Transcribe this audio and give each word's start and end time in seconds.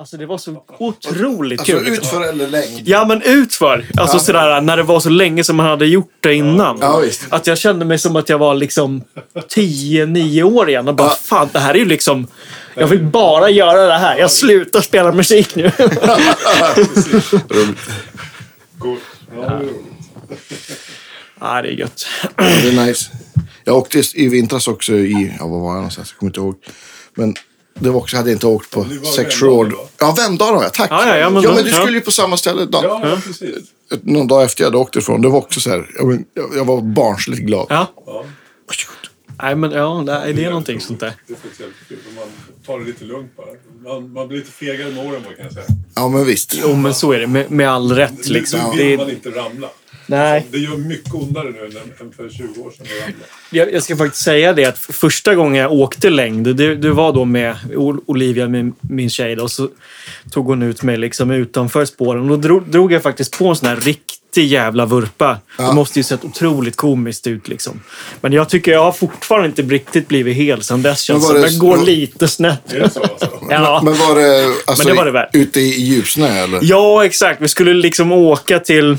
Alltså 0.00 0.16
det 0.16 0.26
var 0.26 0.38
så 0.38 0.62
otroligt 0.78 1.60
Alltså 1.60 1.72
kul. 1.72 1.84
liksom. 1.84 2.02
utför 2.04 2.28
eller 2.28 2.48
längd? 2.48 2.80
Ja, 2.88 3.04
men 3.04 3.22
utför. 3.22 3.86
Alltså 3.96 4.16
Ja. 4.16 4.20
sådär, 4.20 4.60
när 4.60 4.76
det 4.76 4.82
var 4.82 5.00
så 5.00 5.08
länge 5.10 5.44
som 5.44 5.56
man 5.56 5.66
hade 5.66 5.86
gjort 5.86 6.12
det 6.20 6.34
innan. 6.34 6.78
Ja, 6.80 6.98
visst. 6.98 7.26
Att 7.28 7.46
jag 7.46 7.58
kände 7.58 7.84
mig 7.84 7.98
som 7.98 8.16
att 8.16 8.28
jag 8.28 8.38
var 8.38 8.54
liksom 8.54 9.04
10-9 9.48 10.42
år 10.42 10.68
igen 10.68 10.88
och 10.88 10.94
bara, 10.94 11.08
Ja. 11.08 11.16
fan, 11.22 11.48
det 11.52 11.58
här 11.58 11.74
är 11.74 11.78
ju 11.78 11.84
liksom... 11.84 12.26
Jag 12.74 12.86
vill 12.86 13.02
bara 13.04 13.50
göra 13.50 13.86
det 13.86 13.98
här. 13.98 14.18
Jag 14.18 14.30
slutar 14.30 14.80
spela 14.80 15.12
musik 15.12 15.54
nu. 15.56 15.72
Cool. 18.78 18.98
Ja, 19.34 19.40
det 19.40 19.54
är 19.54 19.58
roligt. 19.60 20.80
ja, 21.40 21.62
det 21.62 21.68
är 21.68 21.72
gött. 21.72 22.06
Det 22.36 22.68
är 22.68 22.86
nice. 22.86 23.10
Jag 23.64 23.76
åkte 23.76 24.02
i 24.14 24.28
vintras 24.28 24.68
också 24.68 24.92
i, 24.94 25.34
ja 25.38 25.46
vad 25.46 25.60
var 25.60 25.68
jag 25.68 25.74
någonstans? 25.76 26.10
Jag 26.12 26.18
kommer 26.18 26.30
inte 26.30 26.40
ihåg. 26.40 26.54
Men 27.14 27.34
det 27.78 27.90
var 27.90 28.00
också, 28.00 28.16
jag 28.16 28.20
hade 28.20 28.32
inte 28.32 28.46
åkt 28.46 28.70
på 28.70 28.80
var 28.80 29.12
Sexual. 29.12 29.64
Vemdalen, 29.66 29.78
va? 29.78 29.88
Ja, 29.98 30.14
Vemdalen 30.18 30.62
ja, 30.62 30.68
tack. 30.68 30.90
Ja, 30.90 31.06
ja, 31.06 31.16
ja, 31.16 31.30
men 31.30 31.42
ja, 31.42 31.54
men 31.54 31.64
du 31.64 31.70
ja. 31.70 31.76
skulle 31.76 31.98
ju 31.98 32.00
på 32.00 32.10
samma 32.10 32.36
ställe. 32.36 32.64
Då, 32.64 32.80
Ja, 32.84 33.18
precis. 33.24 33.56
Någon 34.02 34.26
dag 34.26 34.44
efter 34.44 34.62
jag 34.62 34.66
hade 34.66 34.78
åkt 34.78 34.96
ifrån. 34.96 35.22
Det 35.22 35.28
var 35.28 35.38
också 35.38 35.60
så 35.60 35.70
här, 35.70 35.90
jag, 35.98 36.06
men, 36.06 36.24
jag, 36.34 36.50
jag 36.56 36.64
var 36.64 36.80
barnsligt 36.80 37.42
glad. 37.42 37.66
Ja. 37.70 37.86
Nej, 39.42 39.54
men 39.54 39.72
ja, 39.72 40.02
det 40.06 40.12
är, 40.12 40.32
det 40.32 40.48
någonting 40.48 40.80
sånt 40.80 41.00
där. 41.00 41.12
det 41.26 41.32
är 41.32 41.36
faktiskt 41.36 41.60
jävligt 41.60 41.88
kul. 41.88 41.98
Man 42.16 42.24
tar 42.66 42.78
det 42.78 42.84
lite 42.84 43.04
lugnt 43.04 43.36
bara. 43.36 43.46
Man, 43.84 44.12
man 44.12 44.28
blir 44.28 44.38
lite 44.38 44.50
fegare 44.50 44.90
med 44.92 45.06
åren 45.06 45.22
bara, 45.24 45.34
kan 45.34 45.44
jag 45.44 45.52
säga. 45.52 45.66
Ja, 45.94 46.08
men 46.08 46.24
visst. 46.24 46.54
Jo, 46.62 46.74
men 46.74 46.94
så 46.94 47.12
är 47.12 47.18
det. 47.18 47.26
Med, 47.26 47.50
med 47.50 47.70
all 47.70 47.92
rätt 47.92 48.28
liksom. 48.28 48.60
Nu 48.60 48.76
vill 48.76 48.86
Det, 48.90 48.96
man 48.96 49.10
inte 49.10 49.30
ramla. 49.30 49.68
Nej. 50.08 50.46
Det 50.50 50.58
gör 50.58 50.76
mycket 50.76 51.14
ondare 51.14 51.44
nu 51.50 51.58
än, 52.00 52.12
för 52.16 52.28
20 52.30 52.60
år 52.60 52.70
sedan. 52.76 52.86
Jag, 53.50 53.72
jag 53.72 53.82
ska 53.82 53.96
faktiskt 53.96 54.24
säga 54.24 54.52
det 54.52 54.64
att 54.64 54.78
första 54.78 55.34
gången 55.34 55.62
jag 55.62 55.72
åkte 55.72 56.10
längd, 56.10 56.56
det, 56.56 56.74
det 56.74 56.90
var 56.90 57.12
då 57.12 57.24
med 57.24 57.56
Ol- 57.74 58.00
Olivia, 58.06 58.48
min, 58.48 58.74
min 58.80 59.10
tjej. 59.10 59.36
Då, 59.36 59.48
så 59.48 59.68
tog 60.30 60.46
hon 60.46 60.62
ut 60.62 60.82
mig 60.82 60.96
liksom 60.96 61.30
utanför 61.30 61.84
spåren. 61.84 62.28
Då 62.28 62.36
drog, 62.36 62.70
drog 62.70 62.92
jag 62.92 63.02
faktiskt 63.02 63.38
på 63.38 63.48
en 63.48 63.56
sån 63.56 63.68
här 63.68 63.76
riktig 63.76 64.46
jävla 64.46 64.86
vurpa. 64.86 65.38
Ja. 65.58 65.68
Det 65.68 65.74
måste 65.74 65.98
ju 65.98 66.02
sett 66.02 66.24
otroligt 66.24 66.76
komiskt 66.76 67.26
ut. 67.26 67.48
Liksom. 67.48 67.80
Men 68.20 68.32
jag 68.32 68.48
tycker 68.48 68.72
jag 68.72 68.84
har 68.84 68.92
fortfarande 68.92 69.46
inte 69.48 69.62
riktigt 69.62 70.08
blivit 70.08 70.36
hel 70.36 70.62
sen 70.62 70.82
dess. 70.82 71.00
Känns 71.00 71.22
var 71.24 71.32
som 71.32 71.42
det- 71.42 71.48
jag 71.48 71.58
går 71.60 71.76
var- 71.76 71.84
lite 71.86 72.28
snett. 72.28 72.72
Är 72.72 72.80
det 72.80 72.90
så 72.90 73.00
alltså? 73.02 73.28
Ja. 73.50 73.80
Men 73.84 73.94
var 73.94 74.14
det, 74.14 74.44
alltså, 74.66 74.84
Men 74.86 74.92
det 74.94 74.98
var 74.98 75.04
det 75.04 75.10
värt. 75.12 75.30
ute 75.34 75.60
i 75.60 75.80
djupsnö 75.82 76.28
eller? 76.28 76.60
Ja, 76.62 77.04
exakt. 77.04 77.40
Vi 77.42 77.48
skulle 77.48 77.74
liksom 77.74 78.12
åka 78.12 78.58
till... 78.58 78.96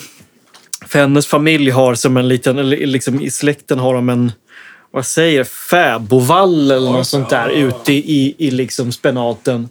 För 0.87 0.99
hennes 0.99 1.27
familj 1.27 1.69
har 1.69 1.95
som 1.95 2.17
en 2.17 2.27
liten... 2.27 2.59
Eller 2.59 2.77
liksom 2.87 3.21
i 3.21 3.31
släkten 3.31 3.79
har 3.79 3.93
de 3.93 4.09
en... 4.09 4.31
Vad 4.91 5.05
säger 5.05 5.37
jag? 5.37 5.47
Fäbodvall 5.47 6.71
eller 6.71 6.91
något 6.91 7.07
sånt 7.07 7.29
där 7.29 7.49
ute 7.49 7.93
i, 7.93 8.35
i 8.37 8.51
liksom 8.51 8.91
spenaten. 8.91 9.69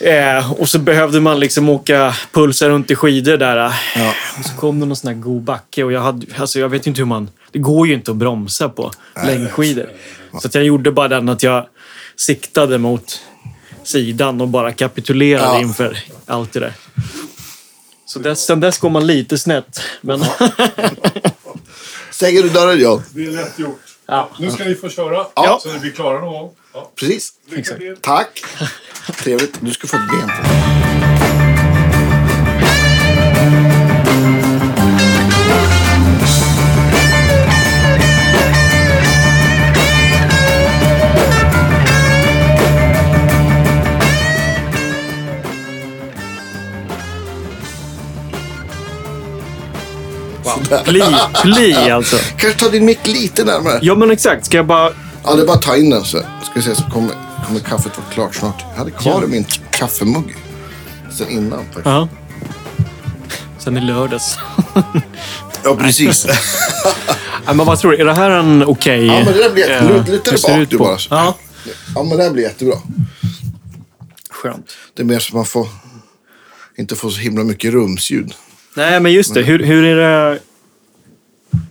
Eh, 0.00 0.52
och 0.52 0.68
så 0.68 0.78
behövde 0.78 1.20
man 1.20 1.40
liksom 1.40 1.68
åka 1.68 2.14
pulsa 2.32 2.68
runt 2.68 2.90
i 2.90 2.94
skidor 2.94 3.36
där. 3.36 3.56
Ja. 3.96 4.14
Och 4.38 4.44
så 4.44 4.56
kom 4.56 4.80
det 4.80 4.86
någon 4.86 4.96
sån 4.96 5.08
här 5.08 5.20
god 5.20 5.42
backe 5.42 5.84
och 5.84 5.92
jag 5.92 6.00
hade... 6.00 6.26
Alltså 6.38 6.58
jag 6.60 6.68
vet 6.68 6.86
inte 6.86 6.98
hur 7.00 7.06
man... 7.06 7.30
Det 7.52 7.58
går 7.58 7.86
ju 7.86 7.94
inte 7.94 8.10
att 8.10 8.16
bromsa 8.16 8.68
på 8.68 8.90
längdskidor. 9.26 9.86
Så 10.42 10.48
jag 10.52 10.64
gjorde 10.64 10.92
bara 10.92 11.08
den 11.08 11.28
att 11.28 11.42
jag 11.42 11.66
siktade 12.16 12.78
mot 12.78 13.20
sidan 13.84 14.40
och 14.40 14.48
bara 14.48 14.72
kapitulerade 14.72 15.46
Ja. 15.46 15.60
inför 15.60 15.98
allt 16.26 16.52
det 16.52 16.60
där. 16.60 16.72
Så 18.10 18.18
dess, 18.18 18.44
sen 18.46 18.60
dess 18.60 18.78
går 18.78 18.90
man 18.90 19.06
lite 19.06 19.38
snett. 19.38 19.80
Men 20.00 20.20
Stänger 22.10 22.42
du 22.42 22.48
dörren 22.48 22.78
John? 22.80 23.02
Det 23.10 23.24
är 23.26 23.30
lätt 23.30 23.58
gjort. 23.58 23.80
ja. 24.06 24.30
Nu 24.38 24.50
ska 24.50 24.64
ni 24.64 24.74
få 24.74 24.88
köra 24.88 25.26
Ja. 25.34 25.58
så 25.62 25.68
att 25.76 25.82
vi 25.82 25.90
klarar 25.90 26.20
någon 26.20 26.32
gång. 26.32 26.50
Ja. 26.74 26.90
Precis. 26.96 27.32
Lycka 27.50 27.74
till. 27.76 27.96
Tack. 28.00 28.42
Trevligt. 29.18 29.54
Du 29.60 29.70
ska 29.72 29.86
få 29.86 29.96
ett 29.96 30.02
ben 30.10 30.89
Pli, 50.84 51.02
pli 51.42 51.74
alltså. 51.90 52.16
Kanske 52.36 52.60
ta 52.64 52.68
din 52.68 52.84
mick 52.84 53.06
lite 53.06 53.44
närmare. 53.44 53.78
Ja 53.82 53.94
men 53.94 54.10
exakt. 54.10 54.46
Ska 54.46 54.56
jag 54.56 54.66
bara... 54.66 54.92
Ja, 55.24 55.34
det 55.34 55.42
är 55.42 55.46
bara 55.46 55.56
att 55.56 55.62
ta 55.62 55.76
in 55.76 55.90
den 55.90 56.04
så 56.04 56.18
ska 56.18 56.50
vi 56.54 56.62
se 56.62 56.74
så 56.74 56.82
kommer, 56.82 57.14
kommer 57.46 57.60
kaffet 57.60 57.92
vara 57.98 58.06
klart 58.12 58.34
snart. 58.34 58.64
Jag 58.72 58.78
hade 58.78 58.90
kvar 58.90 59.20
Ja. 59.22 59.26
min 59.26 59.44
kaffemugg 59.70 60.36
sen 61.18 61.28
innan 61.28 61.58
faktiskt. 61.64 61.86
Ja. 61.86 62.08
Sen 63.58 63.76
i 63.76 63.80
lördags. 63.80 64.38
Ja, 65.64 65.76
precis. 65.76 66.26
Ja, 67.46 67.52
men 67.52 67.66
vad 67.66 67.78
tror 67.78 67.90
du? 67.92 67.98
Är 67.98 68.04
det 68.04 68.14
här 68.14 68.30
en 68.30 68.64
okej... 68.64 69.06
Ja, 69.06 69.12
men 69.24 69.24
det 69.32 69.42
där 69.42 69.50
blir- 69.50 69.70
eh, 69.70 69.88
lut- 69.88 70.08
luta 70.08 70.30
dig 70.30 70.40
bak 70.58 70.70
du 70.70 70.78
bara. 70.78 70.98
Ja, 71.10 71.36
ja, 71.94 72.02
men 72.02 72.16
det 72.18 72.22
här 72.24 72.30
blir 72.30 72.42
jättebra. 72.42 72.76
skönt. 74.30 74.72
Det 74.96 75.02
är 75.02 75.06
mer 75.06 75.18
så 75.18 75.28
att 75.28 75.34
man 75.34 75.44
får 75.44 75.68
inte 76.78 76.96
får 76.96 77.10
så 77.10 77.20
himla 77.20 77.44
mycket 77.44 77.72
rumsljud. 77.72 78.34
Nej, 78.74 79.00
men 79.00 79.12
just 79.12 79.34
det. 79.34 79.42
Hur, 79.42 79.58
hur 79.58 79.84
är 79.84 79.96
det... 79.96 80.38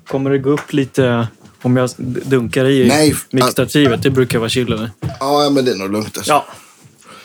Kommer 0.08 0.30
det 0.30 0.38
gå 0.38 0.50
upp 0.50 0.74
lite 0.74 1.28
om 1.62 1.78
jag 1.78 1.90
dunkar 1.98 2.66
i 2.66 2.88
Nej. 2.88 3.16
mixtativet? 3.32 4.04
Det 4.04 4.10
brukar 4.10 4.40
vara 4.40 4.50
chill, 4.50 4.74
eller? 4.74 4.92
Ja, 5.20 5.50
men 5.50 5.66
det 5.66 5.72
är 5.72 5.76
nog 5.76 5.92
lugnt. 5.92 6.18
Alltså. 6.18 6.32
Ja. 6.32 6.46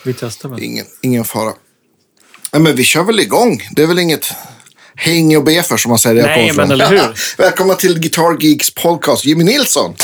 Vi 0.03 0.13
testar 0.13 0.49
väl. 0.49 0.63
Ingen, 0.63 0.85
ingen 1.01 1.23
fara. 1.25 1.53
Ja, 2.51 2.59
men 2.59 2.75
vi 2.75 2.83
kör 2.83 3.03
väl 3.03 3.19
igång. 3.19 3.61
Det 3.71 3.83
är 3.83 3.87
väl 3.87 3.99
inget 3.99 4.33
häng 4.95 5.37
och 5.37 5.43
be 5.43 5.63
för 5.63 5.77
som 5.77 5.89
man 5.89 5.99
säger. 5.99 6.23
Nej, 6.23 6.53
men 6.53 6.71
eller 6.71 6.89
hur? 6.89 7.37
Välkomna 7.37 7.73
till 7.73 7.99
Guitar 7.99 8.37
Geeks 8.43 8.73
podcast. 8.73 9.25
Jimmy 9.25 9.43
Nilsson. 9.43 9.95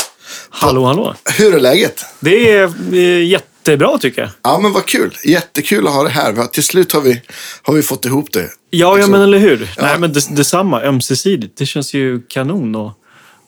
Hallå, 0.50 0.84
hallå. 0.84 1.14
Hur 1.38 1.54
är 1.54 1.60
läget? 1.60 2.04
Det 2.20 2.50
är, 2.52 2.72
det 2.90 2.98
är 2.98 3.20
jättebra, 3.66 3.98
tycker 3.98 4.22
jag. 4.22 4.30
Ja, 4.42 4.58
men 4.58 4.72
vad 4.72 4.86
kul. 4.86 5.16
Jättekul 5.24 5.86
att 5.86 5.92
ha 5.94 6.02
det 6.02 6.08
här. 6.10 6.32
Har- 6.32 6.46
Till 6.46 6.62
slut 6.62 6.92
har 6.92 7.00
vi, 7.00 7.22
har 7.62 7.74
vi 7.74 7.82
fått 7.82 8.04
ihop 8.04 8.32
det. 8.32 8.40
Ja, 8.40 8.48
ja 8.70 8.94
Liksom. 8.94 9.10
men 9.12 9.20
eller 9.20 9.38
hur? 9.38 9.70
Nej, 9.80 9.98
men 9.98 10.12
det, 10.12 10.36
detsamma. 10.36 10.82
Ömsesidigt. 10.82 11.58
Det 11.58 11.66
känns 11.66 11.94
ju 11.94 12.20
kanon 12.28 12.76
att 12.76 12.94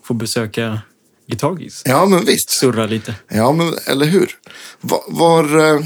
få 0.04 0.14
besöka 0.14 0.78
Guitar 1.28 1.56
Geeks. 1.60 1.82
Ja, 1.84 2.06
men 2.06 2.24
visst. 2.24 2.50
Surra 2.50 2.86
lite. 2.86 3.14
Ja, 3.28 3.52
men 3.52 3.74
eller 3.86 4.06
hur? 4.06 4.30
Var, 4.80 5.00
var, 5.08 5.44
eh, 5.74 5.80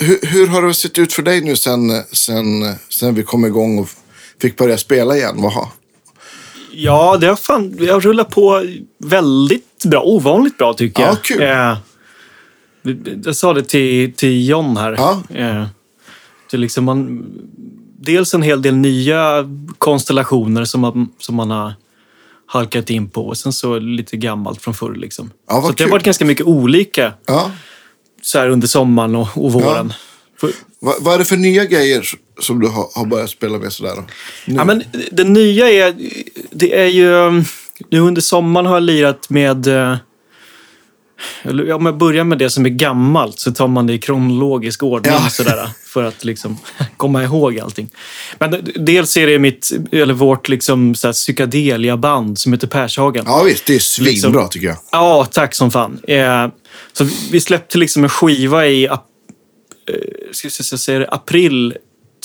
hur, 0.00 0.18
hur 0.26 0.46
har 0.46 0.62
det 0.62 0.74
sett 0.74 0.98
ut 0.98 1.12
för 1.12 1.22
dig 1.22 1.40
nu 1.40 1.56
sen, 1.56 1.90
sen, 2.12 2.74
sen 2.88 3.14
vi 3.14 3.22
kom 3.22 3.44
igång 3.44 3.78
och 3.78 3.88
fick 4.42 4.56
börja 4.56 4.78
spela 4.78 5.16
igen? 5.16 5.34
Vad 5.42 5.52
har, 5.52 5.68
Ja, 6.74 7.16
det 7.20 7.26
har 7.26 7.36
fan... 7.36 7.76
Jag 7.80 8.04
rullar 8.04 8.24
på 8.24 8.64
väldigt 8.98 9.84
bra. 9.84 10.02
Ovanligt 10.02 10.58
bra, 10.58 10.74
tycker 10.74 11.02
Ja, 11.02 11.08
jag. 11.08 11.22
kul. 11.22 11.42
Eh, 12.84 12.94
jag 13.24 13.36
sa 13.36 13.52
det 13.52 13.62
till, 13.62 14.12
till 14.12 14.48
John 14.48 14.76
här. 14.76 14.92
Ja. 14.92 15.22
Eh, 15.34 15.64
det 16.50 16.56
är 16.56 16.58
liksom 16.58 16.84
man, 16.84 17.24
dels 18.00 18.34
en 18.34 18.42
hel 18.42 18.62
del 18.62 18.76
nya 18.76 19.48
konstellationer 19.78 20.64
som 20.64 20.80
man, 20.80 21.08
som 21.18 21.34
man 21.34 21.50
har 21.50 21.72
halkat 22.46 22.90
in 22.90 23.10
på. 23.10 23.26
Och 23.26 23.38
sen 23.38 23.52
så 23.52 23.78
lite 23.78 24.16
gammalt 24.16 24.62
från 24.62 24.74
förr. 24.74 24.94
Liksom. 24.94 25.30
Ja, 25.48 25.62
så 25.62 25.72
det 25.72 25.84
har 25.84 25.90
varit 25.90 26.04
ganska 26.04 26.24
mycket 26.24 26.46
olika 26.46 27.12
ja. 27.26 27.50
så 28.22 28.38
här 28.38 28.48
under 28.48 28.68
sommaren 28.68 29.16
och, 29.16 29.28
och 29.34 29.52
våren. 29.52 29.92
För, 30.40 30.50
Vad, 30.78 30.94
vad 31.00 31.14
är 31.14 31.18
det 31.18 31.24
för 31.24 31.36
nya 31.36 31.64
grejer 31.64 32.04
som 32.40 32.60
du 32.60 32.68
har, 32.68 32.86
har 32.94 33.06
börjat 33.06 33.30
spela 33.30 33.58
med 33.58 33.72
sådär? 33.72 33.94
Nu. 34.46 34.54
Ja, 34.54 34.64
men 34.64 34.82
det 35.12 35.24
nya 35.24 35.70
är, 35.70 35.94
det 36.50 36.80
är 36.80 36.86
ju... 36.86 37.44
Nu 37.88 38.00
under 38.00 38.22
sommaren 38.22 38.66
har 38.66 38.74
jag 38.74 38.82
lirat 38.82 39.30
med... 39.30 39.68
eller 41.42 41.72
Om 41.72 41.86
jag 41.86 41.96
börjar 41.96 42.24
med 42.24 42.38
det 42.38 42.50
som 42.50 42.66
är 42.66 42.70
gammalt 42.70 43.38
så 43.40 43.52
tar 43.52 43.68
man 43.68 43.86
det 43.86 43.92
i 43.92 43.98
kronologisk 43.98 44.82
ordning 44.82 45.12
Ja. 45.12 45.28
sådär, 45.30 45.68
för 45.86 46.02
att 46.04 46.24
liksom 46.24 46.58
komma 46.96 47.22
ihåg 47.24 47.58
allting. 47.60 47.90
Men 48.38 48.56
dels 48.76 49.16
är 49.16 49.26
det 49.26 49.38
mitt, 49.38 49.70
eller 49.92 50.14
vårt 50.14 50.48
liksom, 50.48 50.94
så 50.94 51.08
här, 51.08 51.12
psykadelia-band 51.12 52.38
som 52.38 52.52
heter 52.52 52.66
Pershagen. 52.66 53.24
Ja, 53.26 53.42
visst. 53.42 53.66
Det 53.66 53.74
är 53.74 53.78
svinbra 53.78 54.10
Liksom- 54.30 54.48
tycker 54.50 54.66
jag. 54.66 54.76
Ja, 54.92 55.28
tack 55.32 55.54
som 55.54 55.70
fan. 55.70 55.98
Eh, 56.08 56.48
så 56.92 57.06
vi- 57.32 57.40
släppte 57.40 57.78
liksom 57.78 58.02
en 58.04 58.10
skiva 58.10 58.66
i 58.66 58.88
ap- 58.88 58.98
eh, 59.90 60.32
ska 60.32 60.46
jag 60.72 60.80
säga 60.80 60.98
det, 60.98 61.08
april, 61.10 61.74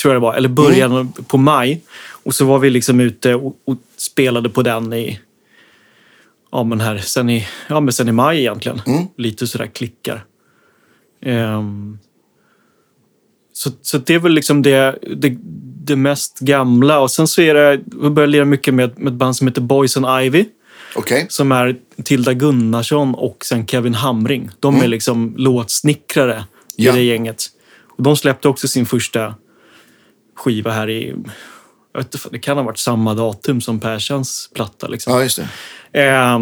tror 0.02 0.14
jag 0.14 0.22
det 0.22 0.24
var, 0.26 0.34
eller 0.36 0.50
början 0.50 0.92
Mm. 0.92 1.12
på 1.12 1.38
maj. 1.38 1.82
Och 2.24 2.36
så 2.36 2.46
var 2.46 2.60
vi 2.60 2.70
liksom 2.70 3.00
ute 3.00 3.36
och, 3.36 3.56
och 3.68 3.78
spelade 3.98 4.50
på 4.50 4.62
den 4.64 4.94
i, 4.94 5.20
ja, 6.52 6.64
men 6.64 6.80
här, 6.82 6.98
sen, 6.98 7.30
i, 7.30 7.48
ja, 7.70 7.80
men 7.80 7.94
sen 7.94 8.08
i 8.10 8.12
maj 8.12 8.40
egentligen. 8.40 8.82
Mm. 8.88 9.04
Lite 9.18 9.48
sådär 9.48 9.68
klickar. 9.68 10.26
Ehm, 11.22 11.98
så, 13.54 13.70
så 13.82 13.98
det 13.98 14.14
är 14.14 14.20
väl 14.20 14.32
liksom 14.32 14.62
det, 14.62 15.00
det, 15.16 15.38
det 15.86 15.96
mest 15.96 16.40
gamla. 16.40 17.00
Och 17.00 17.12
sen 17.12 17.28
så 17.28 17.42
är 17.42 17.54
det, 17.54 17.82
vi 17.86 18.10
började 18.10 18.32
lira 18.32 18.46
mycket 18.46 18.74
med, 18.74 19.00
med 19.00 19.14
ett 19.14 19.18
band 19.20 19.36
som 19.36 19.48
heter 19.48 19.62
Boys 19.62 19.98
and 19.98 20.26
Ivy 20.26 20.46
Okej. 20.96 21.26
som 21.30 21.52
är 21.52 21.76
Tilda 22.04 22.34
Gunnarsson 22.34 23.16
och 23.16 23.46
sen 23.46 23.68
Kevin 23.68 23.94
Hamring. 23.94 24.50
De 24.60 24.82
är 24.82 24.88
liksom 24.88 25.34
låtsnickrare 25.38 26.44
Ja. 26.76 26.94
i 26.94 26.96
det 26.96 27.04
gänget. 27.04 27.44
Och 27.98 28.04
de 28.04 28.18
släppte 28.18 28.48
också 28.48 28.68
sin 28.68 28.86
första 28.86 29.36
skiva 30.36 30.72
här 30.72 30.90
i... 30.90 31.16
Jag 31.98 32.04
vet 32.04 32.16
inte, 32.16 32.30
det 32.32 32.40
kan 32.40 32.58
ha 32.58 32.64
varit 32.64 32.78
samma 32.78 33.14
datum 33.14 33.62
som 33.62 33.80
Persans 33.80 34.50
platta. 34.56 34.88
Liksom. 34.88 35.14
Ja, 35.14 35.24
just 35.24 35.40
det. 35.92 36.02
Eh, 36.02 36.34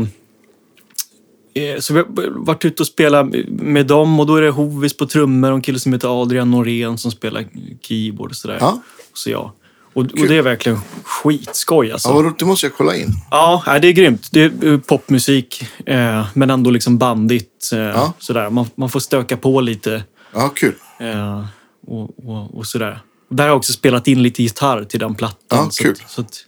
eh, 1.63 1.79
så 1.79 1.93
vi 1.93 1.99
har 1.99 2.45
varit 2.45 2.65
ute 2.65 2.83
och 2.83 2.87
spelat 2.87 3.27
med 3.47 3.87
dem 3.87 4.19
och 4.19 4.25
då 4.25 4.35
är 4.35 4.41
det 4.41 4.49
Hovis 4.49 4.97
på 4.97 5.05
trummor 5.05 5.51
och 5.51 5.55
en 5.55 5.61
kille 5.61 5.79
som 5.79 5.93
heter 5.93 6.21
Adrian 6.21 6.51
Norén 6.51 6.97
som 6.97 7.11
spelar 7.11 7.45
keyboard 7.81 8.29
och 8.29 8.35
sådär. 8.35 8.57
Ja. 8.59 8.81
Och 9.11 9.17
så 9.17 9.29
jag. 9.29 9.51
Och, 9.93 10.01
och 10.03 10.27
det 10.27 10.37
är 10.37 10.41
verkligen 10.41 10.79
skitskoj 11.03 11.91
alltså. 11.91 12.09
Ja. 12.09 12.33
Det 12.39 12.45
måste 12.45 12.65
jag 12.65 12.73
kolla 12.73 12.95
in. 12.95 13.09
Ja, 13.31 13.63
det 13.81 13.87
är 13.87 13.91
grymt. 13.91 14.29
Det 14.31 14.41
är 14.43 14.67
eh, 14.73 14.79
popmusik, 14.79 15.65
eh, 15.85 16.27
men 16.33 16.49
ändå 16.49 16.69
liksom 16.69 16.97
bandigt. 16.97 17.69
Eh, 17.73 17.79
Ja. 17.79 18.13
sådär. 18.19 18.49
Man, 18.49 18.65
man 18.75 18.89
får 18.89 18.99
stöka 18.99 19.37
på 19.37 19.61
lite 19.61 20.03
Ja, 20.33 20.49
kul. 20.49 20.73
eh, 20.99 21.45
och, 21.87 22.29
och, 22.29 22.57
och 22.57 22.67
sådär. 22.67 22.99
Där 23.35 23.43
har 23.43 23.49
jag 23.49 23.57
också 23.57 23.73
spelat 23.73 24.07
in 24.07 24.23
lite 24.23 24.43
gitarr 24.43 24.83
till 24.83 24.99
den 24.99 25.15
plattan. 25.15 25.59
Ja, 25.65 25.67
så 25.71 25.83
kul. 25.83 25.95
Så 26.07 26.21
att, 26.21 26.39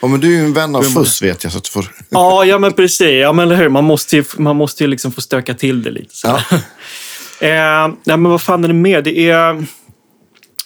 Ja, 0.00 0.08
men 0.08 0.20
du 0.20 0.26
är 0.26 0.38
ju 0.40 0.44
en 0.44 0.52
vän 0.52 0.76
av 0.76 0.82
fuss 0.82 1.22
vet 1.22 1.44
jag. 1.44 1.52
Så 1.52 1.58
att 1.58 1.64
du 1.64 1.70
får... 1.70 1.86
ja, 2.10 2.44
ja, 2.44 2.58
men 2.58 2.72
precis. 2.72 3.00
Ja, 3.22 3.32
men 3.32 3.50
hur? 3.50 3.68
Man 3.68 3.84
måste 3.84 4.16
ju, 4.16 4.24
man 4.38 4.56
måste 4.56 4.84
ju 4.84 4.88
liksom 4.88 5.12
få 5.12 5.20
stöka 5.20 5.54
till 5.54 5.82
det 5.82 5.90
lite. 5.90 6.14
Så. 6.16 6.26
Ja. 6.28 6.36
eh, 7.46 7.88
nej, 8.04 8.16
men 8.16 8.24
vad 8.24 8.42
fan 8.42 8.64
är 8.64 8.68
det 8.68 8.74
mer? 8.74 9.02
Det 9.02 9.18
är... 9.18 9.28
Jag 9.30 9.66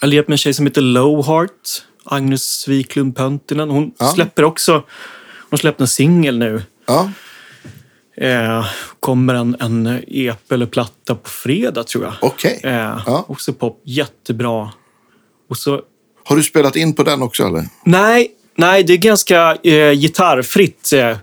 har 0.01 0.09
levt 0.09 0.29
med 0.29 0.35
en 0.35 0.39
tjej 0.39 0.55
som 0.55 0.67
heter 0.67 0.81
Lowheart. 0.81 1.51
Agnes 2.05 2.69
Wiklund 2.69 3.17
Pöntinen. 3.17 3.71
Hon 3.71 3.93
Ja. 3.99 4.07
släpper 4.07 4.45
också... 4.45 4.83
Hon 5.51 5.59
släppte 5.59 5.85
en 5.85 5.89
singel 5.89 6.39
nu. 6.39 6.63
Ja, 6.87 7.11
Eh, 8.21 8.67
kommer 9.01 9.35
en, 9.35 9.57
en 9.61 10.03
EP 10.09 10.53
eller 10.53 10.67
platta 10.67 11.15
på 11.15 11.29
fredag 11.31 11.85
tror 11.85 12.05
jag. 12.05 12.13
okej. 12.21 12.61
Eh, 12.65 12.73
Ja. 13.07 13.25
Också 13.29 13.53
pop. 13.53 13.83
Jättebra. 13.85 14.73
Och 15.49 15.57
så... 15.57 15.81
Har 16.25 16.37
du 16.37 16.43
spelat 16.43 16.77
in 16.77 16.95
på 16.95 17.03
den 17.03 17.23
också 17.23 17.47
eller? 17.47 17.65
Nej, 17.85 18.31
nej 18.57 18.85
det 18.85 18.93
är 18.93 18.97
ganska 18.97 19.57
eh, 19.63 19.93
gitarrfritt 19.93 20.93
eh, 20.93 21.17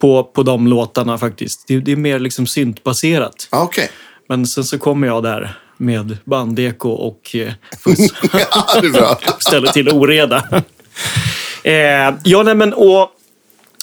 på, 0.00 0.24
på 0.24 0.42
de 0.42 0.66
låtarna 0.66 1.18
faktiskt. 1.18 1.64
Det, 1.66 1.80
det 1.80 1.92
är 1.92 1.96
mer 1.96 2.18
liksom 2.18 2.46
syntbaserat. 2.46 3.48
Ja, 3.50 3.62
okej. 3.62 3.90
Men 4.28 4.46
sen 4.46 4.64
så 4.64 4.78
kommer 4.78 5.06
jag 5.06 5.22
där 5.22 5.58
med 5.76 6.18
bandeko 6.24 6.90
och 6.90 7.36
eh, 7.36 7.52
fuss. 7.84 7.98
Ja, 8.94 9.18
ställer 9.38 9.68
till 9.72 9.88
oreda. 9.88 10.44
eh, 11.64 12.14
ja, 12.24 12.42
nej 12.42 12.54
men 12.54 12.72
och 12.72 13.10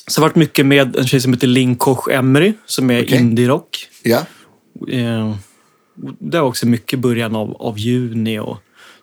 så 0.08 0.22
har 0.22 0.26
jag 0.26 0.30
varit 0.30 0.36
mycket 0.36 0.66
med 0.66 0.96
en 0.96 1.08
tjej 1.08 1.22
som 1.22 1.34
heter 1.34 1.48
Linn 1.48 1.76
Koch 1.76 2.10
Emery 2.10 2.54
som 2.66 2.92
är 2.92 3.04
Okej. 3.04 3.18
indie-rock. 3.18 3.88
Ja, 4.04 4.20
Eh, 4.92 5.36
det 6.20 6.40
var 6.40 6.48
också 6.48 6.68
mycket 6.68 7.00
början 7.00 7.36
av, 7.36 7.56
av 7.60 7.80
juni 7.80 8.40
och 8.40 8.58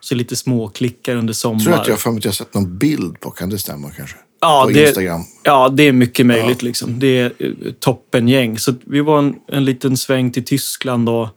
så 0.05 0.15
lite 0.15 0.37
småklickar 0.37 1.17
under 1.17 1.33
sommar. 1.33 1.61
tror 1.61 1.75
att 1.75 1.89
jag 1.89 1.99
för 1.99 2.11
mig 2.11 2.19
att 2.19 2.25
jag 2.25 2.35
sett 2.35 2.55
någon 2.55 2.79
bild 2.79 3.21
på. 3.21 3.31
Kan 3.31 3.51
det 3.51 3.59
stämma 3.59 3.91
kanske? 3.91 4.17
ja, 4.45 4.65
på 4.67 4.71
det, 4.71 4.87
Instagram. 4.87 5.25
Ja, 5.43 5.69
det 5.69 5.83
är 5.83 5.93
mycket 5.93 6.27
möjligt. 6.27 6.63
Liksom. 6.63 6.99
Det 6.99 7.19
är 7.19 7.33
eh, 7.39 7.73
toppengäng. 7.73 8.59
Så 8.59 8.75
vi 8.85 9.01
var 9.01 9.19
en, 9.19 9.37
en 9.49 9.65
liten 9.65 9.97
sväng 9.97 10.31
till 10.31 10.45
Tyskland 10.45 11.09
och, 11.09 11.29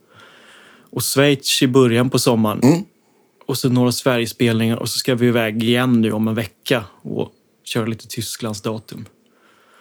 och 0.92 1.04
Schweiz 1.04 1.62
i 1.62 1.68
början 1.68 2.10
på 2.10 2.20
sommaren. 2.20 2.60
Mm. 2.64 2.84
Och 3.48 3.58
så 3.58 3.70
några 3.70 3.92
Sverigespelningar 3.92 4.78
och 4.78 4.90
så 4.90 5.00
ska 5.00 5.16
vi 5.16 5.28
iväg 5.28 5.64
igen 5.64 6.02
nu 6.02 6.12
om 6.12 6.28
en 6.28 6.36
vecka 6.36 6.84
och 7.02 7.32
köra 7.64 7.86
lite 7.86 8.08
Tysklands 8.08 8.62
datum. 8.62 9.06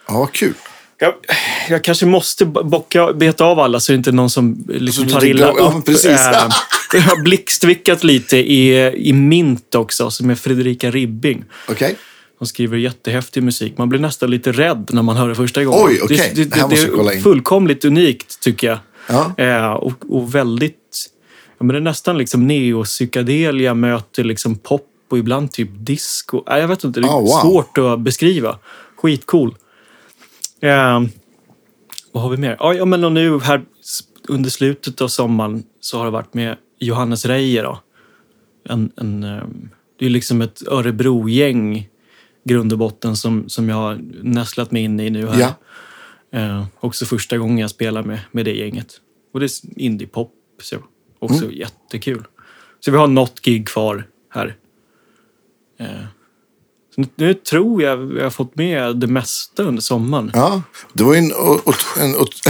Ja, 0.08 0.26
kul. 0.32 0.54
Jag, 0.98 1.14
jag 1.68 1.84
kanske 1.84 2.06
måste 2.06 2.44
bocka, 2.44 3.12
beta 3.12 3.44
av 3.44 3.60
alla 3.60 3.80
så 3.80 3.92
det 3.92 3.96
inte 3.96 4.10
är 4.10 4.12
någon 4.12 4.30
som 4.30 4.64
liksom 4.68 5.04
Så 5.04 5.08
du 5.08 5.20
tar 5.20 5.24
illa 5.26 5.52
ja, 5.58 5.74
upp. 5.78 5.86
precis. 5.86 6.06
Eh, 6.06 6.48
jag 6.92 7.00
har 7.00 7.22
blixtvickat 7.22 8.04
lite 8.04 8.36
i, 8.36 8.86
i 9.08 9.12
Mint 9.12 9.74
också, 9.74 10.10
som 10.10 10.30
är 10.30 10.34
Fredrika 10.34 10.90
Ribbing. 10.90 11.44
Okej. 11.68 11.96
Hon 12.38 12.46
skriver 12.48 12.76
jättehäftig 12.78 13.42
musik. 13.42 13.78
Man 13.78 13.88
blir 13.88 14.00
nästan 14.00 14.30
lite 14.30 14.52
rädd 14.52 14.90
när 14.92 15.02
man 15.02 15.16
hör 15.16 15.28
det 15.28 15.34
första 15.34 15.64
gången. 15.64 15.80
Oj, 15.86 16.00
okej. 16.02 16.32
Det, 16.34 16.44
Det 16.44 16.54
det, 16.60 16.68
det, 16.68 16.76
jag 16.82 16.92
kolla 16.94 17.12
är 17.12 17.20
fullkomligt 17.20 17.84
unikt, 17.84 18.40
tycker 18.40 18.66
jag. 18.66 18.78
Ja. 19.08 19.34
Eh, 19.44 19.72
och, 19.72 19.92
och 20.10 20.34
väldigt... 20.34 20.76
Ja, 21.58 21.64
men 21.64 21.68
det 21.68 21.76
är 21.78 21.80
nästan 21.80 22.18
liksom 22.18 22.46
neopsykadelia 22.46 23.74
möter 23.74 24.24
liksom 24.24 24.54
pop 24.58 24.86
och 25.10 25.18
ibland 25.18 25.52
typ 25.52 25.68
disco. 25.72 26.42
Nej, 26.48 26.60
jag 26.60 26.68
vet 26.68 26.84
inte, 26.84 27.00
det 27.00 27.06
är 27.06 27.10
Ah, 27.10 27.20
wow. 27.20 27.40
svårt 27.42 27.78
att 27.78 28.00
beskriva. 28.00 28.58
Skitcool. 29.02 29.54
Eh, 30.60 31.02
vad 32.12 32.22
har 32.22 32.30
vi 32.30 32.36
mer? 32.36 32.56
Ja, 32.58 32.74
ja, 32.74 32.84
men 32.84 33.04
och 33.04 33.12
nu 33.12 33.40
här 33.40 33.64
under 34.28 34.50
slutet 34.50 35.00
av 35.00 35.08
sommaren 35.08 35.62
så 35.80 35.98
har 35.98 36.04
det 36.04 36.10
varit 36.10 36.34
med 36.34 36.56
Johannes 36.78 37.26
Reijer. 37.26 37.62
Då. 37.62 37.80
En, 38.68 38.92
en, 38.96 39.24
eh, 39.24 39.42
det 39.98 40.06
är 40.06 40.10
liksom 40.10 40.42
ett 40.42 40.62
Örebro-gäng 40.68 41.88
grund 42.44 42.72
och 42.72 42.78
botten 42.78 43.16
som, 43.16 43.48
som 43.48 43.68
jag 43.68 43.76
har 43.76 44.00
nästlat 44.22 44.70
mig 44.70 44.82
in 44.82 45.00
i 45.00 45.10
nu 45.10 45.26
här. 45.26 45.40
Ja. 45.40 45.54
Eh, 46.38 46.66
också 46.80 47.04
första 47.06 47.38
gången 47.38 47.58
jag 47.58 47.70
spelar 47.70 48.02
med, 48.02 48.20
med 48.30 48.44
det 48.44 48.56
gänget. 48.56 49.00
Och 49.32 49.40
det 49.40 49.46
är 49.46 49.80
indie-pop. 49.80 50.32
Så 50.62 50.76
också 51.18 51.44
Mm. 51.44 51.56
jättekul. 51.56 52.24
Så 52.80 52.90
vi 52.90 52.96
har 52.96 53.06
något 53.06 53.40
gig 53.40 53.68
kvar 53.68 54.04
här. 54.30 54.56
Eh, 55.78 56.04
nu, 57.14 57.34
tror 57.34 57.82
jag 57.82 57.96
vi 57.96 58.22
har 58.22 58.30
fått 58.30 58.56
med 58.56 58.96
det 58.96 59.06
mesta 59.06 59.62
under 59.62 59.82
sommaren. 59.82 60.30
Ja, 60.34 60.62
det 60.92 61.04
var 61.04 61.14
en... 61.14 61.32
o- 61.32 61.60
o- 61.64 61.72
en 62.00 62.16
o- 62.16 62.26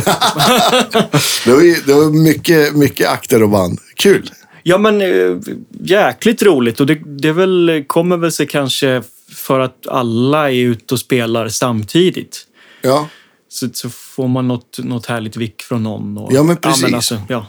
det 1.44 1.52
var, 1.54 1.62
ju, 1.62 1.75
det 1.87 1.94
var 1.94 2.10
mycket, 2.22 2.76
mycket 2.76 3.08
akter 3.08 3.43
och 3.43 3.48
band. 3.50 3.78
Kul. 3.96 4.31
Ja, 4.62 4.78
men 4.78 5.00
eh, 5.00 5.37
jäkligt 5.81 6.43
roligt. 6.43 6.81
Och 6.81 6.87
det, 6.87 6.94
det 7.20 7.32
väl, 7.32 7.84
kommer 7.87 8.16
väl 8.16 8.32
sig 8.32 8.46
kanske 8.46 9.02
för 9.34 9.60
att 9.60 9.87
alla 9.88 10.50
är 10.50 10.54
ute 10.56 10.94
och 10.94 11.00
spelar 11.00 11.48
samtidigt. 11.48 12.46
Ja, 12.82 13.08
Så, 13.48 13.69
så 13.72 13.90
får 13.90 14.28
man 14.28 14.48
något, 14.48 14.78
något 14.78 15.06
härligt 15.06 15.37
vick 15.37 15.62
från 15.62 15.82
någon. 15.82 16.19
Och, 16.19 16.32
Ja, 16.32 16.43
men 16.43 16.56
precis. 16.56 16.94
alltså, 16.94 17.20
ja. 17.28 17.46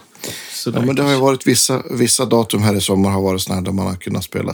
Ja 0.66 0.82
men 0.82 0.96
det 0.96 1.04
har 1.04 1.12
ju 1.12 1.18
varit 1.18 1.48
vissa, 1.48 1.84
vissa 1.92 2.26
datum 2.26 2.62
här 2.62 2.76
i 2.76 2.82
sommar 2.82 3.10
har 3.12 3.22
varit 3.22 3.42
sådana 3.42 3.62
där 3.62 3.72
man 3.72 3.88
har 3.88 3.96
kunnat 3.96 4.24
spela 4.24 4.54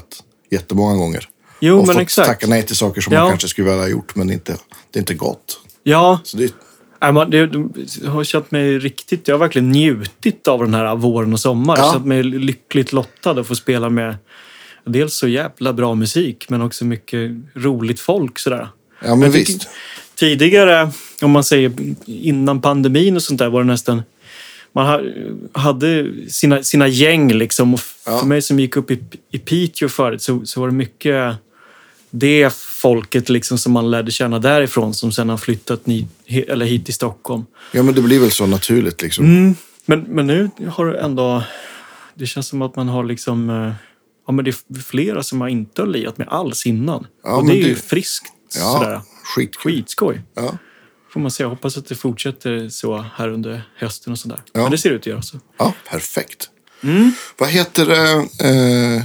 jättemånga 0.52 0.96
gånger. 0.96 1.30
Jo, 1.66 1.80
och 1.80 1.88
men 1.88 1.94
fått 1.96 2.02
exakt. 2.02 2.28
tacka 2.28 2.48
nej 2.48 2.64
till 2.64 2.76
saker 2.76 3.02
som 3.02 3.14
Ja. 3.14 3.20
man 3.22 3.30
kanske 3.30 3.48
skulle 3.48 3.68
vilja 3.68 3.82
ha 3.84 3.90
gjort, 3.90 4.16
men 4.16 4.32
inte, 4.32 4.52
det 4.92 4.98
är 5.00 5.02
inte 5.02 5.14
gott. 5.14 5.60
Ja, 5.84 6.20
Så 6.24 6.38
det, 6.38 6.54
Nej, 7.02 7.14
man, 7.14 7.30
det, 7.30 7.48
det, 7.48 8.08
har 8.08 8.24
känt 8.24 8.52
mig 8.52 8.80
riktigt... 8.80 9.28
Jag 9.28 9.36
har 9.36 9.40
verkligen 9.40 9.70
njutit 9.70 10.48
av 10.48 10.60
den 10.60 10.74
här 10.74 10.96
våren 10.96 11.34
och 11.34 11.40
sommaren. 11.40 11.84
Ja. 11.86 11.94
Känt 11.94 12.06
mig 12.06 12.24
lyckligt 12.24 12.94
lottad 12.94 13.32
att 13.32 13.48
få 13.48 13.56
spela 13.56 13.90
med 13.90 14.16
dels 14.86 15.14
så 15.16 15.28
jävla 15.28 15.74
bra 15.74 15.96
musik, 15.96 16.46
men 16.50 16.62
också 16.62 16.86
mycket 16.86 17.32
roligt 17.56 18.00
folk. 18.00 18.40
Sådär. 18.40 18.68
ja, 19.06 19.16
men 19.16 19.32
tycker- 19.32 19.54
visst. 19.54 19.68
Tidigare, 20.16 20.92
om 21.22 21.32
man 21.32 21.44
säger 21.44 21.72
innan 22.06 22.62
pandemin 22.62 23.16
och 23.16 23.24
sånt 23.24 23.40
där, 23.40 23.50
var 23.50 23.60
det 23.62 23.68
nästan... 23.68 24.02
Man 24.76 24.86
ha- 24.88 25.02
hade 25.62 26.12
sina, 26.30 26.64
sina 26.64 26.88
gäng 26.88 27.34
liksom. 27.34 27.74
Och 27.74 27.80
Ja. 28.06 28.20
För 28.20 28.28
mig 28.28 28.42
som 28.42 28.60
gick 28.60 28.78
upp 28.78 28.92
i, 28.92 29.00
i 29.32 29.40
Piteå 29.40 29.90
förut 29.90 30.22
så, 30.22 30.46
så 30.46 30.60
var 30.60 30.68
det 30.68 30.74
mycket 30.74 31.36
det 32.16 32.54
folket 32.54 33.30
liksom 33.30 33.58
som 33.58 33.72
man 33.72 33.92
lärde 33.92 34.12
känna 34.12 34.40
därifrån 34.40 34.94
som 34.94 35.12
sen 35.12 35.30
har 35.30 35.38
flyttat 35.38 35.86
ni, 35.86 36.08
eller 36.48 36.66
hit 36.66 36.86
till 36.86 36.94
Stockholm. 36.94 37.46
Ja, 37.72 37.84
men 37.84 37.96
det 37.96 38.02
blir 38.02 38.20
väl 38.20 38.32
så 38.32 38.46
naturligt 38.46 39.02
liksom. 39.02 39.26
Mm. 39.26 39.56
Men, 39.86 40.00
men 40.00 40.28
nu 40.28 40.50
har 40.72 40.86
det 40.86 41.00
ändå... 41.00 41.44
Det 42.16 42.26
känns 42.26 42.48
som 42.48 42.62
att 42.62 42.76
man 42.76 42.88
har 42.88 43.04
liksom... 43.04 43.50
eh, 43.50 43.74
Ja, 44.28 44.34
men 44.34 44.46
det 44.46 44.52
är 44.52 44.80
flera 44.82 45.24
som 45.24 45.38
man 45.40 45.50
inte 45.50 45.82
har 45.82 45.88
lirat 45.88 46.18
med 46.18 46.28
alls 46.28 46.66
innan. 46.66 47.08
Ja, 47.24 47.36
och 47.36 47.46
det 47.48 47.54
är 47.54 47.68
ju 47.68 47.74
det- 47.74 47.80
friskt. 47.82 48.26
Ja, 48.56 48.78
Sådär. 48.80 49.02
skitkul. 49.24 49.72
Skitskoj. 49.72 50.22
Ja. 50.36 50.58
Får 51.14 51.20
man 51.20 51.32
säga. 51.32 51.46
Jag 51.46 51.50
hoppas 51.50 51.78
att 51.78 51.86
det 51.88 51.96
fortsätter 51.96 52.70
så 52.70 53.06
här 53.16 53.30
under 53.30 53.62
hösten 53.78 54.14
och 54.14 54.20
sådär. 54.20 54.42
Ja. 54.54 54.62
Men 54.62 54.72
det 54.72 54.78
ser 54.78 54.90
ut 54.90 55.02
att 55.02 55.06
göra 55.08 55.22
så. 55.22 55.40
ja, 55.58 55.74
perfekt. 55.90 56.50
Mm. 56.84 57.12
Vad 57.38 57.50
heter 57.50 57.86
det? 57.86 58.12
Eh, 58.98 59.04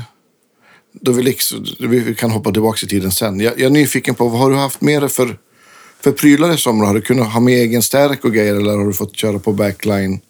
då 1.01 1.13
vi, 1.13 1.23
liksom, 1.23 1.67
vi 1.79 2.15
kan 2.15 2.31
hoppa 2.31 2.53
tillbaka 2.53 2.87
i 2.87 2.89
tiden 2.89 3.13
sen. 3.13 3.41
Jag, 3.41 3.53
jag 3.53 3.67
är 3.67 3.71
nyfiken 3.71 4.15
på, 4.15 4.29
vad 4.29 4.41
har 4.41 4.51
du 4.51 4.57
haft 4.57 4.81
med 4.81 5.03
dig 5.03 5.09
för, 5.09 5.37
för 6.01 6.13
prylar 6.13 6.55
i 6.55 6.57
sommar? 6.57 6.87
Har 6.87 6.95
du 6.95 7.01
kunnat 7.01 7.33
ha 7.33 7.41
med 7.41 7.55
egen 7.55 7.83
stärk 7.83 8.25
och 8.25 8.33
grejer 8.33 8.55
eller 8.55 8.77
har 8.77 8.87
du 8.87 8.93
fått 8.93 9.17
köra 9.17 9.39
på 9.39 9.53
backline? 9.53 10.21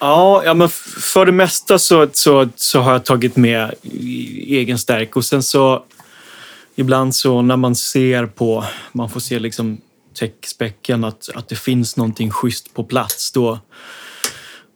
Ja, 0.00 0.42
ja 0.44 0.54
men 0.54 0.68
för 1.00 1.26
det 1.26 1.32
mesta 1.32 1.78
så, 1.78 2.08
så, 2.12 2.48
så 2.56 2.80
har 2.80 2.92
jag 2.92 3.04
tagit 3.04 3.36
med 3.36 3.74
egen 4.46 4.78
stärk. 4.78 5.16
Och 5.16 5.24
sen 5.24 5.42
så 5.42 5.84
ibland 6.76 7.14
så 7.14 7.42
när 7.42 7.56
man 7.56 7.76
ser 7.76 8.26
på, 8.26 8.64
man 8.92 9.10
får 9.10 9.20
se 9.20 9.38
liksom 9.38 9.80
techspecken 10.18 11.04
att, 11.04 11.28
att 11.34 11.48
det 11.48 11.56
finns 11.56 11.96
någonting 11.96 12.30
schysst 12.30 12.74
på 12.74 12.84
plats. 12.84 13.32
Då, 13.32 13.58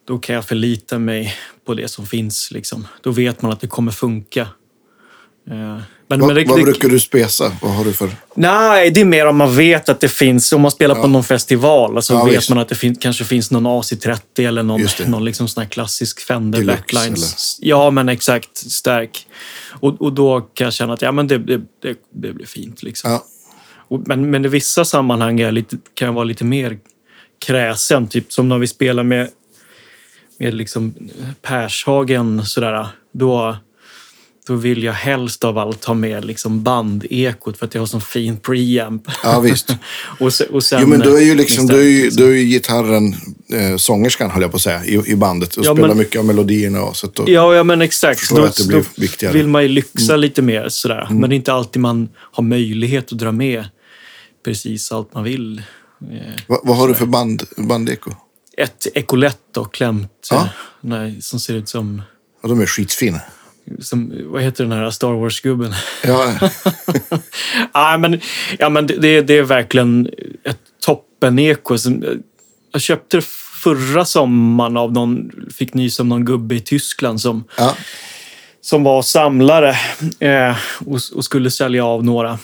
då 0.04 0.18
kan 0.18 0.34
jag 0.34 0.44
förlita 0.44 0.98
mig 0.98 1.34
på 1.66 1.74
det 1.74 1.88
som 1.88 2.06
finns. 2.06 2.50
Liksom. 2.50 2.86
Då 3.02 3.10
vet 3.10 3.42
man 3.42 3.52
att 3.52 3.60
det 3.60 3.66
kommer 3.66 3.92
funka. 3.92 4.48
Eh, 5.50 5.54
Men, 5.56 6.20
Vad, 6.20 6.26
men 6.26 6.36
det, 6.36 6.44
vad 6.44 6.58
det, 6.58 6.64
brukar 6.64 6.88
du 6.88 7.00
spesa? 7.00 7.52
Vad 7.62 7.72
har 7.72 7.84
du 7.84 7.92
för... 7.92 8.10
Nej, 8.34 8.90
det 8.90 9.00
är 9.00 9.04
mer 9.04 9.26
om 9.26 9.36
man 9.36 9.56
vet 9.56 9.88
att 9.88 10.00
det 10.00 10.08
finns, 10.08 10.52
om 10.52 10.60
man 10.60 10.70
spelar 10.70 10.94
på 10.94 11.06
någon 11.06 11.24
festival, 11.24 11.96
alltså 11.96 12.14
Ja, 12.14 12.24
vet 12.24 12.36
visst. 12.36 12.48
man 12.48 12.58
att 12.58 12.68
det 12.68 12.74
fin, 12.74 12.94
kanske 12.94 13.24
finns 13.24 13.50
någon 13.50 13.66
AC30 13.66 14.18
eller 14.48 14.62
någon, 14.62 14.86
någon 15.06 15.24
liksom 15.24 15.48
sån 15.48 15.62
här 15.62 15.70
klassisk 15.70 16.20
Fender 16.20 16.58
Deluxe, 16.58 16.82
Backlines. 16.82 17.58
Ja, 17.60 17.90
men 17.90 18.08
exakt. 18.08 18.56
Stark. 18.56 19.26
Och, 19.80 20.02
och 20.02 20.12
då 20.12 20.40
kan 20.40 20.64
jag 20.64 20.74
känna 20.74 20.92
att 20.92 21.02
ja, 21.02 21.12
men 21.12 21.26
det, 21.26 21.38
det, 21.38 21.58
det, 21.82 21.96
det 22.14 22.32
blir 22.32 22.46
fint. 22.46 22.82
Liksom. 22.82 23.10
Ja. 23.10 23.24
Och, 23.88 24.08
men, 24.08 24.30
men 24.30 24.44
i 24.44 24.48
vissa 24.48 24.84
sammanhang 24.84 25.40
är 25.40 25.52
lite, 25.52 25.76
kan 25.94 26.06
jag 26.06 26.12
vara 26.12 26.24
lite 26.24 26.44
mer 26.44 26.78
kräsen. 27.46 28.08
Typ 28.08 28.32
som 28.32 28.48
när 28.48 28.58
vi 28.58 28.66
spelar 28.66 29.02
med, 29.02 29.28
med 30.38 30.54
liksom 30.54 30.94
Pershagen. 31.42 32.46
Sådär, 32.46 32.86
då, 33.12 33.56
då 34.46 34.54
vill 34.54 34.82
jag 34.82 34.92
helst 34.92 35.44
av 35.44 35.58
allt 35.58 35.84
ha 35.84 35.94
med 35.94 36.24
liksom 36.24 36.62
bandekot 36.62 37.58
för 37.58 37.66
att 37.66 37.74
jag 37.74 37.82
har 37.82 37.86
sån 37.86 38.00
fin 38.00 38.36
preamp. 38.36 39.02
ja, 39.22 39.40
visst. 39.40 39.76
och, 40.20 40.34
se, 40.34 40.44
och 40.44 40.64
sen, 40.64 40.78
Jo, 40.82 40.88
men 40.88 41.00
du 41.00 41.16
är 41.16 41.20
ju 41.20 41.30
eh, 41.30 41.36
liksom, 41.36 41.66
du 41.66 41.80
är 41.80 41.88
ju, 42.04 42.10
du 42.10 42.38
är 42.40 42.42
gitarren, 42.44 43.14
eh, 43.52 43.76
sångerskan 43.76 44.30
höll 44.30 44.42
jag 44.42 44.50
på 44.50 44.56
att 44.56 44.62
säga, 44.62 44.84
i, 44.84 45.02
i 45.12 45.16
bandet. 45.16 45.56
Och 45.56 45.64
Ja, 45.64 45.72
spelar 45.74 45.88
men- 45.88 45.98
mycket 45.98 46.18
av 46.18 46.24
melodierna. 46.24 46.82
Och, 46.82 46.96
så 46.96 47.06
att 47.06 47.14
då, 47.14 47.24
Ja, 47.26 47.54
ja, 47.54 47.62
men 47.64 47.82
exakt. 47.82 48.30
Då, 48.30 48.44
att 48.44 48.56
det 48.56 48.66
blir 48.68 48.78
då 48.78 48.84
viktigare. 48.96 49.30
Mm. 49.32 49.42
vill 49.42 49.48
man 49.50 49.62
ju 49.62 49.68
lyxa 49.68 50.16
lite 50.16 50.42
mer. 50.42 50.68
Sådär. 50.68 51.06
Men 51.10 51.30
det 51.30 51.34
är 51.34 51.36
inte 51.36 51.52
alltid 51.52 51.82
man 51.82 52.08
har 52.16 52.42
möjlighet 52.44 53.12
att 53.12 53.18
dra 53.18 53.32
med 53.32 53.64
precis 54.44 54.92
allt 54.92 55.14
man 55.14 55.24
vill. 55.24 55.58
Eh, 56.12 56.16
vad, 56.46 56.60
vad 56.62 56.76
har 56.76 56.88
du 56.88 56.94
för 56.94 57.06
band, 57.06 57.42
bandeko? 57.56 58.10
Ett 58.56 58.86
ekolett 58.94 59.38
då, 59.54 59.64
klämt. 59.64 60.28
Ja. 60.30 60.36
eh, 60.40 60.46
Nej, 60.80 61.22
som 61.22 61.40
ser 61.40 61.54
ut 61.54 61.68
som, 61.68 62.02
Ja, 62.42 62.48
de 62.48 62.60
är 62.60 62.66
skitfina. 62.66 63.20
Som... 63.80 64.12
Vad 64.24 64.42
heter 64.42 64.64
den 64.64 64.72
här 64.72 64.90
Star 64.90 65.12
Wars-gubben? 65.12 65.74
Ja, 66.04 66.32
ja, 67.72 67.98
men, 67.98 68.20
ja, 68.58 68.68
men 68.68 68.86
det, 68.86 69.20
det, 69.20 69.38
är 69.38 69.42
verkligen 69.42 70.10
ett 70.44 70.60
toppen-eko. 70.86 71.76
Jag 72.72 72.82
köpte 72.82 73.16
det 73.16 73.24
förra 73.62 74.04
sommaren 74.04 74.76
av 74.76 74.92
någon... 74.92 75.30
Fick 75.54 75.74
nys 75.74 76.00
om 76.00 76.08
någon 76.08 76.24
gubbe 76.24 76.54
i 76.54 76.60
Tyskland 76.60 77.20
som... 77.20 77.44
ja. 77.56 77.76
som 78.60 78.84
var 78.84 79.02
samlare 79.02 79.76
eh, 80.20 80.56
och, 80.86 80.98
och 81.14 81.24
skulle 81.24 81.50
sälja 81.50 81.84
av 81.84 82.04
några. 82.04 82.38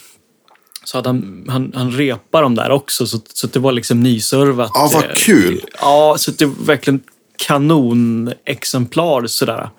Så 0.85 0.99
hade 0.99 1.09
han, 1.09 1.45
han, 1.49 1.73
han 1.77 1.93
repade 1.93 2.45
dem 2.45 2.55
där 2.55 2.71
också, 2.71 3.07
så, 3.07 3.21
så 3.35 3.47
det 3.47 3.59
var 3.59 3.73
liksom 3.73 4.01
nyservat. 4.01 4.71
Ja, 4.75 4.91
vad 4.95 5.05
eh, 5.05 5.11
kul. 5.15 5.65
Ja, 5.81 6.17
så 6.19 6.31
det 6.31 6.47
var 6.47 6.65
verkligen 6.65 7.01
kanonexemplar 7.37 9.27
sådär. 9.27 9.71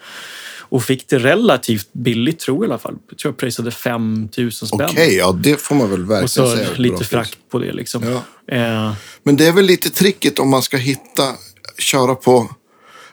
Och 0.69 0.83
fick 0.83 1.07
det 1.07 1.19
relativt 1.19 1.89
billigt, 1.93 2.39
tror 2.39 2.57
jag 2.57 2.63
i 2.63 2.71
alla 2.71 2.79
fall. 2.79 2.95
Jag 3.09 3.17
tror 3.17 3.31
jag 3.33 3.37
prisade 3.37 3.71
5 3.71 4.29
000 4.37 4.51
spänn. 4.51 4.81
Okej, 4.91 5.15
ja 5.15 5.31
det 5.31 5.61
får 5.61 5.75
man 5.75 5.89
väl 5.89 6.05
verkligen 6.05 6.23
och 6.23 6.29
så 6.51 6.55
säga. 6.57 6.69
lite 6.75 6.97
pris. 6.97 7.07
frakt 7.07 7.37
på 7.51 7.59
det 7.59 7.73
liksom. 7.73 8.03
Ja. 8.03 8.55
Eh, 8.55 8.93
Men 9.23 9.35
det 9.37 9.47
är 9.47 9.51
väl 9.51 9.65
lite 9.65 9.89
tricket 9.89 10.39
om 10.39 10.49
man 10.49 10.61
ska 10.63 10.77
hitta, 10.77 11.35
köra 11.77 12.15
på 12.15 12.49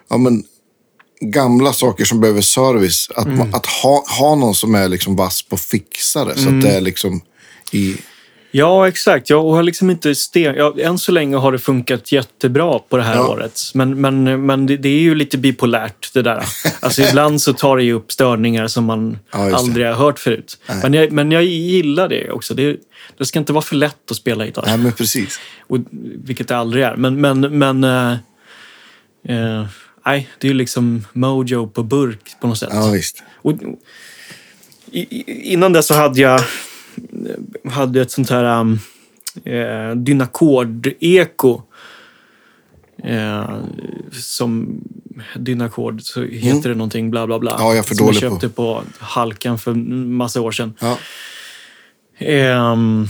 ja, 0.09 0.17
men, 0.17 0.45
gamla 1.21 1.73
saker 1.73 2.05
som 2.05 2.21
behöver 2.21 2.41
service. 2.41 3.09
Att, 3.17 3.27
Mm. 3.27 3.39
man, 3.39 3.55
att 3.55 3.67
ha, 3.67 4.05
ha 4.19 4.35
någon 4.35 4.55
som 4.55 4.75
är 4.75 4.89
liksom 4.89 5.17
vass 5.17 5.43
på 5.43 5.57
fixare. 5.57 6.35
Så 6.37 6.43
Mm. 6.49 6.59
att 6.59 6.65
det 6.65 6.71
är 6.71 6.81
liksom 6.81 7.21
i... 7.73 7.97
Ja, 8.57 8.89
exakt. 8.89 9.31
Jag 9.31 9.43
har 9.43 9.63
liksom 9.63 9.91
inte 9.91 10.15
sten... 10.15 10.55
Ja, 10.55 10.75
än 10.79 10.99
så 10.99 11.13
länge 11.13 11.37
har 11.37 11.53
det 11.53 11.59
funkat 11.59 12.13
jättebra 12.13 12.79
på 12.79 12.97
det 12.97 13.03
här 13.03 13.15
Ja. 13.15 13.29
året. 13.29 13.61
Men, 13.75 14.01
men, 14.01 14.47
men 14.47 14.67
det, 14.67 14.77
det 14.77 14.89
är 14.89 15.01
ju 15.01 15.15
lite 15.15 15.39
bipolärt 15.39 16.11
det 16.15 16.23
där. 16.23 16.45
Alltså 16.81 17.03
ibland 17.03 17.43
så 17.43 17.53
tar 17.53 17.77
det 17.77 17.83
ju 17.83 17.93
upp 17.93 18.13
störningar 18.13 18.67
som 18.67 18.85
man 18.85 19.19
Ja, 19.33 19.57
aldrig 19.57 19.87
har 19.87 19.95
hört 19.95 20.19
förut. 20.19 20.59
Men 20.83 20.95
jag, 20.95 21.13
men 21.13 21.33
jag 21.33 21.45
gillar 21.45 22.09
det 22.09 22.31
också. 22.31 22.55
Det, 22.55 22.77
det 23.19 23.25
ska 23.27 23.39
inte 23.39 23.53
vara 23.53 23.63
för 23.63 23.77
lätt 23.77 24.11
att 24.11 24.17
spela 24.17 24.47
gitarr. 24.47 24.65
Nej, 24.67 24.79
men 24.79 24.93
precis. 24.93 25.41
Och, 25.61 25.79
vilket 26.25 26.49
det 26.49 26.57
aldrig 26.57 26.85
är. 26.85 26.97
Men, 26.97 27.21
men, 27.21 27.41
men 27.59 27.85
eh, 27.85 28.13
eh, 29.29 29.67
nej, 30.07 30.29
det 30.39 30.47
är 30.47 30.49
ju 30.53 30.57
liksom 30.59 31.05
mojo 31.13 31.67
på 31.67 31.83
burk 31.83 32.41
på 32.41 32.47
något 32.47 32.59
sätt. 32.59 32.69
Ja, 32.73 32.91
visst. 32.91 33.23
Och, 33.43 33.53
i- 34.93 35.53
innan 35.53 35.73
det 35.73 35.83
så 35.83 35.95
hade 35.95 36.21
jag 36.21 36.41
hade 37.71 38.01
ett 38.03 38.11
sånt 38.11 38.31
här 38.31 38.61
um, 38.61 38.79
eh, 39.45 39.97
Dynacord-eko. 39.97 41.63
Eh, 43.05 43.59
som 44.13 44.81
Dynacord 45.37 46.03
så 46.03 46.23
heter 46.23 46.69
det 46.69 46.75
någonting 46.75 47.11
bla 47.11 47.27
bla 47.27 47.39
bla. 47.39 47.51
Mm. 47.51 47.63
Ja, 47.63 47.71
jag 47.71 47.79
är 47.79 47.83
för 47.83 47.95
som 47.95 48.07
dålig 48.07 48.23
jag 48.23 48.31
på. 48.31 48.35
köpte 48.35 48.49
på 48.49 48.83
Halkan 48.99 49.59
för 49.59 49.75
massa 49.75 50.41
år 50.41 50.53
sedan. 50.53 50.75
Ja. 50.81 50.99
Ehm, 52.19 53.07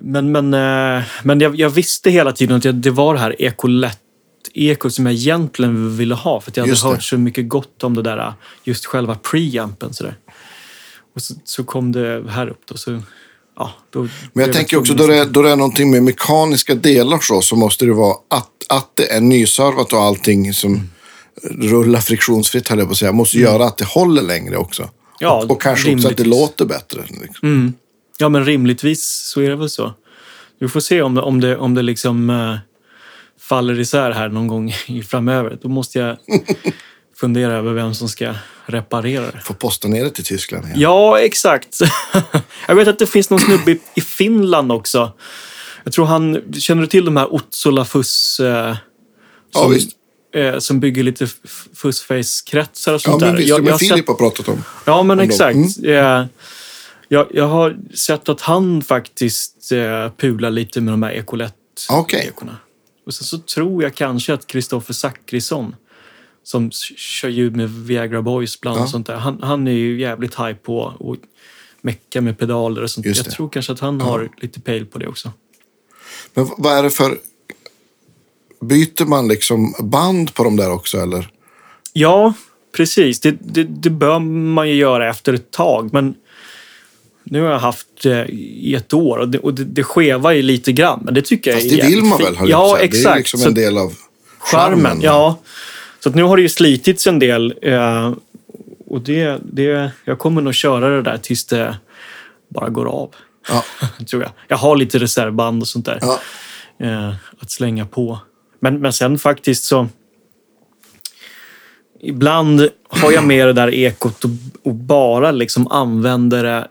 men 0.00 0.32
men, 0.32 0.54
eh, 0.54 1.04
men 1.22 1.40
jag, 1.40 1.56
jag 1.56 1.70
visste 1.70 2.10
hela 2.10 2.32
tiden 2.32 2.56
att 2.56 2.64
jag, 2.64 2.74
det 2.74 2.90
var 2.90 3.14
det 3.14 3.20
här 3.20 3.42
ekolett 3.42 4.00
ekot 4.54 4.94
som 4.94 5.06
jag 5.06 5.14
egentligen 5.14 5.96
ville 5.96 6.14
ha. 6.14 6.40
För 6.40 6.52
jag 6.54 6.66
hade 6.66 6.88
hört 6.88 7.02
så 7.02 7.18
mycket 7.18 7.48
gott 7.48 7.84
om 7.84 7.94
det 7.94 8.02
där, 8.02 8.32
just 8.64 8.86
själva 8.86 9.14
preampen. 9.14 9.94
Så 9.94 10.04
där. 10.04 10.14
Och 11.18 11.22
så, 11.22 11.34
så 11.44 11.64
kom 11.64 11.92
det 11.92 12.24
här 12.28 12.48
upp 12.48 12.60
då. 12.68 12.76
Så, 12.76 13.02
ja, 13.56 13.72
då 13.90 14.08
Men 14.32 14.44
jag 14.44 14.52
tänker 14.54 14.76
också, 14.76 14.94
då 14.94 15.06
det, 15.06 15.22
att- 15.22 15.32
då 15.32 15.42
det 15.42 15.50
är 15.50 15.56
någonting 15.56 15.90
med 15.90 16.02
mekaniska 16.02 16.74
delar 16.74 17.18
så, 17.18 17.40
så 17.42 17.56
måste 17.56 17.84
det 17.84 17.92
vara 17.92 18.16
att, 18.30 18.50
att 18.68 18.90
det 18.96 19.12
är 19.12 19.20
nyservat 19.20 19.92
och 19.92 20.00
allting 20.02 20.52
som 20.54 20.90
rullar 21.60 22.00
friktionsfritt, 22.00 22.68
höll 22.68 22.78
jag 22.78 22.88
på 22.88 22.92
att 22.92 22.98
säga, 22.98 23.12
måste 23.12 23.38
göra 23.38 23.64
att 23.64 23.76
det 23.78 23.84
håller 23.84 24.22
längre 24.22 24.56
också. 24.56 24.82
Mm. 24.82 24.94
Ja, 25.20 25.42
och, 25.44 25.50
och 25.50 25.62
kanske 25.62 25.94
också 25.94 26.08
att 26.08 26.16
det 26.16 26.22
rimligtvis. 26.22 26.40
låter 26.40 26.64
bättre. 26.64 27.00
Liksom. 27.22 27.48
Mm. 27.48 27.72
Ja, 28.18 28.28
men 28.28 28.44
rimligtvis 28.44 29.04
så 29.34 29.40
är 29.40 29.50
det 29.50 29.56
väl 29.56 29.70
så. 29.70 29.94
Vi 30.60 30.68
får 30.68 30.80
se 30.80 31.02
om 31.02 31.14
det, 31.14 31.20
om 31.22 31.40
det, 31.40 31.56
om 31.56 31.74
det 31.74 31.82
liksom 31.82 32.30
eh, 32.30 32.56
faller 33.40 33.80
isär 33.80 34.10
här 34.10 34.28
någon 34.28 34.46
gång 34.48 34.72
framöver. 35.08 35.58
Då 35.62 35.68
måste 35.68 35.98
jag 35.98 36.16
fundera 37.20 37.52
över 37.52 37.72
vem 37.72 37.94
som 37.94 38.08
ska 38.08 38.34
reparera 38.66 39.30
det. 39.30 39.40
Får 39.44 39.54
posta 39.54 39.88
ner 39.88 40.04
det 40.04 40.10
till 40.10 40.24
Tyskland 40.24 40.64
igen. 40.66 40.80
Ja, 40.80 41.20
exakt. 41.20 41.78
jag 42.68 42.74
vet 42.74 42.88
att 42.88 42.98
det 42.98 43.06
finns 43.06 43.30
någon 43.30 43.40
snubbe 43.40 43.76
i- 43.94 44.00
Finland 44.00 44.72
också. 44.72 45.12
Jag 45.84 45.92
tror 45.92 46.06
han... 46.06 46.52
Känner 46.58 46.82
du 46.82 46.88
till 46.88 47.04
de 47.04 47.16
här 47.16 47.32
Otsolafus? 47.34 48.40
Eh, 48.40 48.76
Ja, 49.54 49.60
som, 49.62 49.72
visst. 49.72 49.90
eh, 50.34 50.58
som 50.58 50.80
bygger 50.80 51.02
lite 51.02 51.26
fussface-kretsar 51.74 52.92
och 52.92 52.94
Ja, 52.94 52.98
sånt 52.98 53.20
men 53.20 53.30
där. 53.30 53.36
visst. 53.36 53.48
Jag- 53.48 53.66
Jag, 53.68 53.80
sett- 53.80 53.88
Filip 53.88 54.08
har 54.08 54.14
pratat 54.14 54.48
om. 54.48 54.64
Ja, 54.84 55.02
men 55.02 55.18
Om 55.18 55.24
exakt. 55.24 55.58
Eh, 55.84 56.24
jag, 57.08 57.26
jag 57.30 57.48
har 57.48 57.76
sett 57.96 58.28
att 58.28 58.40
han 58.40 58.82
faktiskt 58.82 59.72
eh, 59.72 60.10
pular 60.16 60.50
lite 60.50 60.80
med 60.80 60.92
de 60.92 61.02
här 61.02 61.12
ekolett-ekorna. 61.12 62.56
Och 63.06 63.14
sen 63.14 63.24
så 63.24 63.38
tror 63.38 63.82
jag 63.82 63.94
kanske 63.94 64.34
att 64.34 64.46
Kristoffer 64.46 64.94
Zackrisson, 64.94 65.74
som 66.48 66.70
kör 66.96 67.28
ljud 67.28 67.56
med 67.56 67.70
Viagra 67.70 68.22
Boys 68.22 68.60
bland 68.60 68.78
Ja. 68.78 68.82
och 68.82 68.88
sånt 68.90 69.06
där, 69.06 69.16
han, 69.16 69.42
han 69.42 69.68
är 69.68 69.72
ju 69.72 70.00
jävligt 70.00 70.34
high 70.34 70.52
på 70.54 70.86
att 70.88 71.18
mecka 71.80 72.20
med 72.20 72.38
pedaler 72.38 72.82
och 72.82 72.90
sånt. 72.90 73.06
Jag 73.06 73.16
tror 73.30 73.48
kanske 73.48 73.72
att 73.72 73.80
han 73.80 74.00
har 74.00 74.28
lite 74.40 74.60
pejl 74.60 74.86
på 74.86 74.98
det 74.98 75.06
också. 75.06 75.32
Men 76.34 76.48
vad 76.58 76.78
är 76.78 76.82
det 76.82 76.90
för... 76.90 77.18
Byter 78.60 79.04
man 79.04 79.28
liksom 79.28 79.74
band 79.82 80.34
på 80.34 80.44
de 80.44 80.56
där 80.56 80.72
också 80.72 80.98
eller? 80.98 81.28
Ja, 81.92 82.32
precis. 82.76 83.20
Det, 83.20 83.36
det, 83.40 83.64
det 83.64 83.90
bör 83.90 84.18
man 84.18 84.68
ju 84.68 84.74
göra 84.74 85.10
efter 85.10 85.32
ett 85.34 85.50
tag. 85.50 85.92
Men 85.92 86.14
nu 87.24 87.40
har 87.42 87.50
jag 87.50 87.58
haft 87.58 88.02
det 88.02 88.26
i 88.32 88.74
ett 88.74 88.92
år 88.94 89.18
och 89.18 89.28
det, 89.28 89.38
och 89.38 89.54
det, 89.54 89.64
det 89.64 89.82
skevar 89.82 90.32
ju 90.32 90.42
lite 90.42 90.72
grann. 90.72 91.00
Men 91.04 91.14
det 91.14 91.22
tycker 91.22 91.50
jag 91.50 91.60
Fast 91.60 91.72
är 91.72 91.76
det 91.76 91.86
vill 91.88 92.02
man 92.02 92.18
väl, 92.18 92.34
Ja, 92.46 92.76
säga. 92.76 92.76
Det 92.76 92.82
är 92.82 92.84
exakt. 92.84 93.18
liksom 93.18 93.42
en 93.42 93.54
del 93.54 93.78
av 93.78 93.94
charmen. 94.38 94.78
charmen. 94.78 95.00
Ja. 95.02 95.38
Så 96.00 96.10
nu 96.10 96.22
har 96.22 96.36
det 96.36 96.42
ju 96.42 96.48
slitits 96.48 97.06
en 97.06 97.18
del. 97.18 97.54
Eh, 97.62 98.12
och 98.86 99.00
det, 99.00 99.38
det, 99.52 99.90
jag 100.04 100.18
kommer 100.18 100.42
nog 100.42 100.54
köra 100.54 100.88
det 100.88 101.02
där 101.02 101.18
tills 101.18 101.44
det 101.46 101.76
bara 102.48 102.68
går 102.68 102.86
av. 102.86 103.14
Ja. 103.48 103.64
tror 104.10 104.22
jag. 104.22 104.30
Jag 104.48 104.56
har 104.56 104.76
lite 104.76 104.98
reservband 104.98 105.62
och 105.62 105.68
sånt 105.68 105.86
där. 105.86 105.98
Ja. 106.00 106.20
eh, 106.86 107.14
att 107.40 107.50
slänga 107.50 107.86
på. 107.86 108.18
Men, 108.60 108.80
men 108.80 108.92
sen 108.92 109.18
faktiskt 109.18 109.64
så... 109.64 109.88
Ibland 112.00 112.68
har 112.88 113.12
jag 113.12 113.26
med 113.26 113.46
det 113.46 113.52
där 113.52 113.74
ekot 113.74 114.24
och, 114.24 114.30
och 114.62 114.74
bara 114.74 115.30
liksom 115.30 115.68
använder 115.68 116.44
det 116.44 116.68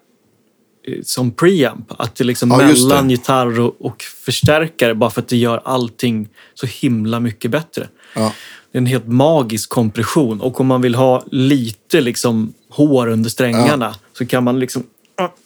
eh, 0.88 1.02
som 1.04 1.32
preamp. 1.32 1.92
Att 1.98 2.16
det 2.16 2.24
liksom 2.24 2.52
Ja, 2.52 2.58
mellan 2.58 3.08
det. 3.08 3.14
gitarr 3.14 3.60
och, 3.60 3.76
och 3.80 4.04
förstärkare 4.04 4.96
bara 4.96 5.10
för 5.10 5.22
att 5.22 5.28
det 5.28 5.38
gör 5.38 5.62
allting 5.66 6.30
så 6.54 6.66
himla 6.66 7.20
mycket 7.20 7.52
bättre. 7.52 7.88
Ja. 8.16 8.34
Det 8.72 8.78
är 8.78 8.82
en 8.82 8.86
helt 8.86 9.08
magisk 9.08 9.70
kompression. 9.70 10.42
Och 10.42 10.62
om 10.62 10.68
man 10.68 10.82
vill 10.82 10.96
ha 10.96 11.24
lite 11.32 12.02
liksom 12.02 12.54
hår 12.70 13.08
under 13.08 13.30
strängarna 13.30 13.96
så 14.18 14.26
kan 14.26 14.44
man 14.44 14.60
liksom 14.60 14.84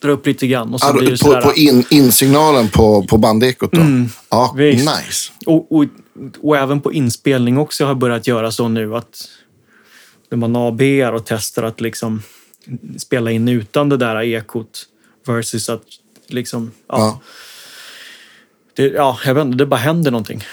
dra 0.01 0.11
upp 0.11 0.25
lite 0.27 0.47
grann. 0.47 0.73
Och 0.73 0.79
så 0.79 0.87
Ja, 0.87 0.93
blir 0.93 1.05
det 1.05 1.11
på 1.11 1.17
sådär, 1.17 1.41
på 1.41 1.53
in, 1.53 1.83
insignalen 1.89 2.69
på, 2.69 3.03
på 3.03 3.17
bandekot 3.17 3.71
då? 3.71 3.81
ja, 4.29 4.51
Mm. 4.53 4.65
visst. 4.65 4.85
nice. 4.85 5.31
Och, 5.45 5.71
och, 5.71 5.85
och 6.41 6.57
även 6.57 6.81
på 6.81 6.93
inspelning 6.93 7.57
också 7.57 7.83
har 7.83 7.89
jag 7.89 7.97
börjat 7.97 8.27
göra 8.27 8.51
så 8.51 8.67
nu 8.67 8.95
att 8.95 9.27
när 10.29 10.37
man 10.37 10.55
ABar 10.55 11.11
och 11.13 11.25
testar 11.25 11.63
att 11.63 11.81
liksom 11.81 12.21
spela 12.97 13.31
in 13.31 13.47
utan 13.47 13.89
det 13.89 13.97
där 13.97 14.21
ekot 14.23 14.85
versus 15.27 15.69
att 15.69 15.83
liksom, 16.27 16.71
ja, 16.87 16.97
Ja. 16.97 17.19
Det, 18.75 18.83
ja 18.87 19.19
jag 19.25 19.33
vet 19.35 19.45
inte, 19.45 19.57
det 19.57 19.65
bara 19.65 19.79
händer 19.79 20.11
någonting. 20.11 20.43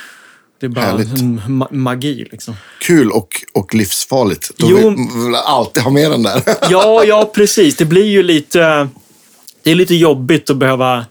Det 0.61 0.67
är 0.67 0.71
bara 0.71 0.85
Härligt. 0.85 1.09
ma- 1.09 1.73
magi 1.75 2.29
liksom. 2.33 2.55
Kul 2.81 3.11
och, 3.11 3.29
och 3.55 3.75
livsfarligt. 3.75 4.51
Då 4.57 4.67
Jo. 4.71 4.77
vill 4.77 5.25
vill 5.25 5.35
alltid 5.35 5.83
ha 5.83 5.91
med 5.91 6.11
den 6.11 6.23
där. 6.23 6.43
Ja, 6.71 7.05
ja 7.05 7.31
precis. 7.35 7.77
Det 7.77 7.85
blir 7.85 8.07
ju 8.07 8.23
lite... 8.23 8.89
Det 9.63 9.71
är 9.71 9.75
lite 9.75 9.95
jobbigt 9.95 10.51
att 10.51 10.57
behöva 10.57 11.07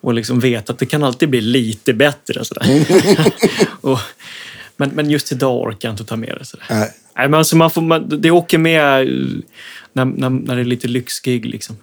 och 0.00 0.14
liksom 0.14 0.40
veta 0.40 0.72
att 0.72 0.78
det 0.78 0.86
kan 0.86 1.02
alltid 1.04 1.30
bli 1.30 1.40
lite 1.40 1.92
bättre. 1.94 2.44
Sådär. 2.44 2.86
och, 3.80 3.98
men, 4.76 4.90
men 4.90 5.10
just 5.10 5.32
idag 5.32 5.62
orkar 5.62 5.88
jag 5.88 5.92
inte 5.92 6.04
ta 6.04 6.16
med 6.16 6.36
det. 6.38 6.44
Sådär. 6.44 6.66
Nej. 6.70 6.90
Nej, 7.16 7.28
men 7.28 7.38
alltså 7.38 7.56
man 7.56 7.70
får, 7.70 7.82
man, 7.82 8.20
det 8.20 8.30
åker 8.30 8.58
med 8.58 9.00
eh, 9.02 9.08
när, 9.92 10.04
när, 10.04 10.30
när 10.30 10.54
det 10.56 10.62
är 10.62 10.64
lite 10.64 10.88
lyxgig. 10.88 11.46
Liksom. 11.46 11.76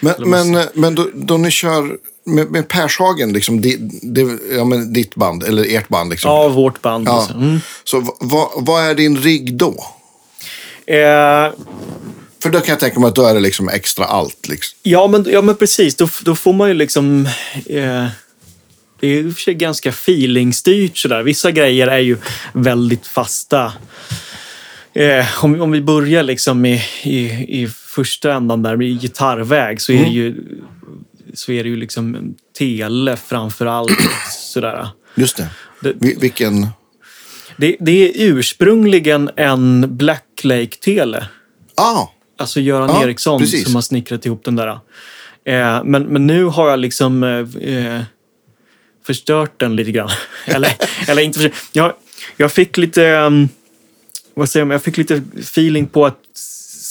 Men, 0.00 0.14
men, 0.18 0.64
men 0.74 0.94
då, 0.94 1.08
då 1.14 1.36
ni 1.36 1.50
kör 1.50 1.98
med, 2.34 2.50
med 2.50 2.68
Pershagen, 2.68 3.32
liksom, 3.32 3.60
det, 3.60 3.76
det, 4.02 4.38
ja, 4.56 4.64
men 4.64 4.92
ditt 4.92 5.14
band, 5.14 5.42
eller 5.42 5.76
ert 5.76 5.88
band. 5.88 6.10
Liksom. 6.10 6.30
Ja, 6.30 6.48
vårt 6.48 6.82
band. 6.82 7.08
Ja. 7.08 7.20
Liksom. 7.20 7.42
Mm. 7.42 7.60
Så 7.84 8.14
vad, 8.20 8.48
vad 8.56 8.84
är 8.84 8.94
din 8.94 9.16
rigg 9.16 9.54
då? 9.54 9.84
Eh, 10.86 11.52
För 12.42 12.50
då 12.50 12.60
kan 12.60 12.72
jag 12.72 12.80
tänka 12.80 13.00
mig 13.00 13.08
att 13.08 13.14
då 13.14 13.26
är 13.26 13.34
det 13.34 13.40
liksom 13.40 13.68
extra 13.68 14.04
allt. 14.04 14.48
Liksom. 14.48 14.78
Ja, 14.82 15.06
men, 15.06 15.26
ja, 15.30 15.42
men 15.42 15.56
precis. 15.56 15.94
Då, 15.96 16.08
då 16.22 16.36
får 16.36 16.52
man 16.52 16.68
ju 16.68 16.74
liksom... 16.74 17.26
Eh, 17.66 18.06
det 19.00 19.06
är 19.06 19.20
i 19.20 19.30
och 19.30 19.34
för 19.34 19.40
sig 19.40 19.54
ganska 19.54 19.88
feelingstyrt 19.88 20.98
sådär. 20.98 21.22
Vissa 21.22 21.50
grejer 21.50 21.86
är 21.86 21.98
ju 21.98 22.16
väldigt 22.52 23.06
fasta. 23.06 23.72
Eh, 24.94 25.44
om, 25.44 25.60
om 25.60 25.70
vi 25.70 25.80
börjar 25.80 26.22
liksom 26.22 26.66
i, 26.66 26.82
i, 27.02 27.18
i 27.62 27.68
första 27.94 28.32
ändan 28.32 28.62
där 28.62 28.76
med 28.76 29.00
gitarrväg 29.00 29.80
så 29.80 29.92
är 29.92 30.04
det 30.04 30.10
ju, 30.10 30.34
så 31.38 31.52
är 31.52 31.62
det 31.64 31.68
ju 31.70 31.76
liksom 31.76 32.34
tele 32.58 33.16
framför 33.16 33.66
allt. 33.66 33.90
Sådär. 34.30 34.88
Just 35.14 35.36
det. 35.36 35.48
Det- 35.80 35.94
Vi, 36.00 36.14
vilken... 36.20 36.66
Det, 37.56 37.76
det 37.80 37.92
är 38.08 38.12
ursprungligen 38.32 39.30
en 39.36 39.96
Blacklake-tele. 39.96 41.28
Ah, 41.76 42.06
Alltså 42.38 42.60
Göran 42.60 42.88
Ja, 42.88 43.02
Eriksson 43.04 43.40
precis. 43.40 43.64
som 43.64 43.74
har 43.74 43.82
snickrat 43.82 44.26
ihop 44.26 44.44
den 44.44 44.56
där. 44.56 44.68
Eh, 45.44 45.84
men, 45.84 46.02
men 46.02 46.26
nu 46.26 46.44
har 46.44 46.70
jag 46.70 46.78
liksom 46.78 47.22
eh, 47.24 47.74
eh, 47.74 48.02
förstört 49.06 49.60
den 49.60 49.76
lite 49.76 49.90
grann. 49.92 50.10
eller, 50.46 50.72
eller 51.08 51.22
inte 51.22 51.38
förstört. 51.38 51.68
Jag, 51.72 51.92
jag 52.36 52.52
fick 52.52 52.76
lite... 52.76 53.02
Um, 53.10 53.48
vad 54.34 54.50
säger 54.50 54.64
man? 54.66 54.72
Jag 54.72 54.82
fick 54.82 54.96
lite 54.96 55.22
feeling 55.38 55.86
på 55.86 56.06
att 56.06 56.18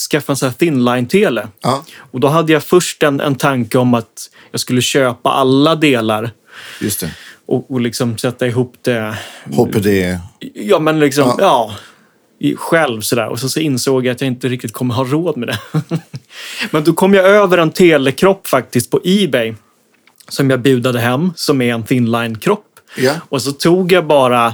skaffa 0.09 0.31
en 0.31 0.37
sån 0.37 0.49
här 0.49 0.55
thinline-tele. 0.55 1.47
ja, 1.61 1.85
Och 2.11 2.19
då 2.19 2.27
hade 2.27 2.53
jag 2.53 2.63
först 2.63 3.03
en, 3.03 3.19
en 3.21 3.35
tanke 3.35 3.77
om 3.77 3.93
att 3.93 4.29
jag 4.57 4.61
skulle 4.61 4.81
köpa 4.81 5.29
alla 5.29 5.75
delar 5.75 6.31
just 6.81 6.99
det. 6.99 7.11
och, 7.45 7.71
och 7.71 7.81
liksom 7.81 8.17
sätta 8.17 8.47
ihop 8.47 8.75
det 8.81 9.17
HPD. 9.45 10.19
Ja, 10.53 10.79
men 10.79 10.99
liksom, 10.99 11.35
Ja. 11.39 11.75
ja. 12.37 12.55
själv 12.57 13.01
sådär. 13.01 13.27
Och 13.27 13.39
så, 13.39 13.49
så 13.49 13.59
insåg 13.59 14.05
jag 14.05 14.13
att 14.13 14.21
jag 14.21 14.27
inte 14.27 14.47
riktigt 14.47 14.73
kommer 14.73 14.95
ha 14.95 15.03
råd 15.03 15.37
med 15.37 15.47
det. 15.47 15.59
men 16.71 16.83
då 16.83 16.93
kom 16.93 17.13
jag 17.13 17.25
över 17.25 17.57
en 17.57 17.71
telekropp 17.71 18.47
faktiskt 18.47 18.91
på 18.91 19.01
Ebay. 19.03 19.53
Som 20.29 20.49
jag 20.49 20.61
budade 20.61 20.99
hem, 20.99 21.31
som 21.35 21.61
är 21.61 21.73
en 21.73 21.83
thinline-kropp. 21.83 22.65
Ja. 22.97 23.13
Och 23.29 23.41
så 23.41 23.51
tog 23.51 23.91
jag 23.91 24.07
bara 24.07 24.53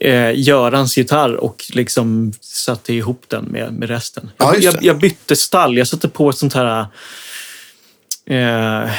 eh, 0.00 0.30
Görans 0.34 0.96
gitarr 0.98 1.34
och 1.34 1.64
liksom 1.74 2.32
satte 2.40 2.94
ihop 2.94 3.24
den 3.28 3.44
med, 3.44 3.72
med 3.72 3.88
resten. 3.88 4.30
Ja, 4.36 4.54
jag, 4.56 4.74
jag 4.80 4.98
bytte 4.98 5.36
stall. 5.36 5.78
Jag 5.78 5.88
satte 5.88 6.08
på 6.08 6.30
ett 6.30 6.36
sånt 6.36 6.54
här 6.54 6.86
eh, 8.30 8.90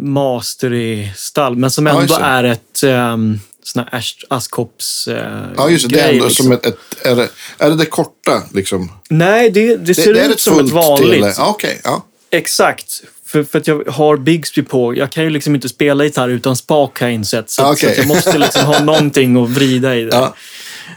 mastery-stall, 0.00 1.56
men 1.56 1.70
som 1.70 1.86
Ja, 1.86 2.00
ändå 2.00 2.18
det. 2.18 2.24
är 2.24 2.44
ett 2.44 2.82
um, 2.82 3.40
sån 3.62 3.84
här 3.92 4.04
Askopps 4.28 5.08
eh, 5.08 5.44
Ja, 5.56 5.70
just 5.70 5.88
det. 5.88 5.94
Det 5.94 6.00
är 6.00 6.04
grej, 6.04 6.14
ändå 6.14 6.26
liksom. 6.26 6.44
som 6.44 6.52
ett... 6.52 6.66
ett 6.66 6.78
är, 7.02 7.16
det, 7.16 7.28
är 7.58 7.70
det 7.70 7.76
det 7.76 7.86
korta, 7.86 8.42
liksom? 8.54 8.92
Nej, 9.10 9.50
det, 9.50 9.76
det 9.76 9.94
ser 9.94 10.14
det, 10.14 10.20
det 10.20 10.26
ut 10.26 10.40
som 10.40 10.58
ett 10.66 10.72
vanligt. 10.72 11.34
Ja, 11.38 11.48
Okej, 11.48 11.80
ja. 11.84 12.06
Exakt. 12.30 13.02
För, 13.26 13.44
för 13.44 13.58
att 13.58 13.66
jag 13.66 13.84
har 13.88 14.16
Bigsby 14.16 14.62
på. 14.62 14.96
Jag 14.96 15.12
kan 15.12 15.24
ju 15.24 15.30
liksom 15.30 15.54
inte 15.54 15.68
spela 15.68 16.04
gitarr 16.04 16.28
utan 16.28 16.56
spak 16.56 17.00
har 17.00 17.06
jag 17.06 17.14
insett. 17.14 17.50
Så, 17.50 17.62
Ah, 17.62 17.76
så 17.76 17.86
jag 17.96 18.06
måste 18.06 18.38
liksom 18.38 18.64
ha 18.64 18.78
någonting 18.84 19.44
att 19.44 19.50
vrida 19.50 19.96
i 19.96 20.04
det. 20.04 20.16
Ja. 20.16 20.34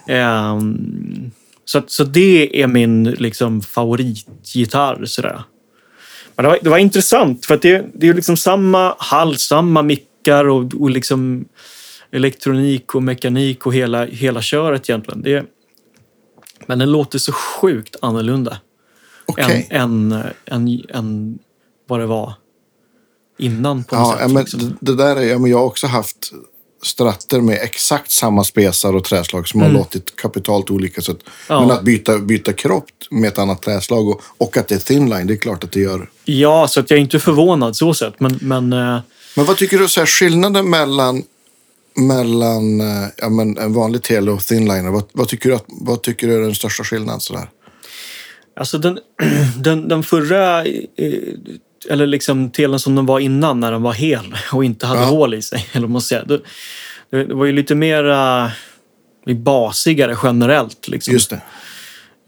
Ehm, 0.07 1.31
så, 1.65 1.81
så 1.87 2.03
det 2.03 2.61
är 2.61 2.67
min 2.67 3.03
liksom, 3.03 3.61
favoritgitarr. 3.61 5.05
Sådär. 5.05 5.43
Men 6.39 6.43
det 6.43 6.49
var, 6.49 6.59
det 6.61 6.69
var 6.69 6.77
intressant 6.77 7.45
för 7.45 7.55
att 7.55 7.61
det, 7.61 7.85
det 7.93 8.09
är 8.09 8.13
liksom 8.13 8.37
samma 8.37 8.95
hall, 8.99 9.37
samma 9.37 9.81
mickar 9.81 10.45
och, 10.45 10.73
och 10.79 10.89
liksom 10.89 11.45
elektronik 12.11 12.95
och 12.95 13.03
mekanik 13.03 13.65
och 13.65 13.73
hela, 13.73 14.05
hela 14.05 14.41
köret 14.41 14.89
egentligen. 14.89 15.21
Det, 15.21 15.45
men 16.65 16.79
den 16.79 16.91
låter 16.91 17.19
så 17.19 17.31
sjukt 17.31 17.95
annorlunda 18.01 18.57
Okej. 19.25 19.67
än, 19.69 20.11
än, 20.11 20.23
än, 20.45 20.81
än 20.89 21.39
vad 21.87 21.99
det 21.99 22.05
var 22.05 22.33
innan 23.37 23.83
på 23.83 23.95
Ja, 23.95 24.17
sätt. 24.19 24.31
men 24.31 24.41
liksom. 24.41 24.59
det, 24.59 24.75
det 24.79 24.95
där 24.95 25.15
är, 25.15 25.21
ja, 25.21 25.39
men 25.39 25.51
jag 25.51 25.57
har 25.57 25.65
också 25.65 25.87
haft 25.87 26.31
stratter 26.81 27.41
med 27.41 27.59
exakt 27.61 28.11
samma 28.11 28.43
spesar 28.43 28.93
och 28.95 29.03
träslag 29.03 29.47
som 29.47 29.61
har 29.61 29.69
låtit 29.69 30.15
kapitalt 30.15 30.71
olika. 30.71 31.01
Så 31.01 31.11
att, 31.11 31.17
Mm. 31.17 31.61
Ja. 31.61 31.67
Men 31.67 31.77
att 31.77 31.83
byta, 31.83 32.17
byta 32.17 32.53
kropp 32.53 32.85
med 33.09 33.27
ett 33.27 33.37
annat 33.37 33.61
träslag 33.61 34.09
och, 34.09 34.21
och 34.37 34.57
att 34.57 34.67
det 34.67 34.75
är 34.75 34.79
thinline, 34.79 35.27
det 35.27 35.33
är 35.33 35.37
klart 35.37 35.63
att 35.63 35.71
det 35.71 35.79
gör. 35.79 36.09
Ja, 36.25 36.67
så 36.67 36.79
att 36.79 36.89
jag 36.89 36.97
är 36.97 37.01
inte 37.01 37.19
förvånad 37.19 37.75
så 37.75 37.93
sett. 37.93 38.19
Men, 38.19 38.39
men 38.41 38.73
eh, 38.73 38.99
Men 39.35 39.45
vad 39.45 39.57
tycker 39.57 39.77
du 39.77 39.87
så 39.87 39.99
här, 40.01 40.07
skillnaden 40.07 40.69
mellan, 40.69 41.23
mellan 41.95 42.81
eh, 42.81 43.07
ja, 43.17 43.29
men 43.29 43.57
en 43.57 43.73
vanlig 43.73 44.03
tele 44.03 44.31
och 44.31 44.41
thinliner? 44.41 44.89
Vad, 44.89 45.03
vad, 45.11 45.27
tycker 45.27 45.49
du 45.49 45.55
att, 45.55 45.65
vad 45.67 46.01
tycker 46.01 46.27
du 46.27 46.35
är 46.35 46.41
den 46.41 46.55
största 46.55 46.83
skillnaden? 46.83 47.19
Så 47.19 47.33
där? 47.33 47.49
alltså 48.59 48.77
den, 48.77 48.99
den, 49.57 49.87
den 49.87 50.03
förra, 50.03 50.65
eh, 50.65 51.13
eller 51.89 52.07
liksom 52.07 52.49
telen 52.51 52.79
som 52.79 52.95
den 52.95 53.05
var 53.05 53.19
innan 53.19 53.59
när 53.59 53.71
den 53.71 53.81
var 53.81 53.93
hel 53.93 54.35
och 54.51 54.65
inte 54.65 54.85
hade 54.87 54.99
Ja. 55.01 55.05
hål 55.05 55.33
i 55.33 55.41
sig, 55.41 55.67
eller 55.73 55.87
man 55.87 56.01
säger. 56.01 56.25
Det, 56.25 56.41
det 57.23 57.33
var 57.33 57.45
ju 57.45 57.51
lite 57.51 57.75
mer 57.75 58.03
basigare 59.35 60.17
generellt. 60.23 60.87
Liksom. 60.87 61.13
Just 61.13 61.29
det. 61.29 61.41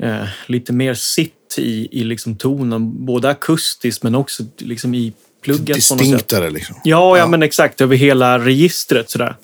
eh, 0.07 0.27
lite 0.45 0.73
mer 0.73 0.93
sitt 0.93 1.55
i, 1.57 1.87
i 1.99 2.03
liksom 2.03 2.35
tonen, 2.35 3.05
både 3.05 3.29
akustiskt 3.29 4.03
men 4.03 4.15
också 4.15 4.43
liksom 4.57 4.93
i 4.95 5.13
plugget. 5.43 5.75
Distinktare 5.75 6.49
liksom. 6.49 6.75
Ja, 6.83 7.17
ja, 7.17 7.27
men 7.27 7.43
exakt. 7.43 7.81
Över 7.81 7.95
hela 7.95 8.39
registret 8.39 9.09
sådär. 9.09 9.35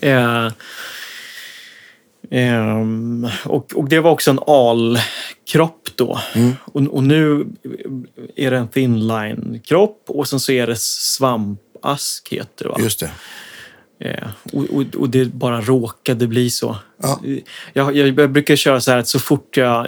Eh, 0.00 0.48
ehm, 2.30 3.28
och, 3.44 3.72
och 3.74 3.88
det 3.88 4.00
var 4.00 4.10
också 4.10 4.30
en 4.30 4.40
alkropp 4.46 5.88
då. 5.94 6.20
Och, 6.64 6.82
och 6.82 7.04
nu 7.04 7.46
är 8.36 8.50
det 8.50 8.56
en 8.56 8.68
thinline-kropp 8.68 10.04
och 10.06 10.28
sen 10.28 10.40
så 10.40 10.52
är 10.52 10.66
det 10.66 10.76
svampask 10.78 12.28
heter 12.32 12.64
det 12.64 12.68
va? 12.68 12.76
Just 12.80 13.00
det. 13.00 13.10
Eh, 13.98 14.28
och, 14.52 14.84
och, 14.96 15.10
det 15.10 15.24
bara 15.24 15.60
råkade 15.60 16.26
bli 16.26 16.50
så. 16.50 16.76
Ja. 17.02 17.20
Jag, 17.72 17.96
jag, 17.96 18.18
jag 18.18 18.30
brukar 18.30 18.56
köra 18.56 18.80
så 18.80 18.90
här 18.90 18.98
att 18.98 19.08
så 19.08 19.18
fort 19.18 19.56
jag... 19.56 19.86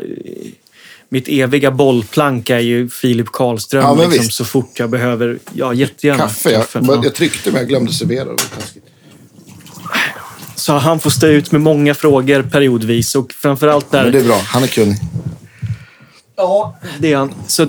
Mitt 1.11 1.29
eviga 1.29 1.70
bollplank 1.70 2.51
är 2.51 2.59
ju 2.59 2.88
Filip 2.88 3.27
Karlström. 3.33 3.83
Ja, 3.83 4.07
liksom, 4.11 4.31
så 4.31 4.44
fort 4.44 4.79
jag 4.79 4.90
behöver... 4.90 5.38
Ja, 5.53 5.74
jättegärna. 5.74 6.18
Kaffe, 6.18 6.51
jag, 6.51 6.64
ja. 6.72 7.01
jag 7.05 7.14
tryckte 7.14 7.51
men 7.51 7.61
jag 7.61 7.68
glömde 7.68 7.92
servera. 7.92 8.24
Det. 8.24 8.81
Så 10.59 10.73
han 10.73 11.01
får 11.01 11.11
stå 11.11 11.27
ut 11.27 11.53
med 11.53 11.61
många 11.61 11.94
frågor 11.94 12.42
periodvis 12.42 13.14
och 13.14 13.33
framförallt 13.33 13.90
där... 13.90 14.03
Men 14.03 14.12
det 14.12 14.18
är 14.18 14.25
bra, 14.25 14.40
han 14.44 14.62
är 14.62 14.66
kunnig. 14.66 14.97
Ja, 16.37 16.79
det 16.99 17.12
är 17.12 17.16
han. 17.16 17.35
Så, 17.47 17.68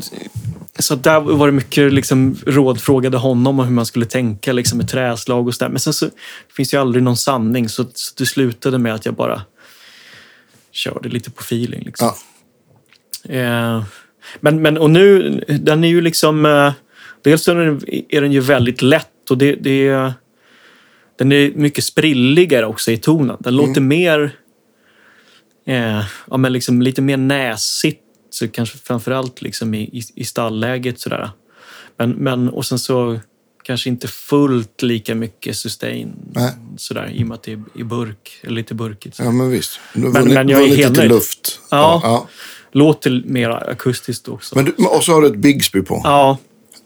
så 0.80 0.96
där 0.96 1.20
var 1.20 1.48
det 1.48 1.52
mycket 1.52 1.94
liksom, 1.94 2.38
rådfrågade 2.46 3.18
honom 3.18 3.60
om 3.60 3.66
hur 3.66 3.74
man 3.74 3.86
skulle 3.86 4.06
tänka 4.06 4.54
liksom, 4.54 4.78
med 4.78 4.90
träslag 4.90 5.48
och 5.48 5.56
sådär. 5.56 5.70
Men 5.70 5.80
sen 5.80 5.94
så 5.94 6.10
finns 6.56 6.74
ju 6.74 6.78
aldrig 6.78 7.04
någon 7.04 7.18
sanning 7.18 7.70
så, 7.70 7.86
så 7.94 8.14
det 8.18 8.26
slutade 8.26 8.78
med 8.78 8.94
att 8.94 9.06
jag 9.06 9.16
bara 9.16 9.42
körde 10.72 11.10
lite 11.10 11.32
på 11.32 11.42
feeling. 11.42 11.84
Liksom. 11.86 12.12
Ja. 13.24 13.34
Eh, 13.34 13.84
men, 14.40 14.62
men 14.62 14.78
och 14.78 14.90
nu, 14.90 15.32
den 15.48 15.84
är 15.84 15.90
ju 15.90 16.02
liksom... 16.02 16.46
Eh, 16.46 16.74
dels 17.22 17.48
är 17.48 17.56
den, 17.56 17.82
är 18.10 18.22
den 18.22 18.32
ju 18.32 18.40
väldigt 18.40 18.82
lätt 18.82 19.30
och 19.30 19.38
det, 19.38 19.56
det 19.56 19.88
är... 19.88 20.14
Den 21.20 21.32
är 21.32 21.52
mycket 21.56 21.84
sprilligare 21.84 22.66
också 22.66 22.92
i 22.92 22.98
tonen. 22.98 23.38
Den 23.40 23.56
låter 23.56 23.82
mer... 23.82 24.36
Eh, 25.66 26.04
ja, 26.30 26.38
men 26.38 26.54
liksom 26.54 26.82
lite 26.82 27.02
mer 27.02 27.18
näsigt. 27.18 28.00
Så 28.30 28.48
kanske 28.48 28.78
framförallt 28.78 29.42
liksom 29.42 29.74
i, 29.74 29.82
i, 29.82 30.02
i 30.16 30.26
stallläget 30.26 31.00
sådär. 31.00 31.30
Men, 31.98 32.12
men, 32.12 32.50
och 32.50 32.66
sen 32.66 32.80
så 32.80 33.20
kanske 33.64 33.90
inte 33.90 34.08
fullt 34.08 34.82
lika 34.82 35.16
mycket 35.16 35.58
sustain. 35.58 36.14
Nej. 36.34 36.52
Sådär, 36.78 37.12
I 37.14 37.24
och 37.24 37.28
med 37.28 37.36
att 37.36 37.44
det 37.44 37.52
är 37.52 37.64
i 37.76 37.84
burk, 37.84 38.40
eller 38.42 38.56
lite 38.56 38.74
burkigt. 38.74 39.16
Så. 39.16 39.24
Ja, 39.24 39.32
men 39.32 39.50
visst. 39.50 39.80
Men- 39.94 40.12
vunnit, 40.12 40.34
men 40.34 40.50
jag 40.50 40.62
är 40.62 40.76
helt 40.76 40.98
nöjd. 40.98 41.10
luft. 41.10 41.60
Ja. 41.72 42.02
ja. 42.04 42.28
Låter 42.72 43.24
mer 43.26 43.50
akustiskt 43.50 44.28
också. 44.28 44.56
Men 44.56 44.66
du, 44.66 44.74
men- 44.78 44.88
och 44.88 45.04
så 45.04 45.14
har 45.14 45.22
du 45.22 45.28
ett 45.28 45.36
Bigsby 45.36 45.82
på. 45.82 46.02
ja. 46.04 46.38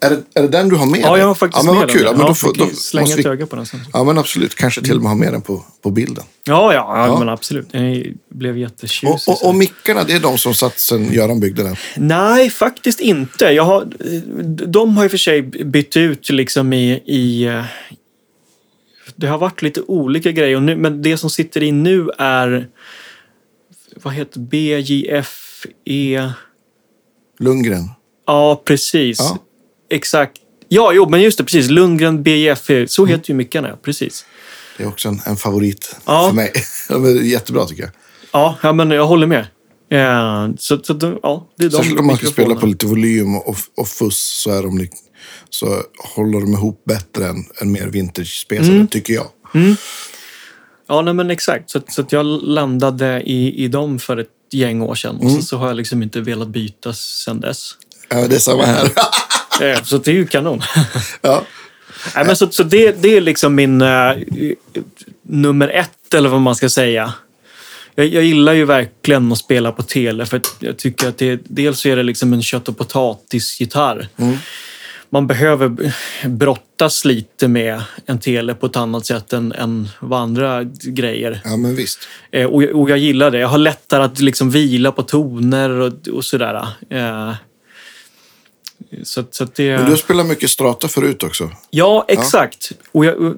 Är, 0.03 0.09
det, 0.09 0.23
är 0.33 0.41
det 0.41 0.47
den 0.47 0.69
du 0.69 0.75
har 0.75 0.85
med 0.85 0.99
ja, 0.99 1.11
dig? 1.11 1.19
jag 1.19 1.27
har 1.27 1.35
faktiskt 1.35 1.65
ja, 1.65 1.71
men 1.71 1.79
med 1.79 1.87
vad 1.87 1.91
kul. 1.91 2.03
den. 2.03 2.11
Ja, 2.11 2.17
men 2.17 2.21
Ja, 2.21 2.27
då, 2.27 2.35
får, 2.35 2.53
då 2.53 2.65
slänga 2.75 3.03
måste 3.03 3.19
ett 3.19 3.25
vi, 3.25 3.29
öga 3.29 3.45
på 3.45 3.55
den 3.55 3.65
sen. 3.65 3.79
Ja, 3.93 4.03
men 4.03 4.17
absolut. 4.17 4.55
Kanske 4.55 4.81
till 4.81 4.95
och 4.95 5.01
med 5.01 5.11
ha 5.11 5.15
med 5.15 5.33
den 5.33 5.41
på, 5.41 5.65
på 5.81 5.91
bilden. 5.91 6.23
Ja, 6.43 6.73
ja, 6.73 6.97
ja, 6.97 7.07
Ja. 7.07 7.19
men 7.19 7.29
absolut. 7.29 7.67
Jag 7.71 8.13
blev 8.29 8.57
jättetjusig. 8.57 9.09
Och, 9.09 9.27
och, 9.27 9.47
och 9.49 9.55
mickarna, 9.55 10.03
det 10.03 10.13
är 10.13 10.19
de 10.19 10.37
som 10.37 10.53
satt 10.53 10.79
sen 10.79 11.13
Göran 11.13 11.39
byggde 11.39 11.63
den. 11.63 11.75
Nej, 11.97 12.49
faktiskt 12.49 12.99
inte. 12.99 13.45
Jag 13.45 13.63
har, 13.63 13.87
de 14.67 14.97
har 14.97 15.03
i 15.03 15.07
och 15.07 15.11
för 15.11 15.17
sig 15.17 15.41
bytt 15.41 15.97
ut 15.97 16.29
liksom 16.29 16.73
i... 16.73 16.91
i 16.91 17.49
det 19.15 19.27
har 19.27 19.37
varit 19.37 19.61
lite 19.61 19.81
olika 19.81 20.31
grejer, 20.31 20.59
nu, 20.59 20.75
men 20.75 21.01
det 21.01 21.17
som 21.17 21.29
sitter 21.29 21.63
i 21.63 21.71
nu 21.71 22.09
är... 22.17 22.67
Vad 23.95 24.13
heter 24.13 24.39
BJFE? 24.39 26.33
Lundgren. 27.39 27.89
Ja, 28.27 28.61
precis. 28.65 29.19
Ja. 29.19 29.37
Exakt. 29.95 30.37
Ja, 30.69 30.91
jo, 30.93 31.09
men 31.09 31.21
just 31.21 31.37
det, 31.37 31.43
precis. 31.43 31.69
Lundgren 31.69 32.23
BJFE. 32.23 32.87
Så 32.87 33.05
heter 33.05 33.29
ju 33.29 33.35
mickarna, 33.35 33.67
ja, 33.69 33.75
precis. 33.85 34.25
Det 34.77 34.83
är 34.83 34.87
också 34.87 35.07
en, 35.09 35.21
en 35.25 35.37
favorit 35.37 35.95
Ja. 36.05 36.27
för 36.27 36.35
mig. 36.35 36.51
Jättebra 37.31 37.65
tycker 37.65 37.83
jag. 37.83 37.91
Ja, 38.31 38.57
ja 38.63 38.73
men 38.73 38.91
jag 38.91 39.05
håller 39.07 39.27
med. 39.27 39.47
Eh, 39.91 40.49
så, 40.57 40.79
så 40.83 40.93
de- 40.93 41.19
ja, 41.23 41.47
det 41.57 41.65
är 41.65 41.69
de 41.69 41.75
Särskilt 41.75 41.99
om 41.99 42.07
man 42.07 42.17
ska 42.17 42.27
spela 42.27 42.55
på 42.55 42.65
lite 42.65 42.85
volym 42.85 43.35
och, 43.35 43.57
och 43.77 43.87
fuss 43.87 44.41
så, 44.43 44.51
är 44.51 44.63
de, 44.63 44.87
så 45.49 45.77
håller 46.15 46.39
de 46.41 46.53
ihop 46.53 46.83
bättre 46.85 47.27
än, 47.27 47.45
än 47.61 47.71
mer 47.71 47.87
vintage-spesare, 47.87 48.75
Mm. 48.75 48.87
tycker 48.87 49.13
jag. 49.13 49.27
Ja, 50.87 51.01
nej, 51.01 51.13
men 51.13 51.31
exakt. 51.31 51.69
Så, 51.69 51.81
så 51.87 52.05
jag 52.09 52.25
landade 52.25 53.21
i, 53.25 53.63
i 53.63 53.67
dem 53.67 53.99
för 53.99 54.17
ett 54.17 54.27
gäng 54.51 54.81
år 54.81 54.95
sedan. 54.95 55.15
Och 55.15 55.23
Mm. 55.23 55.35
så, 55.35 55.41
så 55.41 55.57
har 55.57 55.67
jag 55.67 55.75
liksom 55.75 56.03
inte 56.03 56.21
velat 56.21 56.47
byta 56.47 56.93
sedan 56.93 57.39
dess. 57.39 57.71
Ja, 58.09 58.27
det 58.27 58.35
är 58.35 58.39
samma 58.39 58.63
här. 58.65 58.89
Eh, 59.63 59.83
så 59.83 59.97
det 59.97 60.11
är 60.11 60.15
ju 60.15 60.27
kanon. 60.27 60.61
ja. 61.21 61.43
nej, 62.15 62.25
men 62.25 62.35
så 62.35 62.49
så 62.49 62.63
det, 62.63 62.91
det 63.01 63.17
är 63.17 63.21
liksom 63.21 63.55
min 63.55 63.81
eh, 63.81 64.15
nummer 65.21 65.67
ett, 65.67 66.13
eller 66.13 66.29
vad 66.29 66.41
man 66.41 66.55
ska 66.55 66.69
säga. 66.69 67.13
Jag, 67.95 68.05
jag 68.05 68.23
gillar 68.23 68.53
ju 68.53 68.65
verkligen 68.65 69.31
att 69.31 69.37
spela 69.37 69.71
på 69.71 69.83
tele 69.83 70.25
för 70.25 70.41
jag 70.59 70.77
tycker 70.77 71.07
att 71.07 71.17
det, 71.17 71.41
dels 71.43 71.85
är 71.85 71.95
det 71.95 72.03
liksom 72.03 72.33
en 72.33 72.43
kött 72.43 72.69
och 72.69 72.77
potatisgitarr. 72.77 74.07
Man 75.09 75.27
behöver 75.27 75.93
brottas 76.27 77.05
lite 77.05 77.47
med 77.47 77.81
en 78.05 78.19
tele 78.19 78.53
på 78.53 78.65
ett 78.65 78.75
annat 78.75 79.05
sätt 79.05 79.33
än, 79.33 79.51
än 79.51 79.89
vad 79.99 80.21
andra 80.21 80.63
grejer. 80.83 81.41
ja, 81.43 81.57
men 81.57 81.75
visst. 81.75 81.99
Eh, 82.31 82.45
och, 82.45 82.63
och 82.63 82.89
jag 82.89 82.97
gillar 82.97 83.31
det. 83.31 83.39
Jag 83.39 83.47
har 83.47 83.57
lättare 83.57 84.03
att 84.03 84.19
liksom 84.19 84.51
vila 84.51 84.91
på 84.91 85.01
toner 85.01 85.69
och, 85.69 86.07
och 86.07 86.25
sådär. 86.25 86.67
Eh, 86.89 87.33
så, 89.03 89.23
så 89.31 89.47
det... 89.55 89.75
Men 89.77 89.85
du 89.85 89.91
har 89.91 89.97
spelat 89.97 90.25
mycket 90.25 90.49
strata 90.49 90.87
förut 90.87 91.23
också. 91.23 91.51
Ja, 91.69 92.05
exakt. 92.07 92.71
Och 92.91 93.05
jag, 93.05 93.35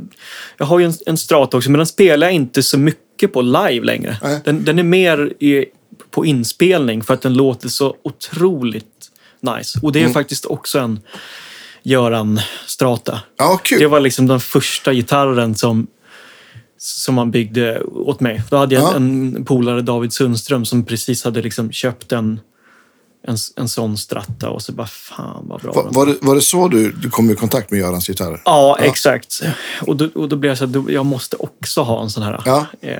jag 0.58 0.66
har 0.66 0.80
ju 0.80 0.86
en, 0.86 0.94
en 1.06 1.18
strata 1.18 1.58
också, 1.58 1.72
men 1.72 1.78
den 1.80 1.88
spelar 1.88 2.28
jag 2.28 2.34
inte 2.34 2.64
så 2.64 2.78
mycket 2.78 3.34
på 3.34 3.42
live 3.42 3.86
längre. 3.86 4.42
Den, 4.46 4.66
den 4.66 4.80
är 4.80 4.84
mer 4.84 5.34
i, 5.40 5.66
på 6.12 6.26
inspelning 6.26 7.04
för 7.04 7.14
att 7.14 7.22
den 7.22 7.34
låter 7.34 7.70
så 7.70 7.96
otroligt 8.04 8.86
nice. 9.42 9.80
Och 9.84 9.92
det 9.92 10.00
är 10.00 10.04
Mm. 10.04 10.14
faktiskt 10.14 10.46
också 10.46 10.80
en 10.80 11.00
Göran 11.84 12.40
Strata. 12.66 13.20
Ja, 13.38 13.58
kul. 13.64 13.80
Det 13.80 13.88
var 13.88 14.00
liksom 14.00 14.28
den 14.28 14.40
första 14.40 14.94
gitarren 14.94 15.56
som, 15.56 15.88
som 16.78 17.16
man 17.16 17.32
byggde 17.32 17.82
åt 17.84 18.20
mig. 18.20 18.42
Då 18.50 18.58
hade 18.58 18.76
jag 18.76 18.84
Ja. 18.84 18.96
en 18.96 19.46
polare, 19.46 19.82
David 19.82 20.14
Sundström, 20.14 20.66
som 20.66 20.86
precis 20.86 21.24
hade 21.24 21.42
liksom 21.42 21.72
köpt 21.72 22.12
en, 22.12 22.40
en, 23.28 23.38
en 23.56 23.68
sån 23.70 23.98
stratta 23.98 24.50
och 24.50 24.62
så 24.62 24.72
bara, 24.72 24.88
fan 24.88 25.46
vad 25.48 25.62
bra 25.62 25.72
Va, 25.72 25.88
var, 25.92 26.06
det, 26.06 26.16
var 26.22 26.36
det 26.36 26.42
så 26.42 26.68
du, 26.68 26.92
du 26.92 27.10
kom 27.10 27.30
i 27.32 27.36
kontakt 27.36 27.72
med 27.72 27.80
Görans 27.80 28.08
gitarrer? 28.08 28.42
Ja, 28.46 28.78
exakt. 28.82 29.42
Och 29.88 29.96
då, 29.96 30.10
och 30.16 30.30
då 30.30 30.36
blev 30.36 30.50
jag 30.52 30.58
så 30.58 30.64
att 30.64 30.92
jag 30.92 31.06
måste 31.06 31.36
också 31.36 31.82
ha 31.82 32.04
en 32.04 32.10
sån 32.10 32.24
här. 32.24 32.42
Ja. 32.46 32.66
Eh, 32.82 32.98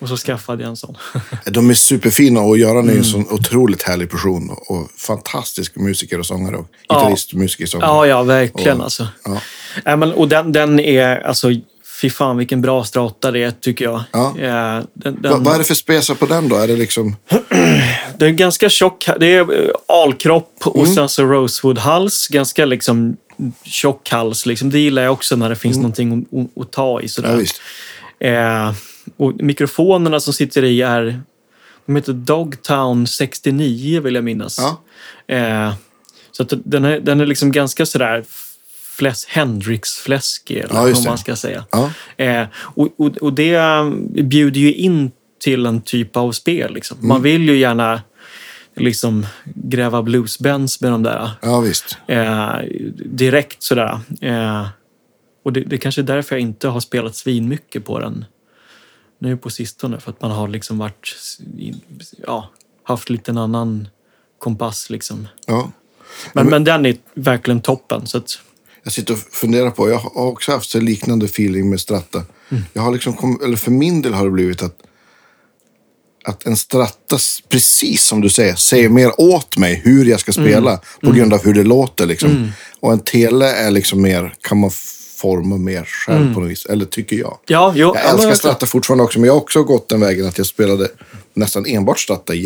och 0.00 0.08
så 0.08 0.16
skaffade 0.16 0.62
jag 0.62 0.70
en 0.70 0.76
sån. 0.76 0.96
De 1.44 1.70
är 1.70 1.74
superfina 1.74 2.40
och 2.40 2.58
Göran 2.58 2.76
är 2.76 2.80
en 2.82 2.90
Mm. 2.90 3.04
sån 3.04 3.26
otroligt 3.30 3.82
härlig 3.82 4.10
person 4.10 4.50
och, 4.66 4.90
fantastisk 4.96 5.76
musiker 5.76 6.18
och 6.18 6.26
sångare 6.26 6.56
och 6.56 6.66
gitarrist, 6.88 7.32
musiker, 7.34 7.66
sångare. 7.66 7.88
ja, 7.90 8.06
ja, 8.06 8.22
verkligen 8.22 8.78
Och- 8.78 8.84
alltså. 8.84 9.08
Ja. 9.24 9.40
Nej, 9.84 9.96
men, 9.96 10.12
och 10.12 10.28
den, 10.28 10.52
den 10.52 10.80
är, 10.80 11.20
alltså, 11.20 11.48
fy 12.00 12.10
fan 12.10 12.36
vilken 12.36 12.60
bra 12.60 12.84
strata 12.84 13.30
det 13.30 13.42
är 13.42 13.50
tycker 13.50 13.84
jag. 13.84 14.02
Ja. 14.12 14.34
Eh, 14.38 14.84
den, 14.94 15.14
Va, 15.14 15.28
den, 15.28 15.44
vad 15.44 15.54
är 15.54 15.58
det 15.58 15.64
för 15.64 15.74
spesar 15.74 16.14
på 16.14 16.26
den 16.26 16.48
då? 16.48 16.56
Är 16.56 16.68
det 16.68 16.76
liksom... 16.76 17.16
Det 18.18 18.26
är 18.26 18.30
ganska 18.30 18.68
tjock. 18.68 19.08
Det 19.20 19.26
är 19.26 19.64
eh, 19.64 19.70
alkropp 19.88 20.54
och 20.64 20.76
Mm. 20.82 20.94
sen 20.94 21.08
så 21.08 21.22
rosewood-hals. 21.22 22.32
Ganska 22.32 22.64
liksom 22.64 23.16
tjock 23.62 24.10
hals. 24.10 24.46
Liksom. 24.46 24.70
Det 24.70 24.78
gillar 24.78 25.02
jag 25.02 25.12
också 25.12 25.36
när 25.36 25.48
det 25.48 25.56
finns 25.56 25.76
någonting 25.76 26.26
att, 26.32 26.62
att, 26.62 26.70
ta 26.70 27.00
i. 27.00 27.08
Sådär. 27.08 27.32
Mm. 27.32 27.46
Ja. 28.18 28.28
Eh, 28.28 28.74
och 29.16 29.32
mikrofonerna 29.42 30.20
som 30.20 30.32
sitter 30.32 30.64
i 30.64 30.82
är... 30.82 31.20
De 31.86 31.96
heter 31.96 32.12
Dogtown 32.12 33.06
69 33.06 34.00
vill 34.00 34.14
jag 34.14 34.24
minnas. 34.24 34.58
Ja. 34.58 34.82
Eh, 35.34 35.72
så 36.32 36.44
den 36.50 36.84
är, 36.84 37.00
den 37.00 37.20
är 37.20 37.26
liksom 37.26 37.52
ganska 37.52 37.86
sådär 37.86 38.24
fläs, 38.98 39.26
Hendrix-fläskig, 39.26 40.56
eller 40.56 40.74
Ja, 40.74 40.82
vad 40.94 41.04
man 41.04 41.18
ska 41.18 41.36
säga. 41.36 41.64
Ja. 41.70 41.90
Eh, 42.16 42.46
och, 42.54 42.88
och, 42.96 43.16
och 43.16 43.32
det 43.32 43.54
eh, 43.54 43.90
bjuder 44.22 44.60
ju 44.60 44.74
in 44.74 45.10
till 45.40 45.66
en 45.66 45.80
typ 45.80 46.16
av 46.16 46.32
spel. 46.32 46.74
Liksom. 46.74 46.98
Mm. 46.98 47.08
Man 47.08 47.22
vill 47.22 47.48
ju 47.48 47.58
gärna 47.58 48.02
liksom 48.76 49.26
gräva 49.44 50.02
bluesbends 50.02 50.80
med 50.80 50.92
de 50.92 51.02
där 51.02 51.30
ja, 51.42 51.60
visst. 51.60 51.98
eh, 52.06 52.54
direkt 52.94 53.62
sådär. 53.62 54.00
Eh, 54.20 54.66
och 55.44 55.52
det, 55.52 55.60
det 55.60 55.78
kanske 55.78 56.00
är 56.00 56.02
därför 56.02 56.34
jag 56.36 56.40
inte 56.40 56.68
har 56.68 56.80
spelat 56.80 57.16
svinmycket 57.16 57.84
på 57.84 57.98
den 57.98 58.24
nu 59.18 59.36
på 59.36 59.50
sistone. 59.50 60.00
För 60.00 60.10
att 60.10 60.22
man 60.22 60.30
har 60.30 60.48
liksom 60.48 60.78
varit, 60.78 61.16
ja, 62.26 62.50
haft 62.82 63.10
lite 63.10 63.30
en 63.30 63.38
annan 63.38 63.88
kompass 64.38 64.90
liksom. 64.90 65.28
Ja. 65.46 65.70
Men, 66.32 66.46
men 66.46 66.64
den 66.64 66.86
är 66.86 66.96
verkligen 67.14 67.60
toppen. 67.60 68.06
Så 68.06 68.18
att, 68.18 68.40
Jag 68.88 68.92
sitter 68.92 69.14
och 69.14 69.20
funderar 69.30 69.70
på, 69.70 69.88
jag 69.90 69.98
har 69.98 70.16
också 70.26 70.52
haft 70.52 70.70
så 70.70 70.80
liknande 70.80 71.26
feeling 71.26 71.70
med 71.70 71.80
Stratta. 71.80 72.22
Mm. 72.50 72.62
Jag 72.72 72.82
har 72.82 72.92
liksom, 72.92 73.40
eller 73.44 73.56
för 73.56 73.70
min 73.70 74.02
del 74.02 74.12
har 74.14 74.24
det 74.24 74.30
blivit 74.30 74.62
att, 74.62 74.76
att 76.24 76.46
en 76.46 76.56
Stratta, 76.56 77.18
precis 77.48 78.04
som 78.04 78.20
du 78.20 78.28
säger, 78.28 78.54
säger 78.54 78.88
mer 78.88 79.20
åt 79.20 79.56
mig 79.58 79.80
hur 79.84 80.04
jag 80.04 80.20
ska 80.20 80.32
spela 80.32 80.70
Mm. 80.70 80.80
på 81.02 81.10
grund 81.12 81.34
av 81.34 81.44
hur 81.44 81.54
det 81.54 81.64
låter. 81.64 82.06
Liksom. 82.06 82.52
Och 82.80 82.92
en 82.92 83.00
tele 83.00 83.52
är 83.52 83.70
liksom 83.70 84.02
mer, 84.02 84.34
kan 84.40 84.58
man 84.60 84.70
forma 85.20 85.56
mer 85.56 85.84
själv 85.84 86.34
på 86.34 86.40
något 86.40 86.50
vis. 86.50 86.66
Eller 86.66 86.84
tycker 86.84 87.16
jag. 87.16 87.38
ja, 87.46 87.72
jo, 87.76 87.92
Jag 87.94 88.04
Mm. 88.04 88.14
älskar 88.16 88.34
Stratta 88.34 88.66
fortfarande 88.66 89.04
också, 89.04 89.18
men 89.18 89.26
jag 89.26 89.34
har 89.34 89.40
också 89.40 89.62
gått 89.64 89.88
den 89.88 90.00
vägen 90.00 90.26
att 90.26 90.38
jag 90.38 90.46
spelade 90.46 90.88
nästan 91.34 91.66
enbart 91.66 92.00
Stratta 92.00 92.34
i 92.34 92.38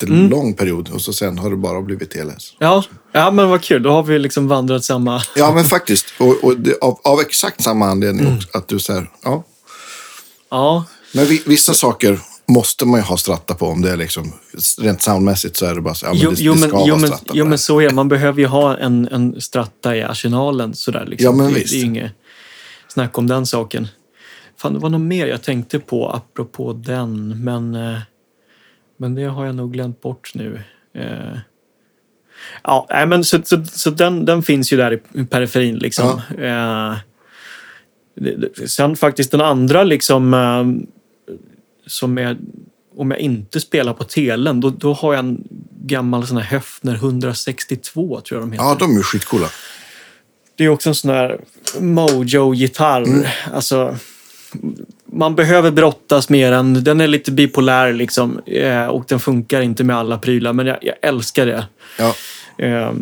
jättelång 0.00 0.42
Mm. 0.44 0.54
period. 0.54 0.88
Och 0.88 1.00
så 1.00 1.12
sen 1.12 1.38
har 1.38 1.50
det 1.50 1.56
bara 1.56 1.82
blivit 1.82 2.10
TLS. 2.10 2.54
Ja, 2.58 2.84
ja, 3.12 3.30
men 3.30 3.48
vad 3.48 3.62
kul. 3.62 3.82
Då 3.82 3.90
har 3.90 4.02
vi 4.02 4.18
liksom 4.18 4.48
vandrat 4.48 4.84
samma... 4.84 5.22
Ja, 5.36 5.52
men 5.54 5.64
faktiskt. 5.64 6.06
Och, 6.18 6.44
och 6.44 6.56
det, 6.56 6.78
av, 6.80 7.00
av 7.04 7.20
exakt 7.20 7.62
samma 7.62 7.86
anledning 7.86 8.24
Mm. 8.26 8.36
också. 8.36 8.48
Att 8.52 8.68
du 8.68 8.78
säger, 8.78 9.10
ja. 9.24 9.44
Ja, 10.50 10.84
Men 11.14 11.24
vi, 11.26 11.42
vissa 11.46 11.74
saker 11.74 12.18
måste 12.48 12.84
man 12.86 13.00
ju 13.00 13.04
ha 13.04 13.16
stratta 13.16 13.54
på. 13.54 13.66
Om 13.66 13.82
det 13.82 13.90
är 13.90 13.96
liksom, 13.96 14.32
rent 14.78 15.02
soundmässigt 15.02 15.56
så 15.56 15.66
är 15.66 15.74
det 15.74 15.80
bara 15.80 15.94
så, 15.94 16.06
ja, 16.06 16.12
men 16.12 16.20
jo, 16.22 16.30
det, 16.30 16.42
jo, 16.42 16.52
det 16.54 16.60
men, 16.60 16.68
ska 16.68 16.78
jo, 16.78 16.86
vara 16.86 16.96
men, 17.00 17.08
stratta 17.08 17.24
på 17.32 17.36
jo, 17.38 17.44
men 17.44 17.58
så 17.58 17.80
är. 17.80 17.90
Man 17.90 18.08
behöver 18.08 18.40
ju 18.40 18.46
ha 18.46 18.76
en, 18.76 19.08
en 19.08 19.40
stratta 19.40 19.96
i 19.96 20.02
arsenalen. 20.02 20.74
Sådär, 20.74 21.06
liksom. 21.06 21.24
Ja, 21.24 21.32
men 21.44 21.54
det, 21.54 21.60
visst. 21.60 21.72
det 21.72 21.80
är 21.80 21.84
inget 21.84 22.12
snack 22.88 23.18
om 23.18 23.26
den 23.26 23.46
saken. 23.46 23.88
Fan, 24.60 24.72
det 24.74 24.78
var 24.78 24.88
något 24.88 25.00
mer 25.00 25.26
jag 25.26 25.42
tänkte 25.42 25.78
på 25.78 26.10
apropå 26.10 26.72
den, 26.72 27.44
men, 27.44 27.74
eh, 27.74 27.98
men 28.96 29.14
det 29.14 29.24
har 29.24 29.46
jag 29.46 29.54
nog 29.54 29.72
glömt 29.72 30.00
bort 30.00 30.30
nu. 30.34 30.60
Eh, 30.94 31.38
Ja, 32.62 32.86
nej, 32.90 33.06
men 33.06 33.24
så, 33.24 33.38
så, 33.44 33.64
så 33.64 33.90
den, 33.90 34.24
den 34.24 34.42
finns 34.42 34.72
ju 34.72 34.76
där 34.76 35.00
i 35.14 35.24
periferin. 35.24 35.76
Liksom. 35.78 36.20
Eh, 36.38 36.94
det- 38.14 38.36
det- 38.36 38.68
sen 38.70 38.96
faktiskt 38.96 39.30
den 39.30 39.40
andra 39.40 39.84
liksom, 39.84 40.34
eh, 40.34 40.64
som 41.86 42.18
är, 42.18 42.36
om 42.96 43.10
jag 43.10 43.20
inte 43.20 43.60
spelar 43.60 43.92
på 43.92 44.04
telen, 44.04 44.60
då, 44.60 44.70
då 44.70 44.92
har 44.92 45.14
jag 45.14 45.24
en 45.24 45.48
gammal 45.84 46.26
sån 46.26 46.36
här 46.36 46.44
Höfner 46.44 46.94
162 46.94 48.20
tror 48.20 48.40
jag 48.40 48.48
de 48.48 48.52
heter. 48.52 48.64
Ja, 48.64 48.76
de 48.78 48.96
är 48.96 49.02
skitcoola. 49.02 49.46
Det 50.54 50.64
är 50.64 50.68
också 50.68 50.88
en 50.88 50.94
sån 50.94 51.10
här 51.10 51.40
Mojo-gitarr. 51.80 53.02
Mm. 53.02 53.26
Alltså, 53.54 53.96
man 55.16 55.34
behöver 55.34 55.70
brottas 55.70 56.28
med 56.28 56.52
den. 56.52 56.84
Den 56.84 57.00
är 57.00 57.06
lite 57.06 57.30
bipolär 57.32 57.92
liksom. 57.92 58.40
eh, 58.46 58.86
Och 58.86 59.04
den 59.08 59.20
funkar 59.20 59.60
inte 59.60 59.84
med 59.84 59.96
alla 59.96 60.18
prylar. 60.18 60.52
Men 60.52 60.66
jag, 60.66 60.78
jag 60.82 60.94
älskar 61.02 61.46
det. 61.46 61.66
Ja. 61.98 62.14
Eh, 62.64 62.92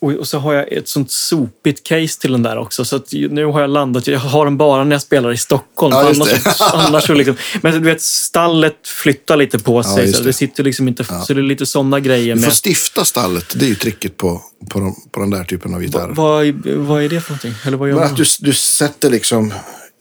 och, 0.00 0.12
och 0.12 0.28
så 0.28 0.38
har 0.38 0.54
jag 0.54 0.72
ett 0.72 0.88
sånt 0.88 1.10
sopigt 1.10 1.86
case 1.86 2.20
till 2.20 2.32
den 2.32 2.42
där 2.42 2.58
också. 2.58 2.84
Så 2.84 3.00
nu 3.30 3.44
har 3.44 3.60
jag 3.60 3.70
landat, 3.70 4.06
jag 4.06 4.18
har 4.18 4.44
den 4.44 4.56
bara 4.56 4.84
när 4.84 4.94
jag 4.94 5.02
spelar 5.02 5.32
i 5.32 5.36
Stockholm. 5.36 5.92
Ja, 5.94 6.00
annars, 6.16 6.60
annars 6.72 7.04
så 7.06 7.14
liksom, 7.14 7.36
men 7.60 7.72
du 7.72 7.78
vet, 7.80 8.02
stallet 8.02 8.76
flyttar 9.02 9.36
lite 9.36 9.58
på 9.58 9.82
sig. 9.82 10.02
just 10.04 10.16
så 10.16 10.22
det. 10.22 10.28
det 10.28 10.32
sitter 10.32 10.64
liksom 10.64 10.88
inte, 10.88 11.04
så 11.04 11.34
det 11.34 11.40
är 11.40 11.42
lite 11.42 11.66
sådana 11.66 12.00
grejer 12.00 12.34
Du 12.34 12.40
får 12.40 12.46
med. 12.48 12.56
stifta 12.56 13.04
stallet. 13.04 13.54
Det 13.58 13.64
är 13.64 13.68
ju 13.68 13.74
tricket 13.74 14.16
på, 14.16 14.42
på, 14.70 14.78
de, 14.80 14.94
på 15.10 15.20
den 15.20 15.30
där 15.30 15.44
typen 15.44 15.74
av 15.74 15.80
gitarrer. 15.82 16.14
Vad, 16.14 16.46
är- 16.46 16.76
vad 16.76 17.02
är 17.02 17.08
det 17.08 17.20
för 17.20 17.30
någonting? 17.30 17.54
Eller 17.66 17.76
vad 17.76 17.88
gör 17.88 17.96
man? 17.96 18.04
att 18.04 18.16
du, 18.16 18.24
du 18.40 18.52
sätter 18.52 19.10
liksom 19.10 19.52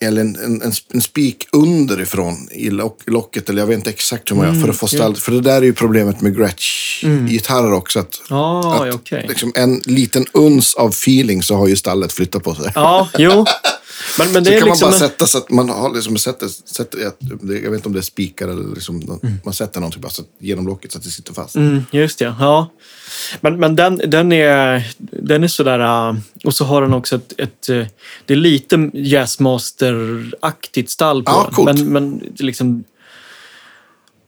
eller 0.02 0.22
en, 0.22 0.62
en, 0.62 0.72
en, 0.94 1.02
spik 1.02 1.48
underifrån 1.52 2.48
i 2.52 2.70
lock, 2.70 3.00
locket, 3.06 3.50
eller 3.50 3.62
jag 3.62 3.68
vet 3.68 3.78
inte 3.78 3.90
exakt 3.90 4.32
hur 4.32 4.36
man 4.36 4.54
gör, 4.54 4.62
för 4.62 4.70
att 4.70 4.76
få 4.76 4.88
stall. 4.88 5.16
För 5.16 5.32
det 5.32 5.42
där 5.42 5.58
är 5.58 5.62
ju 5.62 5.74
problemet 5.74 6.22
med 6.22 6.38
Gretsch-gitarrer 6.38 7.74
också. 7.74 8.00
Att, 8.00 8.22
Ah, 8.30 8.86
att 8.86 8.94
okej. 8.94 9.26
liksom 9.30 9.52
en 9.56 9.82
liten 9.86 10.26
uns 10.34 10.74
av 10.74 10.90
feeling 10.90 11.44
så 11.44 11.56
har 11.56 11.68
ju 11.68 11.76
stallet 11.76 12.14
flyttat 12.14 12.44
på 12.44 12.56
sig. 12.56 12.72
Ja, 12.76 13.10
jo. 13.18 13.46
Men, 14.20 14.32
men 14.32 14.44
det 14.44 14.54
så 14.54 14.60
kan 14.60 14.68
liksom... 14.70 14.86
man 14.90 15.00
bara 15.00 15.04
en- 15.06 15.10
sätta 15.10 15.28
så 15.28 15.38
att 15.38 15.50
man 15.50 15.70
har 15.70 15.94
liksom 15.96 16.18
sätter, 16.18 16.48
sätter, 16.48 17.00
jag 17.00 17.72
vet 17.72 17.74
inte 17.74 17.88
om 17.88 17.94
det 17.94 18.00
är 18.00 18.02
spikar 18.02 18.48
eller 18.48 18.76
liksom, 18.76 19.00
någon- 19.00 19.40
man 19.46 19.54
sätter 19.54 19.80
någonting 19.80 20.02
bara 20.02 20.10
så 20.12 20.22
att, 20.22 20.28
genom 20.40 20.68
locket 20.68 20.92
så 20.92 20.98
att 20.98 21.04
det 21.04 21.10
sitter 21.10 21.34
fast. 21.34 21.56
Mm, 21.56 21.84
just 21.92 22.20
det, 22.20 22.26
ja. 22.40 22.72
Men, 23.42 23.60
men 23.60 23.76
den, 23.76 23.98
den, 24.08 24.32
är, 24.32 24.84
den 24.98 25.44
är 25.44 25.48
sådär... 25.48 26.10
äh, 26.10 26.16
Och 26.44 26.56
så 26.56 26.66
har 26.66 26.82
den 26.82 26.94
också 26.94 27.16
ett... 27.16 27.34
ett 27.38 27.70
äh, 27.70 27.86
det 28.26 28.34
är 28.34 28.38
lite 28.38 28.76
Jazzmaster-aktigt 28.94 30.90
stall 30.90 31.24
på 31.24 31.32
Ja, 31.32 31.44
den. 31.46 31.54
coolt. 31.56 31.78
Men, 31.80 31.88
men 31.94 32.34
liksom... 32.36 32.84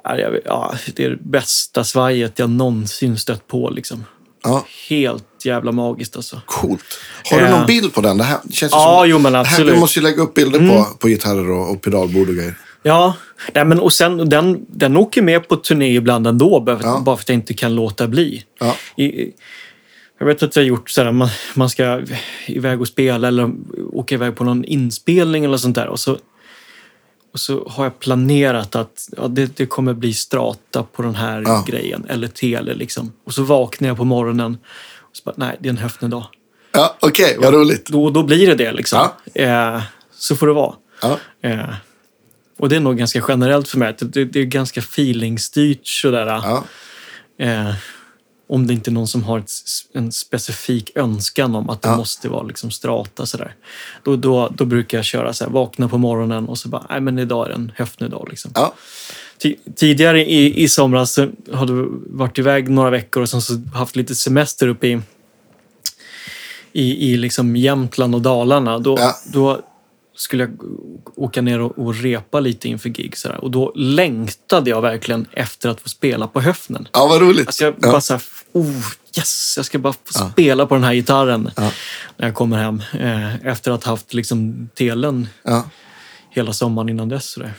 vet- 0.03 0.41
Ja, 0.45 0.75
det 0.95 1.05
är 1.05 1.09
det 1.09 1.17
bästa 1.23 1.83
svajet 1.83 2.39
jag 2.39 2.49
någonsin 2.49 3.17
stött 3.17 3.47
på. 3.47 3.69
Liksom. 3.69 4.05
Ja, 4.43 4.65
Helt 4.89 5.45
jävla 5.45 5.71
magiskt 5.71 6.15
alltså. 6.15 6.41
coolt. 6.45 6.83
Har 7.31 7.37
du 7.39 7.45
Ja. 7.45 7.57
någon 7.57 7.65
bild 7.65 7.93
på 7.93 8.01
den? 8.01 8.17
Det 8.17 8.23
här 8.23 8.37
känns 8.51 8.71
Ja, 8.71 8.99
som, 9.01 9.09
jo, 9.09 9.19
men 9.19 9.33
här, 9.33 9.41
absolut. 9.41 9.61
Mm. 9.61 9.73
Du 9.75 9.79
måste 9.79 9.99
ju 9.99 10.03
lägga 10.03 10.21
upp 10.21 10.33
bilder 10.33 10.59
på, 10.69 10.85
på 10.99 11.07
gitarrer 11.07 11.51
och, 11.51 11.71
och 11.71 11.81
pedalbord 11.81 12.29
och 12.29 12.35
grejer. 12.35 12.55
Ja, 12.83 13.13
nej, 13.53 13.65
men 13.65 13.79
och 13.79 13.93
sen 13.93 14.29
den, 14.29 14.65
den 14.67 14.97
åker 14.97 15.21
med 15.21 15.47
på 15.47 15.55
turné 15.55 15.95
ibland 15.95 16.27
ändå, 16.27 16.59
bara 16.59 16.79
Ja. 16.83 17.01
bara 17.05 17.15
för 17.17 17.23
att 17.23 17.29
jag 17.29 17.35
inte 17.35 17.53
kan 17.53 17.75
låta 17.75 18.07
bli. 18.07 18.43
Ja. 18.59 18.75
I, 19.03 19.31
jag 20.19 20.25
vet 20.25 20.43
att 20.43 20.55
jag 20.55 20.63
har 20.63 20.67
gjort 20.67 20.89
så 20.89 21.03
här, 21.03 21.11
man, 21.11 21.29
man 21.55 21.69
ska 21.69 22.01
iväg 22.47 22.81
och 22.81 22.87
spela 22.87 23.27
eller 23.27 23.49
åka 23.93 24.15
iväg 24.15 24.35
på 24.35 24.43
någon 24.43 24.65
inspelning 24.65 25.45
eller 25.45 25.57
sånt 25.57 25.75
där. 25.75 25.87
Och 25.87 25.99
så, 25.99 26.17
och 27.33 27.39
så 27.39 27.67
har 27.69 27.83
jag 27.83 27.99
planerat 27.99 28.75
att 28.75 29.09
ja, 29.17 29.27
det, 29.27 29.57
det 29.57 29.65
kommer 29.65 29.93
bli 29.93 30.13
strata 30.13 30.83
på 30.83 31.01
den 31.01 31.15
här 31.15 31.41
Ja. 31.45 31.63
grejen, 31.67 32.05
eller 32.09 32.27
tele 32.27 32.73
liksom. 32.73 33.13
Och 33.25 33.33
så 33.33 33.43
vaknar 33.43 33.87
jag 33.87 33.97
på 33.97 34.03
morgonen 34.05 34.57
och 34.99 35.15
så 35.17 35.21
bara, 35.25 35.33
nej, 35.37 35.57
det 35.59 35.67
är 35.67 35.71
en 35.71 35.77
höftnedag. 35.77 36.25
Ja, 36.71 36.97
okej, 36.99 37.37
vad 37.39 37.53
roligt. 37.53 37.85
Då, 37.85 38.09
då 38.09 38.23
blir 38.23 38.47
det 38.47 38.55
det 38.55 38.71
liksom. 38.71 39.07
Eh, 39.35 39.81
så 40.17 40.35
får 40.35 40.47
det 40.47 40.53
vara. 40.53 40.75
Ja. 41.01 41.19
Eh, 41.41 41.73
och 42.59 42.69
det 42.69 42.75
är 42.75 42.79
nog 42.79 42.97
ganska 42.97 43.23
generellt 43.27 43.67
för 43.67 43.77
mig. 43.77 43.95
Det, 43.99 44.25
det 44.25 44.39
är 44.39 44.45
ganska 44.45 44.79
feelingstyrt 44.79 45.87
sådär. 45.87 46.25
Ja. 46.25 46.63
Eh, 47.39 47.73
om 48.53 48.67
det 48.67 48.73
inte 48.73 48.89
är 48.89 48.91
någon 48.91 49.07
som 49.07 49.23
har 49.23 49.39
ett, 49.39 49.51
en 49.93 50.11
specifik 50.11 50.91
önskan 50.95 51.55
om 51.55 51.69
att 51.69 51.81
det 51.81 51.89
Ja. 51.89 51.97
måste 51.97 52.29
vara 52.29 52.43
liksom 52.43 52.71
strata 52.71 53.25
sådär. 53.25 53.55
Då, 54.03 54.15
då, 54.15 54.49
då 54.55 54.65
brukar 54.65 54.97
jag 54.97 55.05
köra 55.05 55.33
så 55.33 55.43
här, 55.43 55.51
vakna 55.51 55.89
på 55.89 55.97
morgonen 55.97 56.47
och 56.47 56.57
så 56.57 56.69
bara, 56.69 56.85
nej 56.89 57.01
men 57.01 57.19
idag 57.19 57.45
är 57.45 57.49
det 57.49 57.55
en 57.55 57.71
höftnedag 57.75 58.27
liksom. 58.29 58.51
Ja. 58.55 58.73
Ti- 59.43 59.57
Tidigare 59.75 60.25
i, 60.25 60.63
i 60.63 60.69
somras 60.69 61.13
så 61.13 61.27
hade 61.53 61.73
vi 61.73 61.85
varit 62.07 62.37
iväg 62.37 62.69
några 62.69 62.89
veckor 62.89 63.23
och 63.23 63.29
sen 63.29 63.41
så 63.41 63.53
haft 63.75 63.95
lite 63.95 64.15
semester 64.15 64.67
uppe 64.67 64.87
i, 64.87 65.01
i, 66.73 67.11
i 67.13 67.17
liksom 67.17 67.55
Jämtland 67.55 68.15
och 68.15 68.21
Dalarna. 68.21 68.79
Då, 68.79 68.95
Ja. 68.99 69.15
då 69.33 69.61
skulle 70.23 70.43
jag 70.43 70.51
åka 71.15 71.41
ner 71.41 71.59
och, 71.61 71.79
och 71.79 71.95
repa 71.95 72.39
lite 72.39 72.67
inför 72.69 72.89
gig. 72.89 73.17
Så. 73.17 73.29
Och 73.35 73.51
då 73.51 73.71
längtade 73.75 74.69
jag 74.69 74.81
verkligen 74.81 75.25
efter 75.31 75.69
att 75.69 75.81
få 75.81 75.89
spela 75.89 76.27
på 76.27 76.41
höften. 76.41 76.87
ja, 76.93 77.07
vad 77.07 77.21
roligt. 77.21 77.47
Alltså 77.47 77.63
jag 77.63 77.73
ja. 77.81 77.91
bara 77.91 78.01
så 78.01 78.13
här, 78.13 78.21
oh 78.51 78.81
yes, 79.17 79.53
jag 79.57 79.65
ska 79.65 79.79
bara 79.79 79.93
få 79.93 79.99
Ja. 80.13 80.29
spela 80.31 80.65
på 80.65 80.75
den 80.75 80.83
här 80.83 80.93
gitarren 80.93 81.51
Ja. 81.55 81.71
när 82.17 82.27
jag 82.27 82.35
kommer 82.35 82.57
hem. 82.57 82.81
Eh, 82.99 83.45
efter 83.47 83.71
att 83.71 83.83
ha 83.83 83.91
haft 83.93 84.13
liksom 84.13 84.69
telen 84.75 85.27
hela 86.29 86.53
sommaren 86.53 86.89
innan 86.89 87.09
dess. 87.09 87.31
Så, 87.31 87.39
där. 87.39 87.53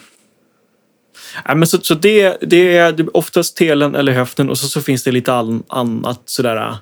Ja, 1.45 1.55
men 1.55 1.67
så, 1.69 1.79
så 1.81 1.95
det, 1.95 2.37
det 2.41 2.77
är 2.77 3.17
oftast 3.17 3.57
telen 3.57 3.95
eller 3.95 4.13
höften 4.13 4.51
och 4.51 4.59
så, 4.59 4.69
så 4.69 4.81
finns 4.83 5.03
det 5.03 5.13
lite 5.13 5.33
all, 5.33 5.63
annat 5.69 6.23
sådär. 6.25 6.57
äh, 6.57 6.77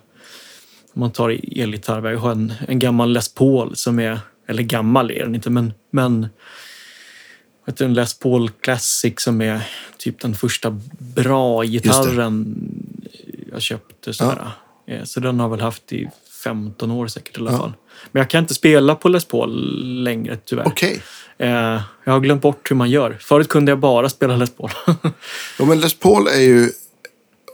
Om 0.94 1.00
man 1.00 1.10
tar 1.12 1.38
elgitarr. 1.60 2.10
Jag 2.10 2.18
har 2.18 2.30
en, 2.32 2.52
en 2.68 2.78
gammal 2.78 3.12
Les 3.12 3.34
Paul 3.34 3.76
som 3.76 3.98
är, 3.98 4.20
eller 4.52 4.62
gammal 4.62 5.10
är 5.10 5.18
den 5.24 5.34
inte, 5.34 5.50
men, 5.50 5.72
men 5.90 6.20
vad 6.20 7.74
heter 7.74 7.84
en 7.84 7.94
Les 7.94 8.14
Paul 8.18 8.50
Classic 8.50 9.14
som 9.20 9.40
är 9.40 9.60
typ 9.98 10.20
den 10.20 10.34
första 10.34 10.80
bra 10.98 11.62
gitarren 11.64 12.54
jag 13.52 13.62
köpte. 13.62 14.14
Sådär. 14.14 14.50
Eh, 14.88 15.04
Så 15.04 15.20
den 15.20 15.40
har 15.40 15.46
jag 15.46 15.50
väl 15.50 15.60
haft 15.60 15.92
i 15.92 16.08
15 16.44 16.90
år 16.90 17.06
säkert 17.06 17.36
i 17.36 17.40
alla 17.40 17.52
Ja. 17.52 17.58
fall. 17.58 17.72
Men 18.12 18.20
jag 18.20 18.30
kan 18.30 18.38
inte 18.44 18.54
spela 18.54 18.94
på 18.94 19.08
Les 19.08 19.24
Paul 19.24 20.02
längre 20.02 20.38
tyvärr. 20.44 20.66
Okej. 20.66 21.02
Eh, 21.38 21.48
jag 22.04 22.12
har 22.12 22.20
glömt 22.20 22.42
bort 22.42 22.70
hur 22.70 22.76
man 22.76 22.90
gör. 22.90 23.16
Förut 23.20 23.48
kunde 23.48 23.70
jag 23.72 23.78
bara 23.78 24.08
spela 24.08 24.36
Les 24.36 24.50
Paul. 24.50 24.70
Ja, 25.58 25.64
men 25.64 25.80
Les 25.80 25.94
Paul 25.94 26.26
är 26.26 26.40
ju, 26.40 26.70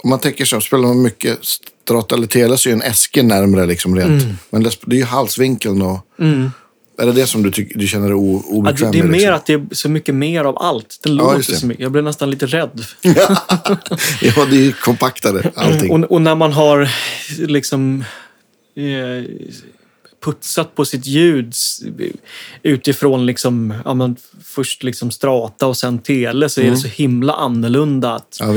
om 0.03 0.11
man 0.11 0.19
tänker 0.21 0.45
så, 0.45 0.61
spelar 0.61 0.83
man 0.89 1.03
mycket 1.03 1.39
strata 1.45 2.15
eller 2.15 2.27
tele 2.27 2.59
så 2.59 2.69
är 2.69 2.71
ju 2.71 2.75
en 2.75 2.83
äske 2.83 3.23
närmre 3.23 3.67
liksom 3.67 3.97
rent. 3.97 4.23
Mm. 4.23 4.35
Men 4.51 4.63
Les, 4.63 4.79
det 4.79 4.97
är 4.97 5.01
ju 5.01 5.05
halsvinkeln 5.05 5.83
och... 5.83 6.07
Är 6.99 7.07
det 7.07 7.13
det 7.13 7.27
som 7.27 7.43
du, 7.43 7.51
tycker, 7.51 7.79
du 7.79 7.87
känner 7.87 8.09
dig 8.09 8.17
Ja, 8.17 8.43
obekväm 8.49 8.91
det, 8.93 8.99
det 8.99 9.03
är 9.03 9.03
med? 9.03 9.11
mer 9.11 9.19
liksom? 9.19 9.35
att 9.35 9.47
det 9.47 9.53
är 9.53 9.67
så 9.75 9.89
mycket 9.89 10.15
mer 10.15 10.45
av 10.45 10.59
allt. 10.59 10.99
Det 11.03 11.09
Ja, 11.11 11.15
låter 11.15 11.37
just 11.37 11.51
det. 11.51 11.57
så 11.57 11.67
mycket. 11.67 11.83
Jag 11.83 11.93
blir 11.93 12.03
nästan 12.03 12.31
lite 12.31 12.47
rädd. 12.47 12.85
ja, 14.23 14.47
det 14.51 14.57
är 14.57 14.63
ju 14.63 14.73
kompaktare 14.73 15.51
allting. 15.57 15.91
Och, 16.05 16.13
och 16.13 16.23
när 16.23 16.35
man 16.35 16.53
har 16.53 16.89
liksom 17.39 18.05
eh, 18.75 19.25
putsat 20.25 20.75
på 20.75 20.85
sitt 20.85 21.07
ljud 21.07 21.55
utifrån 22.63 23.27
liksom, 23.27 23.75
ja, 23.85 23.95
men 23.95 24.17
först 24.45 24.83
liksom 24.83 25.11
strata 25.11 25.67
och 25.67 25.77
sen 25.77 25.99
tele 25.99 26.49
så 26.49 26.61
är 26.61 26.71
det 26.71 26.77
så 26.77 26.89
himla 26.89 27.33
annorlunda 27.33 28.15
att, 28.15 28.37
Ja, 28.41 28.55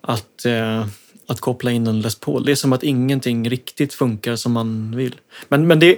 att, 0.00 0.44
eh, 0.44 0.86
att 1.28 1.40
koppla 1.40 1.70
in 1.70 1.86
en 1.86 2.00
Les 2.00 2.14
Paul. 2.14 2.44
Det 2.44 2.52
är 2.52 2.56
som 2.56 2.72
att 2.72 2.82
ingenting 2.82 3.50
riktigt 3.50 3.94
funkar 3.94 4.36
som 4.36 4.52
man 4.52 4.96
vill. 4.96 5.14
Men, 5.48 5.66
men 5.66 5.80
det, 5.80 5.96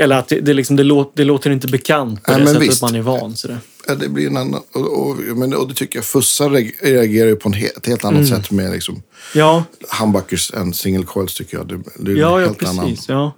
eller 0.00 0.16
att 0.18 0.28
det, 0.28 0.40
det, 0.40 0.54
liksom, 0.54 0.76
det, 0.76 0.84
låter, 0.84 1.12
det 1.16 1.24
låter 1.24 1.50
inte 1.50 1.66
bekant 1.68 2.22
på 2.22 2.32
Nej, 2.32 2.40
det 2.40 2.46
sättet 2.46 2.62
visst. 2.62 2.82
man 2.82 2.94
är 2.94 3.00
van. 3.02 3.36
Så 3.36 3.48
det. 3.48 3.58
Ja, 3.86 3.94
det 3.94 4.08
blir 4.08 4.26
en 4.26 4.36
annan... 4.36 4.62
Och, 4.72 5.08
och, 5.10 5.16
men, 5.16 5.54
och 5.54 5.68
det 5.68 5.74
tycker 5.74 5.98
jag, 5.98 6.04
fussar 6.04 6.50
reagerar 6.84 7.28
ju 7.28 7.36
på 7.36 7.48
en 7.48 7.52
he, 7.52 7.66
ett 7.66 7.86
helt 7.86 8.04
annat 8.04 8.26
Mm. 8.28 8.42
sätt 8.42 8.50
med 8.50 8.70
liksom, 8.72 9.02
Ja, 9.34 9.64
humbuckers 10.00 10.52
än 10.54 10.74
single 10.74 11.04
coils 11.06 11.34
tycker 11.34 11.56
jag. 11.56 11.68
Det, 11.68 11.80
det 11.98 12.12
är 12.12 12.16
ja, 12.16 12.40
ja 12.40 12.46
helt 12.46 12.58
precis. 12.58 12.78
annan... 12.78 12.96
Ja. 13.08 13.32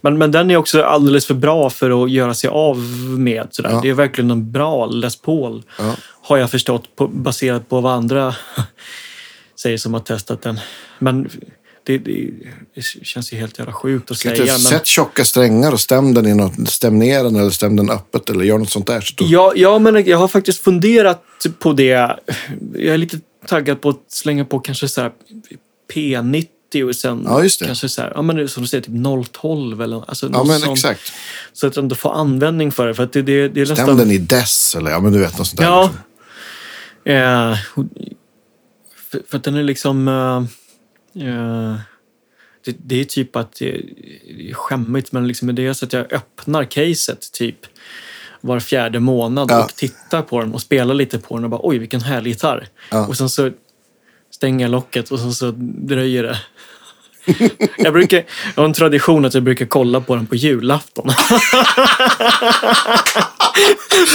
Men, 0.00 0.18
men 0.18 0.30
den 0.32 0.50
är 0.50 0.56
också 0.56 0.82
alldeles 0.82 1.26
för 1.26 1.34
bra 1.34 1.70
för 1.70 2.04
att 2.04 2.10
göra 2.10 2.34
sig 2.34 2.50
av 2.50 2.78
med. 3.18 3.48
Sådär. 3.50 3.70
Ja. 3.70 3.80
Det 3.82 3.88
är 3.88 3.94
verkligen 3.94 4.30
en 4.30 4.52
bra 4.52 4.86
Les 4.86 5.16
Paul, 5.16 5.62
Ja. 5.78 5.94
har 6.22 6.36
jag 6.36 6.50
förstått, 6.50 6.96
på, 6.96 7.08
baserat 7.08 7.68
på 7.68 7.80
vad 7.80 7.92
andra 7.92 8.34
säger 9.60 9.78
som 9.78 9.92
har 9.94 10.00
testat 10.00 10.42
den. 10.42 10.60
Men 10.98 11.28
det, 11.88 11.98
det, 11.98 12.30
det 12.74 12.82
känns 12.82 13.32
ju 13.32 13.36
helt 13.36 13.58
jävla 13.58 13.72
sjukt 13.72 14.10
att 14.10 14.18
Ska 14.18 14.28
säga. 14.28 14.44
Men... 14.44 14.58
Sätt 14.58 14.86
tjocka 14.86 15.24
strängar 15.24 15.72
och 15.72 15.80
stäm 15.80 16.14
den 16.14 16.26
i 16.26 16.34
något, 16.34 16.68
stäm 16.68 16.98
ner 16.98 17.24
den 17.24 17.36
eller 17.36 17.50
stäm 17.50 17.76
den 17.76 17.90
öppet 17.90 18.30
eller 18.30 18.44
gör 18.44 18.58
något 18.58 18.70
sånt 18.70 18.86
där. 18.86 19.00
Så 19.00 19.14
Ja, 19.18 19.52
ja, 19.56 19.78
men 19.78 20.06
jag 20.06 20.18
har 20.18 20.28
faktiskt 20.28 20.64
funderat 20.64 21.22
på 21.58 21.72
det. 21.72 22.18
Jag 22.74 22.94
är 22.94 22.98
lite 22.98 23.20
taggad 23.46 23.80
på 23.80 23.88
att 23.88 24.02
slänga 24.08 24.44
på 24.44 24.58
kanske 24.58 24.88
så 24.88 25.00
här 25.00 25.12
P90 25.94 26.88
och 26.88 26.96
sen 26.96 27.22
Ja, 27.26 27.42
just 27.42 27.60
det. 27.60 27.66
kanske 27.66 27.88
så 27.88 28.02
här, 28.02 28.12
ja 28.14 28.22
men 28.22 28.48
som 28.48 28.62
du 28.62 28.68
säger, 28.68 28.82
typ 28.82 29.32
012 29.32 29.82
eller 29.82 30.04
alltså 30.08 30.30
ja 30.32 30.44
men 30.44 30.60
sånt. 30.60 30.78
exakt. 30.78 31.12
Så 31.52 31.66
att 31.66 31.76
jag 31.76 31.82
ändå 31.82 31.94
får 31.94 32.12
användning 32.14 32.72
för 32.72 32.86
det. 32.86 32.94
För 32.94 33.02
att 33.02 33.12
det, 33.12 33.22
det, 33.22 33.48
det 33.48 33.60
är 33.60 33.64
Stäm 33.64 33.76
nästan... 33.76 33.96
den 33.96 34.10
i 34.10 34.18
dess 34.18 34.74
eller 34.74 34.90
ja 34.90 35.00
men 35.00 35.12
du 35.12 35.18
vet 35.18 35.38
något 35.38 35.46
sånt 35.46 35.58
där. 35.60 35.66
Ja. 35.66 35.82
liksom. 35.84 36.02
Eh, 37.14 37.56
för, 39.10 39.22
för 39.30 39.36
att 39.36 39.44
den 39.44 39.54
är 39.54 39.62
liksom... 39.62 40.08
eh, 40.08 40.42
eh, 41.14 41.74
det, 42.64 42.76
det 42.78 43.00
är 43.00 43.04
typ 43.04 43.36
att 43.36 43.52
det 43.58 43.74
är 44.50 44.54
skämmigt, 44.54 45.12
men 45.12 45.28
liksom 45.28 45.54
det 45.54 45.66
är 45.66 45.72
så 45.72 45.84
att 45.84 45.92
jag 45.92 46.12
öppnar 46.12 46.64
caset 46.64 47.32
typ 47.32 47.56
var 48.40 48.60
fjärde 48.60 49.00
månad 49.00 49.50
Ja. 49.50 49.64
och 49.64 49.74
tittar 49.74 50.22
på 50.22 50.40
den 50.40 50.54
och 50.54 50.60
spelar 50.60 50.94
lite 50.94 51.18
på 51.18 51.34
den 51.36 51.44
och 51.44 51.50
bara 51.50 51.60
oj 51.62 51.78
vilken 51.78 52.00
härlig 52.00 52.30
gitarr. 52.30 52.68
Ja. 52.90 53.06
Och 53.06 53.16
sen 53.16 53.28
så 53.28 53.50
stänger 54.30 54.64
jag 54.64 54.70
locket 54.70 55.10
och 55.10 55.20
sen 55.20 55.32
så 55.32 55.50
dröjer 55.58 56.22
det. 56.22 56.38
Jag, 57.78 57.92
brukar, 57.92 58.16
jag 58.54 58.62
har 58.62 58.64
en 58.64 58.72
tradition 58.72 59.24
att 59.24 59.34
jag 59.34 59.42
brukar 59.42 59.66
kolla 59.66 60.00
på 60.00 60.16
den 60.16 60.26
på 60.26 60.36
julafton. 60.36 61.10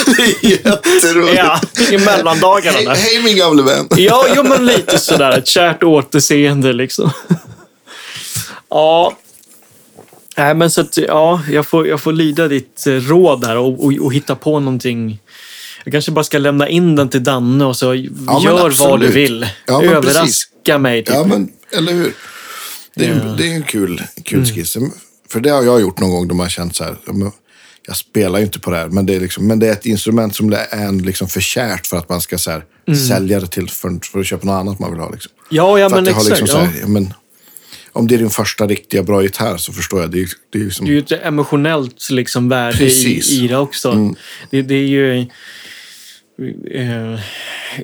Det 0.06 0.22
är 0.24 0.50
jätteroligt. 0.50 1.38
ja, 1.38 1.62
i 1.92 1.98
mellandagarna 1.98 2.78
Hej, 2.78 2.86
där. 2.86 2.96
hej 2.96 3.24
min 3.24 3.38
gamle 3.38 3.64
vän. 3.64 3.88
Ja, 3.98 4.26
jo, 4.36 4.44
men 4.44 4.66
lite 4.66 5.00
sådär. 5.00 5.32
Ett 5.38 5.48
kärt 5.48 5.84
återseende 5.84 6.74
liksom. 6.74 7.12
Ja. 8.70 9.18
Nej, 10.38 10.54
men 10.56 10.72
så 10.72 10.82
att, 10.82 10.98
ja, 10.98 11.42
jag 11.52 11.68
får, 11.68 11.88
jag 11.88 12.02
får 12.02 12.12
lyda 12.12 12.48
ditt 12.48 12.88
eh, 12.88 12.94
råd 12.94 13.46
här 13.46 13.58
och, 13.58 13.86
och, 13.86 13.94
och 13.94 14.14
hitta 14.14 14.36
på 14.36 14.60
någonting. 14.60 15.20
Jag 15.84 15.92
kanske 15.92 16.12
bara 16.12 16.24
ska 16.24 16.38
lämna 16.38 16.70
in 16.70 16.96
den 16.96 17.10
till 17.10 17.24
Danne 17.24 17.66
och 17.66 17.78
så 17.78 17.88
men 17.88 18.42
gör 18.42 18.88
vad 18.88 19.00
du 19.00 19.08
vill. 19.08 19.48
Ja, 19.68 19.84
Överraska 19.84 20.22
precis. 20.22 20.80
mig. 20.80 21.04
Typ. 21.06 21.16
Ja, 21.16 21.24
men 21.24 21.50
eller 21.72 21.94
hur? 21.94 22.14
Det 22.96 23.06
är, 23.06 23.10
Ja. 23.10 23.22
Mm. 23.22 23.38
det 23.38 23.48
är 23.48 23.56
en 23.56 23.64
kul, 23.64 24.02
kul 24.24 24.46
skiss. 24.46 24.78
För 25.30 25.40
det 25.40 25.50
har 25.50 25.64
jag 25.64 25.82
gjort 25.82 26.00
någon 26.00 26.10
gång 26.12 26.28
då 26.28 26.36
man 26.36 26.44
har 26.46 26.50
känt 26.50 26.76
så 26.76 26.84
här. 26.84 26.96
Ja, 27.88 27.88
Jag 27.88 27.96
spelar 27.96 28.40
ju 28.40 28.46
inte 28.46 28.60
på 28.60 28.72
det 28.72 28.78
här, 28.78 28.88
men 28.88 29.06
det 29.06 29.16
är, 29.16 29.20
liksom, 29.20 29.48
men 29.48 29.60
det 29.60 29.68
är 29.68 29.72
ett 29.72 29.86
instrument 29.86 30.36
som 30.36 30.54
är 30.54 30.68
en 30.72 30.98
liksom 30.98 31.28
för 31.28 31.42
kärt 31.42 31.88
för 31.88 31.98
att 31.98 32.10
man 32.10 32.22
ska 32.22 32.38
så 32.38 32.52
här, 32.52 32.64
sälja 33.08 33.40
det 33.40 33.48
till 33.48 33.70
för, 33.70 34.12
för 34.12 34.20
att 34.20 34.26
köpa 34.26 34.46
något 34.46 34.54
annat 34.54 34.80
man 34.80 34.92
vill 34.92 35.00
ha. 35.00 35.10
Liksom. 35.10 35.32
Mm. 35.32 35.58
Ja, 35.58 35.80
ja 35.80 35.90
för 35.90 35.96
men 35.96 36.14
har 36.14 36.22
exakt. 36.22 36.42
liksom 36.42 36.60
ja. 36.60 36.66
här, 36.66 36.80
ja, 36.82 36.88
men, 36.88 37.14
om 37.94 38.08
det 38.08 38.16
är 38.16 38.20
din 38.20 38.30
första 38.30 38.68
riktiga 38.68 39.04
bra 39.04 39.24
gitarr 39.24 39.58
så 39.58 39.74
förstår 39.74 40.02
jag. 40.02 40.12
Det 40.12 40.22
är, 40.22 40.30
det 40.50 40.60
är 40.60 40.64
liksom, 40.64 40.86
Det 40.86 40.92
är 40.92 40.94
ju 40.94 41.00
ett 41.00 41.12
emotionellt 41.12 42.10
liksom, 42.10 42.50
värde 42.50 42.78
i, 42.78 42.80
Precis. 42.80 43.32
i 43.32 43.48
det 43.48 43.58
också. 43.58 43.92
Mm. 43.92 44.16
Det, 44.50 44.62
det 44.62 44.76
är 44.76 44.88
ju... 44.88 45.28
Eh, 46.72 47.20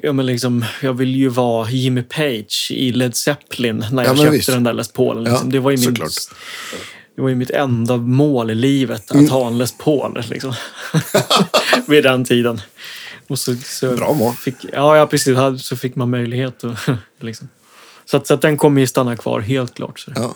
ja, 0.01 0.13
men 0.13 0.25
liksom, 0.25 0.65
jag 0.81 0.93
vill 0.93 1.15
ju 1.15 1.29
vara 1.29 1.69
Jimmy 1.69 2.01
Page 2.01 2.71
i 2.71 2.91
Led 2.91 3.15
Zeppelin 3.15 3.85
när 3.91 4.03
jag 4.03 4.15
men 4.15 4.25
köpte 4.25 4.37
visst. 4.37 4.49
den 4.51 4.63
där 4.63 4.73
Les 4.73 4.91
Paulen. 4.91 5.23
Liksom. 5.23 5.47
Ja, 5.47 5.51
det, 5.51 5.59
var 5.59 5.71
ju 5.71 5.77
min, 5.77 5.85
såklart. 5.85 6.11
Det 7.19 7.23
var 7.23 7.29
ju 7.29 7.35
mitt 7.35 7.49
enda 7.49 7.97
mål 7.97 8.51
i 8.51 8.55
livet, 8.55 9.11
att 9.11 9.17
Mm. 9.17 9.29
ha 9.29 9.47
en 9.47 9.57
Les 9.57 9.71
Paul. 9.77 10.23
Liksom. 10.29 10.53
Vid 11.87 12.03
den 12.03 12.25
tiden. 12.25 12.61
Och 13.27 13.39
så, 13.39 13.55
så 13.55 13.95
Bra 13.95 14.13
mål. 14.13 14.33
Fick, 14.33 14.55
ja, 14.73 14.97
ja, 14.97 15.07
precis. 15.07 15.37
Så 15.57 15.75
fick 15.77 15.95
man 15.95 16.09
möjlighet. 16.09 16.63
att 16.63 16.79
liksom. 17.19 17.47
så, 18.05 18.17
att, 18.17 18.27
så 18.27 18.33
att 18.33 18.41
den 18.41 18.57
kommer 18.57 18.81
ju 18.81 18.87
stanna 18.87 19.15
kvar, 19.17 19.39
helt 19.39 19.73
klart. 19.75 19.99
Så. 19.99 20.11
ja. 20.15 20.35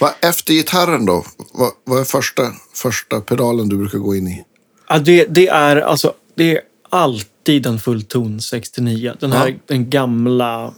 Vad, 0.00 0.12
efter 0.20 0.54
gitarren 0.54 1.06
då? 1.06 1.24
Vad, 1.52 1.70
vad 1.84 2.00
är 2.00 2.04
första, 2.04 2.42
första 2.74 3.20
pedalen 3.20 3.68
du 3.68 3.76
brukar 3.76 3.98
gå 3.98 4.14
in 4.16 4.28
i? 4.28 4.44
Ja, 4.88 4.98
det, 4.98 5.24
det 5.24 5.48
är 5.48 5.76
alltså 5.76 6.12
det 6.34 6.56
är 6.56 6.60
alltid 6.90 7.66
en 7.66 7.78
fullton 7.78 8.40
69. 8.40 9.14
Den 9.20 9.32
här 9.32 9.48
Ja. 9.48 9.54
den 9.66 9.90
gamla, 9.90 10.64
eh, 10.64 10.72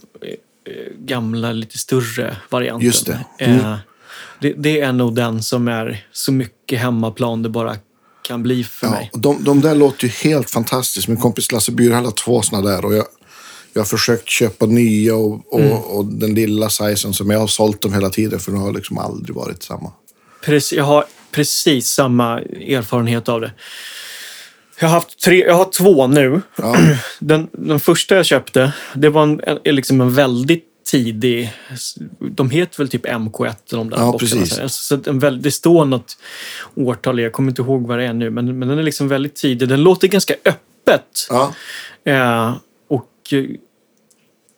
gamla 0.99 1.51
lite 1.51 1.77
större 1.77 2.37
varianten. 2.49 2.85
Just 2.85 3.05
det. 3.05 3.25
Mm. 3.39 3.59
Eh, 3.59 3.75
det. 4.41 4.53
Det 4.57 4.79
är 4.81 4.91
nog 4.93 5.15
den 5.15 5.43
som 5.43 5.67
är 5.67 6.05
så 6.11 6.31
mycket 6.31 6.79
hemmaplan 6.79 7.43
det 7.43 7.49
bara 7.49 7.75
kan 8.21 8.43
bli 8.43 8.63
för 8.63 8.87
Ja, 8.87 8.91
mig. 8.91 9.09
de, 9.13 9.43
de 9.43 9.61
där 9.61 9.75
låter 9.75 10.03
ju 10.03 10.09
helt 10.29 10.49
fantastiskt. 10.49 11.07
Min 11.07 11.17
kompis 11.17 11.51
Lasse 11.51 11.71
Byrhall 11.71 12.05
har 12.05 12.11
två 12.11 12.41
såna 12.41 12.61
där. 12.71 12.85
Och 12.85 12.93
jag, 12.95 13.05
jag 13.73 13.81
har 13.81 13.85
försökt 13.85 14.29
köpa 14.29 14.65
nya 14.65 15.15
och, 15.15 15.53
och, 15.53 15.59
Mm. 15.59 15.77
och 15.77 16.05
den 16.05 16.33
lilla 16.35 16.69
sizen 16.69 17.13
som 17.13 17.29
jag 17.29 17.39
har 17.39 17.47
sålt 17.47 17.81
dem 17.81 17.93
hela 17.93 18.09
tiden. 18.09 18.39
För 18.39 18.51
de 18.51 18.61
har 18.61 18.73
liksom 18.73 18.97
aldrig 18.97 19.35
varit 19.35 19.63
samma. 19.63 19.91
Precis, 20.45 20.73
jag 20.77 20.83
har 20.83 21.05
precis 21.31 21.87
samma 21.87 22.39
erfarenhet 22.41 23.29
av 23.29 23.41
det. 23.41 23.51
Jag 24.79 24.87
har, 24.87 24.93
haft 24.95 25.19
tre, 25.23 25.43
jag 25.45 25.55
har 25.55 25.69
två 25.71 26.07
nu. 26.07 26.41
Ja. 26.55 26.75
Den, 27.19 27.47
den 27.51 27.79
första 27.79 28.15
jag 28.15 28.25
köpte, 28.25 28.73
det 28.95 29.09
var 29.09 29.23
en, 29.23 29.41
en, 29.63 29.75
liksom 29.75 30.01
en 30.01 30.13
väldigt 30.13 30.65
tidig... 30.83 31.53
De 32.19 32.49
heter 32.49 32.77
väl 32.77 32.89
typ 32.89 33.05
MK1, 33.05 33.55
de 33.69 33.89
där 33.89 33.97
Ja, 33.97 34.17
precis. 34.17 34.73
Så 34.73 34.95
att 34.95 35.07
en 35.07 35.19
väl, 35.19 35.41
det 35.41 35.51
står 35.51 35.85
något 35.85 36.17
årtal, 36.75 37.19
jag 37.19 37.33
kommer 37.33 37.51
inte 37.51 37.61
ihåg 37.61 37.87
vad 37.87 37.99
det 37.99 38.05
är 38.05 38.13
nu, 38.13 38.29
men, 38.29 38.59
men 38.59 38.67
den 38.67 38.79
är 38.79 38.83
liksom 38.83 39.07
väldigt 39.07 39.35
tidig. 39.35 39.69
Den 39.69 39.83
låter 39.83 40.07
ganska 40.07 40.33
öppet. 40.45 41.27
Ja, 41.29 41.53
Eh, 42.03 42.55
och, 42.87 43.33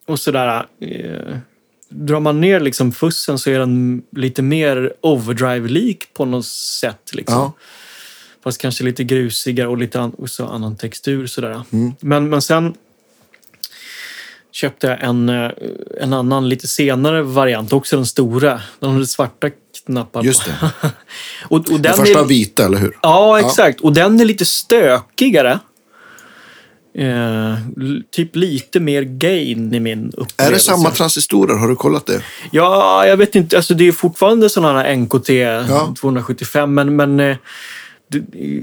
och 0.06 0.20
sådär. 0.20 0.66
Eh, 0.80 1.36
drar 1.88 2.20
man 2.20 2.40
ner 2.40 2.60
liksom 2.60 2.92
fussen 2.92 3.38
så 3.38 3.50
är 3.50 3.58
den 3.58 4.02
lite 4.10 4.42
mer 4.42 4.92
overdrive-lik 5.00 6.14
på 6.14 6.24
något 6.24 6.46
sätt. 6.46 7.14
Liksom. 7.14 7.34
Ja. 7.36 7.52
Fast 8.44 8.60
kanske 8.60 8.84
lite 8.84 9.04
grusigare 9.04 9.68
och 9.68 9.78
lite 9.78 10.00
an, 10.00 10.10
och 10.10 10.30
så 10.30 10.46
annan 10.46 10.76
textur. 10.76 11.26
Sådär. 11.26 11.62
Mm. 11.72 11.92
Men, 12.00 12.28
men 12.28 12.42
sen 12.42 12.74
köpte 14.54 14.86
jag 14.86 15.02
en, 15.02 15.28
eh, 15.28 15.50
en 16.00 16.12
annan 16.12 16.48
lite 16.48 16.68
senare 16.68 17.22
variant, 17.22 17.72
också 17.72 17.96
den 17.96 18.06
stora. 18.06 18.60
Den 18.80 18.90
hade 18.90 19.06
svarta 19.06 19.50
knappar 19.86 20.20
på. 20.20 20.26
just 20.26 20.44
det. 20.44 20.72
och, 21.48 21.56
och 21.56 21.64
den 21.64 21.82
Den 21.82 21.94
första 21.94 22.20
är, 22.20 22.24
vita, 22.24 22.64
eller 22.64 22.78
hur? 22.78 22.98
Ja, 23.02 23.40
exakt. 23.40 23.80
Och 23.80 23.92
den 23.92 24.20
är 24.20 24.24
lite 24.24 24.44
stökigare. 24.44 25.58
Eh, 26.98 27.58
typ 28.10 28.36
lite 28.36 28.80
mer 28.80 29.02
gain 29.02 29.74
i 29.74 29.80
min 29.80 30.06
upplevelse. 30.06 30.44
Är 30.46 30.50
det 30.50 30.58
samma 30.58 30.90
transistorer? 30.90 31.56
Har 31.56 31.68
du 31.68 31.76
kollat 31.76 32.06
det? 32.06 32.22
Ja, 32.50 33.06
jag 33.06 33.16
vet 33.16 33.34
inte. 33.34 33.56
Alltså, 33.56 33.74
det 33.74 33.88
är 33.88 33.92
fortfarande 33.92 34.50
sådana 34.50 34.82
här 34.82 34.96
NKT 34.96 35.30
275, 36.00 36.74
men, 36.74 36.96
men 36.96 37.20
eh, 37.20 37.36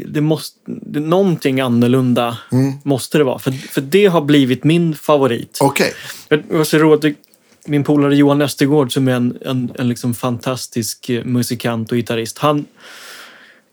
det, 0.07 0.21
måste, 0.21 0.57
det, 0.65 0.99
någonting 0.99 1.59
annorlunda 1.61 2.37
Mm. 2.51 2.73
måste 2.83 3.17
det 3.17 3.23
vara. 3.23 3.39
För, 3.39 3.51
för 3.51 3.81
det 3.81 4.05
har 4.05 4.21
blivit 4.21 4.63
min 4.63 4.95
favorit. 4.95 5.57
Okej. 5.61 5.93
Jag 6.29 6.43
var 6.49 6.63
så 6.63 6.77
roligt, 6.77 7.17
min 7.65 7.83
polare 7.83 8.15
Johan 8.15 8.41
Östergård 8.41 8.93
som 8.93 9.07
är 9.07 9.11
en, 9.11 9.37
en, 9.45 9.71
en 9.75 9.89
liksom 9.89 10.13
fantastisk 10.13 11.09
eh, 11.09 11.25
musikant 11.25 11.91
och 11.91 11.97
gitarrist. 11.97 12.37
Han 12.37 12.65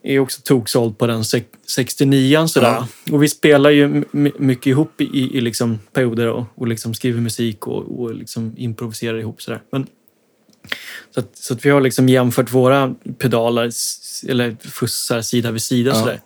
är 0.03 0.19
också 0.19 0.41
toksåld 0.41 0.97
på 0.97 1.07
den 1.07 1.23
sex- 1.23 1.47
69 1.67 2.47
sådär. 2.47 2.83
Och 3.11 3.23
vi 3.23 3.29
spelar 3.29 3.69
ju 3.69 4.03
mycket 4.39 4.67
ihop 4.67 5.01
i, 5.01 5.37
i 5.37 5.41
liksom 5.41 5.79
perioder 5.93 6.27
och, 6.27 6.43
och 6.55 6.67
liksom 6.67 6.93
skriver 6.93 7.21
musik 7.21 7.67
och, 7.67 7.99
och 8.01 8.13
liksom 8.15 8.53
improviserar 8.57 9.17
ihop 9.17 9.41
sådär. 9.41 9.61
Men, 9.71 9.87
så 11.13 11.19
att, 11.19 11.29
så 11.37 11.53
att 11.53 11.65
vi 11.65 11.69
har 11.69 11.81
liksom 11.81 12.09
jämfört 12.09 12.51
våra 12.53 12.95
pedaler, 13.17 13.71
eller 14.27 14.57
fussar 14.69 15.21
sida 15.21 15.51
vid 15.51 15.61
sida 15.61 15.91
Ja. 15.91 15.99
sådär. 15.99 16.21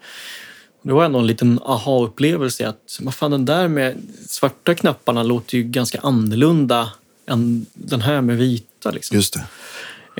Det 0.81 0.93
var 0.93 1.05
ändå 1.05 1.19
en 1.19 1.27
liten 1.27 1.59
aha-upplevelse 1.65 2.67
att 2.69 2.97
vad 3.01 3.13
fan, 3.15 3.31
den 3.31 3.45
där 3.45 3.67
med 3.67 3.95
svarta 4.29 4.75
knapparna 4.75 5.23
låter 5.23 5.57
ju 5.57 5.63
ganska 5.63 5.99
annorlunda 5.99 6.89
än 7.29 7.65
den 7.73 8.01
här 8.01 8.21
med 8.21 8.37
vita. 8.37 8.91
Liksom. 8.91 9.15
Just 9.17 9.33
det. 9.33 9.43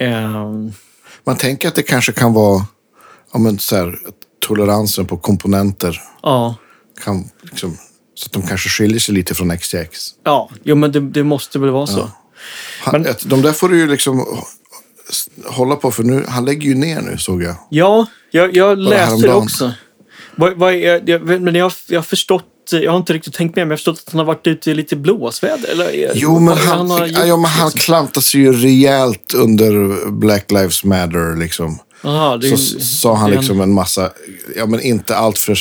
Ehm, 0.05 0.73
Man 1.23 1.37
tänker 1.37 1.67
att 1.67 1.75
det 1.75 1.83
kanske 1.83 2.11
kan 2.11 2.33
vara 2.33 2.65
ja, 3.33 3.39
men 3.39 3.59
så 3.59 3.75
här, 3.75 3.99
toleransen 4.39 5.05
på 5.05 5.17
komponenter. 5.17 6.01
ja, 6.21 6.55
Kan, 7.03 7.29
liksom, 7.41 7.77
så 8.15 8.25
att 8.25 8.31
de 8.31 8.41
kanske 8.47 8.69
skiljer 8.69 8.99
sig 8.99 9.15
lite 9.15 9.35
från 9.35 9.57
XTX. 9.57 10.15
ja, 10.23 10.49
jo, 10.63 10.75
men 10.75 10.91
det, 10.91 10.99
det 10.99 11.23
måste 11.23 11.59
väl 11.59 11.69
vara 11.69 11.87
så. 11.87 12.11
Han, 12.83 13.01
Men- 13.01 13.15
de 13.25 13.41
där 13.41 13.51
får 13.51 13.69
du 13.69 13.77
ju 13.79 13.87
liksom 13.87 14.25
hålla 15.45 15.75
på 15.75 15.91
för 15.91 16.03
nu. 16.03 16.25
Han 16.27 16.45
lägger 16.45 16.67
ju 16.67 16.75
ner 16.75 17.01
nu 17.01 17.17
såg 17.17 17.43
jag. 17.43 17.55
Ja, 17.69 18.05
jag, 18.31 18.55
jag 18.55 18.77
läste 18.77 19.27
det 19.27 19.33
också. 19.33 19.71
Vad, 20.35 20.53
vad 20.57 20.73
är, 20.73 21.03
jag, 21.09 21.41
men 21.41 21.55
jag, 21.55 21.71
jag 21.87 21.97
har 21.97 22.03
förstått, 22.03 22.45
jag 22.71 22.91
har 22.91 22.97
inte 22.97 23.13
riktigt 23.13 23.33
tänkt 23.33 23.55
med, 23.55 23.61
men 23.67 23.69
jag 23.69 23.73
har 23.73 23.77
förstått 23.77 24.03
att 24.07 24.13
han 24.13 24.19
har 24.19 24.25
varit 24.25 24.47
ute 24.47 24.71
i 24.71 24.73
lite 24.73 24.95
blåsväder. 24.95 25.69
Eller, 25.71 26.11
Jo, 26.15 26.39
men 26.39 26.57
han, 26.57 26.89
ja, 26.89 27.07
gjort, 27.07 27.17
ja, 27.25 27.37
men 27.37 27.45
han 27.45 27.65
liksom. 27.67 27.79
klantade 27.79 28.25
sig 28.25 28.41
ju 28.41 28.53
rejält 28.53 29.33
under 29.35 29.71
Black 30.11 30.51
Lives 30.51 30.83
Matter. 30.83 31.35
Liksom. 31.39 31.79
Aha, 32.03 32.37
det, 32.37 32.57
Så 32.57 32.79
sa 32.79 33.15
han 33.15 33.31
liksom 33.31 33.61
en 33.61 33.73
massa, 33.73 34.11
ja 34.55 34.65
men 34.65 34.81
inte 34.81 35.15
allt 35.17 35.39
för 35.39 35.57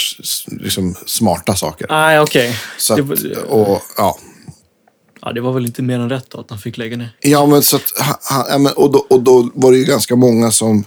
liksom, 0.63 0.95
smarta 1.07 1.55
saker. 1.55 1.87
Nej, 1.91 2.21
okej. 2.21 2.57
Så 2.79 2.97
Det 2.97 3.03
att, 3.03 3.09
var- 3.09 3.45
och, 3.53 3.83
ja. 3.97 4.19
Ja, 5.23 5.33
det 5.33 5.41
var 5.41 5.53
väl 5.53 5.67
inte 5.67 5.83
mer 5.83 5.99
än 5.99 6.09
rätt 6.09 6.31
då, 6.31 6.41
att 6.41 6.51
han 6.51 6.59
fick 6.59 6.77
lägga 6.79 6.97
ner. 6.97 7.17
Ja, 7.21 7.47
men 7.47 7.63
så 7.63 7.77
att, 7.77 7.93
han- 7.99 8.17
han, 8.23 8.45
ja, 8.51 8.59
men, 8.59 8.73
och, 8.73 8.93
då, 8.93 8.99
och 9.11 9.23
då 9.23 9.51
var 9.55 9.73
det 9.73 9.79
ju 9.79 9.85
ganska 9.85 10.17
många 10.17 10.51
som... 10.51 10.85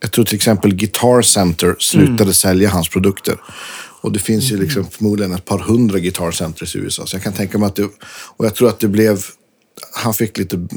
Jag 0.00 0.12
tror 0.12 0.24
till 0.24 0.34
exempel 0.36 0.74
Guitar 0.74 1.22
Center 1.22 1.76
slutade 1.78 2.22
Mm. 2.22 2.34
sälja 2.34 2.70
hans 2.70 2.88
produkter. 2.88 3.40
Och 4.02 4.12
det 4.12 4.18
finns 4.18 4.52
ju 4.52 4.56
liksom 4.56 4.86
förmodligen 4.90 5.32
ett 5.34 5.44
par 5.44 5.58
hundra 5.58 5.98
Guitar 5.98 6.30
Centers 6.30 6.76
i 6.76 6.78
USA. 6.78 7.06
Så 7.06 7.16
jag 7.16 7.22
kan 7.22 7.32
tänka 7.32 7.58
mig 7.58 7.66
att 7.66 7.76
det... 7.76 7.84
Och 8.36 8.44
jag 8.46 8.54
tror 8.54 8.68
att 8.68 8.80
det 8.80 8.88
blev... 8.88 9.18
Han 9.94 10.14
fick 10.14 10.38
lite, 10.38 10.68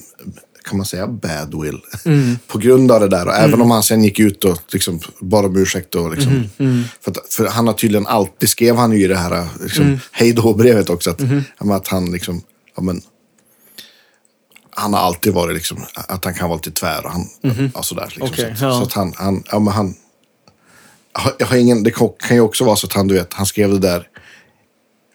kan 0.64 0.78
man 0.78 0.86
säga, 0.86 1.08
badwill. 1.08 1.80
Mm. 2.06 2.38
På 2.48 2.58
grund 2.58 2.92
av 2.92 3.00
det 3.00 3.08
där. 3.08 3.28
Och 3.28 3.34
även 3.36 3.62
om 3.62 3.72
han 3.72 3.84
sen 3.84 4.04
gick 4.04 4.20
ut 4.20 4.44
och 4.44 4.60
liksom 4.72 5.00
bad 5.20 5.46
om 5.46 5.58
ursäkt. 5.58 5.96
Och 5.96 6.12
liksom, 6.16 6.50
Mm, 6.58 6.84
För, 7.02 7.12
att, 7.12 7.34
för 7.34 7.48
han 7.48 7.68
har 7.68 7.74
tydligen 7.74 8.08
alltid, 8.08 8.50
skrev 8.50 8.76
han 8.76 8.92
ju 8.92 9.04
i 9.04 9.08
det 9.08 9.18
här 9.18 9.48
liksom, 9.64 9.86
Mm. 9.86 10.00
hej 10.12 10.34
då-brevet 10.34 10.90
också. 10.90 11.10
Att, 11.10 11.20
Mm-hmm. 11.20 11.76
att 11.76 11.88
han 11.88 12.12
liksom... 12.12 12.42
Ja, 12.76 12.82
men, 12.84 13.02
han 14.76 14.94
har 14.94 15.00
alltid 15.02 15.34
varit 15.34 15.56
liksom, 15.56 15.78
att 15.96 16.26
han 16.26 16.34
kan 16.34 16.50
vara 16.50 16.58
lite 16.58 16.72
tvär 16.72 17.06
och, 17.06 17.12
han, 17.12 17.28
och 17.74 17.86
sådär. 17.86 18.06
Liksom. 18.06 18.30
Okej, 18.32 18.56
så, 18.58 18.66
ja. 18.66 18.72
så 18.72 18.84
att 18.84 18.94
han, 18.94 19.14
han, 19.18 19.44
ja, 19.52 19.60
men 19.60 19.74
han, 19.74 19.96
jag 21.40 21.48
har 21.48 21.58
ingen, 21.58 21.84
det 21.84 21.92
kan 21.92 22.10
kan 22.20 22.38
ju 22.38 22.42
också 22.42 22.64
vara 22.64 22.76
så 22.76 22.88
att 22.88 22.94
han, 22.94 23.08
du 23.08 23.14
vet, 23.14 23.34
han 23.34 23.46
skrev 23.46 23.72
det 23.72 23.80
där 23.80 24.08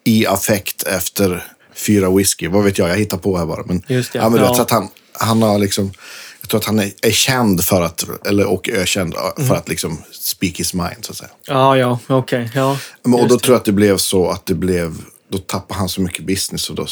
i 0.05 0.27
affekt 0.27 0.83
efter 0.83 1.45
fyra 1.79 2.11
whisky. 2.11 2.49
Vad 2.49 2.65
vet 2.65 2.79
jag, 2.79 2.89
jag 2.89 2.97
hittar 2.97 3.19
på 3.19 3.39
här 3.39 3.47
bara. 3.47 3.63
Men, 3.67 3.83
Just 3.89 4.13
det, 4.13 4.19
ja, 4.19 4.29
men 4.29 4.41
ja. 4.43 4.51
vet, 4.53 4.61
att 4.61 4.71
han, 4.71 4.89
han 5.13 5.43
har 5.43 5.59
liksom, 5.59 5.93
jag 6.41 6.51
tror 6.51 6.61
att 6.61 6.67
han 6.67 6.79
är, 6.79 6.93
är 7.03 7.11
känd 7.11 7.65
för 7.65 7.83
att, 7.83 8.27
eller 8.27 8.47
och 8.47 8.69
ökänd 8.69 9.15
för 9.37 9.43
Mm. 9.43 9.57
att 9.57 9.69
liksom 9.69 10.03
speak 10.13 10.59
his 10.61 10.75
mind 10.75 10.97
så 11.05 11.13
att 11.13 11.17
säga. 11.19 11.31
Ja, 11.47 11.77
ja, 11.77 11.99
okej. 12.07 12.51
ja. 12.55 12.79
Men, 13.03 13.15
och 13.15 13.29
då 13.29 13.37
det. 13.37 13.43
tror 13.43 13.55
jag 13.55 13.59
att 13.61 13.65
det 13.65 13.73
blev 13.73 13.97
så 13.97 14.31
att 14.31 14.47
det 14.47 14.55
blev, 14.55 14.95
då 15.29 15.39
tappade 15.39 15.79
han 15.81 15.89
så 15.89 16.01
mycket 16.01 16.25
business 16.27 16.71
och 16.71 16.77
då, 16.77 16.87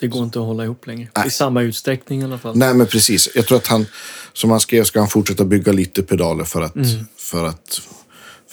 Det 0.00 0.06
går 0.06 0.24
inte 0.24 0.38
att 0.38 0.44
hålla 0.46 0.64
ihop 0.64 0.86
längre. 0.86 1.08
Nej. 1.16 1.26
I 1.26 1.30
samma 1.30 1.62
utsträckning 1.62 2.20
i 2.20 2.24
alla 2.24 2.38
fall. 2.38 2.56
Nej, 2.56 2.74
men 2.74 2.86
precis. 2.86 3.28
Jag 3.34 3.46
tror 3.46 3.58
att 3.58 3.66
han, 3.66 3.86
som 4.32 4.50
han 4.50 4.60
skrev, 4.60 4.84
ska 4.84 4.98
han 4.98 5.08
fortsätta 5.08 5.44
bygga 5.44 5.72
lite 5.72 6.02
pedaler 6.02 6.44
för 6.44 6.62
att, 6.62 6.74
Mm. 6.76 7.06
för 7.16 7.46
att, 7.46 7.80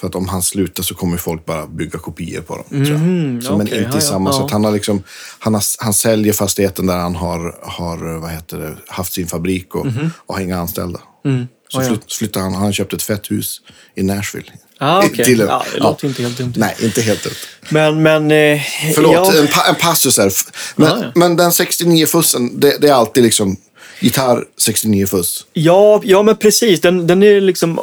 för 0.02 0.08
att 0.08 0.14
om 0.14 0.28
han 0.28 0.42
slutar 0.42 0.82
så 0.82 0.94
kommer 0.94 1.16
folk 1.16 1.44
bara 1.44 1.66
bygga 1.66 1.98
kopior 1.98 2.40
på 2.40 2.56
dem. 2.56 2.64
tror 2.68 2.86
jag. 2.86 3.00
Mhm, 3.00 3.42
så, 3.42 3.56
men 3.56 3.66
okej, 3.66 3.78
inte 3.78 3.90
ja, 3.90 3.98
i 3.98 4.04
ja, 4.04 4.10
samma. 4.10 4.32
Så 4.32 4.40
ja. 4.40 4.44
att 4.44 4.50
han, 4.50 4.64
har 4.64 4.72
liksom, 4.72 5.02
han, 5.38 5.54
har, 5.54 5.62
han 5.78 5.94
säljer 5.94 6.32
fastigheten 6.32 6.86
där 6.86 6.96
han 6.96 7.14
har, 7.16 7.58
har 7.62 8.20
vad 8.20 8.30
heter 8.30 8.58
det, 8.58 8.76
haft 8.88 9.12
sin 9.12 9.26
fabrik 9.26 9.74
och, 9.74 9.86
och 10.26 10.34
har 10.34 10.42
inga 10.42 10.58
anställda. 10.58 10.98
Så 10.98 11.28
Mhm. 11.28 11.48
Ja, 11.72 11.82
ja. 11.82 11.88
flytt, 11.88 12.12
flyttar 12.12 12.40
han, 12.40 12.54
han 12.54 12.62
har 12.64 12.72
köpt 12.72 12.92
ett 12.92 13.02
fett 13.02 13.30
hus 13.30 13.60
i 13.94 14.02
Nashville. 14.02 14.46
Ah, 14.78 14.98
okej. 15.06 15.24
Till 15.24 15.38
ja, 15.38 15.64
det 15.74 15.80
låter 15.80 16.08
inte 16.08 16.22
helt 16.22 16.38
dumt. 16.38 16.52
Nej, 16.56 16.76
inte 16.82 17.02
helt 17.02 17.24
dumt. 17.24 17.34
Men, 17.68 18.02
men... 18.02 18.30
Eh, 18.30 18.60
Förlåt, 18.94 19.14
ja. 19.14 19.40
en, 19.40 19.46
pa 19.46 19.62
en 19.68 19.74
passus 19.74 20.18
här. 20.18 20.32
Men, 20.76 20.88
Ja, 20.88 20.98
ja. 21.02 21.12
men 21.14 21.36
den 21.36 21.50
69-fussen, 21.50 22.60
det, 22.60 22.78
det 22.80 22.88
är 22.88 22.92
alltid 22.94 23.22
liksom 23.22 23.56
gitarr 24.00 24.44
69-fuss. 24.68 25.46
Ja, 25.52 26.00
ja, 26.04 26.22
men 26.22 26.36
precis. 26.36 26.80
Den, 26.80 27.06
den 27.06 27.22
är 27.22 27.40
liksom 27.40 27.80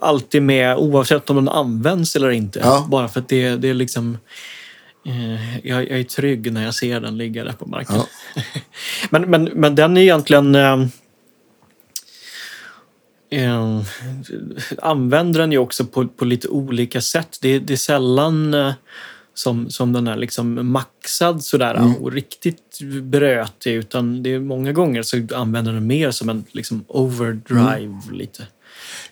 alltid 0.00 0.42
med 0.42 0.76
oavsett 0.76 1.30
om 1.30 1.36
den 1.36 1.48
används 1.48 2.16
eller 2.16 2.30
inte. 2.30 2.58
Ja. 2.58 2.86
Bara 2.90 3.08
för 3.08 3.20
att 3.20 3.28
det, 3.28 3.56
det 3.56 3.68
är 3.68 3.74
liksom... 3.74 4.18
Eh, 5.06 5.58
jag, 5.66 5.90
jag 5.90 6.00
är 6.00 6.04
trygg 6.04 6.52
när 6.52 6.64
jag 6.64 6.74
ser 6.74 7.00
den 7.00 7.18
ligga 7.18 7.44
där 7.44 7.52
på 7.52 7.66
marken. 7.66 7.96
Ja. 7.96 8.42
men, 9.10 9.22
men, 9.30 9.44
men 9.44 9.74
den 9.74 9.96
är 9.96 10.00
egentligen... 10.00 10.54
Eh, 10.54 10.86
eh, 13.30 13.80
använder 14.78 15.40
den 15.40 15.52
ju 15.52 15.58
också 15.58 15.84
på, 15.84 16.08
på 16.08 16.24
lite 16.24 16.48
olika 16.48 17.00
sätt. 17.00 17.38
Det, 17.42 17.58
det 17.58 17.72
är 17.72 17.76
sällan 17.76 18.54
eh, 18.54 18.72
som, 19.34 19.70
som 19.70 19.92
den 19.92 20.06
är 20.06 20.16
liksom 20.16 20.72
maxad 20.72 21.44
sådär 21.44 21.74
Mm. 21.74 21.94
och 21.94 22.12
riktigt 22.12 22.78
brötig. 23.02 23.74
Utan 23.74 24.22
det 24.22 24.34
är 24.34 24.40
många 24.40 24.72
gånger 24.72 25.02
så 25.02 25.26
använder 25.34 25.72
den 25.72 25.86
mer 25.86 26.10
som 26.10 26.28
en 26.28 26.44
liksom 26.52 26.84
overdrive 26.88 28.00
lite. 28.12 28.46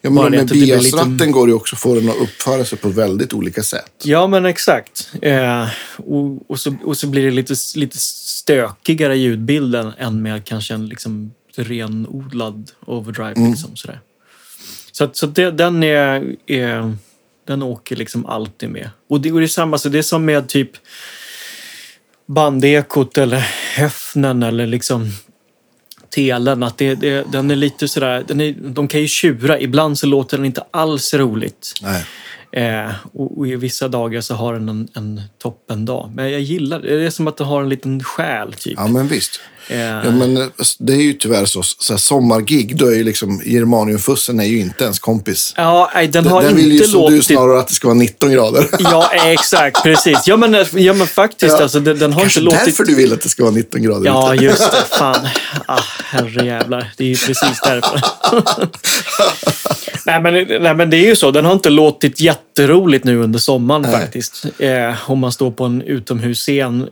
Ja, 0.01 0.11
men 0.11 0.31
med 0.31 0.47
blir 0.47 0.61
lite- 0.61 0.67
biasratten 0.67 1.33
går 1.33 1.47
det 1.47 1.53
också 1.53 1.77
att 1.77 1.81
få 1.81 1.95
den 1.95 2.09
att 2.09 2.17
uppföra 2.17 2.65
sig 2.65 2.79
på 2.79 2.89
väldigt 2.89 3.33
olika 3.33 3.63
sätt. 3.63 3.93
Ja, 4.05 4.27
men 4.27 4.47
exakt. 4.47 5.11
Eh, 5.23 5.69
och, 5.97 6.51
och, 6.51 6.61
så, 6.61 6.77
och 6.85 6.97
så 6.97 7.07
blir 7.07 7.25
det 7.25 7.31
lite, 7.31 7.55
lite 7.75 7.99
stökigare 7.99 9.19
ljudbilden 9.19 9.93
än 9.99 10.23
med 10.23 10.45
kanske 10.45 10.75
en 10.75 10.87
liksom 10.89 11.33
renodlad 11.57 12.71
overdrive. 12.87 13.33
Mm. 13.33 13.51
Liksom, 13.51 13.77
sådär. 13.77 14.01
Så, 14.93 15.05
att, 15.05 15.17
så 15.17 15.27
det, 15.27 15.51
den 15.51 15.83
är, 15.83 16.37
är... 16.47 16.97
Den 17.47 17.63
åker 17.63 17.97
liksom 17.97 18.27
alltid 18.27 18.71
med. 18.71 18.91
Och 19.09 19.21
det, 19.21 19.33
och 19.33 19.39
det 19.39 19.47
är 19.47 19.49
samma, 19.49 19.79
så 19.79 19.89
det 19.89 19.99
är 19.99 20.03
som 20.03 20.25
med 20.25 20.49
typ 20.49 20.71
bandekot 22.27 23.19
eller 23.19 23.47
höfnen 23.77 24.43
eller 24.43 24.67
liksom 24.67 25.11
telen. 26.11 26.63
Att 26.63 26.79
det, 26.79 26.95
det, 26.95 27.33
den 27.33 27.51
är 27.51 27.57
lite 27.57 27.89
sådär, 27.89 28.25
den 28.29 28.41
är, 28.41 28.55
de 28.59 28.89
kan 28.89 29.01
ju 29.01 29.09
tjura. 29.09 29.61
Ibland 29.61 29.99
så 29.99 30.07
låter 30.07 30.37
den 30.37 30.47
inte 30.47 30.65
alls 30.71 31.15
roligt. 31.15 31.73
Eh, 32.53 32.91
och, 33.13 33.39
och 33.39 33.49
i 33.49 33.57
vissa 33.57 33.89
dagar 33.89 34.21
så 34.21 34.35
har 34.35 34.53
den 34.53 34.69
en, 34.69 34.89
en 34.95 35.23
toppendag. 35.39 36.11
Men 36.15 36.31
jag 36.31 36.41
gillar 36.41 36.81
det. 36.81 36.97
Det 36.99 37.07
är 37.07 37.11
som 37.11 37.27
att 37.29 37.37
den 37.37 37.47
har 37.47 37.63
en 37.63 37.69
liten 37.69 38.03
själ, 38.03 38.53
typ. 38.53 38.75
Ja, 38.77 38.87
men 38.87 39.09
visst. 39.09 39.41
Eh, 39.69 39.81
Ja, 39.81 40.11
men 40.11 40.37
eh, 40.37 40.47
det 40.79 40.93
är 40.93 41.03
ju 41.03 41.13
tyvärr 41.13 41.45
så. 41.45 41.63
så 41.63 41.93
här, 41.93 41.99
sommargig, 41.99 42.77
då 42.77 42.87
är 42.87 42.95
ju 42.95 43.05
liksom 43.05 43.43
Germaniumfussen 43.45 44.41
är 44.41 44.45
ju 44.45 44.61
inte 44.61 44.85
ens 44.85 44.99
kompis. 44.99 45.55
ja, 45.57 45.91
nej, 45.95 46.09
den 46.09 46.27
har 46.27 46.43
Den 46.43 46.57
vill 46.57 46.67
ju 46.67 46.73
inte 46.73 46.89
som 46.89 47.01
du 47.05 47.11
låtit... 47.11 47.27
snarare 47.27 47.59
att 47.61 47.69
det 47.69 47.75
ska 47.75 47.89
vara 47.89 47.99
19 47.99 48.33
grader. 48.33 48.67
Ja, 48.79 49.11
exakt. 49.27 49.83
Precis. 49.83 50.19
Ja, 50.27 50.37
men, 50.37 50.65
ja, 50.73 50.93
men 50.93 51.07
faktiskt. 51.07 51.55
Ja. 51.57 51.63
Alltså, 51.63 51.81
den, 51.81 51.99
den 51.99 52.13
har 52.13 52.21
Kanske 52.21 52.41
inte 52.41 52.45
låtit... 52.55 52.65
därför 52.65 52.85
du 52.85 52.95
vill 52.95 53.13
att 53.13 53.21
det 53.23 53.29
ska 53.29 53.43
vara 53.43 53.55
19 53.55 53.83
grader 53.83 54.07
Ja, 54.07 54.35
ute. 54.35 54.45
just 54.45 54.71
det. 54.73 54.85
Fan. 54.99 55.29
Ah, 55.67 55.81
herrejävlar. 56.05 56.93
Det 56.97 57.05
är 57.05 57.09
ju 57.09 57.17
precis 57.17 57.61
därför. 57.65 58.01
nej, 60.07 60.21
men, 60.23 60.63
nej, 60.63 60.75
men 60.75 60.91
det 60.91 60.97
är 60.97 61.07
ju 61.07 61.17
så. 61.17 61.31
Den 61.31 61.45
har 61.45 61.53
inte 61.53 61.71
låtit 61.71 62.21
jätteroligt 62.21 63.05
nu 63.05 63.19
under 63.23 63.39
sommaren 63.39 63.83
Nej. 63.83 63.93
faktiskt. 63.93 64.47
Eh, 64.59 65.11
om 65.11 65.19
man 65.19 65.33
står 65.33 65.51
på 65.51 65.65
en 65.65 65.83
utomhusscen 65.83 66.81
eh, 66.83 66.89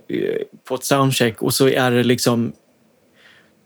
på 0.68 0.74
ett 0.74 0.84
soundcheck 0.84 1.42
och 1.42 1.54
så 1.54 1.68
är 1.68 1.90
det 1.90 2.04
liksom 2.04 2.52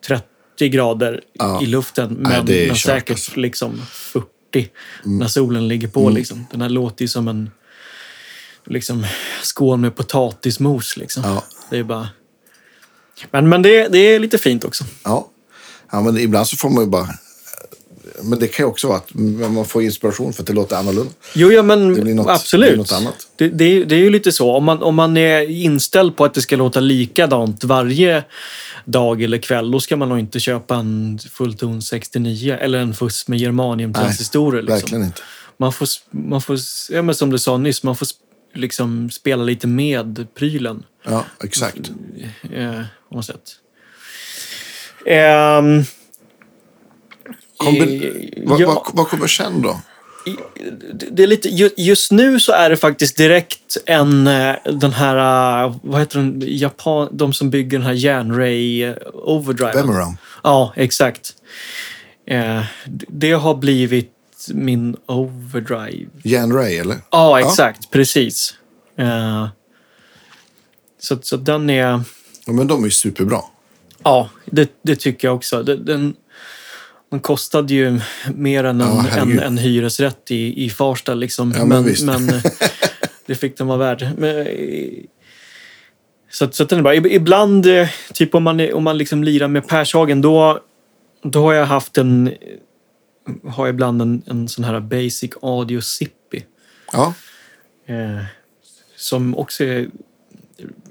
30 0.07 0.69
grader 0.69 1.21
Ja. 1.33 1.63
i 1.63 1.67
luften. 1.67 2.13
Men, 2.21 2.45
Nej, 2.47 2.67
men 2.67 2.77
säkert 2.77 3.11
alltså. 3.11 3.31
Mm. 3.33 3.43
liksom 3.43 3.83
40 3.87 4.27
när 5.05 5.27
solen 5.29 5.69
ligger 5.69 5.89
på. 5.89 6.11
Liksom. 6.11 6.47
Den 6.51 6.61
här 6.61 6.69
låter 6.69 7.03
ju 7.05 7.09
som 7.09 7.29
en 7.29 7.51
liksom, 8.67 9.07
skål 9.43 9.79
med 9.79 9.97
potatismos. 9.97 10.97
Liksom. 10.97 11.23
Ja. 11.27 11.45
Det 11.71 11.79
är 11.79 11.83
bara... 11.83 12.09
Men, 13.31 13.49
men 13.49 13.63
det, 13.63 13.89
det 13.89 13.99
är 13.99 14.19
lite 14.19 14.39
fint 14.39 14.65
också. 14.65 14.85
Ja. 15.05 15.29
ja, 15.93 16.01
men 16.01 16.19
ibland 16.19 16.47
så 16.49 16.57
får 16.57 16.71
man 16.71 16.85
ju 16.85 16.91
bara... 16.91 17.09
Men 18.23 18.39
det 18.39 18.47
kan 18.47 18.65
ju 18.65 18.71
också 18.71 18.89
vara 18.89 18.99
att 18.99 19.15
man 19.53 19.65
får 19.65 19.83
inspiration 19.83 20.33
för 20.33 20.43
att 20.43 20.47
det 20.47 20.53
låter 20.53 20.77
annorlunda. 20.77 21.13
Jo, 21.35 21.53
ja, 21.53 21.63
men 21.63 21.95
Det 21.95 22.01
blir 22.01 22.15
något- 22.15 22.29
absolut. 22.31 22.71
det 22.71 22.77
något 22.77 22.93
annat. 22.93 23.27
Det, 23.37 23.49
det, 23.49 23.85
det 23.85 23.95
är 23.95 23.99
ju 23.99 24.11
lite 24.11 24.33
så. 24.33 24.53
Om 24.57 24.65
man, 24.65 24.83
om 24.83 24.95
man 24.95 25.17
är 25.17 25.51
inställd 25.51 26.17
på 26.17 26.25
att 26.25 26.35
det 26.35 26.43
ska 26.43 26.57
låta 26.57 26.81
likadant 26.81 27.65
varje 27.65 28.25
dag 28.91 29.22
eller 29.22 29.38
kväll, 29.38 29.70
då 29.70 29.80
ska 29.80 29.97
man 29.97 30.09
nog 30.09 30.18
inte 30.18 30.41
köpa 30.41 30.74
en 30.76 31.18
Fullton 31.30 31.82
69 31.82 32.57
eller 32.61 32.78
en 32.78 32.95
fuss 32.95 33.28
med 33.28 33.38
germaniumtransistorer. 33.38 34.62
Liksom. 34.62 34.74
Verkligen 34.74 35.05
inte. 35.05 35.22
Man 35.57 35.72
får, 35.72 35.88
man 36.11 36.41
får, 36.43 36.59
ja, 36.91 37.03
men 37.03 37.14
som 37.14 37.30
du 37.30 37.38
sa 37.38 37.57
nyss, 37.57 37.82
man 37.82 37.97
får 37.97 38.09
liksom 38.55 39.11
spela 39.11 39.45
lite 39.45 39.66
med 39.66 40.26
prylen. 40.34 40.84
Ja, 41.05 41.24
exakt. 41.45 41.91
Eh, 42.53 42.82
på 43.09 43.14
något 43.14 43.26
sätt. 43.26 43.57
Ehm, 45.07 45.84
Kombi- 47.59 48.36
eh, 48.36 48.49
vad, 48.49 48.61
ja. 48.61 48.66
vad, 48.66 48.95
vad 48.95 49.09
kommer 49.09 49.26
sen 49.26 49.62
då? 49.62 49.80
Det- 51.11 51.23
är 51.23 51.27
lite, 51.27 51.49
ju- 51.49 51.71
just 51.77 52.12
nu 52.12 52.41
så 52.41 52.53
är 52.53 52.71
det 52.71 52.77
faktiskt 52.77 53.16
direkt 53.16 53.77
en, 53.87 54.27
eh, 54.27 54.55
den 54.64 54.93
här, 54.93 55.16
eh, 55.64 55.77
vad 55.83 56.01
heter 56.01 56.18
den, 56.18 56.43
Japan, 56.47 57.09
de 57.12 57.33
som 57.33 57.51
bygger 57.51 57.79
den 57.79 57.87
här 57.87 57.93
järnray 57.95 58.83
eh, 58.85 58.95
overdrive. 59.12 59.73
Bemeram. 59.73 60.16
Ja, 60.43 60.73
exakt. 60.77 61.35
Det 63.09 63.33
har 63.33 63.55
blivit 63.55 64.12
min 64.53 64.97
overdrive. 65.07 66.11
Jan 66.25 66.53
Ray, 66.53 66.75
eller? 66.77 66.97
Ja, 67.11 67.41
exakt. 67.41 67.91
Precis. 67.91 68.55
Eh, 68.97 69.49
Så, 70.99 71.18
så 71.23 71.37
den 71.37 71.71
är... 71.71 72.01
Ja, 72.47 72.53
men 72.53 72.66
de 72.66 72.85
är 72.85 72.91
superbra. 72.91 73.41
Ja, 74.03 74.29
det, 74.47 74.71
det 74.83 74.97
tycker 74.97 75.29
jag 75.29 75.35
också. 75.37 75.62
Den, 75.62 76.14
den 77.11 77.21
kostade 77.21 77.75
ju 77.75 78.01
mer 78.35 78.65
än 78.65 78.81
en, 78.81 78.97
Ja, 78.97 79.17
en, 79.17 79.39
en 79.39 79.59
hyresrätt 79.59 80.31
i, 80.31 80.65
i 80.65 80.71
Farsta. 80.71 81.15
Liksom. 81.15 81.55
Ja, 81.57 81.65
men 81.65 81.95
men 82.05 82.29
eh, 82.29 82.43
det 83.27 83.35
fick 83.35 83.59
den 83.59 83.67
vara 83.67 83.79
värd. 83.79 84.09
Men, 84.19 84.37
eh, 84.47 84.89
så, 86.31 86.49
så 86.53 86.65
den 86.65 86.79
är 86.79 86.83
bra. 86.83 86.95
Ib- 86.95 87.07
Ibland, 87.11 87.67
eh, 87.67 87.89
typ 88.13 88.35
om 88.35 88.43
man, 88.43 88.73
om 88.73 88.85
man 88.85 88.99
liksom 88.99 89.25
lirar 89.25 89.49
med 89.49 89.69
Pershagen, 89.69 90.21
då, 90.21 90.61
då 91.23 91.43
har 91.43 91.53
jag 91.53 91.67
haft 91.67 91.99
en... 91.99 92.33
Har 93.45 93.67
jag 93.67 93.75
ibland 93.75 94.03
en, 94.03 94.23
en 94.27 94.49
sån 94.49 94.65
här 94.65 94.81
basic 94.81 95.31
audio 95.43 95.81
Zippy. 95.81 96.41
Ja, 96.93 97.15
Eh, 97.87 98.25
som 98.97 99.37
också 99.37 99.65
är 99.65 99.89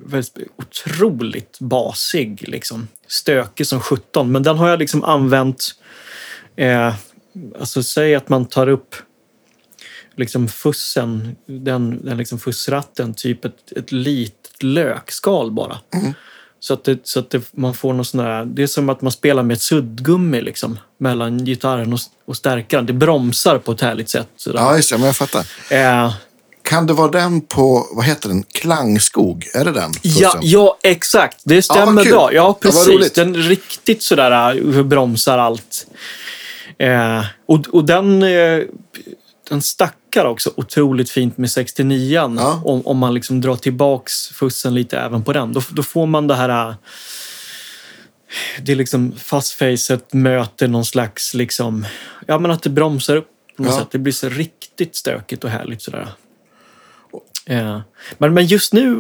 väldigt 0.06 0.38
otroligt 0.56 1.58
basig. 1.60 2.48
Liksom. 2.50 2.88
Stökig 3.08 3.68
som 3.68 3.80
17. 3.80 4.32
Men 4.32 4.44
den 4.44 4.58
har 4.58 4.70
jag 4.70 4.80
liksom 4.80 5.04
använt... 5.04 5.76
Eh, 6.56 6.94
alltså 7.60 7.84
säg 7.84 8.16
att 8.16 8.30
man 8.30 8.46
tar 8.46 8.68
upp 8.70 8.96
liksom 10.16 10.48
fussen, 10.48 11.36
den, 11.46 12.06
den 12.06 12.18
liksom 12.18 12.40
fussratten, 12.40 13.14
typ 13.14 13.46
ett, 13.46 13.72
ett 13.76 13.92
litet 13.92 14.64
lökskal 14.64 15.52
bara. 15.52 15.78
Så 16.62 16.74
att, 16.74 16.84
det, 16.84 17.00
så 17.04 17.20
att 17.20 17.30
det, 17.30 17.42
man 17.52 17.74
får 17.74 17.94
någon 17.94 18.06
sån 18.06 18.24
där, 18.24 18.46
det 18.46 18.64
är 18.64 18.68
som 18.68 18.90
att 18.90 19.02
man 19.02 19.12
spelar 19.12 19.44
med 19.44 19.56
ett 19.56 19.62
suddgummi 19.62 20.42
liksom, 20.42 20.80
mellan 20.98 21.46
gitarren 21.46 21.94
och, 21.94 22.00
och 22.26 22.38
stärkaren. 22.38 22.86
Det 22.86 22.94
bromsar 22.94 23.58
på 23.58 23.72
ett 23.72 23.82
härligt 23.82 24.10
sätt. 24.10 24.28
Sådär. 24.36 24.60
ja 24.60 24.76
just 24.76 24.90
det. 24.90 24.98
Men 24.98 25.06
jag 25.08 25.16
fattar. 25.18 25.46
Eh, 25.70 26.14
Kan 26.64 26.88
det 26.88 26.94
vara 26.94 27.12
den 27.12 27.42
på, 27.42 27.88
vad 27.92 28.06
heter 28.06 28.30
den? 28.30 28.44
Klangskog? 28.44 29.48
Är 29.54 29.66
det 29.66 29.72
den? 29.72 29.92
Ja, 30.02 30.40
ja, 30.42 30.78
exakt. 30.84 31.42
Det 31.44 31.56
Ja, 31.56 31.62
stämmer 31.62 32.04
kul. 32.04 32.12
bra. 32.12 32.34
Ja, 32.34 32.42
Ja, 32.42 32.58
precis. 32.62 32.88
roligt. 32.88 33.16
den 33.16 33.36
riktigt 33.36 34.04
sådär 34.04 34.58
uh, 34.60 34.84
bromsar 34.84 35.38
allt. 35.38 35.88
Eh, 36.80 37.26
och, 37.46 37.68
och 37.68 37.86
den, 37.86 38.24
eh, 38.24 38.62
den 39.50 39.62
stackar 39.62 40.26
också 40.26 40.54
otroligt 40.58 41.10
fint 41.10 41.38
med 41.38 41.52
69 41.52 42.14
Ja. 42.38 42.62
om, 42.66 42.88
om 42.88 42.98
man 42.98 43.14
liksom 43.14 43.42
drar 43.42 43.56
tillbaks 43.56 44.28
fussen 44.28 44.74
lite 44.74 45.00
även 45.00 45.24
på 45.24 45.34
den. 45.34 45.54
Då, 45.54 45.62
då 45.72 45.84
får 45.84 46.06
man 46.06 46.28
det 46.28 46.36
här... 46.36 46.70
eh, 46.70 46.76
Det 48.62 48.72
är 48.72 48.76
liksom 48.76 49.12
fastfacet 49.18 50.14
möter 50.14 50.68
någon 50.68 50.86
slags 50.86 51.34
liksom... 51.34 51.86
Ja, 52.28 52.40
men 52.40 52.52
att 52.52 52.64
det 52.64 52.70
bromsar 52.70 53.16
upp 53.16 53.28
på 53.58 53.64
något 53.64 53.72
Ja. 53.72 53.80
sätt. 53.80 53.88
Det 53.92 54.00
blir 54.00 54.14
så 54.14 54.30
riktigt 54.30 54.96
stökigt 54.96 55.44
och 55.44 55.50
härligt 55.50 55.82
sådär. 55.82 56.08
Eh, 57.46 57.80
men, 58.18 58.34
men 58.34 58.46
just 58.46 58.74
nu 58.74 58.96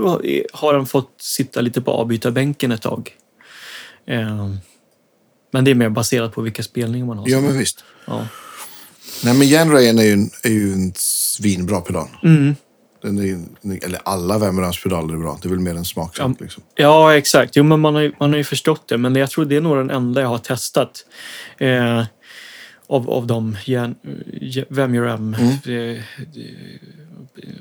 har- 0.53 0.73
den 0.73 0.85
fått 0.85 1.13
sitta 1.21 1.61
lite 1.61 1.81
på 1.81 1.91
avbytarbänken 1.91 2.71
ett 2.71 2.81
tag. 2.81 3.11
Eh, 4.05 4.49
men 5.51 5.63
det 5.65 5.71
är 5.71 5.75
mer 5.75 5.89
baserat 5.89 6.33
på 6.33 6.41
vilka 6.41 6.63
spelningar 6.63 7.05
man 7.05 7.17
har. 7.17 7.29
Ja, 7.29 7.41
men 7.41 7.57
visst. 7.57 7.83
Ja. 8.05 8.27
Nej, 9.23 9.33
men 9.33 9.47
Genrayen 9.47 9.99
är 9.99 10.03
ju, 10.03 10.11
en, 10.13 10.29
är 10.43 10.49
ju 10.49 10.73
en 10.73 10.93
svinbra 10.95 11.81
pedal. 11.81 12.07
Mm. 12.23 12.55
Den 13.01 13.19
är, 13.19 13.85
eller 13.85 13.99
alla 14.03 14.37
Vemrams-pedaler 14.37 15.13
är 15.13 15.17
bra. 15.17 15.39
Det 15.41 15.47
är 15.47 15.49
väl 15.49 15.59
mer 15.59 15.75
en 15.75 15.85
smaksak. 15.85 16.25
Ja. 16.39 16.43
Liksom. 16.43 16.63
Ja, 16.75 17.15
exakt. 17.17 17.55
Jo, 17.55 17.63
men 17.63 17.79
man 17.79 17.95
har, 17.95 18.01
ju, 18.01 18.11
man 18.19 18.29
har 18.29 18.37
ju 18.37 18.43
förstått 18.43 18.87
det. 18.87 18.97
Men 18.97 19.15
jag 19.15 19.29
tror 19.29 19.45
det 19.45 19.55
är 19.55 19.61
nog 19.61 19.77
den 19.77 19.89
enda 19.89 20.21
jag 20.21 20.27
har 20.27 20.37
testat. 20.37 21.05
Eh, 21.57 22.03
av, 22.87 23.09
av 23.09 23.27
de 23.27 23.57
ge- 24.41 24.65
Vemiram 24.69 25.33
eh, 25.33 25.73
eh, 25.75 25.97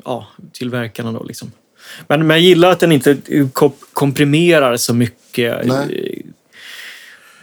ja, 0.05 0.27
tillverkarna. 0.53 1.13
Då, 1.13 1.23
liksom. 1.25 1.53
men, 2.09 2.21
men 2.27 2.31
jag 2.37 2.41
gillar 2.41 2.71
att 2.71 2.81
den 2.81 2.93
inte 2.93 3.17
kom- 3.53 3.73
komprimerar 3.93 4.77
så 4.77 4.95
mycket. 4.95 5.67
Nej. 5.67 6.27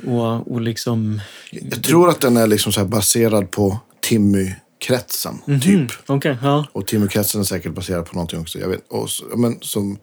Och, 0.07 0.51
och 0.51 0.61
liksom... 0.61 1.21
Jag 1.51 1.83
tror 1.83 2.09
att 2.09 2.21
den 2.21 2.37
är 2.37 2.47
liksom 2.47 2.89
baserad 2.89 3.51
på 3.51 3.79
Timmy-kretsen, 4.01 5.41
Mm, 5.47 5.61
typ. 5.61 5.91
Okej, 6.05 6.37
ja. 6.41 6.65
Och 6.71 6.87
Timmy-kretsen 6.87 7.41
är 7.41 7.45
säkert 7.45 7.73
baserad 7.73 8.05
på 8.05 8.15
någonting 8.15 8.39
också. 8.39 8.59
Jag 8.59 8.69
vet. 8.69 8.85
Och, 8.87 9.09
så- 9.09 9.25
men, 9.35 9.57
som, 9.61 9.97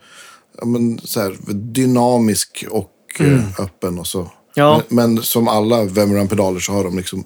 men, 0.64 1.00
så 1.04 1.20
här, 1.20 1.36
dynamisk 1.54 2.64
och 2.70 2.90
eh, 3.20 3.60
öppen 3.60 3.98
och 3.98 4.06
så. 4.06 4.18
Mm. 4.18 4.30
Ja. 4.54 4.82
Men, 4.88 5.14
men 5.14 5.22
som 5.22 5.48
alla 5.48 5.84
Vemram-pedaler 5.84 6.60
så 6.60 6.72
har 6.72 6.84
de 6.84 6.96
liksom 6.96 7.24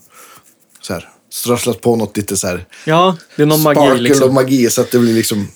så 0.80 0.92
här, 0.92 1.08
strösslat 1.30 1.80
på 1.80 1.96
något 1.96 2.16
lite 2.16 2.36
så 2.36 2.46
här 2.46 2.66
ja, 2.84 3.16
det 3.36 3.42
är 3.42 3.46
någon 3.46 3.62
magi. 3.62 3.98
Liksom. 3.98 4.28
och 4.28 4.34
magi 4.34 4.70
så 4.70 4.80
att 4.80 4.90
det 4.90 4.98
blir 4.98 5.14
liksom... 5.14 5.48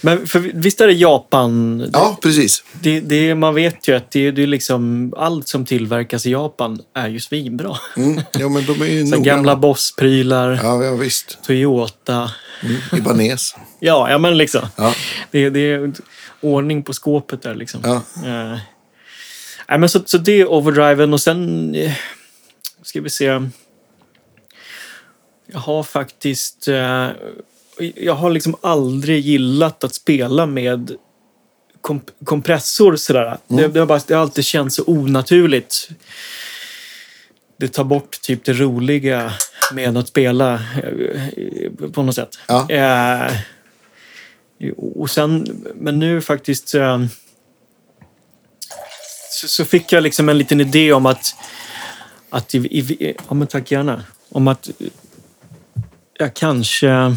Men 0.00 0.26
för, 0.26 0.40
visst 0.54 0.80
är 0.80 0.86
det 0.86 0.92
Japan? 0.92 1.90
Ja, 1.92 2.18
precis. 2.22 2.64
Det, 2.82 3.00
det, 3.00 3.34
man 3.34 3.54
vet 3.54 3.88
ju 3.88 3.96
att 3.96 4.10
det, 4.10 4.30
det 4.30 4.42
är 4.42 4.46
liksom, 4.46 5.14
allt 5.16 5.48
som 5.48 5.64
tillverkas 5.64 6.26
i 6.26 6.30
Japan 6.30 6.80
är 6.94 7.08
ju 7.08 7.20
svinbra. 7.20 7.76
Mm. 7.96 8.20
Ja, 8.32 8.48
men 8.48 8.66
de 8.66 8.82
är 8.82 8.86
ju 8.86 9.04
noggranna. 9.04 9.24
gamla 9.24 9.56
Boss-prylar, 9.56 10.60
Ja, 10.62 10.84
ja, 10.84 10.94
visst. 10.94 11.38
Toyota. 11.46 12.30
Mm. 12.62 12.76
Ibanez. 12.96 13.56
Ja, 13.80 14.10
ja 14.10 14.18
men 14.18 14.38
liksom. 14.38 14.62
Ja. 14.76 14.94
Det, 15.30 15.50
det 15.50 15.60
är 15.72 15.92
ordning 16.40 16.82
på 16.82 16.92
skåpet 16.92 17.42
där 17.42 17.54
liksom. 17.54 17.80
Ja. 17.84 17.94
Eh, 18.26 18.58
nej, 19.68 19.78
men 19.78 19.88
så, 19.88 20.00
så 20.04 20.18
det 20.18 20.32
är 20.32 20.50
overdriven 20.50 21.12
och 21.12 21.20
sen 21.20 21.74
eh, 21.74 21.92
ska 22.82 23.00
vi 23.00 23.10
se. 23.10 23.40
Jag 25.52 25.58
har 25.60 25.82
faktiskt... 25.82 26.68
Eh, 26.68 27.08
jag 27.96 28.14
har 28.14 28.30
liksom 28.30 28.56
aldrig 28.60 29.24
gillat 29.24 29.84
att 29.84 29.94
spela 29.94 30.46
med 30.46 30.96
komp 31.80 32.10
kompressor 32.24 32.96
sådär. 32.96 33.38
Det, 33.48 33.68
det, 33.68 33.80
har 33.80 33.86
bara, 33.86 34.00
det 34.06 34.14
har 34.14 34.22
alltid 34.22 34.44
känts 34.44 34.76
så 34.76 34.84
onaturligt. 34.86 35.88
Det 37.56 37.68
tar 37.68 37.84
bort 37.84 38.20
typ 38.20 38.44
det 38.44 38.52
roliga 38.52 39.32
med 39.72 39.96
att 39.96 40.08
spela 40.08 40.54
eh, 40.54 41.90
på 41.92 42.02
något 42.02 42.14
sätt. 42.14 42.38
Ja. 42.46 42.70
Eh, 42.70 43.32
och 44.76 45.10
sen, 45.10 45.64
men 45.74 45.98
nu 45.98 46.20
faktiskt 46.20 46.74
eh, 46.74 47.04
så, 49.30 49.48
så 49.48 49.64
fick 49.64 49.92
jag 49.92 50.02
liksom 50.02 50.28
en 50.28 50.38
liten 50.38 50.60
idé 50.60 50.92
om 50.92 51.06
att, 51.06 51.34
att 52.30 52.54
i, 52.54 52.58
i, 52.58 53.14
ja 53.28 53.34
men 53.34 53.46
tack 53.46 53.70
gärna, 53.70 54.04
om 54.28 54.48
att 54.48 54.70
jag 56.18 56.34
kanske 56.34 57.16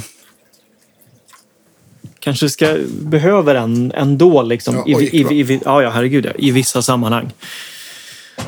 kanske 2.22 2.50
ska 2.50 2.78
behöver 2.90 3.56
en 3.56 3.92
ändå 3.92 4.42
liksom. 4.42 4.84
Ja, 4.86 5.02
I, 5.02 5.04
i, 5.04 5.22
i, 5.22 5.54
i, 5.54 5.62
ja, 5.66 5.84
ja, 5.84 5.90
herregud 5.90 6.26
ja, 6.26 6.32
i 6.38 6.52
vissa 6.52 6.82
sammanhang. 6.82 7.32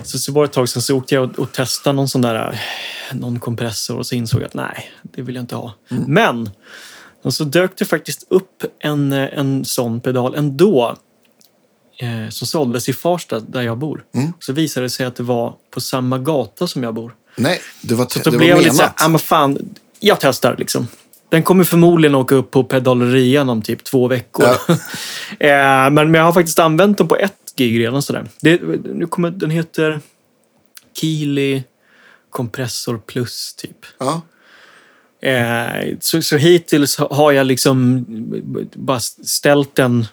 Så, 0.03 0.19
så 0.19 0.32
var 0.32 0.41
det 0.41 0.45
ett 0.45 0.53
tag 0.53 0.69
sedan 0.69 0.82
så 0.82 0.97
åkte 0.97 1.15
jag 1.15 1.24
och, 1.24 1.39
och 1.39 1.51
testade 1.51 1.95
någon 1.95 2.07
sån 2.07 2.21
där 2.21 2.61
någon 3.11 3.39
kompressor 3.39 3.97
och 3.97 4.05
så 4.05 4.15
insåg 4.15 4.41
jag 4.41 4.47
att 4.47 4.53
nej, 4.53 4.91
det 5.01 5.21
vill 5.21 5.36
jag 5.36 5.43
inte 5.43 5.55
ha. 5.55 5.74
Mm. 5.91 6.03
Men 6.07 6.49
och 7.24 7.34
så 7.34 7.43
dök 7.43 7.78
det 7.78 7.86
faktiskt 7.86 8.26
upp 8.30 8.63
en, 8.80 9.13
en 9.13 9.65
sån 9.65 10.01
pedal 10.01 10.36
ändå 10.36 10.95
eh, 11.97 12.30
som 12.30 12.47
såldes 12.47 12.89
i 12.89 12.93
Farsta 12.93 13.39
där 13.39 13.61
jag 13.61 13.78
bor. 13.78 14.03
Mm. 14.15 14.34
Så 14.39 14.53
visade 14.53 14.86
det 14.86 14.89
sig 14.89 15.05
att 15.05 15.15
det 15.15 15.24
var 15.24 15.55
på 15.71 15.82
samma 15.82 16.17
gata 16.17 16.67
som 16.67 16.84
jag 16.84 16.93
bor. 16.93 17.15
Nej, 17.36 17.61
det 17.82 17.95
var, 17.95 18.05
Så 18.05 18.19
det 18.19 18.24
då 18.24 18.32
var 18.32 18.38
blev 18.38 18.49
jag 18.49 18.57
lite 18.63 18.76
såhär, 18.76 18.91
menat. 18.99 19.15
ah, 19.15 19.26
fan, 19.26 19.76
jag 19.99 20.19
testar 20.19 20.55
liksom. 20.57 20.88
Den 21.34 21.44
kommer 21.44 21.64
förmodligen 21.64 22.16
åka 22.16 22.36
upp 22.36 22.52
på 22.52 22.64
pedalerian 22.64 23.50
om 23.50 23.62
typ 23.62 23.84
två 23.84 24.08
veckor. 24.08 24.46
eh, 25.40 25.90
men, 25.90 25.94
men 25.94 26.14
jag 26.14 26.24
har 26.24 26.34
faktiskt 26.34 26.60
använt 26.60 26.98
den 26.98 27.08
på 27.08 27.16
ett 27.16 27.54
gig 27.56 27.80
redan. 27.80 28.02
Sådär. 28.02 28.28
Det, 28.42 28.62
nu 28.94 29.08
kommer, 29.08 29.32
den 29.32 29.50
heter 29.50 30.00
Keely 30.94 31.64
Compressor 32.30 32.98
Plus 32.98 33.54
typ. 33.54 33.86
Ja. 33.98 34.22
Eh, 35.30 35.98
så, 36.00 36.22
så 36.22 36.38
hittills 36.38 36.98
har 36.98 37.32
jag 37.32 37.48
liksom 37.48 38.06
bara 38.74 39.00
ställt 39.00 39.76
den... 39.76 40.06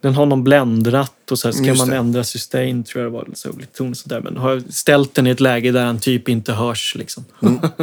Den 0.00 0.14
har 0.14 0.26
någon 0.26 0.44
bländratt 0.44 1.30
och 1.30 1.38
så 1.38 1.48
här 1.48 1.52
ska 1.52 1.64
Just 1.64 1.78
man 1.78 1.90
det. 1.90 1.96
ändra 1.96 2.24
sustain 2.24 2.84
tror 2.84 3.04
jag 3.04 3.12
det 3.12 3.16
var. 3.16 3.28
Så 3.34 3.52
lite 3.52 3.76
ton 3.76 3.90
och 3.90 3.96
sådär. 3.96 4.20
Men 4.20 4.36
har 4.36 4.50
jag 4.50 4.72
ställt 4.72 5.14
den 5.14 5.26
i 5.26 5.30
ett 5.30 5.40
läge 5.40 5.72
där 5.72 5.84
den 5.84 6.00
typ 6.00 6.28
inte 6.28 6.52
hörs 6.52 6.94
liksom. 6.94 7.24
Mm. 7.42 7.58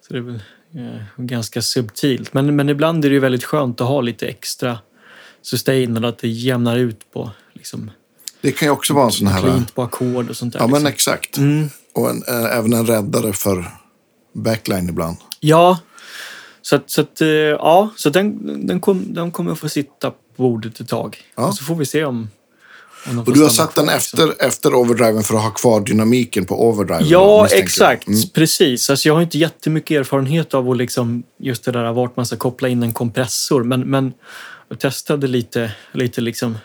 så 0.00 0.12
det 0.12 0.16
är 0.16 0.20
väl 0.20 0.40
eh, 0.74 1.24
ganska 1.24 1.62
subtilt. 1.62 2.34
Men, 2.34 2.56
men 2.56 2.68
ibland 2.68 3.04
är 3.04 3.08
det 3.08 3.14
ju 3.14 3.20
väldigt 3.20 3.44
skönt 3.44 3.80
att 3.80 3.88
ha 3.88 4.00
lite 4.00 4.26
extra 4.26 4.78
sustain 5.42 5.96
eller 5.96 6.08
att 6.08 6.18
det 6.18 6.28
jämnar 6.28 6.76
ut 6.76 7.12
på 7.12 7.30
liksom, 7.52 7.90
Det 8.40 8.52
kan 8.52 8.68
ju 8.68 8.72
också 8.72 8.94
vara 8.94 9.04
en 9.04 9.12
sån 9.12 9.26
här... 9.26 9.40
cleant 9.40 9.74
på 9.74 9.82
ackord 9.82 10.30
och 10.30 10.36
sånt 10.36 10.52
där. 10.52 10.60
Ja, 10.60 10.66
men 10.66 10.72
liksom. 10.72 10.92
exakt. 10.92 11.36
Mm. 11.36 11.68
Och 11.92 12.10
en, 12.10 12.22
eh, 12.28 12.56
även 12.56 12.72
en 12.72 12.86
räddare 12.86 13.32
för 13.32 13.70
backline 14.32 14.88
ibland. 14.88 15.16
Ja, 15.40 15.78
så, 16.62 16.76
att, 16.76 16.90
så, 16.90 17.00
att, 17.00 17.20
eh, 17.20 17.28
ja, 17.28 17.90
så 17.96 18.10
den, 18.10 18.66
den, 18.66 18.80
kom, 18.80 19.14
den 19.14 19.30
kommer 19.30 19.52
att 19.52 19.58
få 19.58 19.68
sitta 19.68 20.10
på 20.10 20.16
bordet 20.36 20.80
ett 20.80 20.88
tag. 20.88 21.18
Ja. 21.34 21.46
Och 21.46 21.54
så 21.54 21.64
får 21.64 21.74
vi 21.74 21.86
se 21.86 22.04
om, 22.04 22.30
Och 23.26 23.32
du 23.34 23.42
har 23.42 23.48
satt 23.48 23.74
den 23.74 23.84
kvar, 23.84 23.94
liksom. 23.94 24.20
efter, 24.20 24.46
efter 24.46 24.74
overdriven 24.74 25.22
för 25.22 25.34
att 25.34 25.42
ha 25.42 25.50
kvar 25.50 25.80
dynamiken 25.80 26.44
på 26.44 26.68
overdriven. 26.68 27.08
Ja, 27.08 27.46
exakt. 27.46 28.08
Mm. 28.08 28.20
Precis. 28.34 28.90
Alltså, 28.90 29.08
jag 29.08 29.14
har 29.14 29.22
inte 29.22 29.38
jättemycket 29.38 30.00
erfarenhet 30.00 30.54
av 30.54 30.70
att 30.70 30.76
liksom, 30.76 31.22
just 31.38 31.64
det 31.64 31.72
där 31.72 31.92
vart 31.92 32.16
man 32.16 32.26
ska 32.26 32.36
koppla 32.36 32.68
in 32.68 32.82
en 32.82 32.92
kompressor. 32.92 33.64
Men, 33.64 33.80
men 33.80 34.12
jag 34.68 34.78
testade 34.78 35.26
lite, 35.26 35.72
lite, 35.92 36.20
liksom, 36.20 36.58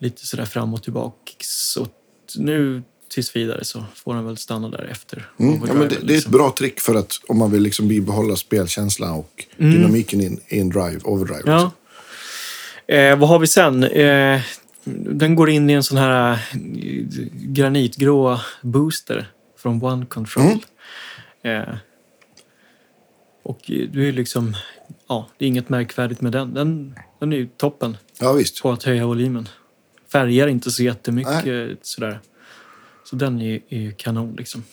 lite 0.00 0.26
sådär 0.26 0.44
fram 0.44 0.74
och 0.74 0.82
tillbaka. 0.82 1.16
Så 1.40 1.86
nu 2.36 2.82
tills 3.14 3.36
vidare 3.36 3.64
så 3.64 3.84
får 3.94 4.14
den 4.14 4.26
väl 4.26 4.36
stanna 4.36 4.68
där 4.68 4.88
efter. 4.90 5.28
Mm. 5.38 5.60
Ja, 5.66 5.74
men 5.74 5.78
det, 5.78 5.84
overdriven, 5.84 5.88
det 5.88 5.94
är 5.94 5.96
ett 5.96 6.06
liksom. 6.06 6.32
bra 6.32 6.54
trick 6.58 6.80
för 6.80 6.94
att 6.94 7.12
om 7.28 7.38
man 7.38 7.50
vill 7.50 7.62
liksom 7.62 7.88
bibehålla 7.88 8.36
spelkänslan 8.36 9.10
och 9.12 9.44
dynamiken 9.56 10.20
i 10.20 10.26
en- 10.48 10.68
drive, 10.68 11.00
overdrive. 11.04 11.42
Mm. 11.42 11.54
Ja. 11.54 11.70
Eh, 12.94 13.18
vad 13.18 13.28
har 13.28 13.38
vi 13.38 13.46
sen? 13.46 13.84
Eh, 13.84 14.40
den 14.84 15.34
går 15.34 15.50
in 15.50 15.70
i 15.70 15.72
en 15.72 15.82
sån 15.82 15.98
här 15.98 16.32
eh, 16.32 16.38
granitgrå 17.32 18.40
booster 18.62 19.30
från 19.58 19.84
One 19.84 20.06
Control. 20.06 20.64
Eh, 21.42 21.74
och 23.42 23.60
det 23.66 24.08
är 24.08 24.12
liksom, 24.12 24.56
ja, 25.08 25.28
det 25.38 25.44
är 25.44 25.48
inget 25.48 25.68
märkvärdigt 25.68 26.20
med 26.20 26.32
den. 26.32 26.54
Den, 26.54 26.94
den 27.20 27.32
är 27.32 27.36
ju 27.36 27.46
toppen 27.46 27.96
ja, 28.18 28.32
visst. 28.32 28.62
på 28.62 28.70
att 28.70 28.82
höja 28.82 29.06
volymen. 29.06 29.48
Färgar 30.12 30.48
inte 30.48 30.70
så 30.70 30.82
jättemycket 30.82 31.78
sådär. 31.82 32.20
Så 33.04 33.16
den 33.16 33.40
är, 33.40 33.60
är 33.68 33.78
ju 33.78 33.92
kanon 33.92 34.36
liksom. 34.36 34.64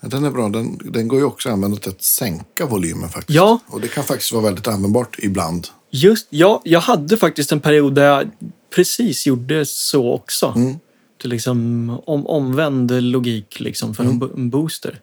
Ja, 0.00 0.08
Den 0.08 0.24
är 0.24 0.30
bra. 0.30 0.48
Den, 0.48 0.78
den 0.84 1.08
går 1.08 1.18
ju 1.18 1.24
också 1.24 1.48
att 1.48 1.52
använda 1.52 1.76
till 1.76 1.90
att 1.90 2.02
sänka 2.02 2.66
volymen 2.66 3.08
faktiskt. 3.08 3.36
Ja. 3.36 3.58
Och 3.66 3.80
det 3.80 3.88
kan 3.88 4.04
faktiskt 4.04 4.32
vara 4.32 4.44
väldigt 4.44 4.68
användbart 4.68 5.18
ibland. 5.18 5.68
Just, 5.90 6.26
ja, 6.30 6.62
jag 6.64 6.80
hade 6.80 7.16
faktiskt 7.16 7.52
en 7.52 7.60
period 7.60 7.94
där 7.94 8.04
jag 8.04 8.30
precis 8.74 9.26
gjorde 9.26 9.66
så 9.66 10.12
också. 10.12 10.52
Mm. 10.56 10.74
Liksom 11.22 11.90
om, 12.06 12.26
omvänd 12.26 13.02
logik 13.02 13.60
liksom 13.60 13.94
för 13.94 14.04
Mm. 14.04 14.22
en 14.36 14.50
booster. 14.50 15.00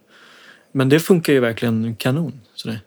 Men 0.72 0.89
det 0.89 0.99
funkar 0.99 1.34
ju 1.34 1.39
verkligen 1.39 1.95
kanon. 1.95 2.41
Så 2.55 2.68
det. 2.68 2.80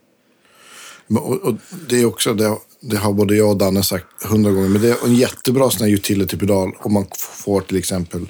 Och, 1.18 1.36
och 1.42 1.54
det 1.88 2.00
är 2.00 2.04
också, 2.04 2.34
det, 2.34 2.56
det 2.80 2.96
har 2.96 3.12
både 3.12 3.36
jag 3.36 3.50
och 3.50 3.56
Danne 3.56 3.82
sagt 3.82 4.24
hundra 4.24 4.50
gånger, 4.52 4.68
men 4.68 4.82
det 4.82 4.88
är 4.88 5.04
en 5.06 5.14
jättebra 5.14 5.70
sån 5.70 5.86
här 5.86 5.94
utility-pedal 5.94 6.72
om 6.78 6.92
man 6.92 7.06
får 7.44 7.60
till 7.60 7.76
exempel 7.76 8.26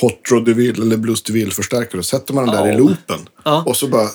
Hot 0.00 0.20
Rod 0.30 0.44
DeVille 0.44 0.82
eller 0.82 0.96
Blues 0.96 1.22
DeVille-förstärkare. 1.22 2.02
Sätter 2.02 2.34
man 2.34 2.46
den 2.46 2.54
där 2.54 2.66
Ja. 2.66 2.74
i 2.74 2.76
loopen 2.76 3.28
Ja. 3.44 3.62
och 3.66 3.76
så 3.76 3.88
bara 3.88 4.08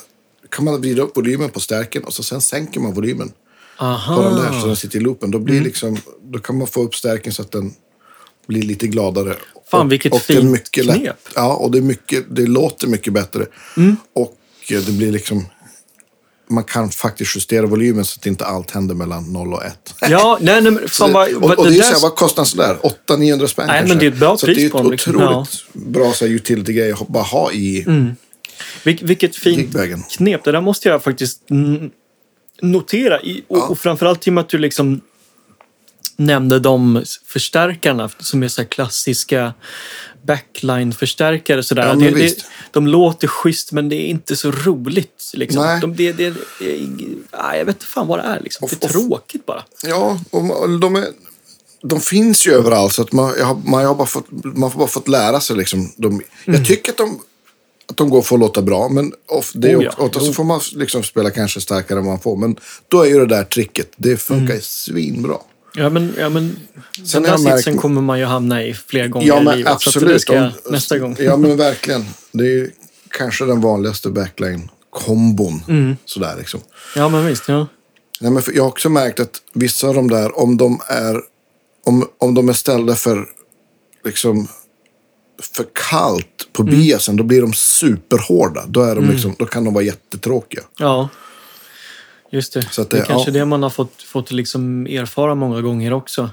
kan 0.50 0.66
man 0.66 0.82
vrida 0.82 1.02
upp 1.02 1.18
volymen 1.18 1.50
på 1.50 1.60
stärken 1.60 2.04
och 2.04 2.14
så 2.14 2.24
sen 2.24 2.42
sänker 2.42 2.80
man 2.80 2.94
volymen 2.94 3.32
Aha. 3.82 4.16
på 4.16 4.24
den 4.24 4.36
där 4.36 4.62
så 4.62 4.68
den 4.68 4.76
sitter 4.76 4.98
i 5.00 5.02
loopen. 5.02 5.32
Då, 5.32 5.40
blir 5.40 5.56
Mm. 5.56 5.66
liksom, 5.66 5.98
då 6.24 6.40
kan 6.40 6.58
man 6.58 6.68
få 6.68 6.82
upp 6.84 6.96
stärken 6.96 7.34
så 7.34 7.42
att 7.42 7.52
den 7.52 7.74
blir 8.48 8.62
lite 8.62 8.88
gladare. 8.88 9.36
Fan, 9.72 9.86
och, 9.86 9.92
vilket 9.92 10.14
och 10.14 10.22
fint 10.22 10.44
mycket 10.52 10.86
lätt- 10.86 10.96
knep. 11.00 11.30
Ja, 11.36 11.54
och 11.56 11.72
det, 11.72 11.78
är 11.78 11.82
mycket, 11.82 12.26
det 12.36 12.48
låter 12.48 12.88
mycket 12.88 13.14
bättre. 13.14 13.46
Mm. 13.78 13.96
Och 14.16 14.38
eh, 14.72 14.80
det 14.82 14.92
blir 14.92 15.12
liksom 15.12 15.46
man 16.50 16.64
kan 16.64 16.90
faktiskt 16.90 17.36
justera 17.36 17.66
volymen 17.66 18.06
så 18.06 18.18
att 18.20 18.26
inte 18.26 18.46
allt 18.46 18.72
händer 18.72 18.96
mellan 18.96 19.34
0 19.34 19.54
och 19.54 19.66
1. 19.66 19.94
Ja, 20.10 20.38
nej, 20.42 20.62
nej 20.62 20.88
fan 20.88 21.14
vad... 21.14 21.34
och, 21.34 21.44
och 21.60 21.66
det 21.66 21.72
är 21.72 21.76
ju 21.76 21.82
så 21.82 21.94
här, 21.94 22.02
vad 22.02 22.16
kostar 22.16 22.42
en 22.42 22.46
sån 22.46 22.58
där? 22.58 22.78
800-900 23.08 23.48
spänn 23.48 23.68
Nej, 23.68 23.80
kanske? 23.80 23.88
men 23.88 23.98
det 24.00 24.06
är 24.06 24.12
ett 24.12 24.20
bra 24.20 24.38
så 24.38 24.46
pris 24.46 24.58
det 24.58 24.66
är 24.66 24.70
på 24.70 24.78
ett 24.78 24.84
dem, 24.84 24.92
liksom. 24.92 25.16
otroligt 25.16 25.64
bra 25.74 26.14
så 26.14 26.26
här, 26.26 26.34
utility-grej 26.34 26.92
att 26.92 27.08
bara 27.08 27.24
ha 27.24 27.52
i 27.52 27.86
Vil, 28.84 29.00
vilket 29.02 29.36
fint 29.36 29.76
knep. 30.12 30.44
Det 30.44 30.52
där 30.52 30.62
måste 30.62 30.90
jag 30.90 31.04
faktiskt 31.04 31.50
mm, 31.50 31.90
notera. 32.62 33.18
Och, 33.18 33.24
Ja. 33.58 33.68
och 33.68 33.80
framförallt 33.80 34.28
i 34.28 34.30
och 34.30 34.34
med 34.34 34.42
att 34.42 34.50
du 34.50 34.58
liksom 34.58 35.02
nämnde 36.18 36.60
de 36.60 37.04
förstärkarna 37.26 38.10
som 38.20 38.44
är 38.44 38.48
så 38.48 38.62
här 38.62 38.68
klassiska 38.70 39.54
backline-förstärkare. 40.24 41.64
Sådär. 41.64 41.88
Ja, 41.88 41.96
det, 41.96 42.10
det, 42.12 42.46
de 42.72 42.88
låter 42.88 43.28
schysst 43.28 43.72
men 43.72 43.90
det 43.90 43.96
är 43.96 44.08
inte 44.08 44.36
så 44.36 44.52
roligt. 44.52 45.32
Liksom. 45.34 45.64
Nej. 45.66 45.82
De, 45.82 45.96
det, 45.96 46.12
det, 46.12 46.34
nej, 46.60 47.58
jag 47.58 47.66
vet 47.66 47.76
inte 47.76 47.86
fan 47.86 48.08
vad 48.08 48.20
det 48.20 48.24
är. 48.24 48.40
Liksom. 48.40 48.68
Det 48.70 48.76
är 48.76 48.78
Och- 48.78 48.84
och- 48.86 48.92
tråkigt 49.10 49.46
bara. 49.46 49.64
Ja, 49.84 50.20
och 50.32 50.70
de, 50.80 50.96
är, 50.96 51.06
de 51.84 52.00
finns 52.02 52.48
ju 52.48 52.52
överallt. 52.54 52.94
Så 52.94 53.02
att 53.02 53.12
man, 53.12 53.34
jag 53.38 53.46
har, 53.46 53.56
man, 53.66 53.86
har 53.86 53.96
bara 53.96 54.08
fått, 54.08 54.28
man 54.44 54.72
får 54.72 54.80
bara 54.80 54.88
fått 54.88 55.08
lära 55.08 55.40
sig. 55.40 55.56
Liksom, 55.56 55.92
de, 55.98 56.08
Mm. 56.12 56.24
Jag 56.46 56.66
tycker 56.66 56.92
att 56.92 56.98
de, 56.98 57.20
att 57.92 57.98
de 57.98 58.10
går 58.10 58.22
för 58.22 58.36
att 58.36 58.40
låta 58.40 58.62
bra. 58.62 58.90
Men 58.90 59.14
of, 59.28 59.52
det 59.54 59.72
är, 59.72 59.78
Oh 59.78 59.84
ja, 59.84 59.92
och 59.98 60.16
så 60.16 60.34
får 60.34 60.44
man 60.44 60.62
liksom 60.76 61.04
spela 61.04 61.30
kanske 61.32 61.62
starkare 61.62 62.00
än 62.00 62.06
man 62.06 62.20
får. 62.20 62.38
Men 62.38 62.56
då 62.88 63.02
är 63.02 63.06
ju 63.10 63.20
det 63.20 63.26
där 63.36 63.44
tricket. 63.44 63.92
Det 63.96 64.18
funkar 64.18 64.54
Mm. 64.54 64.62
svinbra. 64.62 65.36
Ja, 65.76 65.90
men, 65.90 66.14
ja, 66.20 66.30
men 66.30 66.56
Sen 67.06 67.24
den 67.24 67.32
där 67.32 67.38
märkt- 67.38 67.58
sitsen 67.58 67.78
kommer 67.78 68.02
man 68.02 68.20
ju 68.20 68.26
hamna 68.26 68.64
i 68.64 68.74
flera 68.74 69.08
gånger 69.08 69.28
Ja, 69.28 69.42
i 69.42 69.44
men 69.44 69.58
livet. 69.58 69.82
Så 69.82 69.90
att 69.90 69.94
det 69.94 70.00
absolut. 70.00 70.22
ska 70.22 70.36
jag, 70.36 70.52
nästa 70.70 70.98
gång. 71.00 71.16
Ja, 71.20 71.38
men 71.38 71.58
verkligen. 71.68 72.06
Det 72.32 72.44
är 72.60 72.70
kanske 73.10 73.46
den 73.46 73.62
vanligaste 73.62 74.10
backline-kombon. 74.10 75.64
Mm. 75.68 75.96
Sådär 76.06 76.36
liksom. 76.38 76.60
Ja, 76.96 77.10
men 77.10 77.26
visst. 77.26 77.48
Ja. 77.48 77.68
Nej, 78.20 78.32
men 78.32 78.44
jag 78.56 78.64
har 78.64 78.70
också 78.70 78.90
märkt 78.90 79.20
att 79.20 79.42
vissa 79.54 79.88
av 79.88 79.96
de 79.96 80.10
där, 80.10 80.40
om 80.40 80.58
de 80.58 80.80
är, 80.88 81.22
om, 81.86 82.08
om 82.18 82.34
de 82.34 82.50
är 82.50 82.54
ställda 82.54 82.96
för, 82.96 83.26
liksom, 84.06 84.48
för 85.42 85.66
kallt 85.90 86.48
på 86.54 86.62
Mm. 86.64 86.76
biasen, 86.76 87.16
då 87.16 87.24
blir 87.24 87.42
de 87.42 87.54
superhårda. 87.54 88.66
Då, 88.68 88.82
är 88.82 88.96
de 88.96 89.10
liksom, 89.10 89.36
då 89.40 89.46
kan 89.46 89.64
de 89.64 89.74
vara 89.74 89.84
jättetråkiga. 89.84 90.62
Ja, 90.80 91.10
just 92.32 92.54
det. 92.54 92.62
Så 92.72 92.82
det, 92.84 92.90
det- 92.90 92.98
är 93.02 93.06
kanske 93.06 93.30
ja. 93.30 93.34
det 93.34 93.46
man 93.46 93.64
har 93.64 93.70
fått, 93.70 94.02
fått 94.04 94.32
liksom 94.32 94.86
erfara 94.88 95.36
många 95.36 95.62
gånger 95.62 95.94
också. 95.94 96.30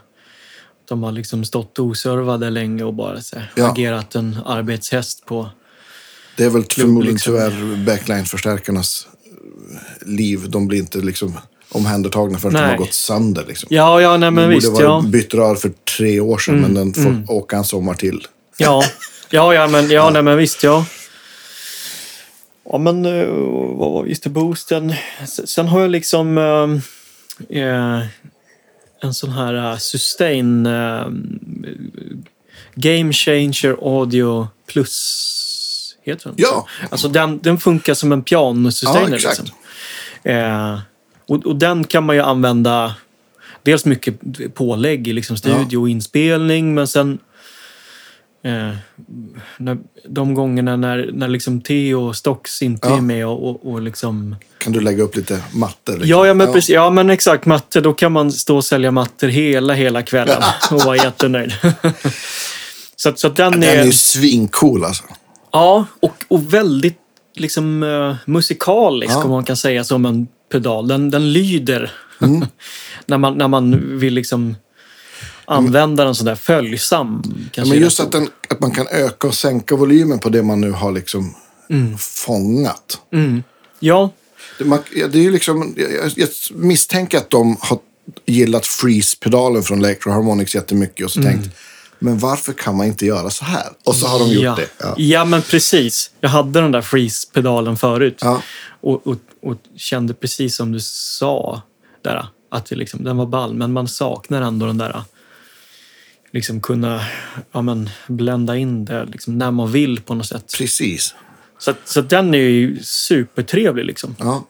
De 0.88 1.02
har 1.02 1.12
liksom 1.12 1.44
stått 1.44 1.78
oservade 1.78 2.50
länge 2.50 2.84
och 2.84 2.94
bara 2.94 3.20
så 3.20 3.36
här, 3.36 3.52
Ja. 3.56 3.70
agerat 3.72 4.14
en 4.14 4.38
arbetshäst 4.46 5.24
på... 5.26 5.50
Det 6.36 6.44
är 6.44 6.50
väl 6.50 6.64
förmodligen 6.64 7.14
liksom. 7.14 7.32
tyvärr 7.32 7.84
backline-förstärkarnas 7.84 9.06
eh, 9.26 10.08
liv. 10.08 10.50
De 10.50 10.68
blir 10.68 10.78
inte 10.78 10.98
liksom 10.98 11.38
omhändertagna 11.70 12.38
förrän 12.38 12.54
de 12.54 12.60
Nej. 12.60 12.70
har 12.70 12.76
gått 12.78 12.94
sönder. 12.94 13.44
Liksom. 13.48 13.66
Ja, 13.70 14.00
ja, 14.00 14.16
nej 14.16 14.30
men 14.30 14.48
visst. 14.48 14.72
borde 14.72 14.84
vara 14.84 15.02
Ja. 15.04 15.08
bytt 15.08 15.34
rör 15.34 15.54
för 15.54 15.72
tre 15.98 16.20
år 16.20 16.38
sedan, 16.38 16.60
men 16.60 16.74
den 16.74 16.94
får 16.94 17.32
åka 17.32 17.56
en 17.56 17.64
sommar 17.64 17.94
till. 17.94 18.26
Ja, 18.60 18.82
ja, 19.30 19.54
ja, 19.54 19.66
men, 19.66 19.90
ja, 19.90 20.10
Nej, 20.10 20.22
men 20.22 20.36
visst, 20.36 20.62
ja. 20.62 20.86
Ja, 22.64 22.78
men 22.78 23.06
eh, 23.06 23.26
vad 23.76 23.90
var 23.90 24.06
just 24.06 24.22
det, 24.22 24.30
boosten. 24.30 24.94
Sen 25.26 25.68
har 25.68 25.80
jag 25.80 25.90
liksom 25.90 26.38
eh, 26.38 27.62
eh, 27.62 28.06
en 29.00 29.14
sån 29.14 29.30
här 29.30 29.54
eh, 29.72 29.76
sustain 29.76 30.66
eh, 30.66 31.06
Game 32.74 33.12
Changer 33.12 33.76
Audio 33.82 34.48
Plus. 34.66 35.94
Heter 36.02 36.24
den? 36.24 36.34
Ja. 36.38 36.66
Alltså 36.90 37.08
den, 37.08 37.38
den 37.38 37.58
funkar 37.58 37.94
som 37.94 38.12
en 38.12 38.22
pianosustainer. 38.22 39.08
Ja, 39.08 39.16
exakt. 39.16 39.38
liksom. 39.38 39.56
eh, 40.32 40.78
och, 41.26 41.46
och 41.46 41.56
den 41.56 41.84
kan 41.84 42.04
man 42.04 42.16
ju 42.16 42.22
använda 42.22 42.94
dels 43.62 43.84
mycket 43.84 44.14
pålägg 44.54 45.08
i 45.08 45.12
liksom 45.12 45.36
studio 45.36 45.78
och 45.78 45.88
inspelning, 45.88 46.74
men 46.74 46.88
sen 46.88 47.18
eh, 48.42 48.76
när, 49.56 49.78
de 50.08 50.34
gångerna 50.34 50.76
när, 50.76 51.10
när 51.12 51.28
liksom 51.28 51.60
Theo 51.60 52.08
och 52.08 52.16
Stocks 52.16 52.62
inte 52.62 52.88
Ja. 52.88 52.96
är 52.96 53.00
med 53.00 53.26
och, 53.26 53.48
och, 53.50 53.72
och 53.72 53.82
liksom... 53.82 54.36
Kan 54.58 54.72
du 54.72 54.80
lägga 54.80 55.02
upp 55.02 55.16
lite 55.16 55.42
mattor? 55.52 55.92
Liksom? 55.92 56.08
Ja, 56.08 56.26
ja, 56.26 56.34
men 56.34 56.52
precis. 56.52 56.70
Ja, 56.70 56.90
men 56.90 57.10
exakt. 57.10 57.46
Mattor, 57.46 57.80
då 57.80 57.92
kan 57.92 58.12
man 58.12 58.32
stå 58.32 58.56
och 58.56 58.64
sälja 58.64 58.90
mattor 58.90 59.28
hela, 59.28 59.74
hela 59.74 60.02
kvällen 60.02 60.42
och 60.70 60.80
vara 60.80 60.96
jättenöjd. 60.96 61.52
så, 62.96 63.12
så 63.16 63.28
den, 63.28 63.52
Den 63.52 63.62
är 63.62 63.84
ju 63.84 63.92
svincool 63.92 64.84
alltså. 64.84 65.04
Ja, 65.52 65.86
och, 66.00 66.24
och 66.28 66.54
väldigt 66.54 66.98
liksom 67.34 67.82
uh, 67.82 68.14
musikalisk 68.24 69.12
Ja. 69.12 69.24
om 69.24 69.30
man 69.30 69.44
kan 69.44 69.56
säga 69.56 69.84
som 69.84 70.06
en 70.06 70.26
pedal. 70.52 70.88
Den, 70.88 71.10
den 71.10 71.32
lyder 71.32 71.92
Mm. 72.20 72.46
när, 73.06 73.18
man, 73.18 73.38
när 73.38 73.48
man 73.48 73.98
vill 73.98 74.14
liksom 74.14 74.56
använda 75.48 76.04
den 76.04 76.14
sådär 76.14 76.34
följsam. 76.34 77.22
Kanske 77.52 77.74
men 77.74 77.82
just 77.82 78.00
att, 78.00 78.12
den, 78.12 78.28
att 78.48 78.60
man 78.60 78.70
kan 78.70 78.86
öka 78.90 79.26
och 79.26 79.34
sänka 79.34 79.76
volymen 79.76 80.18
på 80.18 80.28
det 80.28 80.42
man 80.42 80.60
nu 80.60 80.70
har 80.70 80.92
liksom 80.92 81.34
Mm. 81.70 81.98
fångat. 81.98 82.98
ord. 83.12 83.42
Ja, 83.80 84.10
Det, 84.58 84.64
man, 84.64 84.78
det 84.94 85.18
är 85.18 85.22
ju 85.22 85.30
liksom, 85.30 85.74
jag, 85.76 86.12
jag- 86.16 86.28
misstänker 86.50 87.18
att 87.18 87.30
de 87.30 87.56
har 87.60 87.78
gillat 88.26 88.66
Freeze-pedalen 88.66 89.62
från 89.62 89.78
Electro 89.78 90.10
Harmonix 90.10 90.54
jättemycket 90.54 91.04
och 91.04 91.10
så 91.12 91.22
tänkt, 91.22 91.48
men 91.98 92.18
varför 92.18 92.52
kan 92.52 92.76
man 92.76 92.86
inte 92.86 93.06
göra 93.06 93.30
så 93.30 93.44
här? 93.44 93.66
Och 93.84 93.94
så 93.94 94.06
har 94.06 94.18
de 94.18 94.28
gjort 94.32 94.44
ja. 94.44 94.54
det. 94.54 94.68
Ja. 94.78 94.94
ja, 94.96 95.24
men 95.24 95.42
precis. 95.42 96.10
Jag 96.20 96.28
hade 96.30 96.60
den 96.60 96.72
där 96.72 96.80
freeze-pedalen 96.82 97.76
förut. 97.76 98.18
Ja. 98.20 98.42
Och, 98.80 99.06
och, 99.06 99.16
och 99.42 99.56
kände 99.76 100.14
precis 100.14 100.56
som 100.56 100.72
du 100.72 100.80
sa 100.80 101.62
där, 102.02 102.28
att 102.50 102.66
det 102.66 102.76
liksom, 102.76 103.04
den 103.04 103.16
var 103.16 103.26
ball. 103.26 103.54
Men 103.54 103.72
man 103.72 103.88
saknar 103.88 104.42
ändå 104.42 104.66
den 104.66 104.78
där 104.78 105.02
liksom 106.30 106.60
kunna 106.60 107.00
ja, 107.52 107.62
men, 107.62 107.90
blända 108.06 108.56
in 108.56 108.84
det 108.84 109.04
liksom, 109.04 109.38
när 109.38 109.50
man 109.50 109.72
vill 109.72 110.00
på 110.00 110.14
något 110.14 110.26
sätt. 110.26 110.54
Precis. 110.58 111.14
Så, 111.58 111.74
så 111.84 112.00
den 112.00 112.34
är 112.34 112.38
ju 112.38 112.78
supertrevlig 112.82 113.84
liksom. 113.84 114.16
Ja. 114.18 114.46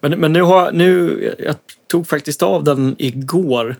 Men, 0.00 0.20
men 0.20 0.32
nu 0.32 0.42
har 0.42 0.72
nu, 0.72 1.34
jag 1.38 1.56
tog 1.86 2.08
faktiskt 2.08 2.42
av 2.42 2.64
den 2.64 2.96
igår 2.98 3.76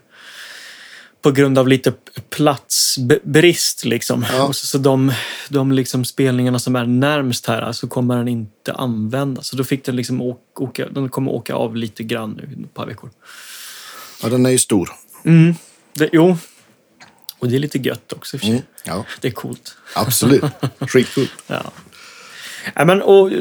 på 1.21 1.31
grund 1.31 1.57
av 1.57 1.67
lite 1.67 1.93
platsbrist. 2.29 3.85
Liksom. 3.85 4.25
Ja. 4.31 4.43
Och 4.43 4.55
så, 4.55 4.65
så 4.65 4.77
de, 4.77 5.11
de 5.49 5.71
liksom 5.71 6.05
spelningarna 6.05 6.59
som 6.59 6.75
är 6.75 6.85
närmst 6.85 7.45
här 7.45 7.71
så 7.71 7.87
kommer 7.87 8.17
den 8.17 8.27
inte 8.27 8.73
användas. 8.73 9.47
Så 9.47 9.55
då 9.55 9.63
fick 9.63 9.85
den 9.85 9.95
liksom 9.95 10.21
åka, 10.21 10.63
åka, 10.63 10.89
den 10.89 11.09
kommer 11.09 11.31
åka 11.31 11.55
av 11.55 11.75
lite 11.75 12.03
grann 12.03 12.31
nu 12.31 12.63
ett 12.65 12.73
par 12.73 12.85
veckor. 12.85 13.09
ja, 14.23 14.29
den 14.29 14.45
är 14.45 14.49
ju 14.49 14.57
stor. 14.57 14.89
Det, 15.93 16.09
jo, 16.13 16.37
och 17.45 17.51
det 17.51 17.57
är 17.57 17.59
lite 17.59 17.77
gött 17.77 18.13
också 18.13 18.37
i 18.37 18.39
och. 18.39 18.49
Mm. 18.49 18.61
Ja, 18.83 19.05
Det 19.21 19.27
är 19.27 19.31
coolt. 19.31 19.77
absolut. 19.95 20.43
Skitcool. 20.87 21.27
Ja. 21.47 21.71
Ja, 22.75 22.85
men, 22.85 23.01
och, 23.01 23.31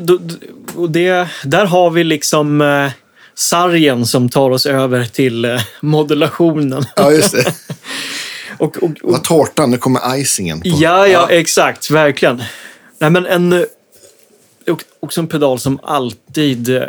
och 0.77 0.91
det, 0.91 1.29
där 1.45 1.67
har 1.67 1.91
vi 1.91 2.05
liksom 2.05 2.61
eh, 2.61 2.91
sargen 3.35 4.07
som 4.07 4.29
tar 4.29 4.51
oss 4.51 4.67
över 4.67 5.05
till 5.05 5.45
eh, 5.45 5.61
modulationen. 5.81 6.85
Ja, 6.97 7.13
just 7.13 7.33
det. 7.33 7.55
Och, 8.59 8.77
och, 8.77 8.91
var 9.03 9.19
och, 9.19 9.25
tårtan, 9.25 9.71
nu 9.71 9.79
kommer 9.79 10.19
icingen 10.19 10.61
på. 10.61 10.69
ja, 10.69 11.09
ja, 11.09 11.31
exakt. 11.31 11.91
Verkligen. 11.91 12.43
Nej, 12.99 13.11
men 13.11 13.27
en, 13.27 13.53
eh, 13.53 13.63
och, 14.69 14.83
också 15.01 15.21
en 15.21 15.27
pedal 15.27 15.59
som 15.59 15.81
alltid, 15.83 16.69
eh, 16.77 16.83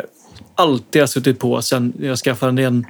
alltid 0.54 1.02
har 1.02 1.06
suttit 1.06 1.38
på 1.38 1.62
sen 1.62 1.92
jag 2.00 2.18
skaffade 2.18 2.62
en, 2.62 2.86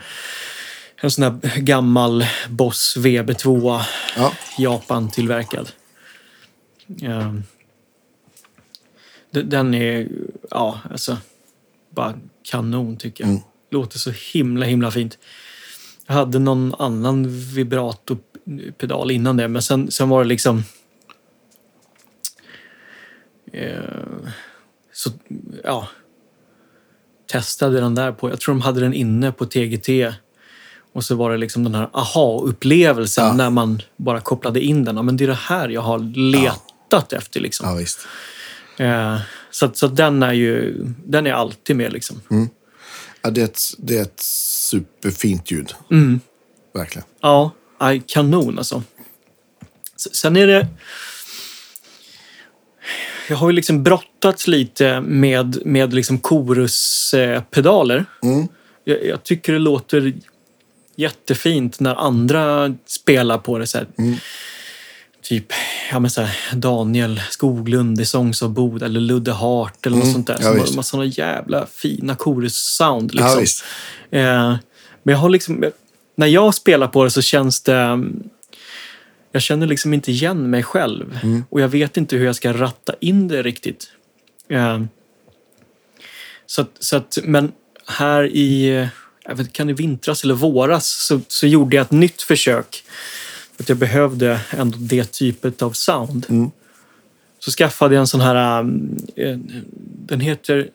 en 1.03 1.11
sån 1.11 1.25
här 1.25 1.61
gammal 1.61 2.25
Boss 2.51 2.95
VB2 2.97 3.81
Ja. 4.17 4.33
Japan-tillverkad. 4.59 5.71
Ehm, 7.03 7.43
de- 9.31 9.43
Den 9.43 9.75
är, 9.75 10.09
ja, 10.51 10.81
alltså, 10.91 11.17
bara 11.91 12.15
kanon 12.43 12.97
tycker 12.97 13.25
jag. 13.25 13.31
Mm. 13.31 13.43
Låter 13.71 13.99
så 13.99 14.11
himla, 14.33 14.67
himla 14.67 14.91
fint. 14.91 15.19
Jag 16.07 16.15
hade 16.15 16.39
någon 16.39 16.75
annan 16.79 17.27
vibrato-pedal 17.55 19.11
innan 19.11 19.37
det, 19.37 19.49
men 19.49 19.63
sen, 19.63 19.91
sen 19.91 20.09
var 20.09 20.23
det 20.23 20.29
liksom... 20.29 20.63
Eh, 23.53 24.29
så, 24.93 25.11
ja. 25.65 25.89
Testade 27.33 27.81
den 27.81 27.95
där 27.95 28.13
på, 28.13 28.31
jag 28.31 28.41
tror 28.41 28.55
de 28.55 28.61
hade 28.61 28.81
den 28.81 28.95
inne 28.95 29.33
på 29.33 29.47
TGT. 29.47 29.89
Och 30.97 31.05
så 31.05 31.15
var 31.15 31.31
det 31.31 31.37
liksom 31.37 31.65
den 31.65 31.75
här 31.75 31.89
aha-upplevelsen 31.93 33.25
Ja. 33.27 33.33
när 33.33 33.51
man 33.51 33.83
bara 33.97 34.21
kopplade 34.21 34.61
in 34.61 34.85
den. 34.85 34.97
Ja, 34.97 35.03
men 35.03 35.17
det 35.17 35.25
är 35.25 35.29
det 35.29 35.35
här 35.35 35.69
jag 35.69 35.81
har 35.81 35.99
letat 36.33 37.13
efter. 37.13 37.41
Liksom. 37.41 37.69
ja, 37.69 37.75
visst. 37.75 37.99
Eh, 38.79 39.19
så 39.51 39.71
så 39.75 39.89
den 39.89 40.23
är 40.23 40.33
ju 40.33 40.75
den 41.07 41.27
är 41.27 41.33
alltid 41.33 41.77
med. 41.77 41.93
Liksom. 41.93 42.21
Ja, 43.23 43.31
det, 43.31 43.41
är 43.41 43.45
ett, 43.45 43.61
det 43.79 43.99
är 43.99 44.03
ett 44.03 44.21
superfint 44.71 45.51
ljud. 45.51 45.75
Mm. 45.91 46.21
Verkligen. 46.75 47.09
Ja, 47.21 47.51
kanon 48.07 48.59
alltså. 48.59 48.83
Sen 50.13 50.37
är 50.37 50.47
det... 50.47 50.67
jag 53.29 53.37
har 53.37 53.49
ju 53.51 53.53
liksom 53.53 53.83
brottats 53.83 54.47
lite 54.47 55.01
med, 55.01 55.67
med 55.67 55.95
liksom 55.95 56.21
choruspedaler. 56.21 58.05
Mm. 58.23 58.49
Jag, 58.85 59.05
jag 59.05 59.25
tycker 59.25 59.53
det 59.53 59.59
låter 59.59 60.15
jättefint 60.97 61.81
när 61.81 61.95
andra 61.95 62.75
spelar 62.87 63.39
på 63.39 63.59
det. 63.59 63.67
Så 63.67 63.79
här. 63.79 63.87
Mm. 63.99 64.17
Typ 65.23 65.47
ja, 65.91 65.99
men 65.99 66.11
så 66.11 66.23
här, 66.23 66.57
Daniel 66.57 67.21
Skoglund 67.31 68.01
i 68.01 68.05
Songs 68.05 68.43
of 68.43 68.51
Bod 68.51 68.83
eller 68.83 69.01
Ludde 69.01 69.33
Hart 69.33 69.87
eller 69.87 69.97
något 69.97 70.05
Mm, 70.05 70.15
sånt 70.15 70.27
där. 70.27 70.39
ja, 70.41 70.67
som 70.67 70.77
har, 70.77 70.83
såna 70.83 71.05
jävla 71.05 71.67
fina 71.67 72.17
chorus-sound. 72.17 73.11
Ja, 73.15 73.23
Liksom. 73.25 73.41
visst. 73.41 73.65
Eh, 74.11 74.57
men 75.03 75.13
jag 75.13 75.19
har 75.19 75.29
liksom, 75.29 75.65
när 76.17 76.27
jag 76.27 76.55
spelar 76.55 76.89
på 76.89 77.05
det 77.05 77.11
så 77.11 77.23
känns 77.23 77.63
det... 77.63 78.05
Jag 79.33 79.43
känner 79.43 79.67
liksom 79.67 79.95
inte 79.95 80.11
igen 80.13 80.51
mig 80.51 80.63
själv. 80.63 81.19
Mm. 81.23 81.45
Och 81.51 81.61
jag 81.61 81.69
vet 81.69 81.97
inte 81.97 82.17
hur 82.17 82.27
jag 82.27 82.37
ska 82.37 82.53
ratta 82.53 82.95
in 83.01 83.29
det 83.29 83.43
riktigt. 83.43 83.91
Eh, 84.49 84.81
så 86.47 86.65
så 86.81 86.97
att, 86.97 87.19
men 87.25 87.53
här 87.87 88.25
i, 88.27 88.89
vet, 89.35 89.53
kan 89.53 89.67
det 89.67 89.73
vintras 89.73 90.25
eller 90.25 90.35
våras, 90.35 90.87
så, 90.87 91.21
så 91.29 91.47
gjorde 91.47 91.77
jag 91.77 91.85
ett 91.85 91.91
nytt 91.91 92.23
försök. 92.23 92.85
Att 93.59 93.69
jag 93.69 93.79
behövde 93.79 94.41
ändå 94.51 94.79
det 94.81 95.13
typet 95.13 95.63
av 95.63 95.73
sound. 95.73 96.27
Mm. 96.29 96.51
Så 97.39 97.51
skaffade 97.51 97.95
jag 97.95 98.01
en 98.01 98.07
sån 98.07 98.21
här, 98.21 98.61
um, 98.61 99.07
eh, 99.17 99.39
den 100.07 100.21
heter 100.21 100.71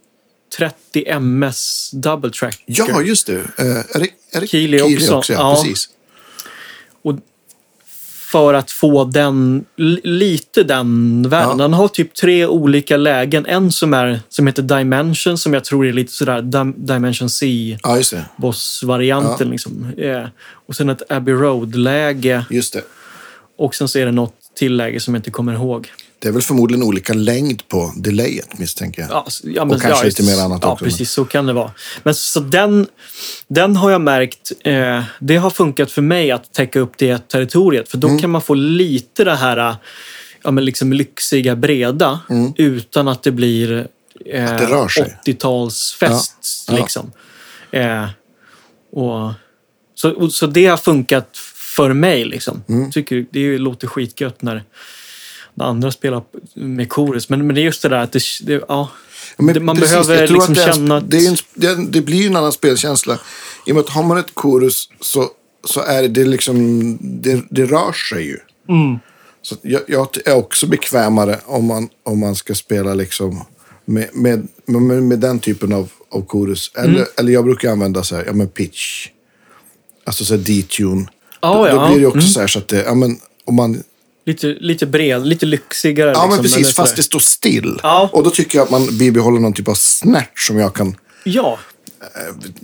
30 0.57 1.05
MS 1.07 1.91
Double 1.93 2.31
Track. 2.31 2.63
Ja, 2.65 3.01
just 3.01 3.27
det. 3.27 3.39
Eh, 3.39 3.65
är 3.95 3.99
det, 3.99 4.09
är 4.31 4.41
det 4.41 4.47
Keeley 4.47 4.81
också. 4.81 5.33
ja, 5.33 5.39
Ja. 5.39 5.61
Precis. 5.63 5.89
Och 7.01 7.15
för 8.31 8.53
att 8.53 8.71
få 8.71 9.03
den, 9.05 9.65
li- 9.77 10.01
lite 10.03 10.63
den 10.63 11.21
världen. 11.29 11.49
Ja. 11.57 11.63
Den 11.63 11.73
har 11.73 11.87
typ 11.87 12.13
tre 12.13 12.45
olika 12.47 12.97
lägen. 12.97 13.45
En 13.45 13.71
som, 13.71 13.93
är, 13.93 14.19
som 14.29 14.47
heter 14.47 14.61
Dimension, 14.63 15.37
som 15.37 15.53
jag 15.53 15.63
tror 15.63 15.85
är 15.87 15.93
lite 15.93 16.11
sådär 16.11 16.41
Dim- 16.41 16.73
Dimension 16.77 17.29
C 17.29 17.77
Ja, 17.83 18.01
boss-varianten. 18.37 19.49
Liksom. 19.49 19.87
Eh, 19.97 20.23
och 20.67 20.75
sen 20.75 20.89
ett 20.89 21.11
Abbey 21.11 21.33
Road-läge. 21.33 22.45
Just 22.49 22.73
det. 22.73 22.81
Och 23.57 23.75
sen 23.75 23.87
så 23.87 23.99
är 23.99 24.05
det 24.05 24.11
något 24.11 24.35
tilläge 24.55 24.99
som 24.99 25.13
jag 25.13 25.19
inte 25.19 25.31
kommer 25.31 25.53
ihåg. 25.53 25.87
Det 26.21 26.27
är 26.27 26.31
väl 26.31 26.41
förmodligen 26.41 26.83
olika 26.83 27.13
längd 27.13 27.67
på 27.67 27.93
delayet 27.97 28.59
misstänker 28.59 29.01
jag. 29.01 29.11
Ja, 29.11 29.25
ja, 29.43 29.65
men, 29.65 29.75
Och 29.75 29.81
kanske 29.81 29.99
ja, 29.99 30.05
lite 30.05 30.23
mer 30.23 30.39
annat 30.41 30.59
ja, 30.63 30.71
också, 30.71 30.83
men- 30.85 30.91
precis. 30.91 31.11
Så 31.11 31.25
kan 31.25 31.45
det 31.45 31.53
vara. 31.53 31.71
Men 32.03 32.15
så 32.15 32.39
den, 32.39 32.87
den 33.47 33.75
har 33.75 33.91
jag 33.91 34.01
märkt, 34.01 34.51
eh, 34.63 35.03
det 35.19 35.35
har 35.37 35.49
funkat 35.49 35.91
för 35.91 36.01
mig 36.01 36.31
att 36.31 36.53
täcka 36.53 36.79
upp 36.79 36.93
det 36.97 37.27
territoriet. 37.27 37.89
För 37.89 37.97
då 37.97 38.07
Mm. 38.07 38.19
kan 38.19 38.29
man 38.29 38.41
få 38.41 38.53
lite 38.53 39.23
det 39.23 39.35
här 39.35 39.75
ja, 40.43 40.51
men 40.51 40.65
liksom 40.65 40.93
lyxiga, 40.93 41.55
breda 41.55 42.19
utan 42.57 43.07
att 43.07 43.23
det 43.23 43.31
blir 43.31 43.71
eh, 43.71 43.85
Mm. 44.25 44.53
Att 44.53 44.57
det 44.59 44.65
rör 44.65 44.87
sig. 44.87 45.17
80-talsfest. 45.25 46.65
Ja, 46.67 46.73
ja. 46.73 46.79
Liksom. 46.81 47.11
Eh, 47.71 48.05
och, 48.91 49.31
så, 49.95 50.11
och, 50.11 50.33
så 50.33 50.47
det 50.47 50.65
har 50.65 50.77
funkat 50.77 51.37
för 51.75 51.93
mig. 51.93 52.25
Liksom. 52.25 52.63
Mm. 52.69 52.91
Tycker 52.91 53.25
det 53.31 53.57
låter 53.57 53.87
skitgött 53.87 54.41
när, 54.41 54.63
när 55.53 55.65
andra 55.65 55.91
spelar 55.91 56.23
med 56.53 56.91
chorus. 56.93 57.29
Men, 57.29 57.47
men 57.47 57.55
det 57.55 57.61
är 57.61 57.63
just 57.63 57.81
det 57.81 57.89
där 57.89 57.97
att 57.97 58.11
det, 58.11 58.21
det, 58.43 58.63
ja, 58.67 58.89
Ja, 59.37 59.59
man 59.59 59.75
precis, 59.75 59.91
behöver 59.91 60.27
liksom 60.27 60.51
att 60.51 60.55
det, 60.55 60.63
är, 60.63 60.73
känna 60.73 60.97
att... 60.97 61.11
det, 61.11 61.17
är 61.17 61.29
en, 61.29 61.35
det, 61.53 61.91
det 61.91 62.01
blir 62.01 62.17
ju 62.17 62.27
en 62.27 62.35
annan 62.35 62.51
spelkänsla. 62.51 63.19
I 63.65 63.71
och 63.71 63.75
med 63.75 63.83
att 63.83 63.89
har 63.89 64.03
man 64.03 64.17
ett 64.17 64.31
chorus 64.35 64.89
så, 64.99 65.29
så 65.63 65.81
är 65.81 66.07
det 66.07 66.25
liksom, 66.25 66.97
det, 67.01 67.43
det 67.49 67.65
rör 67.65 67.93
sig 68.09 68.23
ju. 68.25 68.37
Mm. 68.69 68.99
Så 69.41 69.55
jag, 69.61 69.81
jag 69.87 70.07
är 70.25 70.35
också 70.35 70.67
bekvämare 70.67 71.39
om 71.45 71.65
man, 71.65 71.89
om 72.03 72.19
man 72.19 72.35
ska 72.35 72.55
spela 72.55 72.93
liksom 72.93 73.45
med, 73.85 74.09
med, 74.13 74.47
med, 74.65 75.03
med 75.03 75.19
den 75.19 75.39
typen 75.39 75.73
av, 75.73 75.91
av 76.11 76.25
chorus. 76.27 76.71
Eller, 76.75 76.95
Mm. 76.95 77.07
eller 77.17 77.33
jag 77.33 77.43
brukar 77.43 77.71
använda 77.71 78.03
så 78.03 78.15
här, 78.15 78.23
ja 78.25 78.33
men 78.33 78.47
pitch. 78.47 79.07
Alltså 80.03 80.25
så 80.25 80.35
här 80.35 80.41
D-tune. 80.41 81.05
Ja, 81.41 81.53
då, 81.53 81.67
ja, 81.67 81.73
då 81.73 81.91
blir 81.91 81.99
det 82.01 82.07
också 82.07 82.17
Mm. 82.17 82.29
så 82.29 82.39
här 82.39 82.47
så 82.47 82.59
att 82.59 82.67
det, 82.67 82.83
ja 82.83 82.95
men 82.95 83.19
om 83.45 83.55
man 83.55 83.83
Lite, 84.25 84.47
lite 84.47 84.85
bred, 84.85 85.27
lite 85.27 85.45
lyxigare. 85.45 86.11
Ja, 86.11 86.13
liksom, 86.25 86.29
men 86.29 86.41
precis. 86.43 86.75
Fast 86.75 86.95
det 86.95 87.03
står 87.03 87.19
still. 87.19 87.79
Ja. 87.83 88.09
Och 88.13 88.23
då 88.23 88.29
tycker 88.29 88.57
jag 88.57 88.63
att 88.65 88.71
man 88.71 88.97
bibehåller 88.97 89.39
någon 89.39 89.53
typ 89.53 89.67
av 89.67 89.73
snärt 89.73 90.39
som 90.39 90.57
jag 90.57 90.73
kan 90.75 90.95
Ja, 91.23 91.59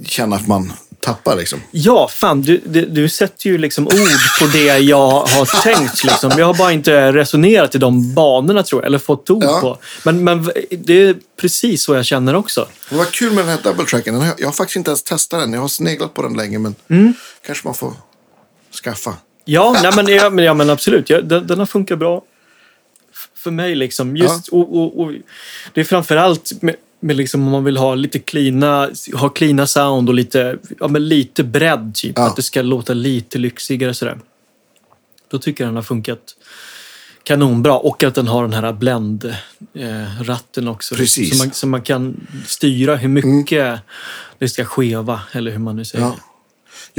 känna 0.05 0.35
att 0.35 0.47
man 0.47 0.73
tappar. 0.99 1.35
Liksom. 1.35 1.61
ja, 1.71 2.07
fan. 2.07 2.41
Du, 2.41 2.61
du, 2.65 2.85
du 2.85 3.09
sätter 3.09 3.47
ju 3.49 3.57
liksom 3.57 3.87
ord 3.87 3.93
på 4.39 4.45
det 4.53 4.77
jag 4.77 5.07
har 5.09 5.61
tänkt. 5.63 6.03
Liksom. 6.03 6.31
Jag 6.37 6.45
har 6.45 6.53
bara 6.53 6.71
inte 6.71 7.11
resonerat 7.11 7.75
i 7.75 7.77
de 7.77 8.13
banorna, 8.13 8.63
tror 8.63 8.81
jag. 8.81 8.87
Eller 8.87 8.99
fått 8.99 9.29
ord 9.29 9.43
Ja. 9.43 9.61
på. 9.61 9.77
Men, 10.03 10.23
men 10.23 10.51
det 10.71 10.93
är 11.01 11.15
precis 11.41 11.83
så 11.83 11.93
jag 11.95 12.05
känner 12.05 12.35
också. 12.35 12.67
Det 12.89 12.95
var 12.95 13.05
kul 13.05 13.33
med 13.33 13.45
den 13.45 13.49
här 13.57 13.59
double 13.63 13.85
tracken. 13.85 14.25
Jag 14.37 14.47
har 14.47 14.53
faktiskt 14.53 14.75
inte 14.77 14.89
ens 14.91 15.03
testat 15.03 15.39
den. 15.39 15.53
Jag 15.53 15.61
har 15.61 15.67
sneglat 15.67 16.13
på 16.13 16.21
den 16.21 16.33
länge, 16.33 16.59
men 16.59 16.75
Mm. 16.89 17.13
kanske 17.45 17.67
man 17.67 17.73
får 17.75 17.93
skaffa. 18.83 19.13
Ja, 19.47 19.79
nej, 19.83 19.91
men, 19.95 20.07
ja, 20.07 20.29
men, 20.29 20.45
ja, 20.45 20.53
men 20.53 20.69
absolut. 20.69 21.09
Ja, 21.09 21.21
den, 21.21 21.47
den 21.47 21.59
har 21.59 21.65
funkat 21.65 21.99
bra 21.99 22.23
för 23.35 23.51
mig. 23.51 23.75
Liksom. 23.75 24.17
Just, 24.17 24.47
och, 24.47 24.77
och, 24.77 24.99
och, 24.99 25.11
det 25.73 25.81
är 25.81 25.85
framförallt 25.85 26.61
med, 26.61 26.75
med 26.99 27.15
liksom, 27.15 27.45
om 27.45 27.51
man 27.51 27.63
vill 27.63 27.77
ha 27.77 27.95
lite 27.95 28.19
cleana, 28.19 28.89
ha 29.13 29.29
cleana 29.29 29.67
sound 29.67 30.09
och 30.09 30.15
lite, 30.15 30.57
ja, 30.79 30.87
men 30.87 31.07
lite 31.07 31.43
bredd. 31.43 31.95
Typ, 31.95 32.13
Ja. 32.17 32.27
Att 32.27 32.35
det 32.35 32.41
ska 32.41 32.61
låta 32.61 32.93
lite 32.93 33.37
lyxigare. 33.37 33.93
Sådär. 33.93 34.19
Då 35.27 35.39
tycker 35.39 35.63
jag 35.63 35.69
den 35.69 35.75
har 35.75 35.83
funkat 35.83 36.35
kanonbra. 37.23 37.77
Och 37.77 38.03
att 38.03 38.15
den 38.15 38.27
har 38.27 38.47
den 38.47 38.53
här 38.53 38.73
blend-ratten 38.73 40.67
också. 40.67 40.95
Precis. 40.95 41.37
Så 41.37 41.43
man, 41.45 41.53
så 41.53 41.67
man 41.67 41.81
kan 41.81 42.27
styra 42.45 42.95
hur 42.95 43.09
mycket 43.09 43.79
det 44.37 44.49
ska 44.49 44.65
skeva, 44.65 45.21
eller 45.31 45.51
hur 45.51 45.59
man 45.59 45.75
nu 45.75 45.85
säger. 45.85 46.05
Ja. 46.05 46.15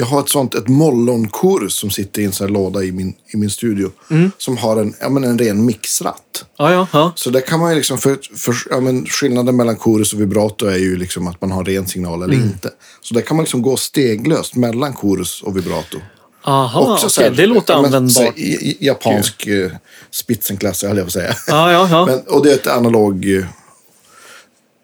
Jag 0.01 0.07
har 0.07 0.21
ett 0.21 0.29
sånt, 0.29 0.55
ett 0.55 0.69
mollonchorus 0.69 1.75
som 1.75 1.91
sitter 1.91 2.23
i 2.23 2.25
en 2.25 2.33
sån 2.33 2.47
här 2.47 2.55
låda 2.55 2.83
i 2.83 2.93
min, 2.93 3.15
i 3.35 3.37
min 3.37 3.51
studio. 3.51 3.91
Mm. 4.11 4.31
Som 4.39 4.57
har 4.57 4.77
en, 4.77 4.95
ja, 5.01 5.09
men 5.09 5.25
en 5.25 5.39
ren 5.39 5.65
mixratt. 5.65 6.45
Ja, 6.59 6.73
ja, 6.73 6.87
ja. 6.93 7.13
Så 7.17 7.31
där 7.31 7.41
kan 7.41 7.61
man 7.61 7.71
ju 7.71 7.77
liksom, 7.77 7.99
för, 7.99 8.19
för 8.37 8.55
ja, 8.71 8.81
men 8.81 9.07
skillnaden 9.07 9.57
mellan 9.57 9.77
chorus 9.77 10.13
och 10.13 10.21
vibrato 10.21 10.67
är 10.67 10.77
ju 10.77 10.97
liksom 10.97 11.27
att 11.27 11.41
man 11.41 11.51
har 11.51 11.65
ren 11.65 11.87
signal 11.87 12.23
eller 12.23 12.35
Mm. 12.35 12.47
inte. 12.47 12.71
Så 13.01 13.15
där 13.15 13.21
kan 13.21 13.37
man 13.37 13.45
liksom 13.45 13.63
gå 13.63 13.77
steglöst 13.77 14.55
mellan 14.55 14.95
chorus 14.95 15.43
och 15.43 15.57
vibrato. 15.57 15.99
Aha, 16.45 16.93
Också 16.93 17.09
så 17.09 17.21
okej. 17.21 17.31
här, 17.31 17.37
det 17.37 17.47
låter 17.47 17.75
ja, 17.75 17.83
men, 17.83 17.95
användbart. 17.95 18.25
här, 18.25 18.85
Japansk 18.85 19.47
uh, 19.49 19.71
spitzenklasse, 20.11 20.89
höll 20.89 20.97
jag 20.97 21.07
på 21.07 21.09
att 21.09 21.13
säga. 21.13 21.35
Ja, 21.47 21.73
ja, 21.73 21.89
ja. 21.91 22.07
Men, 22.11 22.21
och 22.21 22.45
det 22.45 22.51
är 22.51 22.55
ett 22.55 22.67
analog 22.67 23.25
uh, 23.25 23.47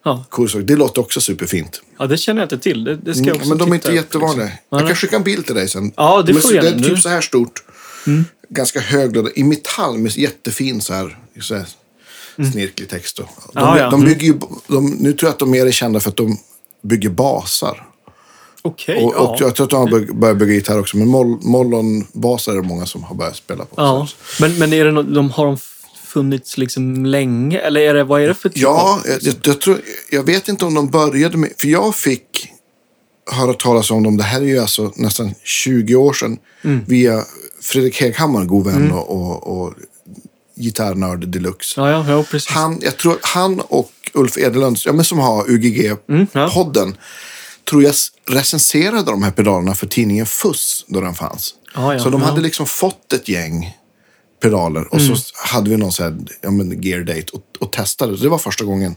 ja. 0.05 0.25
chorus. 0.31 0.53
Det 0.65 0.77
låter 0.77 1.01
också 1.01 1.21
superfint. 1.21 1.81
Ja, 1.99 2.07
det 2.07 2.17
känner 2.17 2.41
jag 2.41 2.45
inte 2.47 2.59
till. 2.59 2.85
Det, 2.85 2.97
det 2.97 3.15
ska 3.15 3.25
jag 3.25 3.29
Mm, 3.29 3.37
också 3.37 3.49
men 3.49 3.59
de 3.59 3.71
är 3.71 3.75
inte 3.75 3.89
upp, 3.89 3.95
jättevanliga. 3.95 4.45
liksom. 4.47 4.79
Jag 4.79 4.87
kan 4.87 4.97
skicka 4.97 5.17
en 5.17 5.23
bild 5.23 5.47
till 5.47 5.55
dig 5.55 5.69
sen. 5.69 5.93
Ja, 5.97 6.23
det 6.23 6.35
får 6.35 6.49
du 6.49 6.61
Det 6.61 6.69
är 6.69 6.73
Mm. 6.73 6.85
typ 6.85 6.99
så 6.99 7.09
här 7.09 7.21
stort. 7.21 7.63
Ganska 8.49 8.81
hög 8.81 9.17
låda. 9.17 9.31
I 9.35 9.45
metall 9.45 9.99
med 9.99 10.17
jättefin 10.17 10.81
så 10.81 10.95
här, 10.95 11.19
så 11.41 11.55
här 11.55 11.67
snirklig 12.53 12.89
text. 12.89 13.17
De, 13.17 13.23
Mm. 13.23 13.79
Ja, 13.79 13.91
de 13.91 13.95
Mm. 13.95 14.07
bygger 14.07 14.27
ju, 14.27 14.35
de, 14.67 14.91
nu 14.91 15.13
tror 15.13 15.27
jag 15.29 15.33
att 15.33 15.39
de 15.39 15.51
mer 15.51 15.67
är 15.67 15.71
kända 15.71 16.01
för 16.01 16.09
att 16.11 16.17
de 16.17 16.39
bygger 16.83 17.09
basar. 17.11 17.87
Okej, 18.63 19.05
Och, 19.05 19.15
och 19.17 19.37
ja. 19.41 19.47
jag 19.47 19.55
tror 19.55 19.65
att 19.65 19.71
de 19.71 19.77
har 19.81 20.15
börjat- 20.15 20.37
bygga 20.39 20.53
gitarr 20.53 20.79
också. 20.81 20.97
Men 20.97 21.09
moll, 21.09 21.39
mollonbasar 21.43 22.53
är 22.53 22.57
det 22.57 22.63
många 22.69 22.87
som 22.87 23.03
har 23.05 23.15
börjat 23.15 23.37
spela 23.37 23.65
på. 23.65 23.75
ja. 23.77 24.09
Men, 24.41 24.59
men 24.59 24.73
är 24.73 24.85
det 24.85 24.91
no- 24.91 25.15
de 25.15 25.31
har 25.31 25.47
de 25.47 25.57
funnits 26.15 26.59
liksom 26.59 27.07
länge? 27.07 27.59
Eller 27.59 27.81
är 27.81 27.95
det, 27.95 28.05
vad 28.05 28.23
är 28.23 28.29
det 28.29 28.35
för 28.35 28.49
typ 28.49 28.59
Ja, 28.63 28.93
av- 29.05 29.11
jag, 29.23 29.35
jag, 29.45 29.61
tror, 29.61 29.81
jag 30.11 30.23
vet 30.23 30.49
inte 30.49 30.65
om 30.65 30.75
de 30.75 30.91
började 30.91 31.37
med... 31.37 31.51
För 31.59 31.67
jag 31.69 31.95
fick 31.95 32.49
höra 33.33 33.53
talas 33.55 33.91
om 33.91 34.03
dem, 34.03 34.17
det 34.17 34.23
här 34.23 34.41
är 34.41 34.45
ju 34.47 34.59
alltså 34.59 34.93
nästan 34.97 35.35
20 35.45 35.95
år 35.95 36.13
sedan, 36.13 36.39
Mm. 36.65 36.81
via 36.87 37.25
Fredrik 37.63 38.01
Heghammar, 38.01 38.45
god 38.45 38.67
vän 38.67 38.93
och, 38.93 39.11
och, 39.11 39.61
och 39.67 39.75
gitarrnörd 40.57 41.29
deluxe. 41.29 41.81
Ja, 41.81 41.91
ja, 41.91 42.05
ja, 42.11 42.23
precis. 42.31 42.49
Han, 42.51 42.79
jag 42.83 42.97
tror 42.97 43.19
han 43.23 43.61
och 43.61 43.91
Ulf 44.13 44.39
Edelund, 44.39 44.79
ja, 44.85 44.93
men 44.93 45.05
som 45.05 45.19
har 45.19 45.45
Mm. 45.45 45.57
UGG-podden, 45.61 46.95
tror 47.71 47.83
jag 47.83 47.95
recenserade 48.31 49.03
de 49.11 49.23
här 49.23 49.31
pedalerna 49.31 49.75
för 49.75 49.87
tidningen 49.87 50.27
Fuss 50.27 50.85
då 50.89 51.01
den 51.01 51.15
fanns. 51.15 51.55
Så 52.03 52.11
de 52.11 52.23
hade 52.23 52.41
liksom 52.41 52.67
fått 52.67 53.13
ett 53.13 53.29
gäng 53.29 53.77
pedaler 54.49 54.95
och 54.95 55.01
Mm. 55.01 55.17
så 55.17 55.33
hade 55.53 55.71
vi 55.71 55.77
någon 55.77 55.93
så 55.93 56.03
här, 56.03 56.17
ja, 56.41 56.51
men 56.51 56.83
gear 56.83 57.01
date 57.01 57.25
och, 57.33 57.43
och 57.61 57.73
testade. 57.73 58.17
Så 58.17 58.23
det 58.23 58.29
var 58.31 58.39
första 58.39 58.65
gången. 58.65 58.97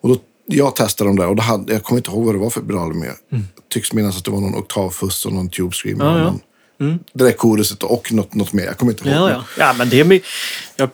Och 0.00 0.08
då, 0.08 0.16
jag 0.46 0.76
testade 0.76 1.10
dem 1.10 1.16
där 1.16 1.26
och 1.28 1.36
då 1.36 1.42
hade, 1.42 1.72
jag 1.72 1.82
kommer 1.82 1.98
inte 1.98 2.10
ihåg 2.10 2.24
vad 2.24 2.34
det 2.34 2.38
var 2.38 2.50
för 2.50 2.60
pedaler 2.60 2.94
men 2.94 3.08
jag 3.08 3.40
tycks 3.72 3.92
minnas 3.92 4.18
att 4.18 4.24
det 4.24 4.30
var 4.30 4.40
någon 4.40 4.54
oktavfuss 4.54 5.26
och 5.26 5.32
någon 5.32 5.48
tube 5.50 5.72
screamer. 5.72 6.04
Mm. 6.04 6.16
Ja, 6.18 6.24
ja. 6.24 6.24
någon, 6.24 6.98
Det 7.12 7.24
där 7.24 7.32
koruset 7.32 7.82
och 7.82 8.12
något, 8.12 8.34
något 8.34 8.52
mer. 8.52 8.64
Jag 8.64 8.76
kommer 8.78 8.92
inte 8.92 9.08
ihåg. 9.08 9.16
Ja, 9.18 9.30
ja. 9.30 9.44
ja, 9.58 9.72
men 9.78 9.88
det 9.88 10.00
är 10.00 10.04
my- 10.04 10.20
Jag 10.76 10.90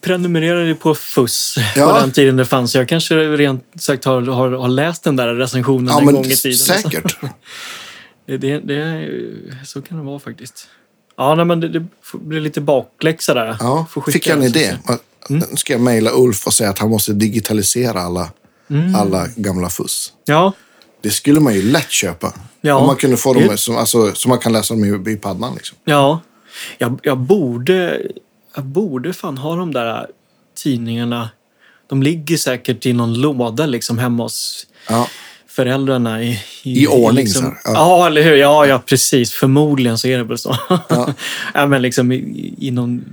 prenumererade 0.00 0.66
ju 0.66 0.74
på 0.74 0.94
FUS 0.94 1.54
Ja. 1.76 1.86
på 1.94 2.00
den 2.00 2.12
tiden 2.12 2.36
det 2.36 2.44
fanns. 2.44 2.74
Jag 2.74 2.88
kanske 2.88 3.14
rent 3.14 3.64
sagt 3.78 4.04
har, 4.04 4.22
har, 4.22 4.50
har 4.50 4.68
läst 4.68 5.04
den 5.04 5.16
där 5.16 5.34
recensionen 5.34 5.86
Ja, 5.86 6.00
en 6.00 6.06
gång 6.06 6.24
i 6.24 6.36
tiden. 6.36 6.58
säkert. 6.58 7.16
Det, 8.26 8.36
det, 8.44 8.58
det, 8.58 9.08
så 9.66 9.82
kan 9.82 9.98
det 9.98 10.04
vara 10.04 10.18
faktiskt. 10.18 10.68
Ja, 11.16 11.34
nej, 11.34 11.44
men 11.44 11.60
det, 11.60 11.68
det 11.68 11.86
blir 12.12 12.40
lite 12.40 12.60
bakläxa 12.60 13.34
där. 13.34 13.56
Ja, 13.60 13.86
fick 14.12 14.26
jag 14.26 14.36
en 14.38 14.44
idé. 14.44 14.76
att 14.84 15.02
Nu 15.28 15.42
ska 15.54 15.72
jag 15.72 15.82
mejla 15.82 16.10
Ulf 16.14 16.46
och 16.46 16.54
säga 16.54 16.70
att 16.70 16.78
han 16.78 16.90
måste 16.90 17.12
digitalisera 17.12 18.00
alla, 18.02 18.30
Mm. 18.70 18.94
alla 18.94 19.26
gamla 19.36 19.68
fuss. 19.68 20.12
Ja, 20.24 20.52
Det 21.00 21.10
skulle 21.10 21.40
man 21.40 21.54
ju 21.54 21.62
lätt 21.62 21.90
köpa. 21.90 22.32
Ja. 22.60 22.74
Om 22.74 22.86
man 22.86 22.96
kunde 22.96 23.16
få 23.16 23.34
dem 23.34 23.58
som, 23.58 23.76
alltså, 23.76 24.14
så 24.14 24.28
man 24.28 24.38
kan 24.38 24.52
läsa 24.52 24.74
dem 24.74 24.84
i, 25.06 25.10
i 25.12 25.16
paddan. 25.16 25.54
Liksom. 25.54 25.78
ja. 25.84 26.20
Jag, 26.78 27.00
jag, 27.02 27.18
borde, 27.18 28.02
jag 28.54 28.64
borde 28.64 29.12
fan 29.12 29.38
ha 29.38 29.56
de 29.56 29.72
där 29.72 30.06
tidningarna. 30.62 31.30
De 31.86 32.02
ligger 32.02 32.36
säkert 32.36 32.86
i 32.86 32.92
någon 32.92 33.14
låda 33.20 33.66
liksom 33.66 33.98
hemma 33.98 34.22
hos 34.22 34.66
Ja. 34.88 35.08
Föräldrarna. 35.56 36.22
I, 36.22 36.40
I 36.62 36.86
ordning, 36.86 37.24
liksom, 37.24 37.44
här, 37.44 37.52
ja. 37.64 37.72
ja. 37.74 38.06
eller 38.06 38.22
hur? 38.22 38.36
Ja, 38.36 38.66
ja, 38.66 38.82
precis. 38.86 39.32
Förmodligen 39.32 39.98
så 39.98 40.08
är 40.08 40.18
det 40.18 40.24
väl 40.24 40.38
så. 40.38 40.56
Ja. 40.68 41.08
ja, 41.54 41.66
men 41.66 41.82
liksom 41.82 42.12
i, 42.12 42.54
i 42.58 42.70
någon 42.70 43.04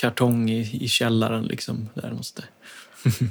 kartong 0.00 0.50
i, 0.50 0.78
i 0.84 0.88
källaren. 0.88 1.44
Liksom, 1.44 1.88
där 1.94 2.12
måste. 2.16 2.42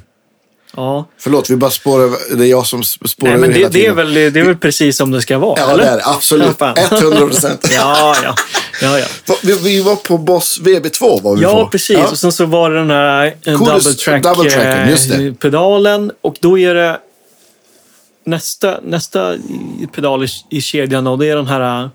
ja. 0.76 1.08
Förlåt, 1.18 1.50
vi 1.50 1.56
bara 1.56 1.70
spårar. 1.70 2.36
Det 2.36 2.44
är 2.44 2.48
jag 2.50 2.66
som 2.66 2.80
sp- 2.82 3.06
spårar 3.06 3.30
Nej, 3.30 3.40
men 3.40 3.50
det, 3.50 3.56
hela 3.56 3.68
det, 3.68 3.78
är 3.78 3.80
tiden. 3.82 3.96
väl, 3.96 4.14
det 4.14 4.40
är 4.40 4.44
väl 4.44 4.56
precis 4.56 4.96
som 4.96 5.10
det 5.10 5.22
ska 5.22 5.38
vara? 5.38 5.60
Ja, 5.60 5.70
eller? 5.70 5.84
det 5.84 5.90
är 5.90 5.96
det. 5.96 6.02
Absolut. 6.06 6.56
Ja, 6.60 6.74
fan. 6.74 6.98
100 7.02 7.26
procent. 7.26 7.68
ja, 7.72 8.16
ja. 8.22 8.34
ja, 8.82 8.98
ja. 8.98 9.34
Vi, 9.42 9.56
vi 9.56 9.80
var 9.82 9.96
på 9.96 10.18
Boss 10.18 10.60
VB2 10.64 11.22
var 11.22 11.36
vi 11.36 11.42
Ja, 11.42 11.64
på. 11.64 11.70
precis. 11.70 11.98
Och 11.98 12.18
sen 12.18 12.32
så 12.32 12.44
var 12.46 12.70
det 12.70 12.76
den 12.76 12.90
här 12.90 13.26
eh, 13.26 13.54
Coolest- 13.54 14.22
double 14.22 14.50
track, 14.50 14.90
just 14.90 15.08
det. 15.10 15.26
eh, 15.26 15.32
pedalen. 15.34 16.12
Och 16.20 16.36
då 16.40 16.58
är 16.58 16.74
det 16.74 16.98
nästa, 18.30 18.80
nästa 18.84 19.36
pedal 19.94 20.24
i, 20.24 20.28
i 20.50 20.60
kedjan 20.60 21.06
och 21.06 21.18
det 21.18 21.26
är 21.30 21.36
den 21.36 21.46
här 21.46 21.82
eh, 21.84 21.88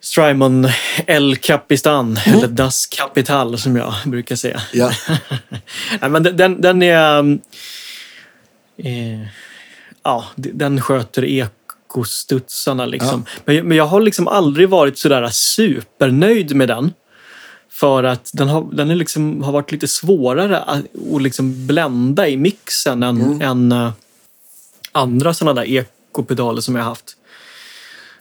Strymon 0.00 0.68
El 1.06 1.36
Capistan, 1.36 2.18
Mm. 2.26 2.38
eller 2.38 2.48
Das 2.48 2.86
Capital 2.86 3.58
som 3.58 3.76
jag 3.76 3.94
brukar 4.04 4.36
säga. 4.36 4.60
Ja. 4.72 4.90
Nej, 6.00 6.10
men 6.10 6.22
den- 6.22 6.60
den, 6.60 6.82
är... 6.82 7.18
um, 7.18 7.40
Eh, 8.76 9.26
ja, 10.02 10.24
den 10.36 10.80
sköter 10.80 11.24
ekostudsarna 11.24 12.86
liksom. 12.86 13.24
Men, 13.44 13.56
jag- 13.56 13.64
men 13.66 13.76
jag 13.76 13.86
har 13.86 14.00
liksom 14.00 14.28
aldrig 14.28 14.68
varit 14.68 14.98
sådär 14.98 15.28
supernöjd 15.32 16.56
med 16.56 16.68
den. 16.68 16.92
För 17.70 18.04
att 18.04 18.30
den 18.32 18.48
har, 18.48 18.68
den 18.72 18.90
är 18.90 18.94
liksom, 18.94 19.42
har 19.42 19.52
varit 19.52 19.72
lite 19.72 19.88
svårare 19.88 20.58
att, 20.60 20.84
att 21.14 21.22
liksom 21.22 21.66
blända 21.66 22.28
i 22.28 22.36
mixen 22.36 23.02
än, 23.02 23.42
än 23.42 23.72
eh, 23.72 23.92
andra 24.94 25.34
sådana 25.34 25.60
där 25.60 25.66
ekopedaler 25.68 26.60
som 26.60 26.74
jag 26.76 26.84
haft. 26.84 27.16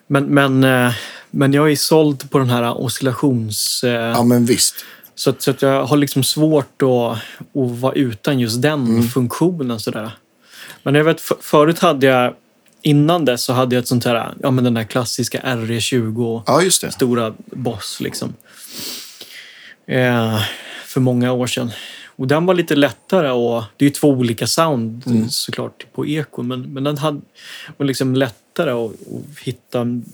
Men, 0.07 0.25
men, 0.25 0.63
eh, 0.63 0.93
men 1.31 1.53
jag 1.53 1.71
är 1.71 1.75
såld 1.75 2.29
på 2.31 2.37
den 2.39 2.49
här 2.49 2.81
oscillations... 2.81 3.83
eh, 3.83 3.91
ja, 3.91 4.23
men 4.23 4.45
visst. 4.45 4.75
så, 5.15 5.29
att, 5.29 5.41
så 5.41 5.51
att 5.51 5.61
jag 5.61 5.85
har 5.85 5.97
liksom 5.97 6.23
svårt 6.23 6.81
att, 6.81 6.87
att 6.87 7.19
vara 7.79 7.93
utan 7.93 8.39
just 8.39 8.61
den 8.61 8.85
Mm. 8.87 9.03
funktionen. 9.07 9.79
Sådär. 9.79 10.11
Men 10.83 10.95
jag 10.95 11.03
vet, 11.03 11.21
för, 11.21 11.37
förut 11.41 11.79
hade 11.79 12.05
jag, 12.07 12.33
innan 12.81 13.25
det 13.25 13.37
så 13.37 13.53
hade 13.53 13.75
jag 13.75 13.81
ett 13.81 13.87
sånt 13.87 14.05
här, 14.05 14.33
ja 14.41 14.51
men 14.51 14.63
den 14.63 14.73
där 14.73 14.83
klassiska 14.83 15.39
RE20 15.43 16.41
Ja, 16.45 16.61
just 16.61 16.81
det. 16.81 16.91
stora 16.91 17.33
Boss 17.45 17.97
liksom. 18.01 18.33
Eh, 19.87 20.41
för 20.85 20.99
många 20.99 21.31
år 21.31 21.47
sedan. 21.47 21.71
Och 22.15 22.27
den 22.27 22.45
var 22.45 22.53
lite 22.53 22.75
lättare 22.75 23.29
och 23.31 23.63
det 23.77 23.85
är 23.85 23.89
ju 23.89 23.93
två 23.93 24.09
olika 24.09 24.47
sound 24.47 25.03
Mm. 25.07 25.29
såklart 25.29 25.85
på 25.93 26.05
ekon. 26.05 26.47
Men, 26.47 26.61
men 26.73 26.83
den 26.83 26.97
hade, 26.97 27.21
var 27.77 27.85
liksom 27.85 28.15
lättare 28.15 28.71
att, 28.71 28.91
att 28.91 29.39
hitta 29.39 29.81
en, 29.81 30.05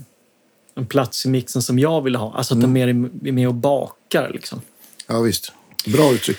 en 0.76 0.86
plats 0.86 1.26
i 1.26 1.30
mixen 1.30 1.62
som 1.62 1.80
jag 1.80 2.02
ville 2.02 2.18
ha. 2.18 2.34
Alltså 2.34 2.54
att 2.54 2.62
den 2.62 2.74
mer 2.74 2.88
är, 2.88 3.28
är 3.28 3.32
med 3.32 3.48
och 3.48 3.54
bakar 3.54 4.30
liksom. 4.34 4.62
Ja, 5.08 5.22
visst. 5.22 5.52
Bra 5.88 6.12
uttryck. 6.14 6.38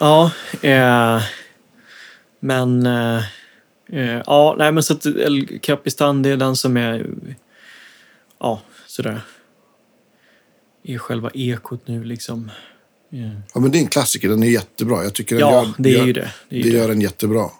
Ja, 0.00 0.30
eh, 0.62 1.22
men... 2.40 2.86
Eh, 2.86 3.22
eh, 3.92 4.22
ja, 4.26 4.54
nej 4.58 4.72
men 4.72 4.82
så 4.82 4.92
att 4.92 5.06
El 5.06 5.58
Capistan, 5.62 6.22
det 6.22 6.30
är 6.30 6.36
den 6.36 6.56
som 6.56 6.76
är... 6.76 7.06
Ja, 8.38 8.60
sådär. 8.86 9.20
I 10.82 10.98
själva 10.98 11.30
ekot 11.34 11.88
nu 11.88 12.04
liksom. 12.04 12.50
Eh, 13.12 13.30
Ja, 13.54 13.60
men 13.60 13.70
det 13.70 13.78
är 13.78 13.80
en 13.80 13.86
klassiker. 13.88 14.28
Den 14.28 14.42
är 14.42 14.46
jättebra. 14.50 15.04
Jag 15.04 15.14
tycker 15.14 15.36
den 15.38 15.48
Ja, 15.48 15.52
gör, 15.64 15.72
det 15.78 15.94
är 15.94 16.06
gör, 16.06 16.12
det. 16.14 16.30
Det 16.48 16.58
är 16.58 16.62
det 16.62 16.68
gör 16.68 16.88
den 16.88 17.00
jättebra. 17.00 17.50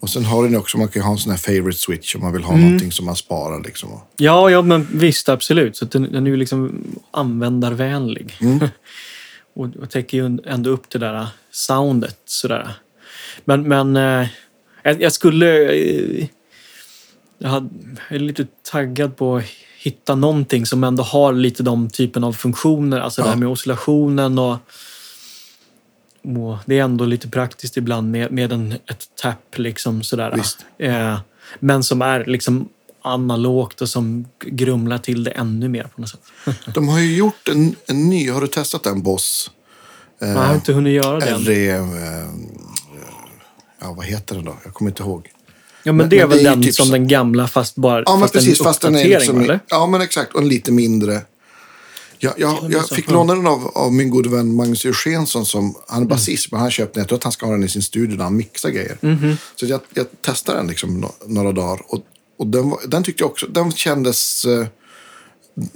Och 0.00 0.10
sen 0.10 0.24
har 0.24 0.44
den 0.44 0.56
också, 0.56 0.78
man 0.78 0.88
kan 0.88 1.02
ha 1.02 1.12
en 1.12 1.18
sån 1.18 1.30
här 1.30 1.38
favorite 1.38 1.78
switch 1.78 2.14
om 2.14 2.20
man 2.20 2.32
vill 2.32 2.42
ha 2.42 2.52
Mm. 2.54 2.64
någonting 2.64 2.92
som 2.92 3.06
man 3.06 3.16
sparar. 3.16 3.64
Liksom. 3.64 4.00
Ja, 4.16 4.50
ja, 4.50 4.62
men 4.62 4.86
visst, 4.92 5.28
absolut. 5.28 5.76
Så 5.76 5.84
den, 5.84 6.02
den 6.12 6.26
är 6.26 6.30
ju 6.30 6.36
liksom 6.36 6.84
användarvänlig. 7.10 8.34
och, 9.54 9.76
och 9.76 9.90
täcker 9.90 10.18
ju 10.18 10.38
ändå 10.46 10.70
upp 10.70 10.90
det 10.90 10.98
där 10.98 11.26
soundet 11.50 12.18
sådär. 12.24 12.72
Men, 13.44 13.62
men 13.68 13.96
eh, 13.96 14.28
jag, 14.82 15.02
jag 15.02 15.12
skulle... 15.12 15.72
Eh, 15.74 16.26
jag, 17.38 17.48
hade, 17.48 17.68
jag 18.08 18.16
är 18.16 18.20
lite 18.20 18.46
taggad 18.70 19.16
på 19.16 19.42
hitta 19.80 20.14
någonting 20.14 20.66
som 20.66 20.84
ändå 20.84 21.02
har 21.02 21.32
lite 21.32 21.62
de 21.62 21.90
typen 21.90 22.24
av 22.24 22.32
funktioner. 22.32 23.00
Alltså 23.00 23.22
det 23.22 23.28
Ja. 23.28 23.32
här 23.32 23.38
med 23.38 23.48
oscillationen 23.48 24.38
och... 24.38 24.52
och 26.22 26.58
det 26.66 26.78
är 26.78 26.82
ändå 26.84 27.04
lite 27.04 27.28
praktiskt 27.28 27.76
ibland 27.76 28.10
med, 28.10 28.32
med 28.32 28.52
en, 28.52 28.72
ett 28.72 29.08
tapp 29.22 29.58
liksom 29.58 30.02
sådär. 30.02 30.40
Eh, 30.78 31.18
men 31.60 31.82
som 31.84 32.02
är 32.02 32.24
liksom 32.26 32.68
analogt 33.02 33.80
och 33.80 33.88
som 33.88 34.26
grumlar 34.40 34.98
till 34.98 35.24
det 35.24 35.30
ännu 35.30 35.68
mer 35.68 35.84
på 35.94 36.00
något 36.00 36.10
sätt. 36.10 36.20
De 36.74 36.88
har 36.88 36.98
ju 36.98 37.16
gjort 37.16 37.48
en, 37.48 37.74
en 37.86 38.08
ny, 38.08 38.30
har 38.30 38.40
du 38.40 38.46
testat 38.46 38.82
den 38.84 39.02
Boss? 39.02 39.50
Jag 40.18 40.28
har 40.34 40.54
inte 40.54 40.72
hunnit 40.72 40.92
göra 41.04 41.20
det 41.20 41.30
än. 41.30 41.40
RE... 41.40 41.76
Eh, 41.76 42.28
ja, 43.80 43.92
vad 43.92 44.06
heter 44.06 44.34
den 44.34 44.44
då? 44.44 44.56
Jag 44.64 44.74
kommer 44.74 44.90
inte 44.90 45.02
ihåg. 45.02 45.28
Ja, 45.88 45.92
men, 45.92 45.96
men- 45.96 46.08
det 46.08 46.16
är 46.18 46.20
men 46.20 46.28
väl 46.28 46.38
det 46.44 46.50
är 46.50 46.54
den 46.54 46.62
typ 46.62 46.74
som 46.74 46.86
så- 46.86 46.92
den 46.92 47.08
gamla 47.08 47.48
fast 47.48 47.74
bara 47.76 48.02
Ja, 48.06 48.12
men 48.12 48.20
fast 48.20 48.32
precis. 48.34 48.60
en 48.60 48.64
Fast 48.64 48.80
den 48.80 48.94
är 48.96 49.04
liksom... 49.04 49.40
eller? 49.40 49.60
Ja, 49.68 49.86
men 49.86 50.00
exakt. 50.00 50.34
Och 50.34 50.40
en 50.42 50.48
lite 50.48 50.72
mindre. 50.72 51.20
Jag, 52.18 52.32
jag, 52.36 52.58
jag 52.70 52.88
fick 52.88 53.10
låna 53.10 53.34
den 53.34 53.46
av, 53.46 53.66
av 53.74 53.92
min 53.92 54.10
gode 54.10 54.28
vän 54.28 54.54
Magnus 54.54 54.84
Eugenson. 54.84 55.46
Som, 55.46 55.60
Mm. 55.64 55.74
han 55.88 56.02
är 56.02 56.06
basist, 56.06 56.52
men 56.52 56.60
han 56.60 56.70
köpte 56.70 56.94
den. 56.94 57.00
Jag 57.02 57.08
tror 57.08 57.18
att 57.18 57.24
han 57.24 57.32
ska 57.32 57.46
ha 57.46 57.52
den 57.52 57.64
i 57.64 57.68
sin 57.68 57.82
studio 57.82 58.16
när 58.16 58.24
han 58.24 58.36
mixar 58.36 58.70
grejer. 58.70 58.96
Mhm. 59.00 59.36
Så 59.56 59.66
jag, 59.66 59.80
jag 59.94 60.06
testade 60.22 60.58
den 60.58 60.66
liksom 60.66 61.00
no, 61.00 61.12
några 61.26 61.52
dagar. 61.52 61.80
Och, 61.88 62.00
och 62.38 62.46
den, 62.46 62.70
var, 62.70 62.78
den 62.88 63.02
tyckte 63.02 63.22
jag 63.22 63.30
också... 63.30 63.46
Den 63.46 63.72
kändes... 63.72 64.44
Eh, 64.44 64.66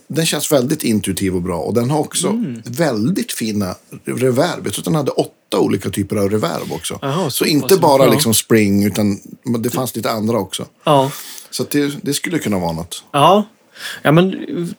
den 0.09 0.27
känns 0.27 0.53
väldigt 0.53 0.83
intuitiv 0.85 1.35
och 1.37 1.43
bra. 1.43 1.59
Och 1.59 1.75
den 1.75 1.91
har 1.91 1.99
också 1.99 2.29
Mm. 2.29 2.63
väldigt 2.65 3.33
fina 3.33 3.75
reverb. 4.05 4.61
Jag 4.65 4.73
tror 4.73 4.81
att 4.81 4.85
den 4.85 4.95
hade 4.95 5.11
åtta 5.11 5.33
olika 5.59 5.91
typer 5.91 6.17
av 6.17 6.31
reverb 6.31 6.73
också. 6.73 6.99
Jaha, 7.03 7.25
så 7.25 7.31
så 7.31 7.45
inte 7.45 7.77
bara 7.77 8.05
Ja. 8.05 8.11
liksom 8.11 8.35
spring, 8.35 8.85
utan 8.85 9.21
det 9.59 9.71
fanns 9.71 9.97
lite 9.97 10.11
andra 10.11 10.39
också. 10.39 10.67
Ja. 10.85 11.11
Så 11.51 11.65
det, 11.71 11.95
det 12.03 12.15
skulle 12.15 12.39
kunna 12.39 12.59
vara 12.59 12.73
något. 12.73 13.05
Ja. 13.13 13.45
Ja, 14.03 14.13
men 14.13 14.35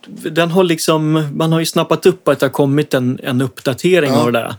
den 0.08 0.52
har 0.52 0.64
liksom, 0.64 1.28
man 1.36 1.52
har 1.52 1.60
ju 1.60 1.66
snappat 1.66 2.06
upp 2.06 2.28
att 2.28 2.40
det 2.40 2.46
har 2.46 2.52
kommit 2.52 2.94
en, 2.94 3.20
en 3.24 3.42
uppdatering 3.42 4.12
Ja. 4.12 4.18
av 4.20 4.32
det 4.32 4.40
där. 4.40 4.56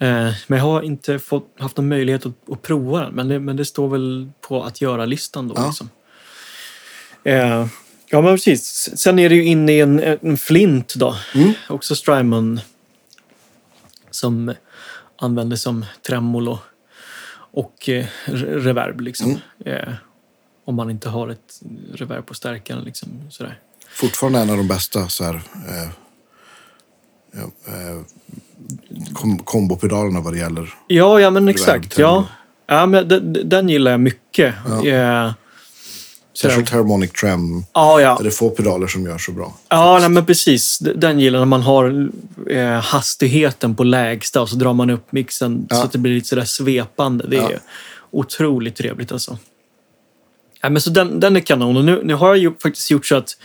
Eh, 0.00 0.32
men 0.46 0.58
jag 0.58 0.64
har 0.66 0.82
inte 0.82 1.18
fått, 1.18 1.46
haft 1.58 1.76
någon 1.76 1.88
möjlighet 1.88 2.26
att, 2.26 2.32
att 2.52 2.62
prova 2.62 3.00
den. 3.00 3.14
Men 3.14 3.28
det, 3.28 3.38
men 3.40 3.56
det 3.56 3.64
står 3.64 3.88
väl 3.88 4.30
på 4.40 4.62
att 4.64 4.80
göra-listan 4.80 5.48
då. 5.48 5.54
Ja. 5.58 5.66
Liksom. 5.66 5.90
Eh, 7.24 7.66
ja, 8.10 8.20
men 8.20 8.34
precis. 8.36 8.90
Sen 8.96 9.18
är 9.18 9.28
det 9.28 9.34
ju 9.34 9.44
inne 9.44 9.72
i 9.72 9.80
en, 9.80 10.00
en 10.22 10.38
flint 10.38 10.94
då. 10.94 11.16
Mm. 11.34 11.52
Också 11.68 11.96
Strymon. 11.96 12.60
Som 14.10 14.54
använder 15.18 15.56
som 15.56 15.84
tremolo 16.06 16.58
och 17.50 17.88
eh, 17.88 18.06
re- 18.24 18.58
reverb. 18.58 19.00
Liksom. 19.00 19.40
Mm. 19.64 19.78
Eh, 19.78 19.94
om 20.64 20.74
man 20.74 20.90
inte 20.90 21.08
har 21.08 21.28
ett 21.28 21.60
reverb 21.94 22.26
på 22.26 22.34
stärkaren. 22.34 22.84
Liksom, 22.84 23.08
sådär. 23.30 23.58
Fortfarande 23.88 24.38
en 24.38 24.50
av 24.50 24.56
de 24.56 24.68
bästa 24.68 25.08
så 25.08 25.24
här, 25.24 25.40
eh, 25.68 25.88
eh, 27.40 28.00
kom, 29.14 29.38
kombopedalerna 29.38 30.20
vad 30.20 30.32
det 30.32 30.38
gäller. 30.38 30.74
Ja, 30.86 31.20
ja 31.20 31.30
men 31.30 31.48
exakt. 31.48 31.98
Ja. 31.98 32.26
Ja, 32.66 32.86
men 32.86 33.08
den, 33.08 33.48
den 33.48 33.68
gillar 33.68 33.90
jag 33.90 34.00
mycket. 34.00 34.54
Ja, 34.84 35.34
Särskilt 36.40 36.70
Harmonic 36.70 37.12
Trem 37.12 37.64
ja, 37.74 38.00
ja. 38.00 38.18
är 38.20 38.24
det 38.24 38.30
få 38.30 38.50
pedaler 38.50 38.86
som 38.86 39.04
gör 39.04 39.18
så 39.18 39.32
bra. 39.32 39.54
ja 39.68 39.98
nej, 40.00 40.08
men 40.08 40.26
precis. 40.26 40.78
Den 40.78 41.20
gillar 41.20 41.38
när 41.38 41.46
man 41.46 41.62
har 41.62 42.08
eh, 42.50 42.68
hastigheten 42.80 43.76
på 43.76 43.84
lägsta 43.84 44.40
och 44.42 44.48
så 44.48 44.56
drar 44.56 44.72
man 44.72 44.90
upp 44.90 45.12
mixen 45.12 45.66
Ja. 45.70 45.76
så 45.76 45.82
att 45.82 45.92
det 45.92 45.98
blir 45.98 46.14
lite 46.14 46.28
sådär 46.28 46.44
svepande. 46.44 47.26
Det 47.28 47.36
är 47.36 47.50
Ja. 47.52 47.58
otroligt 48.10 48.76
trevligt 48.76 49.12
alltså. 49.12 49.38
Ja, 50.60 50.68
men 50.70 50.82
så 50.82 50.90
den, 50.90 51.20
den 51.20 51.36
är 51.36 51.40
kanon. 51.40 51.76
Och 51.76 51.84
nu, 51.84 52.00
nu 52.04 52.14
har 52.14 52.28
jag 52.28 52.38
ju 52.38 52.52
faktiskt 52.62 52.90
gjort 52.90 53.06
så 53.06 53.16
att 53.16 53.36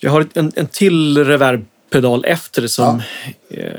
jag 0.00 0.10
har 0.10 0.26
en, 0.34 0.52
en 0.56 0.66
till 0.66 1.24
reverbpedal 1.24 2.24
efter 2.24 2.66
som... 2.66 3.02
Eh, 3.50 3.72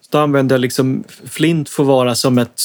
så 0.00 0.08
då 0.10 0.18
använder 0.18 0.54
jag 0.54 0.60
liksom... 0.60 1.04
Flint 1.30 1.68
får 1.68 1.84
vara 1.84 2.14
som 2.14 2.38
ett... 2.38 2.60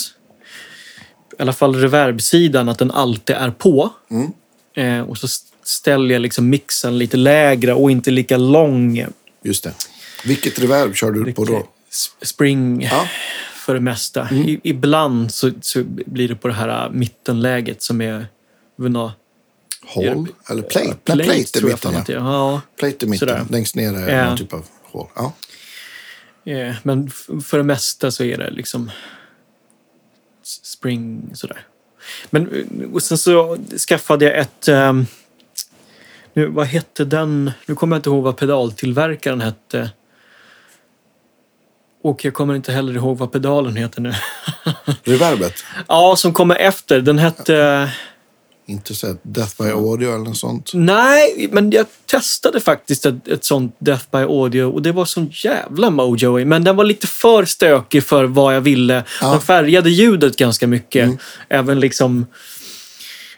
I 1.39 1.41
alla 1.41 1.53
fall 1.53 1.75
reverbsidan, 1.75 2.69
att 2.69 2.79
den 2.79 2.91
alltid 2.91 3.35
är 3.35 3.51
på. 3.51 3.89
Mm. 4.11 4.31
Eh, 4.75 5.01
och 5.01 5.17
så 5.17 5.27
ställer 5.63 6.13
jag 6.15 6.21
liksom 6.21 6.49
mixen 6.49 6.97
lite 6.97 7.17
lägre 7.17 7.73
och 7.73 7.91
inte 7.91 8.11
lika 8.11 8.37
lång. 8.37 9.05
Just 9.43 9.63
det. 9.63 9.73
Vilket 10.25 10.59
reverb 10.59 10.95
kör 10.95 11.11
du 11.11 11.33
på 11.33 11.45
då? 11.45 11.67
Spring 12.21 12.81
Ja. 12.81 13.07
för 13.55 13.73
det 13.73 13.79
mesta. 13.79 14.27
Mm. 14.27 14.49
I, 14.49 14.59
ibland 14.63 15.33
så, 15.33 15.51
så 15.61 15.83
blir 15.85 16.27
det 16.27 16.35
på 16.35 16.47
det 16.47 16.53
här 16.53 16.89
mittenläget 16.89 17.81
som 17.83 18.01
är... 18.01 18.25
Vuna, 18.77 19.13
Hål? 19.87 20.27
Eller 20.49 20.61
plate? 20.61 20.97
Ja, 21.05 21.15
Nej, 21.15 21.25
plate 21.25 21.59
är 21.59 21.63
mitten. 21.63 22.03
Ja. 22.07 22.61
Plate 22.79 23.05
är 23.05 23.09
mitten. 23.09 23.27
Sådär. 23.29 23.45
Längst 23.49 23.75
ner 23.75 23.93
är 23.93 24.17
Ja. 24.17 24.25
någon 24.29 24.37
typ 24.37 24.53
av 24.53 24.65
hål. 24.83 25.07
Ja. 25.15 25.33
eh, 26.51 26.75
men 26.83 27.09
för 27.43 27.57
det 27.57 27.63
mesta 27.63 28.11
så 28.11 28.23
är 28.23 28.37
det 28.37 28.51
liksom 28.51 28.91
spring 30.43 31.29
sådär. 31.33 31.65
Men 32.29 32.65
och 32.93 33.03
sen 33.03 33.17
så 33.17 33.57
skaffade 33.87 34.25
jag 34.25 34.37
ett... 34.37 34.67
ehm, 34.67 35.05
nu, 36.33 36.45
vad 36.47 36.65
hette 36.67 37.05
den? 37.05 37.51
Nu 37.65 37.75
kommer 37.75 37.95
jag 37.95 37.99
inte 37.99 38.09
ihåg 38.09 38.23
vad 38.23 38.37
pedaltillverkaren 38.37 39.41
hette. 39.41 39.89
Och 42.03 42.25
jag 42.25 42.33
kommer 42.33 42.55
inte 42.55 42.71
heller 42.71 42.93
ihåg 42.93 43.17
vad 43.17 43.31
pedalen 43.31 43.75
heter 43.75 44.01
nu. 44.01 44.13
Reverbet? 45.03 45.53
Ja, 45.87 46.15
som 46.15 46.33
kommer 46.33 46.55
efter. 46.55 47.01
Den 47.01 47.17
hette... 47.19 47.89
Inte 48.67 48.93
här 49.03 49.17
Death 49.21 49.63
by 49.63 49.69
Audio 49.69 50.09
eller 50.09 50.25
något 50.25 50.37
sånt. 50.37 50.71
Nej, 50.73 51.47
men 51.51 51.71
jag 51.71 51.85
testade 52.05 52.59
faktiskt 52.59 53.05
ett, 53.05 53.27
ett 53.27 53.43
sånt 53.43 53.75
Death 53.79 54.05
by 54.11 54.17
Audio 54.17 54.63
och 54.63 54.81
det 54.81 54.91
var 54.91 55.05
sån 55.05 55.29
jävla 55.31 55.89
mojo 55.89 56.39
i. 56.39 56.45
Men 56.45 56.63
den 56.63 56.75
var 56.75 56.83
lite 56.83 57.07
för 57.07 57.45
stökig 57.45 58.03
för 58.03 58.23
vad 58.23 58.55
jag 58.55 58.61
ville. 58.61 59.03
Ja. 59.21 59.31
Den 59.31 59.41
färgade 59.41 59.89
ljudet 59.89 60.37
ganska 60.37 60.67
mycket. 60.67 61.09
Även 61.49 61.79
liksom 61.79 62.25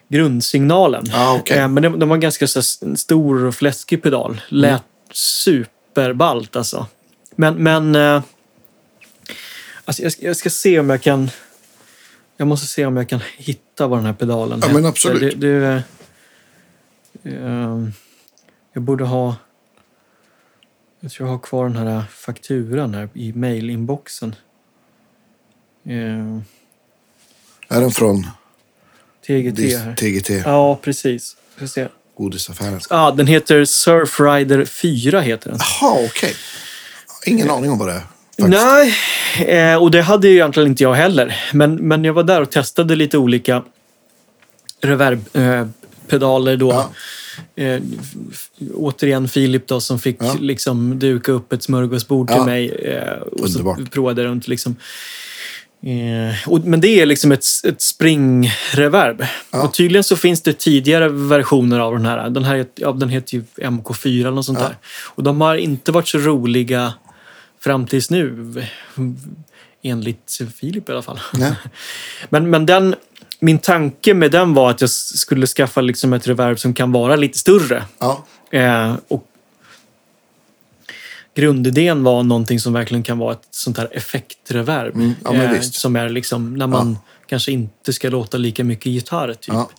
grundsignalen. 0.09 1.05
Ja, 1.11 1.37
okej. 1.39 1.57
Eh, 1.57 1.67
Men 1.67 1.83
den, 1.83 1.99
den 1.99 2.09
var 2.09 2.17
ganska 2.17 2.47
så 2.47 2.61
stor 2.95 3.45
och 3.45 3.55
fläskig 3.55 4.03
pedal. 4.03 4.41
Lät 4.49 4.83
superballt 5.11 6.55
alltså. 6.55 6.85
Men, 7.35 7.55
men 7.63 7.95
eh, 7.95 8.21
alltså 9.85 10.03
jag, 10.03 10.13
jag 10.19 10.37
ska 10.37 10.49
se 10.49 10.79
om 10.79 10.89
jag 10.89 11.01
kan... 11.01 11.29
Jag 12.37 12.47
måste 12.47 12.67
se 12.67 12.85
om 12.85 12.97
jag 12.97 13.09
kan 13.09 13.21
hitta 13.37 13.87
vad 13.87 13.99
den 13.99 14.05
här 14.05 14.13
pedalen 14.13 14.59
Ja, 14.61 14.67
men 14.67 14.75
hette. 14.75 14.87
absolut. 14.87 15.41
Det, 15.41 15.83
det, 17.23 17.35
ehm, 17.37 17.93
jag 18.73 18.83
borde 18.83 19.03
ha... 19.03 19.35
Jag 20.99 21.11
tror 21.11 21.27
jag 21.29 21.33
har 21.33 21.39
kvar 21.39 21.69
den 21.69 21.87
här 21.87 22.03
fakturan 22.11 22.93
här 22.93 23.09
i 23.13 23.33
mailinboxen. 23.33 24.35
Uh, 25.87 26.39
Är 27.67 27.81
den 27.81 27.91
från 27.91 28.27
TGT 29.27 29.77
här. 29.77 29.95
TGT? 29.95 30.29
Ja, 30.29 30.75
precis. 30.81 31.37
Ska 31.55 31.67
se. 31.67 31.87
Godisaffären? 32.17 32.79
Ja, 32.89 33.11
den 33.11 33.27
heter 33.27 33.65
Surfrider 33.65 34.65
4 34.65 35.21
heter 35.21 35.49
den. 35.49 35.59
Jaha, 35.81 36.05
okej. 36.05 36.33
Ingen 37.25 37.49
aning 37.49 37.71
om 37.71 37.77
vad 37.77 37.87
det 37.87 37.93
är. 37.93 38.03
Faktiskt. 38.41 38.63
Nej, 38.63 39.69
eh, 39.71 39.75
och 39.83 39.91
det 39.91 40.01
hade 40.01 40.27
ju 40.27 40.33
egentligen 40.33 40.69
inte 40.69 40.83
jag 40.83 40.93
heller. 40.93 41.35
Men, 41.53 41.75
men 41.75 42.03
jag 42.03 42.13
var 42.13 42.23
där 42.23 42.41
och 42.41 42.49
testade 42.49 42.95
lite 42.95 43.17
olika 43.17 43.63
reverbpedaler 44.81 46.51
eh, 46.51 46.57
då. 46.57 46.71
Ja. 46.71 46.91
Eh, 47.63 47.81
återigen 48.73 49.27
Filip 49.27 49.67
då 49.67 49.79
som 49.79 49.99
fick 49.99 50.17
Ja. 50.19 50.35
liksom 50.39 50.99
duka 50.99 51.31
upp 51.31 51.53
ett 51.53 51.63
smörgåsbord 51.63 52.27
till 52.27 52.37
Ja. 52.37 52.45
mig. 52.45 52.69
Eh, 52.69 53.11
och 53.21 53.49
så 53.49 53.59
Underbart. 53.59 53.91
provade 53.91 54.21
jag 54.21 54.29
runt 54.29 54.47
liksom. 54.47 54.75
Eh, 55.83 56.49
och, 56.49 56.65
men 56.65 56.81
det 56.81 57.01
är 57.01 57.05
liksom 57.05 57.31
ett, 57.31 57.45
ett 57.67 57.81
springreverb. 57.81 59.25
Ja. 59.51 59.63
Och 59.63 59.73
tydligen 59.73 60.03
så 60.03 60.15
finns 60.15 60.41
det 60.41 60.53
tidigare 60.53 61.09
versioner 61.09 61.79
av 61.79 61.93
den 61.93 62.05
här. 62.05 62.29
Den 62.29 62.43
här 62.43 62.65
ja, 62.75 62.91
den 62.91 63.09
heter 63.09 63.35
ju 63.35 63.43
MK4 63.57 64.19
eller 64.19 64.31
något 64.31 64.45
sånt 64.45 64.59
där. 64.59 64.77
Och 65.05 65.23
de 65.23 65.41
har 65.41 65.55
inte 65.55 65.91
varit 65.91 66.07
så 66.07 66.17
roliga 66.17 66.93
fram 67.67 67.87
tills 67.87 68.09
nu. 68.09 68.53
Enligt 69.81 70.39
Filip 70.55 70.89
i 70.89 70.91
alla 70.91 71.01
fall. 71.01 71.19
Nej. 71.33 71.53
Men, 72.29 72.49
men 72.49 72.65
den, 72.65 72.95
min 73.39 73.59
tanke 73.59 74.13
med 74.13 74.31
den 74.31 74.53
var 74.53 74.69
att 74.69 74.81
jag 74.81 74.89
skulle 74.89 75.47
skaffa 75.47 75.81
liksom 75.81 76.13
ett 76.13 76.27
reverb 76.27 76.59
som 76.59 76.73
kan 76.73 76.91
vara 76.91 77.15
lite 77.15 77.37
större. 77.37 77.85
Ja, 77.99 78.25
Eh, 78.51 78.95
och 79.07 79.27
grundidén 81.35 82.03
var 82.03 82.23
någonting 82.23 82.59
som 82.59 82.73
verkligen 82.73 83.03
kan 83.03 83.17
vara 83.17 83.33
ett 83.33 83.47
sånt 83.51 83.77
här 83.77 83.89
effektreverb. 83.91 84.95
Mm, 84.95 85.13
ja, 85.23 85.33
eh, 85.33 85.61
som 85.61 85.95
är 85.95 86.09
liksom 86.09 86.55
när 86.55 86.67
man 86.67 86.97
kanske 87.27 87.51
inte 87.51 87.93
ska 87.93 88.09
låta 88.09 88.37
lika 88.37 88.63
mycket 88.63 88.85
gitarr. 88.85 89.33
Typ. 89.33 89.53
ja. 89.53 89.69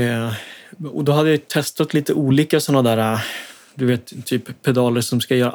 Eh, 0.00 0.32
och 0.92 1.04
då 1.04 1.12
hade 1.12 1.30
jag 1.30 1.48
testat 1.48 1.94
lite 1.94 2.12
olika 2.12 2.60
sådana 2.60 2.96
där, 2.96 3.12
eh, 3.12 3.20
du 3.74 3.86
vet, 3.86 4.26
typ 4.26 4.62
pedaler 4.62 5.00
som 5.00 5.20
ska 5.20 5.36
göra 5.36 5.50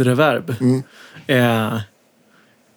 allt-reverb. 0.00 0.54
Mm. 0.60 0.82
Eh, 1.26 1.80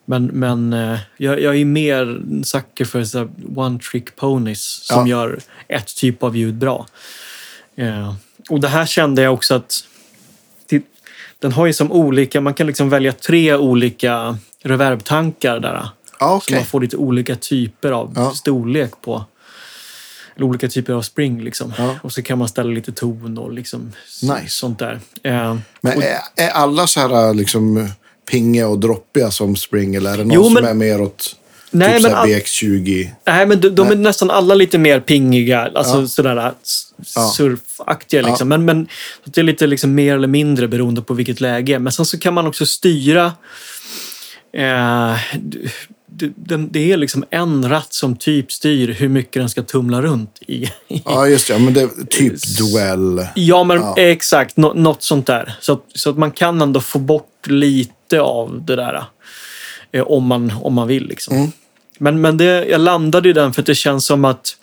men 0.05 0.25
men 0.25 0.73
eh, 0.73 0.99
jag, 1.17 1.41
jag 1.41 1.55
är 1.57 1.65
mer 1.65 2.21
sucker 2.43 2.85
för 2.85 3.03
så 3.03 3.29
one 3.55 3.79
trick 3.79 4.15
ponies 4.15 4.61
som 4.85 5.07
Ja. 5.07 5.17
gör 5.17 5.39
ett 5.67 5.95
typ 5.95 6.23
av 6.23 6.37
ljud 6.37 6.55
bra. 6.55 6.85
Eh, 7.75 8.13
och 8.49 8.59
det 8.59 8.67
här 8.67 8.85
kände 8.85 9.21
jag 9.21 9.33
också 9.33 9.55
att 9.55 9.73
den 11.39 11.51
har 11.51 11.65
ju 11.65 11.73
som 11.73 11.91
olika, 11.91 12.41
man 12.41 12.53
kan 12.53 12.67
liksom 12.67 12.89
välja 12.89 13.11
tre 13.11 13.55
olika 13.55 14.37
reverbtankar 14.63 15.59
där. 15.59 15.73
ja 16.19 16.27
Så 16.29 16.35
okej. 16.35 16.55
man 16.57 16.65
får 16.65 16.81
lite 16.81 16.97
olika 16.97 17.35
typer 17.35 17.91
av 17.91 18.13
Ja. 18.15 18.31
storlek 18.31 18.91
på. 19.01 19.25
Olika 20.39 20.67
typer 20.69 20.93
av 20.93 21.01
spring 21.01 21.43
liksom. 21.43 21.73
Ja. 21.77 21.95
Och 22.01 22.11
så 22.13 22.21
kan 22.21 22.37
man 22.37 22.47
ställa 22.47 22.69
lite 22.69 22.91
ton 22.91 23.37
och 23.37 23.53
liksom 23.53 23.91
Nice. 24.21 24.49
sånt 24.49 24.79
där. 24.79 24.99
Eh, 25.23 25.55
Men 25.81 25.97
och, 25.97 26.03
är, 26.03 26.17
är 26.35 26.49
alla 26.49 26.87
så 26.87 26.99
här 26.99 27.33
liksom 27.33 27.89
pingiga 28.31 28.67
och 28.67 28.79
droppiga 28.79 29.31
som 29.31 29.55
Spring 29.55 29.95
eller 29.95 30.13
är 30.13 30.17
det 30.17 30.23
någon 30.23 30.33
Jo, 30.33 30.43
som 30.43 30.53
men- 30.53 30.65
är 30.65 30.73
mer 30.73 31.01
åt 31.01 31.35
Nej, 31.71 31.87
typ 31.93 32.01
men 32.01 32.11
så 32.11 32.17
här 32.17 32.23
all- 32.23 32.29
BX20? 32.29 33.09
nej, 33.25 33.45
men 33.45 33.61
de, 33.61 33.69
de 33.69 33.91
är 33.91 33.95
nästan 33.95 34.31
alla 34.31 34.55
lite 34.55 34.77
mer 34.77 34.99
pingiga. 34.99 35.71
Alltså 35.75 36.01
Ja. 36.01 36.07
sådär 36.07 36.53
s- 36.63 36.93
Ja. 37.15 37.31
surfaktiga 37.35 38.21
liksom. 38.21 38.47
Men, 38.47 38.65
men 38.65 38.87
det 39.25 39.41
är 39.41 39.43
lite 39.45 39.67
liksom 39.67 39.95
mer 39.95 40.15
eller 40.15 40.27
mindre 40.27 40.67
beroende 40.67 41.01
på 41.01 41.13
vilket 41.13 41.41
läge. 41.41 41.79
Men 41.79 41.93
sen 41.93 42.05
så 42.05 42.19
kan 42.19 42.33
man 42.33 42.47
också 42.47 42.65
styra 42.65 43.33
eh, 44.53 45.15
d- 46.17 46.27
d- 46.27 46.33
den, 46.35 46.69
det 46.71 46.91
är 46.91 46.97
liksom 46.97 47.23
en 47.29 47.69
ratt 47.69 47.93
som 47.93 48.15
typ 48.15 48.51
styr 48.51 48.87
hur 48.93 49.09
mycket 49.09 49.33
den 49.41 49.49
ska 49.49 49.61
tumla 49.63 50.01
runt 50.01 50.39
i. 50.47 50.71
Ja, 51.05 51.27
just 51.27 51.47
det. 51.47 51.53
Ja, 51.53 51.59
men 51.59 51.73
det 51.73 51.89
typ 52.09 52.33
duell. 52.57 53.27
Ja, 53.35 53.63
men 53.63 53.77
Ja. 53.77 53.95
exakt. 53.97 54.57
Nå, 54.57 54.73
något 54.73 55.03
sånt 55.03 55.27
där. 55.27 55.55
Så, 55.61 55.81
så 55.95 56.09
att 56.09 56.17
man 56.17 56.31
kan 56.31 56.61
ändå 56.61 56.79
få 56.81 56.99
bort 56.99 57.47
lite 57.47 58.21
av 58.21 58.65
det 58.65 58.75
där. 58.75 59.03
Eh, 59.91 60.03
om, 60.03 60.25
man, 60.27 60.53
om 60.61 60.73
man 60.73 60.87
vill. 60.87 61.07
Liksom. 61.07 61.37
Mm. 61.37 61.51
Men, 61.99 62.21
men 62.21 62.37
det, 62.37 62.65
jag 62.65 62.81
landade 62.81 63.29
i 63.29 63.33
den 63.33 63.53
för 63.53 63.61
att 63.61 63.65
det 63.65 63.75
känns 63.75 64.05
som 64.05 64.25
att 64.25 64.57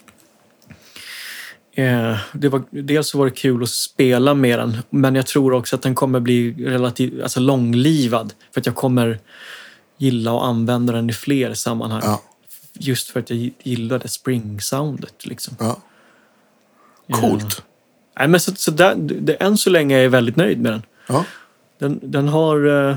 eh, 1.77 2.17
det 2.33 2.49
var, 2.49 2.63
dels 2.71 3.09
så 3.09 3.19
var 3.19 3.25
det 3.25 3.31
kul 3.31 3.63
att 3.63 3.69
spela 3.69 4.35
med 4.35 4.59
den, 4.59 4.77
men 4.91 5.15
jag 5.15 5.27
tror 5.27 5.53
också 5.55 5.77
att 5.77 5.83
den 5.83 5.95
kommer 5.95 6.21
bli 6.21 6.53
relativt 6.67 7.23
alltså 7.23 7.41
långlivad. 7.41 8.33
För 8.55 8.61
att 8.61 8.67
jag 8.67 8.75
kommer 8.75 9.19
gilla 10.03 10.37
att 10.37 10.43
använda 10.43 10.93
den 10.93 11.11
i 11.11 11.13
fler 11.13 11.55
sammanhang. 11.55 12.01
Ja. 12.05 12.23
Just 12.73 13.11
för 13.11 13.21
att 13.21 13.31
jag 13.31 13.51
gillade 13.63 14.09
spring-soundet. 14.09 15.27
Liksom. 15.27 15.57
Ja. 15.61 15.81
Coolt. 17.11 17.63
Nej, 18.19 18.29
men 18.29 18.41
så, 18.41 18.55
så 18.55 18.71
där, 18.71 18.95
det, 18.97 19.35
än 19.35 19.57
så 19.57 19.71
länge 19.71 19.99
är 19.99 20.03
jag 20.03 20.11
väldigt 20.11 20.37
nöjd 20.37 20.61
med 20.61 20.73
den. 20.73 20.83
Ja. 21.09 21.25
Den, 21.79 22.01
den 22.03 22.29
har 22.29 22.89
eh, 22.91 22.97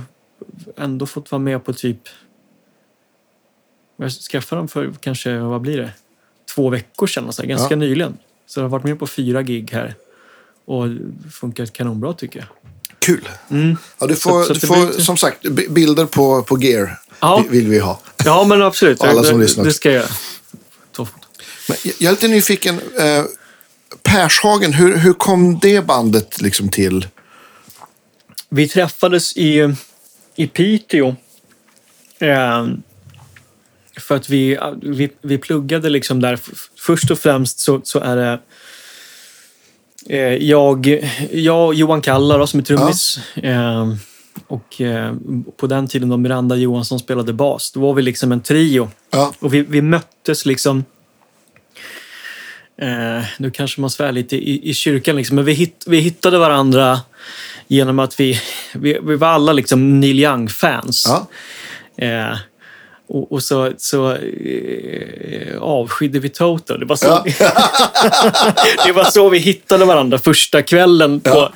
ändå 0.77 1.05
fått 1.05 1.31
vara 1.31 1.39
med 1.39 1.63
på 1.65 1.73
typ... 1.73 1.99
Jag 3.97 4.11
skaffade 4.11 4.61
den 4.61 4.67
för 4.67 4.93
kanske, 4.99 5.37
vad 5.37 5.61
blir 5.61 5.77
det? 5.77 5.91
Två 6.55 6.69
veckor 6.69 7.07
sedan, 7.07 7.25
alltså, 7.25 7.45
ganska 7.45 7.73
Ja. 7.73 7.75
nyligen. 7.75 8.17
Så 8.45 8.59
den 8.59 8.69
har 8.69 8.79
varit 8.79 8.83
med 8.85 8.99
på 8.99 9.07
fyra 9.07 9.41
gig 9.41 9.71
här. 9.71 9.95
Och 10.65 10.85
funkat 11.31 11.73
kanonbra 11.73 12.13
tycker 12.13 12.39
jag. 12.39 12.47
Kul. 13.05 13.29
Mm. 13.49 13.77
Ja, 13.99 14.07
du 14.07 14.15
får, 14.15 14.41
Så- 14.43 14.47
så 14.47 14.53
du 14.53 14.67
får 14.67 14.85
blir- 14.87 15.01
som 15.01 15.17
sagt, 15.17 15.41
bilder 15.69 16.05
på, 16.05 16.43
på 16.43 16.61
gear 16.61 16.99
Ja. 17.19 17.43
vi- 17.49 17.57
vill 17.59 17.67
vi 17.69 17.79
ha. 17.79 17.99
Ja, 18.25 18.43
men 18.43 18.61
absolut. 18.61 19.01
Alla 19.03 19.23
som 19.23 19.37
det, 19.37 19.43
lyssnar 19.45 19.65
det 19.65 19.73
ska 19.73 19.91
jag. 19.91 20.05
Men 21.67 21.77
jag 21.83 22.07
är 22.07 22.11
lite 22.11 22.27
nyfiken. 22.27 22.79
Eh, 22.99 23.23
Pershagen, 24.03 24.73
hur, 24.73 24.97
hur 24.97 25.13
kom 25.13 25.59
det 25.59 25.81
bandet 25.85 26.41
liksom 26.41 26.69
till? 26.69 27.07
Vi 28.49 28.67
träffades 28.67 29.37
i, 29.37 29.75
i 30.35 30.47
Piteå. 30.47 31.15
Eh, 32.19 32.65
för 33.99 34.15
att 34.15 34.29
vi, 34.29 34.57
vi, 34.81 35.09
vi 35.21 35.37
pluggade 35.37 35.89
liksom 35.89 36.21
där. 36.21 36.39
Först 36.79 37.11
och 37.11 37.19
främst 37.19 37.59
så, 37.59 37.81
så 37.83 37.99
är 37.99 38.15
det 38.15 38.39
jag, 40.39 41.03
jag 41.31 41.67
och 41.67 41.75
Johan 41.75 42.01
Kalla 42.01 42.37
då, 42.37 42.47
som 42.47 42.59
är 42.59 42.63
trummis. 42.63 43.19
Eh, 43.35 43.93
och 44.47 44.81
eh, 44.81 45.13
på 45.57 45.67
den 45.67 45.87
tiden 45.87 46.09
då 46.09 46.17
Miranda 46.17 46.55
Johansson 46.55 46.99
spelade 46.99 47.33
bas. 47.33 47.71
Då 47.71 47.79
var 47.79 47.93
vi 47.93 48.01
liksom 48.01 48.31
en 48.31 48.41
trio. 48.41 48.89
Ja, 49.11 49.33
Och 49.39 49.53
vi, 49.53 49.61
vi 49.61 49.81
möttes 49.81 50.45
liksom... 50.45 50.83
Eh, 52.81 53.25
nu 53.37 53.51
kanske 53.51 53.81
man 53.81 53.89
svär 53.89 54.11
lite 54.11 54.35
i, 54.35 54.69
i 54.69 54.73
kyrkan, 54.73 55.15
liksom, 55.15 55.35
men 55.35 55.45
vi, 55.45 55.53
hitt, 55.53 55.83
vi 55.87 55.99
hittade 55.99 56.37
varandra 56.37 56.99
genom 57.67 57.99
att 57.99 58.19
vi, 58.19 58.39
vi, 58.73 58.99
vi 59.03 59.15
var 59.15 59.27
alla 59.27 59.53
liksom 59.53 59.99
Neil 59.99 60.19
Young-fans. 60.19 61.05
ja, 61.07 61.27
Eh, 61.97 62.37
och, 63.07 63.31
och 63.31 63.43
så, 63.43 63.71
så 63.77 64.11
eh, 64.11 65.57
avskydde 65.61 66.19
vi 66.19 66.29
Toto. 66.29 66.77
Det 66.77 66.85
var, 66.85 66.95
så, 66.95 67.23
det 68.85 68.91
var 68.91 69.03
så 69.03 69.29
vi 69.29 69.37
hittade 69.37 69.85
varandra 69.85 70.17
första 70.17 70.61
kvällen 70.61 71.19
på, 71.19 71.29
Ja. 71.29 71.51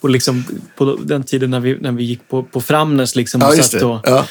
på, 0.00 0.08
liksom, 0.08 0.44
på 0.76 0.98
den 1.04 1.22
tiden 1.22 1.50
när 1.50 1.60
vi, 1.60 1.76
när 1.80 1.92
vi 1.92 2.04
gick 2.04 2.28
på, 2.28 2.42
på 2.42 2.60
Framnäs 2.60 3.16
liksom, 3.16 3.40
Ja, 3.40 3.48
och 3.48 3.56
just 3.56 3.70
satt 3.72 3.82
och, 3.82 4.00
Ja. 4.04 4.24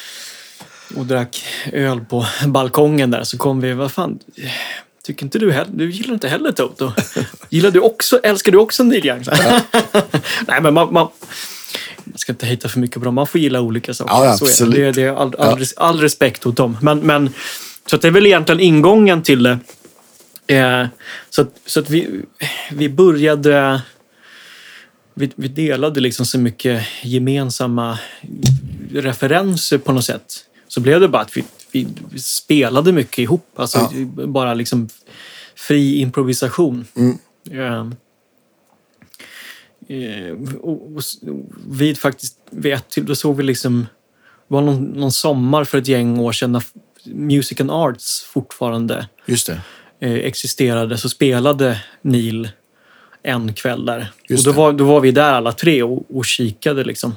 och 0.95 1.05
drack 1.05 1.43
öl 1.73 1.99
på 1.99 2.25
balkongen 2.47 3.11
där. 3.11 3.23
Så 3.23 3.37
kom 3.37 3.61
vi, 3.61 3.73
vad 3.73 3.91
fan, 3.91 4.19
tycker 5.03 5.23
inte 5.23 5.39
du 5.39 5.51
heller, 5.51 5.71
du 5.73 5.91
gillar 5.91 6.13
inte 6.13 6.27
heller 6.27 6.51
Toto? 6.51 6.91
Gillar 7.49 7.71
du 7.71 7.79
också, 7.79 8.19
älskar 8.23 8.51
du 8.51 8.57
också 8.57 8.83
Neil 8.83 9.05
Young? 9.05 9.23
Nej, 10.47 10.61
men 10.61 10.73
man, 10.73 10.93
man, 10.93 11.07
man 12.09 12.17
ska 12.17 12.31
inte 12.31 12.45
hitta 12.45 12.69
för 12.69 12.79
mycket 12.79 12.97
på 12.99 13.05
dem. 13.05 13.15
Man 13.15 13.27
får 13.27 13.41
gilla 13.41 13.61
olika 13.61 13.93
saker. 13.93 14.13
Ja, 14.13 14.25
ja, 14.25 14.37
Så 14.37 14.45
är 14.45 14.47
det. 14.47 14.51
absolut. 14.51 14.95
Det, 14.95 15.01
är 15.01 15.13
all, 15.15 15.35
all, 15.35 15.63
all 15.77 15.99
respekt 15.99 16.45
åt 16.45 16.55
dem. 16.55 16.77
Men, 16.81 16.99
men, 16.99 17.29
så 17.85 17.95
att 17.95 18.01
det 18.01 18.07
är 18.07 18.11
väl 18.11 18.25
egentligen 18.25 18.61
ingången 18.61 19.23
till 19.23 19.43
det. 19.43 19.59
Eh, 20.55 20.85
så 21.29 21.41
att, 21.41 21.49
så 21.65 21.79
att 21.79 21.89
vi, 21.89 22.21
vi 22.71 22.89
började... 22.89 23.81
Vi, 25.13 25.31
vi 25.35 25.47
delade 25.47 25.99
liksom 25.99 26.25
så 26.25 26.39
mycket 26.39 26.83
gemensamma 27.03 27.99
referenser 28.91 29.77
på 29.77 29.91
något 29.91 30.05
sätt. 30.05 30.45
Så 30.67 30.79
blev 30.81 30.99
det 30.99 31.07
bara 31.07 31.21
att 31.21 31.37
vi, 31.37 31.43
vi, 31.71 31.87
spelade 32.19 32.91
mycket 32.91 33.19
ihop. 33.19 33.47
Alltså 33.55 33.77
Ja. 34.17 34.25
bara 34.27 34.53
liksom 34.53 34.89
fri 35.55 35.95
improvisation. 35.99 36.85
Mm. 36.95 37.17
Eh, 37.51 37.91
och, 40.61 40.91
och, 40.93 40.99
s- 40.99 41.19
vid 41.67 41.97
faktiskt, 41.97 42.37
vid 42.49 42.73
ett 42.73 42.89
till, 42.89 43.05
då 43.05 43.15
såg 43.15 43.35
vi 43.37 43.43
liksom, 43.43 43.79
det 44.47 44.53
var 44.53 44.61
någon, 44.61 44.83
någon 44.83 45.11
sommar 45.11 45.63
för 45.63 45.77
ett 45.77 45.87
gäng 45.87 46.19
år 46.19 46.31
sedan 46.31 46.51
när 46.51 46.63
Music 47.05 47.61
and 47.61 47.71
Arts 47.71 48.21
fortfarande 48.23 49.07
eh, 49.99 50.13
existerade 50.13 50.97
så 50.97 51.09
spelade 51.09 51.83
Neil 52.01 52.49
en 53.23 53.53
kväll 53.53 53.85
där. 53.85 54.11
Just 54.29 54.47
och 54.47 54.53
då 54.53 54.61
var, 54.61 54.73
då 54.73 54.83
var 54.85 54.99
vi 55.01 55.11
där 55.11 55.33
alla 55.33 55.51
tre 55.51 55.83
och, 55.83 56.15
och 56.17 56.25
kikade 56.25 56.83
liksom. 56.83 57.15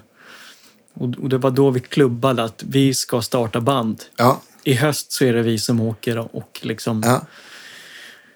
Och, 0.95 1.09
och 1.23 1.29
det 1.29 1.39
var 1.39 1.51
då 1.51 1.71
vi 1.71 1.81
klubbade 1.81 2.45
att 2.45 2.64
vi 2.68 2.95
ska 2.95 3.23
starta 3.23 3.61
band. 3.61 4.03
Ja. 4.16 4.43
I 4.64 4.75
höst 4.75 5.12
så 5.12 5.25
är 5.25 5.33
det 5.33 5.43
vi 5.43 5.59
som 5.59 5.81
åker 5.81 6.18
och, 6.18 6.35
och 6.35 6.61
liksom 6.62 7.03
Ja. 7.05 7.27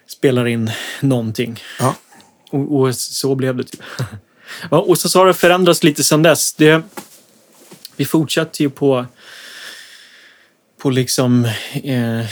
spelar 0.07 0.47
in 0.47 0.71
någonting. 1.01 1.59
Ja. 1.79 1.95
Och, 2.51 2.79
och 2.79 2.95
så 2.95 3.35
blev 3.35 3.55
det. 3.55 3.63
Typ. 3.63 3.81
ja, 4.71 4.77
och 4.77 4.97
så, 4.97 5.09
så 5.09 5.19
har 5.19 5.25
det 5.25 5.33
förändrats 5.33 5.83
lite 5.83 6.03
sedan 6.03 6.23
dess. 6.23 6.53
Det, 6.53 6.81
vi 7.95 8.05
fortsatte 8.05 8.63
ju 8.63 8.69
på 8.69 9.05
på 10.77 10.89
liksom 10.89 11.45
eh, 11.83 12.25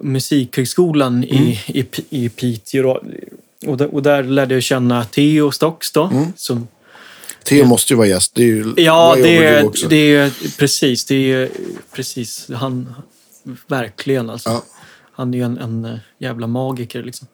musikhögskolan 0.00 1.24
i, 1.24 1.60
i, 1.66 1.82
P- 1.82 2.02
i 2.10 2.28
Piteå. 2.28 3.00
Och, 3.66 3.76
där, 3.76 3.94
och 3.94 4.02
där 4.02 4.22
lärde 4.22 4.54
jag 4.54 4.62
känna 4.62 5.04
Theo 5.04 5.50
Stocks 5.50 5.92
då. 5.92 6.26
Som, 6.36 6.68
Theo 7.44 7.64
måste 7.64 7.92
ju 7.92 7.96
vara 7.96 8.08
gäst. 8.08 8.34
Det 8.34 8.42
är 8.42 8.46
ju 8.46 8.74
ja, 8.76 9.16
det 9.22 9.36
är, 9.46 9.88
det 9.88 10.16
är 10.16 10.32
precis. 10.58 11.04
Det 11.04 11.32
är 11.32 11.50
precis. 11.92 12.48
Han, 12.54 12.94
verkligen 13.66 14.30
alltså. 14.30 14.48
Ja. 14.50 14.64
Han 15.16 15.34
är 15.34 15.38
ju 15.38 15.44
en, 15.44 15.58
en 15.58 15.84
eh, 15.84 15.98
jävla 16.18 16.46
magiker 16.46 17.02
liksom. 17.02 17.28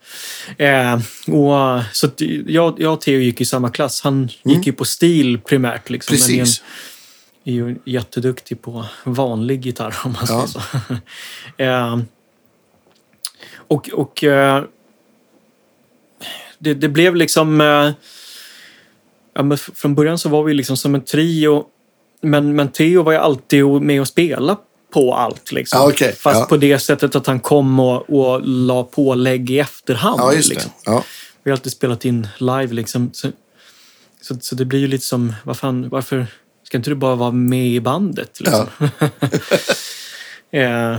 Eh, 0.57 0.95
och, 1.35 1.83
så 1.93 2.09
jag, 2.47 2.80
jag 2.80 2.93
och 2.93 3.01
Theo 3.01 3.18
gick 3.20 3.41
i 3.41 3.45
samma 3.45 3.70
klass. 3.70 4.01
Han 4.03 4.28
gick 4.43 4.66
ju 4.66 4.72
på 4.72 4.85
stil 4.85 5.39
primärt. 5.41 5.91
Liksom, 5.91 6.14
men 6.14 6.20
är 6.22 6.24
en- 6.24 6.35
Mm. 6.35 6.45
Precis. 6.45 6.62
är 7.45 7.53
ju 7.53 7.76
jätteduktig 7.85 8.62
på 8.62 8.85
vanlig 9.05 9.66
gitarr 9.66 9.97
om 10.05 10.12
man 10.12 10.26
Ja. 10.28 10.47
säger 10.47 10.47
så. 10.49 10.95
eh, 11.62 11.99
och 13.57 13.89
och 13.93 14.24
eh, 14.24 14.64
det, 16.59 16.74
det 16.74 16.89
blev 16.89 17.16
liksom... 17.16 17.61
Eh, 17.61 17.91
ja, 19.35 19.43
men 19.43 19.59
från 19.59 19.95
början 19.95 20.18
så 20.18 20.28
var 20.28 20.45
vi 20.45 20.55
liksom 20.55 20.76
som 20.76 20.95
en 20.95 21.05
trio. 21.05 21.64
Men, 22.20 22.57
men 22.57 22.68
Theo 22.68 23.03
var 23.03 23.12
ju 23.12 23.18
alltid 23.18 23.64
med 23.64 24.01
och 24.01 24.09
spela 24.09 24.57
på 24.93 25.14
allt. 25.14 25.53
Liksom. 25.53 25.80
Ja, 25.80 25.88
okej. 25.88 26.12
Fast 26.18 26.40
Ja. 26.40 26.47
på 26.47 26.57
det 26.57 26.78
sättet 26.78 27.16
att 27.16 27.26
han 27.26 27.40
kom 27.40 27.80
och, 27.80 28.11
och 28.11 28.40
la 28.47 28.84
pålägg 28.84 29.51
i 29.51 29.59
efterhand. 29.59 30.20
Ja, 30.20 30.32
just 30.34 30.49
liksom. 30.49 30.70
Ja. 30.84 31.05
Vi 31.43 31.51
har 31.51 31.57
alltid 31.57 31.72
spelat 31.72 32.05
in 32.05 32.28
live 32.38 32.66
liksom. 32.74 33.11
Så, 33.12 33.28
så, 34.22 34.36
så 34.40 34.55
det 34.55 34.64
blir 34.64 34.78
ju 34.80 34.86
lite 34.86 35.05
som, 35.05 35.34
vad 35.45 35.57
fan, 35.57 35.88
varför 35.88 36.26
ska 36.62 36.76
inte 36.78 36.90
du 36.90 36.95
bara 36.95 37.14
vara 37.14 37.30
med 37.32 37.66
i 37.68 37.80
bandet? 37.80 38.40
Liksom? 38.40 38.66
eh, 40.53 40.99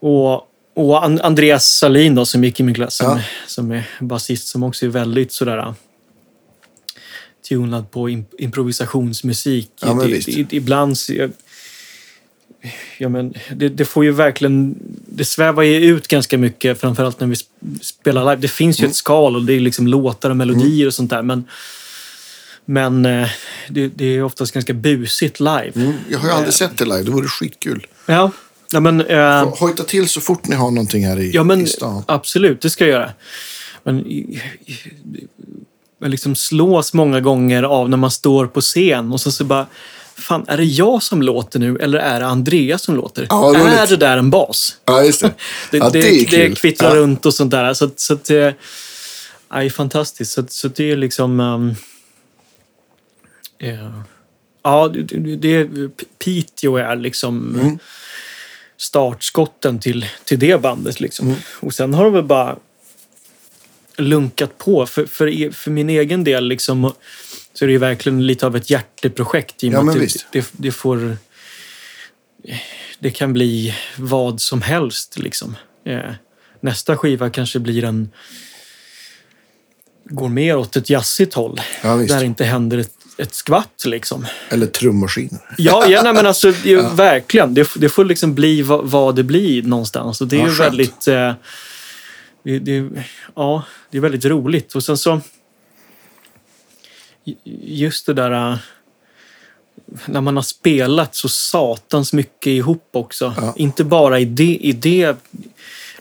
och, 0.00 0.34
och 0.76 1.04
An- 1.04 1.20
Andreas 1.20 1.66
Salin 1.68 2.14
då, 2.14 2.24
som 2.24 2.44
gick 2.44 2.60
i 2.60 2.62
min 2.62 2.74
klass, 2.74 2.96
som, 2.96 3.20
som 3.46 3.70
är 3.70 3.84
basist, 4.00 4.46
som 4.48 4.62
också 4.62 4.84
är 4.86 4.90
väldigt 4.90 5.32
sådär 5.32 5.58
uh, 5.58 5.72
tunad 7.48 7.90
på 7.90 8.08
imp- 8.08 8.34
improvisationsmusik. 8.38 9.70
Ja, 9.80 9.94
Det- 9.94 10.52
ibland 10.52 10.96
jag, 11.08 11.30
ja, 12.98 13.08
men 13.08 13.34
det, 13.56 13.68
det 13.68 13.84
får 13.84 14.04
ju 14.04 14.10
verkligen... 14.12 14.74
Det 15.08 15.24
svävar 15.24 15.62
ju 15.62 15.74
ut 15.76 16.08
ganska 16.08 16.38
mycket, 16.38 16.80
framförallt 16.80 17.20
när 17.20 17.26
vi 17.26 17.34
sp- 17.34 17.80
spelar 17.82 18.22
live. 18.24 18.36
Det 18.42 18.48
finns 18.48 18.78
Mm. 18.78 18.88
ju 18.88 18.90
ett 18.90 18.96
skal 18.96 19.36
och 19.36 19.42
det 19.44 19.52
är 19.52 19.60
liksom 19.60 19.86
låtar 19.86 20.30
och 20.30 20.36
melodier 20.36 20.86
och 20.86 20.94
sånt 20.94 21.10
där. 21.10 21.22
Men, 21.22 21.44
men 22.64 23.06
eh, 23.06 23.28
det, 23.68 23.88
det 23.88 24.04
är 24.04 24.22
oftast 24.22 24.52
ganska 24.54 24.72
busigt 24.72 25.40
live. 25.40 25.72
Mm. 25.74 25.92
Jag 26.10 26.18
har 26.18 26.28
ju 26.28 26.34
aldrig 26.34 26.54
sett 26.54 26.76
det 26.78 26.84
live. 26.84 27.02
Det 27.02 27.10
vore 27.10 27.26
skitkul. 27.28 27.86
Ja, 28.06 28.30
ja 28.70 28.80
men... 28.80 29.00
Eh, 29.00 29.48
Hojta 29.58 29.82
till 29.84 30.08
så 30.08 30.20
fort 30.20 30.46
ni 30.48 30.56
har 30.56 30.70
någonting 30.70 31.06
här 31.06 31.20
i, 31.20 31.30
Ja, 31.30 31.44
men 31.44 31.60
i 31.60 31.66
stan. 31.66 32.02
absolut, 32.08 32.60
det 32.60 32.70
ska 32.70 32.84
jag 32.84 32.92
göra. 32.92 33.12
Men 33.82 34.04
jag 36.00 36.10
liksom 36.10 36.34
slås 36.36 36.94
många 36.94 37.20
gånger 37.20 37.62
av 37.62 37.90
när 37.90 37.96
man 37.96 38.10
står 38.10 38.46
på 38.46 38.60
scen 38.60 39.12
och 39.12 39.20
så, 39.20 39.32
så 39.32 39.44
bara, 39.44 39.66
fan, 40.16 40.44
är 40.48 40.56
det 40.56 40.64
jag 40.64 41.02
som 41.02 41.22
låter 41.22 41.58
nu 41.58 41.76
eller 41.76 41.98
är 41.98 42.20
det 42.20 42.26
Andreas 42.26 42.82
som 42.82 42.96
låter? 42.96 43.26
Ja, 43.30 43.56
är 43.56 43.86
det 43.86 43.96
där 43.96 44.16
en 44.18 44.30
bas? 44.30 44.76
Ja, 44.84 45.02
just 45.04 45.20
det. 45.20 45.34
Det, 45.70 45.76
ja, 45.76 45.90
det, 45.90 46.00
det 46.00 46.26
det, 46.48 46.58
kvittrar 46.60 46.88
ja. 46.96 47.02
runt 47.02 47.26
och 47.26 47.34
sånt 47.34 47.50
där. 47.50 47.74
Så, 47.74 47.84
att- 47.84 48.00
så 48.00 48.14
att 48.14 48.24
det 48.24 48.54
är 49.50 49.70
fantastiskt. 49.70 50.32
Så, 50.32 50.44
så 50.48 50.68
det 50.68 50.90
är 50.92 50.96
liksom... 50.96 51.40
Um, 51.40 51.74
ja, 53.58 54.02
ja, 54.62 54.88
det, 54.88 55.02
det, 55.02 55.36
det, 55.36 55.68
Piteå 56.18 56.76
är 56.76 56.96
liksom 56.96 57.60
Mm. 57.60 57.78
startskotten 58.76 59.78
till, 59.80 60.06
till 60.24 60.38
det 60.38 60.60
bandet. 60.60 61.00
Liksom. 61.00 61.26
Mm. 61.28 61.38
Och 61.60 61.74
sen 61.74 61.94
har 61.94 62.04
de 62.04 62.12
väl 62.12 62.24
bara 62.24 62.56
lunkat 63.96 64.58
på. 64.58 64.86
För, 64.86 65.06
för, 65.06 65.28
e- 65.42 65.52
för 65.52 65.70
min 65.70 65.90
egen 65.90 66.24
del 66.24 66.48
liksom, 66.48 66.92
så 67.54 67.64
är 67.64 67.66
det 67.66 67.72
ju 67.72 67.78
verkligen 67.78 68.26
lite 68.26 68.46
av 68.46 68.56
ett 68.56 68.70
hjärteprojekt. 68.70 69.64
I 69.64 69.68
Ja, 69.68 69.82
men 69.82 69.94
det, 69.94 70.00
visst. 70.00 70.26
det, 70.32 70.48
det 70.52 70.72
får... 70.72 71.16
Det 72.98 73.10
kan 73.10 73.32
bli 73.32 73.74
vad 73.96 74.40
som 74.40 74.62
helst. 74.62 75.18
Liksom. 75.18 75.56
Eh, 75.86 76.10
nästa 76.60 76.96
skiva 76.96 77.30
kanske 77.30 77.58
blir 77.58 77.84
en... 77.84 78.10
Går 80.04 80.28
mer 80.28 80.56
åt 80.56 80.76
ett 80.76 80.90
jazzigt 80.90 81.34
håll. 81.34 81.60
Ja, 81.82 81.96
där 81.96 82.20
det 82.20 82.26
inte 82.26 82.44
händer 82.44 82.78
ett, 82.78 82.94
ett 83.18 83.34
skvatt. 83.34 83.84
Liksom. 83.86 84.26
Eller 84.48 84.66
trummaskiner. 84.66 85.40
Ja, 85.58 85.86
ja 85.88 86.02
nej, 86.02 86.14
men 86.14 86.26
alltså, 86.26 86.52
det, 86.52 86.68
ju 86.68 86.82
verkligen. 86.94 87.54
Det, 87.54 87.70
det 87.76 87.88
får 87.88 88.04
liksom 88.04 88.34
bli 88.34 88.62
vad, 88.62 88.90
vad 88.90 89.16
det 89.16 89.22
blir 89.22 89.62
någonstans. 89.62 90.20
Och 90.20 90.28
det 90.28 90.36
är 90.36 90.46
Ja, 90.46 90.54
väldigt... 90.58 91.08
Eh, 91.08 91.32
det, 92.44 92.58
det, 92.58 92.90
ja, 93.34 93.64
det 93.90 93.96
är 93.96 94.00
väldigt 94.02 94.24
roligt. 94.24 94.74
Och 94.74 94.84
sen 94.84 94.98
så... 94.98 95.20
Just 97.62 98.06
det 98.06 98.14
där... 98.14 98.50
eh, 98.52 98.56
När 100.06 100.20
man 100.20 100.36
har 100.36 100.42
spelat 100.42 101.14
så 101.14 101.28
satans 101.28 102.12
mycket 102.12 102.46
ihop 102.46 102.88
också. 102.92 103.34
Ja. 103.36 103.54
Inte 103.56 103.84
bara 103.84 104.20
i 104.20 104.24
det, 104.24 104.56
i 104.60 104.72
det 104.72 105.16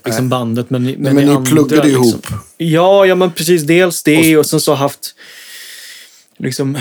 liksom 0.06 0.30
bandet, 0.30 0.70
men, 0.70 0.88
i- 0.90 0.98
men, 0.98 1.16
men 1.16 1.24
i 1.24 1.28
ni 1.28 1.34
andra, 1.36 1.52
pluggade 1.52 1.84
liksom. 1.88 2.04
ihop. 2.06 2.26
Ja, 2.58 3.06
ja, 3.06 3.16
men 3.16 3.32
precis. 3.32 3.64
Dels 3.64 4.04
det 4.04 4.36
Och- 4.36 4.40
och 4.40 4.46
sen 4.46 4.62
så 4.62 4.74
haft... 4.74 5.16
Liksom, 6.38 6.78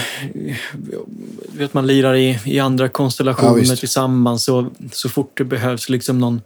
vet 1.57 1.75
man 1.75 1.87
lirar 1.87 2.15
i, 2.15 2.39
i 2.45 2.59
andra 2.59 2.85
Ja, 2.85 2.89
konstellationer 2.89 3.61
visst. 3.61 3.79
tillsammans. 3.79 4.45
Så, 4.45 4.71
så 4.93 5.09
fort 5.09 5.33
det 5.39 5.45
behövs 5.45 5.89
liksom 5.89 6.19
någon, 6.19 6.41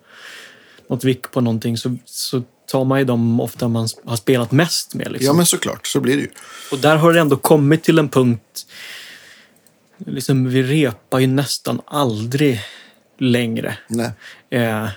något 0.88 1.04
vick 1.04 1.30
på 1.30 1.40
någonting 1.40 1.76
så, 1.76 1.96
så 2.04 2.42
tar 2.66 2.84
man 2.84 2.98
ju 2.98 3.04
dem 3.04 3.40
ofta 3.40 3.68
man 3.68 3.88
har 4.04 4.16
spelat 4.16 4.52
mest 4.52 4.94
med. 4.94 5.12
Liksom. 5.12 5.26
Ja, 5.26 5.32
men 5.32 5.46
såklart. 5.46 5.86
Så 5.86 6.00
blir 6.00 6.16
det 6.16 6.22
ju. 6.22 6.28
Och 6.72 6.78
där 6.78 6.96
har 6.96 7.12
det 7.12 7.20
ändå 7.20 7.36
kommit 7.36 7.82
till 7.84 7.98
en 7.98 8.08
punkt... 8.08 8.66
Liksom, 10.06 10.48
vi 10.48 10.62
repar 10.62 11.18
ju 11.18 11.26
nästan 11.26 11.80
aldrig 11.86 12.60
längre. 13.18 13.78
Nej. 13.88 14.10
Eh, 14.50 14.88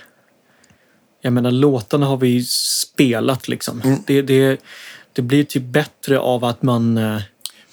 jag 1.22 1.32
menar, 1.32 1.50
låtarna 1.50 2.06
har 2.06 2.16
vi 2.16 2.28
ju 2.28 2.44
spelat 2.44 3.48
liksom. 3.48 4.02
Det, 4.06 4.22
det, 4.22 4.60
det 5.12 5.22
blir 5.22 5.44
typ 5.44 5.62
bättre 5.62 6.18
av 6.18 6.44
att 6.44 6.62
man... 6.62 6.98
Eh, 6.98 7.20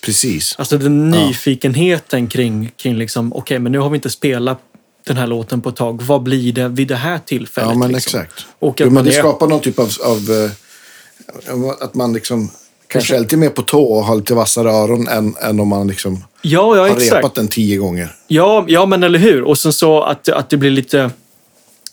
Precis. 0.06 0.56
alltså 0.58 0.78
den 0.78 1.10
nyfikenheten 1.10 2.28
kring, 2.28 2.72
kring 2.78 2.96
liksom, 2.98 3.34
okej, 3.34 3.60
men 3.60 3.72
nu 3.72 3.78
har 3.78 3.90
vi 3.90 3.96
inte 3.96 4.10
spelat 4.10 4.67
den 5.08 5.18
här 5.18 5.28
låten 5.28 5.62
på 5.62 5.70
ett 5.70 5.76
tag. 5.76 6.02
Vad 6.02 6.24
blir 6.24 6.54
det 6.54 6.68
vid 6.68 6.88
det 6.88 6.96
här 6.96 7.20
tillfället? 7.26 7.70
Ja, 7.72 7.78
men 7.78 7.92
liksom? 7.92 8.20
exakt. 8.20 8.46
Och 8.60 8.76
Jo, 8.80 8.86
att 8.86 8.88
men 8.88 8.94
man 8.94 9.04
det 9.06 9.16
är- 9.16 9.20
skapar 9.20 9.48
någon 9.48 9.60
typ 9.60 9.80
av... 9.80 9.92
av 10.04 10.18
eh, 10.32 11.72
att 11.80 11.94
man 11.94 12.14
liksom 12.14 12.50
kanske 12.88 13.16
är 13.16 13.20
lite 13.20 13.38
mer 13.38 13.50
på 13.50 13.62
tå 13.62 13.84
och 13.84 14.04
har 14.06 14.16
lite 14.16 14.34
vassare 14.34 14.72
öron 14.72 15.08
än, 15.08 15.36
än 15.42 15.60
om 15.60 15.68
man 15.68 15.88
liksom 15.88 16.24
Ja, 16.42 16.76
ja, 16.78 16.82
har 16.82 16.88
exakt. 16.98 17.16
repat 17.16 17.36
den 17.36 17.48
tio 17.48 17.78
gånger. 17.78 18.16
Ja, 18.28 18.66
ja, 18.68 18.86
men 18.86 19.04
eller 19.04 19.20
hur? 19.20 19.42
Och 19.44 19.58
sen 19.58 19.74
så 19.74 20.02
att, 20.04 20.30
att 20.30 20.50
det 20.50 20.58
blir 20.58 20.70
lite... 20.72 21.12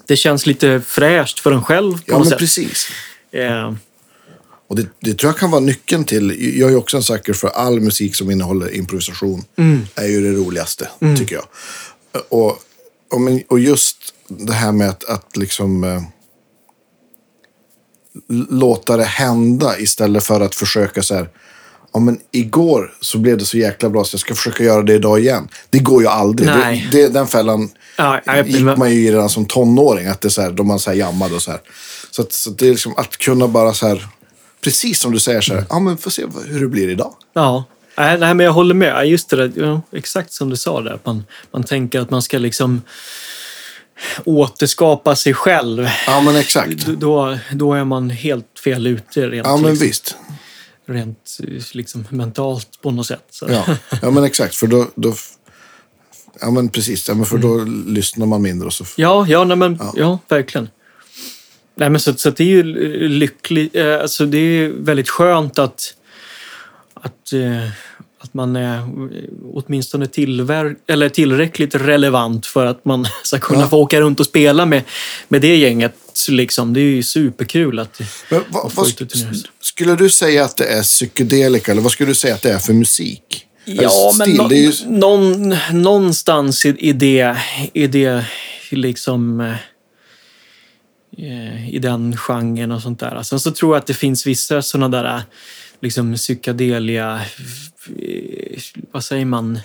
Det 0.07 0.17
känns 0.17 0.47
lite 0.47 0.81
fräscht 0.87 1.39
för 1.41 1.53
en 1.53 1.63
själv 1.63 1.93
på 1.93 2.03
Ja, 2.07 2.13
något 2.13 2.21
men 2.23 2.31
sätt. 2.31 2.39
precis. 2.39 2.89
Eh, 3.33 3.75
Och 4.69 4.77
det, 4.77 4.87
det 5.01 5.15
tror 5.15 5.29
jag 5.33 5.39
kan 5.39 5.51
vara 5.51 5.61
nyckeln 5.61 6.05
till... 6.05 6.57
Jag 6.61 6.73
är 6.73 6.77
också 6.77 6.97
en 6.97 7.03
sucker 7.03 7.33
för 7.33 7.49
all 7.49 7.81
musik 7.81 8.17
som 8.17 8.31
innehåller 8.31 8.75
improvisation. 8.75 9.45
Mm. 9.59 9.87
är 9.95 10.07
ju 10.07 10.23
det 10.33 10.39
roligaste, 10.39 10.89
tycker 11.19 11.35
jag. 11.35 11.45
Och, 12.29 12.59
och, 13.49 13.59
just 13.59 13.97
det 14.29 14.53
här 14.53 14.73
med 14.73 14.89
att, 14.89 15.05
att 15.05 15.37
liksom... 15.37 15.85
Eh, 15.85 16.03
låta 18.51 18.97
det 18.97 19.05
hända 19.05 19.79
istället 19.79 20.25
för 20.25 20.41
att 20.41 20.55
försöka 20.55 21.03
så 21.03 21.15
här... 21.15 21.29
Ja, 21.93 22.01
men 22.01 22.21
igår 22.33 22.95
så 23.01 23.19
blev 23.19 23.39
det 23.39 23.45
så 23.45 23.59
jäkla 23.59 23.89
bra 23.89 24.05
så 24.05 24.15
jag 24.15 24.21
ska 24.21 24.35
försöka 24.35 24.65
göra 24.65 24.83
det 24.83 24.95
idag 24.95 25.21
igen. 25.21 25.49
Det 25.71 25.79
går 25.79 26.03
ju 26.03 26.09
aldrig. 26.09 26.49
Nej. 26.49 26.89
Det, 26.93 27.03
det, 27.03 27.09
den 27.09 27.27
fällan 27.27 27.71
Ja, 27.97 28.21
jag- 28.27 28.49
gick 28.49 28.63
man 28.79 28.91
ju 28.91 29.01
i 29.07 29.13
redan 29.13 29.29
som 29.29 29.45
tonåring. 29.45 30.07
Att 30.07 30.21
det 30.21 30.29
är 30.29 30.31
så 30.31 30.43
här, 30.43 30.51
då 30.51 30.63
man 30.63 30.79
så 30.79 30.91
här 30.91 30.97
jammade 30.97 31.35
och 31.35 31.43
så 31.43 31.51
här. 31.51 31.61
Så, 32.11 32.23
att, 32.23 32.33
så 32.33 32.51
det 32.51 32.67
är 32.67 32.71
liksom 32.71 32.95
att 32.97 33.17
kunna 33.17 33.49
bara 33.49 33.75
så 33.75 33.87
här... 33.89 34.09
Precis 34.61 35.01
som 35.01 35.13
du 35.13 35.19
säger 35.19 35.41
så 35.41 35.55
här. 35.55 35.65
Ja, 35.71 35.79
men 35.79 35.99
får 35.99 36.11
se 36.11 36.23
hur 36.47 36.61
det 36.61 36.69
blir 36.69 36.89
idag. 36.91 37.15
Ja, 37.35 37.65
nej, 37.97 38.19
nej, 38.19 38.35
men 38.35 38.47
jag 38.47 38.53
håller 38.53 38.75
med. 38.75 38.89
Ja, 38.89 39.05
Just 39.05 39.31
det, 39.31 39.37
där, 39.37 39.53
ja, 39.57 39.81
exakt 39.93 40.33
som 40.33 40.51
du 40.51 40.57
sa 40.57 40.81
där. 40.81 40.91
att 40.93 41.07
Man, 41.07 41.25
man 41.53 41.65
tänker 41.65 42.01
att 42.01 42.11
man 42.11 42.23
ska 42.23 42.39
liksom 42.39 42.83
återskapa 44.25 45.17
sig 45.17 45.35
själv. 45.35 45.89
Ja, 46.07 46.21
men 46.21 46.37
exakt. 46.37 46.87
Då, 46.87 47.39
då 47.53 47.75
är 47.75 47.85
man 47.85 48.11
helt 48.11 48.59
fel 48.65 48.87
ute 48.87 49.29
rent, 49.29 49.47
Ja, 49.47 49.57
men 49.57 49.71
liksom, 49.71 49.87
visst. 49.87 50.17
rent 50.87 51.39
liksom, 51.73 52.07
mentalt 52.11 52.69
på 52.83 52.91
något 52.91 53.07
sätt. 53.07 53.27
Så. 53.31 53.47
Ja, 53.51 53.65
ja 54.03 54.11
men 54.11 54.25
exakt. 54.25 54.55
För 54.57 54.67
då... 54.67 54.87
då 54.95 55.15
ja, 56.41 56.51
men 56.51 56.69
precis. 56.69 57.09
Ja, 57.09 57.15
men 57.15 57.27
för 57.27 57.39
då 57.39 57.53
Mm. 57.59 57.95
lyssnar 57.95 58.27
man 58.27 58.43
mindre 58.43 58.67
och 58.67 58.73
så... 58.73 58.85
Ja, 58.97 59.27
ja, 59.29 59.45
nej, 59.45 59.57
men, 59.57 59.79
ja. 59.95 60.19
verkligen. 60.29 60.69
Nej, 61.77 61.91
men 61.91 62.01
så, 62.01 62.15
så 62.15 62.31
det 62.31 62.45
är 62.45 62.49
ju 62.49 62.63
lyckligt. 63.09 63.77
Eh, 63.77 64.01
alltså 64.01 64.27
det 64.27 64.39
är 64.39 64.69
väldigt 64.69 65.09
skönt 65.09 65.59
att, 65.59 65.95
att, 67.05 67.33
eh, 67.33 67.69
att 68.19 68.35
man 68.35 68.57
är 68.57 68.79
eh, 68.79 68.85
åtminstone 69.53 70.07
tillver- 70.07 70.77
eller 70.87 71.09
tillräckligt 71.09 71.75
relevant 71.75 72.47
för 72.47 72.67
att 72.67 72.85
man 72.85 73.07
ska 73.23 73.39
kunna 73.39 73.61
Ja. 73.61 73.69
få 73.69 73.79
åka 73.79 74.01
runt 74.01 74.21
och 74.21 74.27
spela 74.27 74.67
med, 74.67 74.83
med 75.29 75.41
det 75.43 75.57
gänget. 75.57 75.95
Liksom. 76.29 76.73
Det 76.73 76.81
är 76.81 76.83
ju 76.83 77.03
superkul 77.03 77.79
att 77.79 78.01
Men 78.31 78.41
vad, 78.49 78.67
att 78.67 78.75
vad, 78.77 78.97
till 78.97 79.09
skulle 79.61 79.97
du 79.97 80.11
säga 80.11 80.45
att 80.45 80.57
det 80.57 80.65
är 80.67 80.83
psykedelika 80.83 81.73
eller 81.73 81.83
vad 81.83 81.93
skulle 81.93 82.11
du 82.11 82.15
säga 82.15 82.35
att 82.35 82.43
det 82.43 82.53
är 82.53 82.59
för 82.59 82.73
musik? 82.73 83.47
Ja, 83.65 84.13
men 84.19 84.41
är 84.41 84.55
ju, 84.55 84.73
någon, 84.87 85.57
någonstans 85.73 86.67
i, 86.67 86.69
i, 86.69 86.93
det, 86.93 87.37
i 87.73 87.87
det 87.87 88.25
liksom 88.71 89.41
eh, 91.19 91.69
i 91.75 91.79
den 91.79 92.17
genren 92.17 92.73
och 92.73 92.83
sånt 92.83 93.01
där. 93.01 93.23
Sen 93.23 93.41
så 93.41 93.51
tror 93.51 93.75
jag 93.75 93.81
att 93.81 93.87
det 93.87 93.95
finns 93.95 94.27
vissa 94.27 94.63
sådana 94.63 94.89
där 94.89 95.23
liksom 95.85 96.15
psykedelia, 96.15 97.21
vad 98.93 99.05
säger 99.05 99.25
man, 99.25 99.59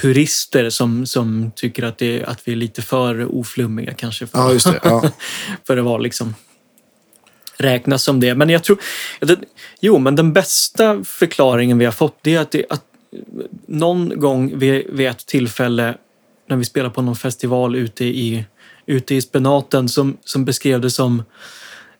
purister 0.00 0.70
som, 0.70 1.06
som 1.06 1.50
tycker 1.54 1.82
att, 1.82 1.98
det, 1.98 2.24
att 2.24 2.48
vi 2.48 2.52
är 2.52 2.56
lite 2.56 2.82
för 2.82 3.38
oflummiga 3.38 3.94
kanske. 3.94 4.26
För, 4.26 4.38
ja, 4.38 4.72
det. 4.72 4.80
Ja. 4.84 5.10
för 5.66 5.76
att 5.76 5.84
vara 5.84 5.98
liksom 5.98 6.34
räknas 7.56 8.02
som 8.02 8.20
det. 8.20 8.34
Men 8.34 8.48
jag 8.48 8.64
tror... 8.64 8.78
Det, 9.20 9.38
jo, 9.80 9.98
men 9.98 10.16
den 10.16 10.32
bästa 10.32 11.04
förklaringen 11.04 11.78
vi 11.78 11.84
har 11.84 11.92
fått 11.92 12.18
det 12.22 12.34
är 12.34 12.40
att, 12.40 12.50
det, 12.50 12.64
att 12.68 12.84
någon 13.66 14.20
gång 14.20 14.58
vid, 14.58 14.86
vid 14.90 15.06
ett 15.06 15.26
tillfälle 15.26 15.94
när 16.48 16.56
vi 16.56 16.64
spelade 16.64 16.94
på 16.94 17.02
någon 17.02 17.16
festival 17.16 17.76
ute 17.76 18.04
i, 18.04 18.44
ute 18.86 19.14
i 19.14 19.22
spenaten 19.22 19.88
som, 19.88 20.16
som 20.24 20.44
beskrev 20.44 20.80
det 20.80 20.90
som 20.90 21.22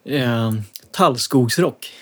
eh, 0.05 0.53
tallskogsrock. 0.93 1.93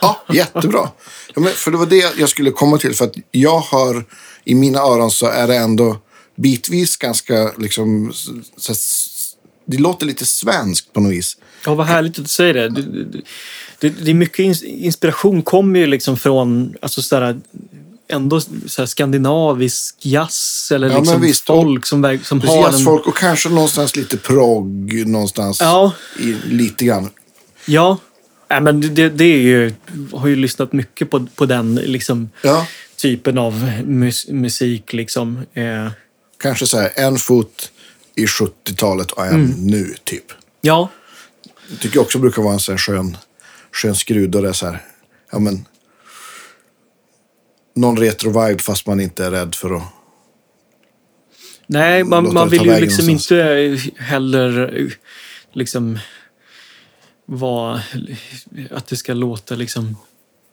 Ja, 0.00 0.22
jättebra. 0.32 0.88
Ja, 1.34 1.40
men 1.40 1.52
för 1.52 1.70
det 1.70 1.76
var 1.76 1.86
det 1.86 2.18
jag 2.18 2.28
skulle 2.28 2.50
komma 2.50 2.78
till. 2.78 2.94
För 2.94 3.04
att 3.04 3.14
jag 3.30 3.60
hör, 3.60 4.04
i 4.44 4.54
mina 4.54 4.78
öron 4.78 5.10
så 5.10 5.26
är 5.26 5.46
det 5.46 5.56
ändå 5.56 5.96
bitvis 6.36 6.96
ganska 6.96 7.52
liksom... 7.58 8.12
Så, 8.56 8.74
det 9.66 9.78
låter 9.78 10.06
lite 10.06 10.26
svenskt 10.26 10.92
på 10.92 11.00
något 11.00 11.12
vis. 11.12 11.36
Ja, 11.66 11.74
vad 11.74 11.86
härligt 11.86 12.18
att 12.18 12.24
du 12.24 12.28
säger 12.28 12.54
det. 12.54 12.68
Det, 12.68 12.82
det, 13.80 13.88
det, 13.88 14.10
är 14.10 14.14
mycket 14.14 14.38
ins- 14.38 14.64
inspiration 14.64 15.42
kommer 15.42 15.80
ju 15.80 15.86
liksom 15.86 16.16
från 16.16 16.74
alltså 16.82 17.02
sådär, 17.02 17.40
ändå 18.08 18.40
sådär 18.40 18.86
skandinavisk 18.86 19.96
jazz 20.00 20.72
eller 20.74 20.90
Ja, 20.90 20.98
liksom 20.98 21.20
visst. 21.20 21.46
folk 21.46 21.86
som, 21.86 22.18
som 22.22 22.40
har 22.40 22.68
en... 22.72 22.88
och 22.88 23.16
kanske 23.16 23.48
någonstans 23.48 23.96
lite 23.96 24.16
progg 24.16 25.06
någonstans. 25.06 25.60
Ja. 25.60 25.92
I, 26.18 26.36
lite 26.44 26.84
grann. 26.84 27.10
Ja, 27.66 27.98
Nej, 28.50 28.60
men 28.60 28.80
det, 28.94 29.08
det 29.08 29.24
är 29.24 29.38
ju... 29.38 29.72
har 30.12 30.28
ju 30.28 30.36
lyssnat 30.36 30.72
mycket 30.72 31.10
på, 31.10 31.26
på 31.34 31.46
den 31.46 31.74
liksom, 31.74 32.30
Ja, 32.42 32.66
typen 32.96 33.38
av 33.38 33.82
mus, 33.86 34.28
musik. 34.28 34.92
Liksom. 34.92 35.38
Eh, 35.54 35.88
kanske 36.38 36.66
så 36.66 36.78
här 36.78 36.90
en 36.96 37.16
fot 37.16 37.72
i 38.14 38.26
70-talet 38.26 39.10
och 39.10 39.26
en 39.26 39.34
Mm. 39.34 39.50
nu, 39.66 39.94
typ. 40.04 40.24
ja, 40.60 40.88
tycker 41.80 41.96
jag 41.96 42.02
också 42.02 42.18
brukar 42.18 42.42
vara 42.42 42.52
en 42.54 42.60
sån 42.60 42.72
här 42.72 42.78
skön, 42.78 43.16
skön 43.72 43.94
skrud. 43.94 44.34
Och 44.34 44.42
det 44.42 44.48
är 44.48 44.52
så 44.52 44.66
här, 44.66 44.78
ja 45.32 45.38
men... 45.38 45.64
Någon 47.76 47.98
retro-vibe 47.98 48.58
fast 48.62 48.86
man 48.86 49.00
inte 49.00 49.24
är 49.24 49.30
rädd 49.30 49.54
för 49.54 49.76
att... 49.76 49.82
nej, 51.66 52.04
man, 52.04 52.34
man 52.34 52.48
det 52.48 52.58
vill 52.58 52.66
ju 52.68 52.80
liksom 52.80 53.06
någonstans. 53.06 53.30
inte 53.86 54.02
heller 54.02 54.78
eh, 54.80 54.86
liksom 55.52 55.98
vara... 57.30 57.82
Att 58.70 58.86
det 58.86 58.96
ska 58.96 59.14
låta 59.14 59.54
liksom... 59.54 59.96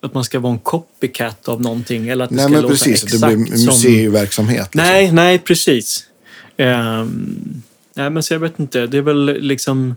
Att 0.02 0.14
man 0.14 0.24
ska 0.24 0.40
vara 0.40 0.54
en 0.54 0.60
copycat 0.60 1.48
av 1.48 1.62
någonting. 1.62 2.08
Eller 2.08 2.24
att 2.24 2.30
det 2.30 2.36
Nej 2.36 2.44
ska 2.46 2.52
men 2.54 2.62
låta 2.62 2.74
precis, 2.74 3.04
att 3.04 3.10
det 3.10 3.16
exakt 3.16 3.36
blir 3.36 3.58
som... 3.58 3.66
museiverksamhet. 3.66 4.76
Liksom. 4.76 4.82
Nej, 4.92 5.12
nej, 5.12 5.40
precis. 5.40 6.04
Ehm, 6.58 7.62
nej, 7.94 8.10
men 8.10 8.24
så 8.24 8.34
jag 8.34 8.40
vet 8.40 8.60
inte. 8.60 8.88
Det 8.88 8.98
är 8.98 9.02
väl 9.02 9.26
liksom 9.42 9.96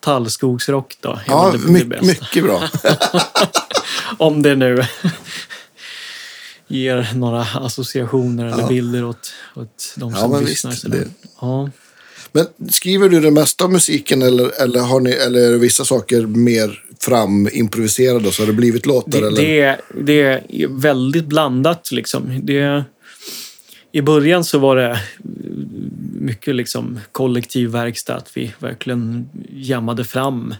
tallskogsrock 0.00 0.96
då. 1.00 1.20
Ja, 1.26 1.54
my, 1.68 1.84
bästa. 1.84 2.06
mycket 2.06 2.44
bra. 2.44 2.68
Om 4.18 4.42
det 4.42 4.54
nu 4.56 4.84
ger 6.68 7.08
några 7.14 7.42
associationer 7.42 8.46
eller 8.46 8.62
Ja. 8.62 8.66
bilder 8.68 9.04
åt, 9.04 9.32
åt 9.54 9.94
de 9.96 10.12
Ja, 10.12 10.18
som 10.20 10.44
lyssnar. 10.44 10.70
visst, 10.70 10.90
det- 10.90 11.08
Ja. 11.40 11.70
Men 12.36 12.70
skriver 12.70 13.08
du 13.08 13.20
det 13.20 13.30
mesta 13.30 13.64
av 13.64 13.72
musiken 13.72 14.22
eller, 14.22 14.62
eller, 14.62 14.80
har 14.80 15.00
ni, 15.00 15.10
eller 15.10 15.40
är 15.40 15.52
det 15.52 15.58
vissa 15.58 15.84
saker 15.84 16.26
mer 16.26 16.82
framimproviserade 17.00 18.32
så 18.32 18.42
har 18.42 18.46
det 18.46 18.52
blivit 18.52 18.86
låtar? 18.86 19.20
Det, 19.20 19.26
eller? 19.26 19.42
det, 19.42 19.60
är- 19.60 19.80
det 20.04 20.22
är 20.22 20.68
väldigt 20.80 21.24
blandat. 21.26 21.92
Liksom. 21.92 22.40
Det, 22.42 22.84
I 23.92 24.02
början 24.02 24.44
så 24.44 24.58
var 24.58 24.76
det 24.76 25.00
mycket 26.20 26.54
liksom 26.54 27.00
kollektiv 27.12 27.70
verkstad. 27.70 28.14
Att 28.14 28.36
vi 28.36 28.52
verkligen 28.58 29.28
jammade 29.52 30.04
fram 30.04 30.54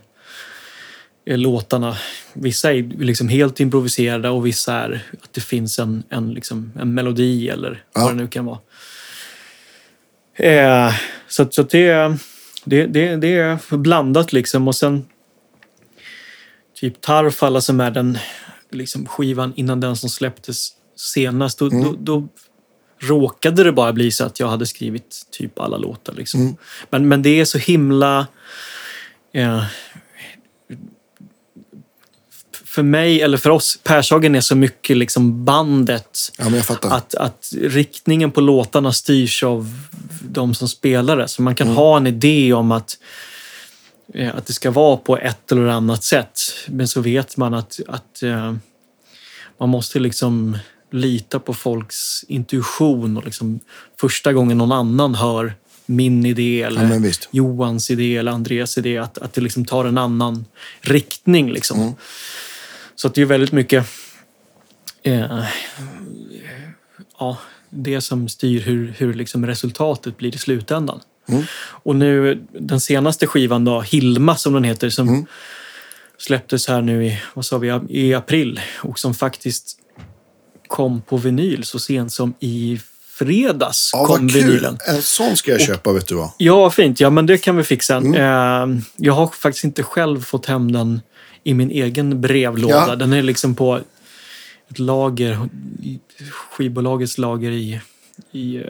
eh, 1.26 1.38
låtarna. 1.38 1.96
Vissa 2.32 2.72
är 2.72 2.82
liksom 3.04 3.28
helt 3.28 3.60
improviserade 3.60 4.28
och 4.28 4.46
vissa 4.46 4.74
är 4.74 5.02
att 5.22 5.32
det 5.32 5.40
finns 5.40 5.78
en, 5.78 6.02
en, 6.08 6.32
liksom, 6.34 6.72
en 6.80 6.94
melodi 6.94 7.48
eller 7.48 7.82
Ja. 7.94 8.00
vad 8.00 8.10
det 8.16 8.22
nu 8.22 8.28
kan 8.28 8.44
vara. 8.44 8.58
Eh, 10.34 10.94
så 11.28 11.48
så 11.50 11.62
det, 11.62 12.16
det, 12.64 12.86
det, 12.86 13.16
det 13.16 13.36
är 13.36 13.76
blandat 13.76 14.32
liksom. 14.32 14.68
Och 14.68 14.76
sen 14.76 15.06
typ 16.74 17.00
Tarfala 17.00 17.60
som 17.60 17.80
är 17.80 17.90
den 17.90 18.18
liksom, 18.70 19.06
skivan 19.06 19.52
innan 19.56 19.80
den 19.80 19.96
som 19.96 20.08
släpptes 20.08 20.68
senast. 20.96 21.58
Då, 21.58 21.68
då, 21.68 21.94
då 21.98 22.28
råkade 22.98 23.64
det 23.64 23.72
bara 23.72 23.92
bli 23.92 24.10
så 24.10 24.24
att 24.24 24.40
jag 24.40 24.48
hade 24.48 24.66
skrivit 24.66 25.26
typ 25.30 25.58
alla 25.58 25.76
låtar. 25.76 26.12
Liksom. 26.12 26.56
Men, 26.90 27.08
men 27.08 27.22
det 27.22 27.40
är 27.40 27.44
så 27.44 27.58
himla... 27.58 28.26
Eh, 29.32 29.64
för 32.64 32.82
mig, 32.82 33.22
eller 33.22 33.38
för 33.38 33.50
oss, 33.50 33.78
Pershagen 33.82 34.34
är 34.34 34.40
så 34.40 34.56
mycket 34.56 34.96
liksom 34.96 35.44
bandet. 35.44 36.18
Ja. 36.38 36.46
Att, 36.82 37.14
att 37.14 37.52
riktningen 37.60 38.30
på 38.30 38.40
låtarna 38.40 38.92
styrs 38.92 39.42
av 39.42 39.68
de 40.30 40.54
som 40.54 40.68
spelar 40.68 41.16
det. 41.16 41.28
Så 41.28 41.42
man 41.42 41.54
kan 41.54 41.68
ha 41.68 41.96
en 41.96 42.06
idé 42.06 42.52
om 42.52 42.72
att, 42.72 42.98
eh, 44.14 44.36
att 44.36 44.46
det 44.46 44.52
ska 44.52 44.70
vara 44.70 44.96
på 44.96 45.18
ett 45.18 45.52
eller 45.52 45.66
annat 45.66 46.04
sätt. 46.04 46.40
Men 46.68 46.88
så 46.88 47.00
vet 47.00 47.36
man 47.36 47.54
att, 47.54 47.80
att 47.88 48.22
eh, 48.22 48.54
man 49.58 49.68
måste 49.68 49.98
liksom 49.98 50.58
lita 50.90 51.38
på 51.38 51.54
folks 51.54 52.24
intuition. 52.28 53.16
Och 53.16 53.24
liksom 53.24 53.60
första 54.00 54.32
gången 54.32 54.58
någon 54.58 54.72
annan 54.72 55.14
hör 55.14 55.54
min 55.86 56.26
idé 56.26 56.62
eller 56.62 57.06
Ja. 57.06 57.12
Johans 57.30 57.90
idé 57.90 58.16
eller 58.16 58.32
Andreas 58.32 58.78
idé. 58.78 58.98
Att, 58.98 59.18
att 59.18 59.32
det 59.32 59.40
liksom 59.40 59.64
tar 59.64 59.84
en 59.84 59.98
annan 59.98 60.44
riktning. 60.80 61.52
Liksom. 61.52 61.80
Mm. 61.80 61.94
Så 62.94 63.08
att 63.08 63.14
det 63.14 63.22
är 63.22 63.26
väldigt 63.26 63.52
mycket 63.52 63.86
eh, 65.02 65.44
ja, 67.18 67.38
det 67.74 68.00
som 68.00 68.28
styr 68.28 68.60
hur, 68.60 68.94
hur 68.98 69.14
liksom 69.14 69.46
resultatet 69.46 70.16
blir 70.16 70.34
i 70.34 70.38
slutändan. 70.38 71.00
Mm. 71.28 71.42
Och 71.58 71.96
nu 71.96 72.42
den 72.58 72.80
senaste 72.80 73.26
skivan 73.26 73.64
då, 73.64 73.80
Hilma 73.80 74.36
som 74.36 74.52
den 74.52 74.64
heter, 74.64 74.90
som 74.90 75.08
Mm. 75.08 75.26
släpptes 76.18 76.68
här 76.68 76.82
nu 76.82 77.06
i, 77.06 77.20
vad 77.34 77.44
sa 77.44 77.58
vi, 77.58 77.80
i 77.88 78.14
april 78.14 78.60
och 78.76 78.98
som 78.98 79.14
faktiskt 79.14 79.78
kom 80.68 81.02
på 81.02 81.16
vinyl 81.16 81.64
så 81.64 81.78
sent 81.78 82.12
som 82.12 82.34
i 82.40 82.80
fredags 83.18 83.90
Ja, 83.92 84.04
kom 84.06 84.26
vad 84.26 84.32
kul. 84.34 84.42
vinylen. 84.44 84.78
En 84.88 85.02
sån 85.02 85.36
ska 85.36 85.50
jag 85.50 85.60
köpa, 85.60 85.92
vet 85.92 86.06
du 86.08 86.14
vad. 86.14 86.30
Ja, 86.38 86.70
fint. 86.70 87.00
Ja, 87.00 87.10
men 87.10 87.26
det 87.26 87.38
kan 87.38 87.56
vi 87.56 87.62
fixa. 87.64 87.96
Mm. 87.96 88.14
Eh, 88.14 88.82
jag 88.96 89.12
har 89.12 89.26
faktiskt 89.26 89.64
inte 89.64 89.82
själv 89.82 90.20
fått 90.22 90.46
hem 90.46 90.72
den 90.72 91.00
i 91.44 91.54
min 91.54 91.70
egen 91.70 92.20
brevlåda. 92.20 92.84
Ja. 92.88 92.96
Den 92.96 93.12
är 93.12 93.22
liksom 93.22 93.54
på 93.54 93.80
ett 94.70 94.78
lager, 94.78 95.48
skivbolagets 96.30 97.18
lager 97.18 97.50
i, 97.50 97.80
i 98.32 98.62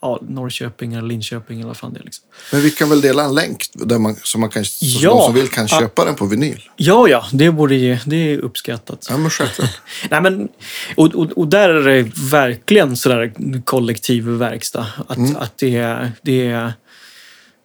ja, 0.00 0.18
Norrköping 0.28 0.94
eller 0.94 1.08
Linköping 1.08 1.58
eller 1.58 1.66
vad 1.68 1.76
fan 1.76 1.92
det 1.92 2.00
är. 2.00 2.04
Liksom. 2.04 2.24
Men 2.52 2.60
vi 2.60 2.70
kan 2.70 2.88
väl 2.90 3.00
dela 3.00 3.24
en 3.24 3.34
länk 3.34 3.64
där 3.72 3.98
man, 3.98 4.16
så 4.22 4.38
man 4.38 4.50
kan, 4.50 4.64
så 4.64 4.84
Ja. 5.04 5.10
de 5.10 5.20
som 5.24 5.34
vill 5.34 5.48
kan 5.48 5.68
köpa 5.68 6.04
den 6.04 6.14
på 6.14 6.26
vinyl. 6.26 6.62
Ja, 6.76 7.08
ja, 7.08 7.24
det 7.32 7.50
borde 7.50 8.00
det 8.06 8.16
är 8.16 8.38
uppskattat. 8.38 9.06
Ja, 9.10 9.16
men 9.16 9.30
självklart. 9.30 9.70
Nej, 10.10 10.20
men, 10.22 10.48
och, 10.96 11.14
och, 11.14 11.30
och 11.38 11.48
där 11.48 11.68
är 11.68 11.82
det 12.02 12.10
verkligen 12.30 12.96
sådär 12.96 13.32
kollektiv 13.64 14.24
verkstad. 14.28 14.86
Att, 15.08 15.16
Mm. 15.16 15.36
att 15.36 15.58
det 15.58 15.76
är... 15.76 16.12
Det 16.22 16.46
är 16.46 16.72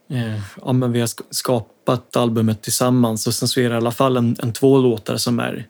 eh, 0.10 0.40
ja, 0.66 0.74
men 0.74 0.92
vi 0.92 1.00
har 1.00 1.08
sk- 1.08 1.22
skapat 1.32 2.16
albumet 2.16 2.62
tillsammans 2.62 3.28
och 3.28 3.34
sen 3.34 3.48
så 3.48 3.60
är 3.60 3.70
det 3.70 3.74
i 3.74 3.78
alla 3.78 3.92
fall 3.92 4.18
en, 4.18 4.36
en 4.44 4.54
två 4.54 4.78
låtar 4.78 5.18
som 5.18 5.40
är 5.40 5.66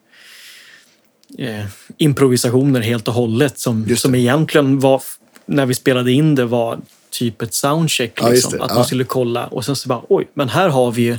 eh, 1.38 1.66
improvisationer 1.98 2.82
helt 2.82 3.08
och 3.08 3.14
hållet. 3.14 3.60
Som, 3.60 3.96
som 3.96 4.16
egentligen 4.16 4.80
var, 4.80 5.02
när 5.46 5.66
vi 5.66 5.74
spelade 5.74 6.12
in 6.12 6.36
det, 6.36 6.46
var 6.46 6.80
typ 7.10 7.42
ett 7.42 7.54
soundcheck. 7.54 8.14
Ja, 8.22 8.30
Liksom, 8.30 8.52
det. 8.58 8.64
att 8.64 8.70
Ja. 8.70 8.76
man 8.76 8.86
skulle 8.86 9.04
kolla 9.04 9.48
och 9.48 9.66
sen 9.66 9.76
så 9.76 9.90
bara, 9.90 10.02
oj, 10.10 10.28
men 10.34 10.50
här 10.50 10.70
har 10.70 10.92
vi 10.92 11.02
ju... 11.02 11.18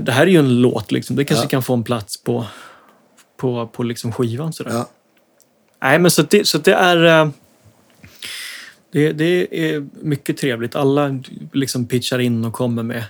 Det 0.00 0.12
här 0.12 0.22
är 0.22 0.30
ju 0.30 0.38
en 0.38 0.60
låt, 0.60 0.92
liksom. 0.92 1.16
det 1.16 1.24
kanske 1.24 1.44
Ja. 1.44 1.48
kan 1.48 1.62
få 1.62 1.74
en 1.74 1.84
plats 1.84 2.22
på, 2.22 2.46
på, 3.36 3.66
på 3.66 3.82
liksom 3.82 4.12
skivan. 4.12 4.52
Sådär. 4.52 4.72
Ja. 4.72 4.88
Nej, 5.82 5.98
men 5.98 6.10
så, 6.10 6.22
det, 6.22 6.46
så 6.48 6.58
det 6.58 6.72
är... 6.74 7.04
eh, 7.24 7.30
Det, 8.92 9.12
det 9.12 9.48
är 9.74 9.86
mycket 10.02 10.36
trevligt. 10.36 10.76
Alla 10.76 11.20
liksom 11.52 11.86
pitchar 11.86 12.18
in 12.18 12.44
och 12.44 12.52
kommer 12.52 12.82
med, 12.82 13.04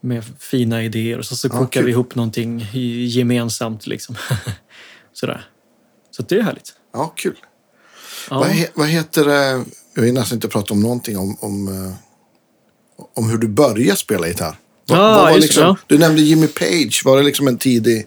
med 0.00 0.24
fina 0.38 0.82
idéer. 0.84 1.18
Och 1.18 1.24
så, 1.24 1.36
så 1.36 1.48
Ja, 1.48 1.58
kokar 1.58 1.66
kul. 1.80 1.84
vi 1.84 1.90
ihop 1.90 2.14
någonting 2.14 2.66
gemensamt. 3.08 3.86
Liksom. 3.86 4.16
Sådär. 5.14 5.46
Så 6.10 6.22
det 6.22 6.34
är 6.38 6.42
härligt. 6.42 6.72
ja, 6.92 7.12
kul. 7.16 7.36
Ja. 8.30 8.38
Vad, 8.38 8.48
he, 8.48 8.68
vad 8.74 8.88
heter 8.88 9.24
det? 9.24 9.64
Jag 9.94 10.02
vill 10.02 10.14
nästan 10.14 10.36
inte 10.36 10.48
prata 10.48 10.74
om 10.74 10.80
någonting 10.80 11.18
om, 11.18 11.36
om, 11.40 11.68
eh, 11.68 11.94
om 13.14 13.30
hur 13.30 13.38
du 13.38 13.48
började 13.48 13.96
spela 13.96 14.28
gitarr. 14.28 14.56
Vad- 14.86 14.98
vad 14.98 15.14
var 15.14 15.28
just 15.30 15.36
det, 15.40 15.42
liksom, 15.46 15.62
ja. 15.62 15.76
Du 15.86 15.98
nämnde 15.98 16.22
Jimmy 16.22 16.46
Page. 16.46 17.02
Var 17.04 17.16
det 17.16 17.22
liksom 17.22 17.48
en 17.48 17.58
tidig... 17.58 18.06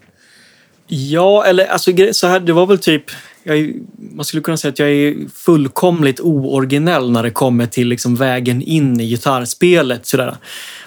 Ja, 0.88 1.46
eller 1.46 1.66
alltså 1.66 1.92
så 2.12 2.28
här, 2.28 2.40
det 2.40 2.54
var 2.54 2.66
väl 2.66 2.80
typ... 2.80 3.04
Jag, 3.44 3.74
man 3.98 4.26
skulle 4.26 4.44
kunna 4.44 4.58
säga 4.58 4.72
att 4.72 4.80
jag 4.80 4.90
är 4.90 5.16
fullkomligt 5.34 6.20
ooriginell 6.20 7.12
när 7.12 7.24
det 7.24 7.32
kommer 7.32 7.68
till 7.68 7.88
liksom 7.88 8.16
vägen 8.16 8.62
in 8.62 9.00
i 9.00 9.08
gitarrspelet. 9.10 10.06
Sådär. 10.06 10.38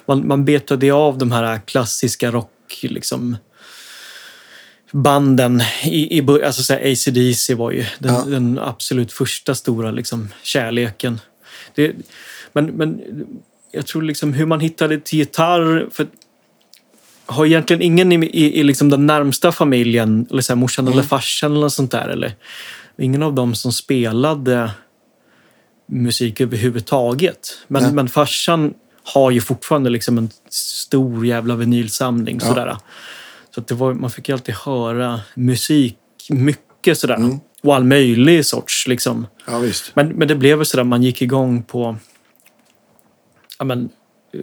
Man, 0.06 0.26
man 0.26 0.44
betade 0.44 0.92
av 0.92 1.18
de 1.18 1.32
här 1.32 1.60
klassiska 1.66 2.30
rock... 2.30 2.50
Liksom, 2.82 3.36
banden. 4.92 5.62
I, 5.84 6.16
i, 6.16 6.22
bör- 6.22 6.42
alltså 6.42 6.62
så 6.62 6.72
här, 6.74 6.92
AC/DC 6.92 7.54
var 7.54 7.70
ju 7.70 7.84
den, 7.98 8.14
Ja. 8.14 8.24
den 8.26 8.58
absolut 8.58 9.12
första 9.12 9.54
stora 9.54 9.90
liksom, 9.90 10.28
kärleken. 10.42 11.20
Det, 11.74 11.92
men, 12.52 12.66
men 12.66 13.00
jag 13.72 13.86
tror 13.86 14.02
liksom 14.02 14.32
hur 14.32 14.46
man 14.46 14.60
hittade 14.60 15.00
till 15.00 15.18
gitarr... 15.18 15.88
För 15.92 16.06
har 17.26 17.46
egentligen 17.46 17.82
ingen 17.82 18.12
i, 18.12 18.26
i, 18.26 18.60
i 18.60 18.62
liksom 18.62 18.88
den 18.90 19.06
närmsta 19.06 19.52
familjen, 19.52 20.26
eller 20.30 20.42
så 20.42 20.52
här, 20.52 20.56
morsan 20.58 20.88
eller 20.88 21.02
farsan 21.02 21.56
eller 21.56 21.68
sånt 21.68 21.90
där. 21.90 22.08
Eller, 22.08 22.32
ingen 22.98 23.22
av 23.22 23.34
dem 23.34 23.54
som 23.54 23.72
spelade 23.72 24.70
musik 25.86 26.40
överhuvudtaget. 26.40 27.58
Men, 27.68 27.82
Nej. 27.82 27.92
men 27.92 28.08
farsan 28.08 28.74
har 29.02 29.30
ju 29.30 29.40
fortfarande 29.40 29.90
liksom 29.90 30.18
en 30.18 30.30
stor 30.50 31.26
jävla 31.26 31.56
vinylsamling. 31.56 32.38
Ja. 32.42 32.46
Sådär. 32.48 32.76
Så 33.54 33.60
att 33.60 33.66
det 33.66 33.74
var, 33.74 33.94
man 33.94 34.10
fick 34.10 34.28
ju 34.28 34.32
alltid 34.32 34.54
höra 34.54 35.20
musik 35.34 35.96
mycket 36.28 36.98
sådär. 36.98 37.38
Och 37.62 37.74
all 37.74 37.84
möjlig 37.84 38.46
sorts. 38.46 38.86
Liksom. 38.86 39.26
Ja, 39.46 39.58
visst. 39.58 39.92
Men, 39.94 40.08
men 40.08 40.28
det 40.28 40.34
blev 40.34 40.64
sådär, 40.64 40.84
man 40.84 41.02
gick 41.02 41.22
igång 41.22 41.62
på... 41.62 41.96
Ja, 43.58 43.64
men, 43.64 43.88
eh, 44.34 44.40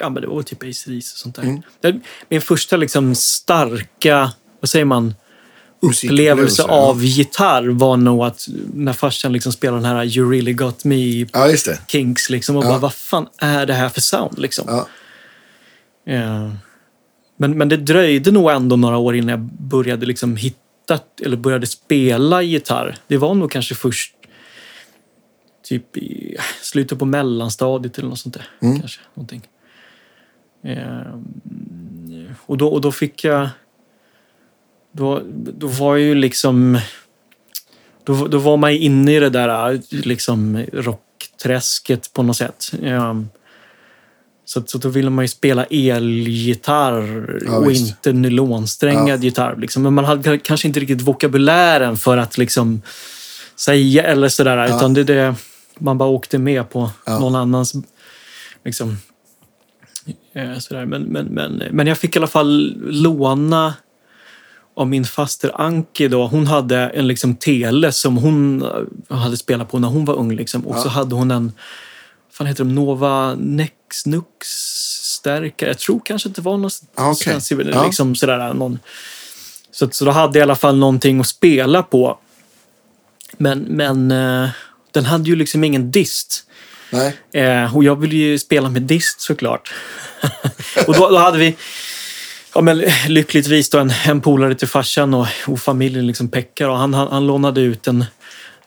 ja, 0.00 0.10
men 0.10 0.22
det 0.22 0.28
var 0.28 0.42
typ 0.42 0.62
AC/DC 0.62 0.98
och 0.98 1.02
sånt 1.18 1.34
där. 1.36 1.42
Mm. 1.42 1.62
Det, 1.80 2.00
min 2.28 2.40
första 2.40 2.76
liksom 2.76 3.14
starka, 3.14 4.32
vad 4.60 4.68
säger 4.68 4.84
man, 4.84 5.14
upplevelse 5.80 6.62
ja. 6.68 6.74
av 6.74 7.04
gitarr 7.04 7.68
var 7.68 7.96
nog 7.96 8.24
att 8.24 8.48
när 8.74 8.92
farsan 8.92 9.32
liksom 9.32 9.52
spelade 9.52 9.82
den 9.82 9.96
här 9.96 10.04
You 10.04 10.30
really 10.30 10.52
got 10.52 10.84
me 10.84 11.26
Ja. 11.32 11.48
Kinks. 11.86 12.30
Liksom, 12.30 12.56
och 12.56 12.64
Ja. 12.64 12.68
bara, 12.68 12.78
vad 12.78 12.94
fan 12.94 13.26
är 13.38 13.66
det 13.66 13.74
här 13.74 13.88
för 13.88 14.00
sound? 14.00 14.38
Liksom. 14.38 14.86
Ja. 16.04 16.50
Men, 17.36 17.58
men 17.58 17.68
det 17.68 17.76
dröjde 17.76 18.30
nog 18.30 18.50
ändå 18.50 18.76
några 18.76 18.96
år 18.96 19.16
innan 19.16 19.28
jag 19.28 19.40
började 19.40 20.06
liksom 20.06 20.36
hitta, 20.36 20.98
eller 21.22 21.36
började 21.36 21.66
spela 21.66 22.42
gitarr. 22.42 22.96
Det 23.06 23.16
var 23.16 23.34
nog 23.34 23.50
kanske 23.50 23.74
först 23.74 24.14
typ 25.62 25.96
i 25.96 26.36
slutet 26.62 26.98
på 26.98 27.04
mellanstadiet 27.04 27.98
eller 27.98 28.08
något 28.08 28.18
sånt 28.18 28.34
där. 28.34 28.48
Mm. 28.62 28.80
Kanske, 28.80 29.00
någonting. 29.14 29.42
Eh, 30.62 31.18
och, 32.46 32.58
då, 32.58 32.68
och 32.68 32.80
då 32.80 32.92
fick 32.92 33.24
jag... 33.24 33.48
Då, 34.92 35.22
då 35.34 35.66
var 35.66 35.96
jag 35.96 36.06
ju 36.06 36.14
liksom... 36.14 36.78
Då, 38.04 38.26
då 38.26 38.38
var 38.38 38.56
man 38.56 38.70
inne 38.70 39.16
i 39.16 39.20
det 39.20 39.30
där 39.30 39.80
liksom 39.90 40.64
rockträsket 40.72 42.12
på 42.12 42.22
något 42.22 42.36
sätt. 42.36 42.72
Eh, 42.82 43.20
så, 44.44 44.62
så 44.66 44.78
då 44.78 44.88
ville 44.88 45.10
man 45.10 45.24
ju 45.24 45.28
spela 45.28 45.64
elgitarr 45.64 47.38
Ja, 47.46 47.56
och 47.56 47.70
visst. 47.70 47.88
inte 47.88 48.12
nylonsträngad 48.12 49.24
gitarr. 49.24 49.56
Liksom. 49.56 49.82
Men 49.82 49.94
man 49.94 50.04
hade 50.04 50.38
kanske 50.38 50.68
inte 50.68 50.80
riktigt 50.80 51.00
vokabulären 51.02 51.96
för 51.96 52.16
att 52.16 52.38
liksom 52.38 52.82
säga 53.56 54.02
eller 54.02 54.28
sådär. 54.28 54.56
Ja. 54.56 54.76
Utan 54.76 54.94
det, 54.94 55.04
det, 55.04 55.34
man 55.78 55.98
bara 55.98 56.08
åkte 56.08 56.38
med 56.38 56.70
på 56.70 56.90
Ja. 57.06 57.18
någon 57.18 57.34
annans... 57.34 57.72
Liksom, 58.64 58.96
eh, 60.34 60.58
sådär. 60.58 60.86
Men, 60.86 61.02
men, 61.02 61.26
men, 61.26 61.62
men 61.70 61.86
jag 61.86 61.98
fick 61.98 62.16
i 62.16 62.18
alla 62.18 62.26
fall 62.26 62.74
låna 62.86 63.74
av 64.76 64.86
min 64.88 65.04
faster 65.04 65.60
Anki 65.60 66.08
då. 66.08 66.26
Hon 66.26 66.46
hade 66.46 66.78
en 66.78 67.06
liksom 67.06 67.34
tele 67.36 67.92
som 67.92 68.16
hon 68.16 68.64
hade 69.08 69.36
spelat 69.36 69.70
på 69.70 69.78
när 69.78 69.88
hon 69.88 70.04
var 70.04 70.14
ung. 70.14 70.36
Liksom. 70.36 70.66
Och 70.66 70.76
Ja. 70.76 70.80
så 70.82 70.88
hade 70.88 71.14
hon 71.14 71.30
en, 71.30 71.52
fan 72.34 72.46
heter 72.46 72.64
de, 72.64 72.74
Nova 72.74 73.34
Nex 73.34 74.06
Nux 74.06 74.46
stärkare. 75.02 75.70
Jag 75.70 75.78
tror 75.78 76.00
kanske 76.04 76.28
att 76.28 76.34
det 76.34 76.42
var 76.42 76.56
någon 76.56 76.70
okej. 76.94 77.14
svensk- 77.32 77.70
Ja. 77.74 77.84
liksom 77.84 78.14
sådär, 78.14 78.54
någon. 78.54 78.78
Så, 79.70 79.88
så 79.90 80.04
då 80.04 80.10
hade 80.10 80.38
jag 80.38 80.42
i 80.42 80.48
alla 80.48 80.56
fall 80.56 80.76
någonting 80.76 81.20
att 81.20 81.26
spela 81.26 81.82
på. 81.82 82.18
Men, 83.38 83.58
men 83.60 84.10
eh, 84.10 84.48
den 84.90 85.04
hade 85.04 85.30
ju 85.30 85.36
liksom 85.36 85.64
ingen 85.64 85.90
dist. 85.90 86.44
Nej. 86.90 87.16
Eh, 87.32 87.76
och 87.76 87.84
jag 87.84 88.00
ville 88.00 88.16
ju 88.16 88.38
spela 88.38 88.68
med 88.70 88.82
dist 88.82 89.20
såklart. 89.20 89.72
och 90.86 90.94
då, 90.94 91.10
då 91.10 91.16
hade 91.18 91.38
vi 91.38 91.56
ja, 92.54 92.60
men, 92.60 92.82
lyckligtvis 93.08 93.70
då 93.70 93.78
en, 93.78 93.92
en 94.06 94.20
polare 94.20 94.54
till 94.54 94.68
farsan 94.68 95.14
och, 95.14 95.26
och 95.46 95.60
familjen, 95.60 96.06
liksom 96.06 96.28
Pekka. 96.28 96.70
Och 96.70 96.78
han, 96.78 96.94
han, 96.94 97.08
han 97.08 97.26
lånade 97.26 97.60
ut 97.60 97.86
en, 97.86 98.04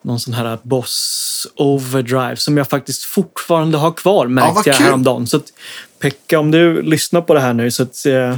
någon 0.07 0.19
sån 0.19 0.33
här 0.33 0.57
Boss 0.63 1.47
Overdrive 1.55 2.35
som 2.35 2.57
jag 2.57 2.69
faktiskt 2.69 3.03
fortfarande 3.03 3.77
har 3.77 3.91
kvar, 3.91 4.27
märkte 4.27 4.69
jag 4.69 4.77
kul. 4.77 4.85
häromdagen. 4.85 5.27
Så 5.27 5.37
att, 5.37 5.43
Pekka, 5.99 6.39
om 6.39 6.51
du 6.51 6.81
lyssnar 6.81 7.21
på 7.21 7.33
det 7.33 7.39
här 7.39 7.53
nu, 7.53 7.71
så 7.71 7.83
att, 7.83 8.05
eh, 8.05 8.37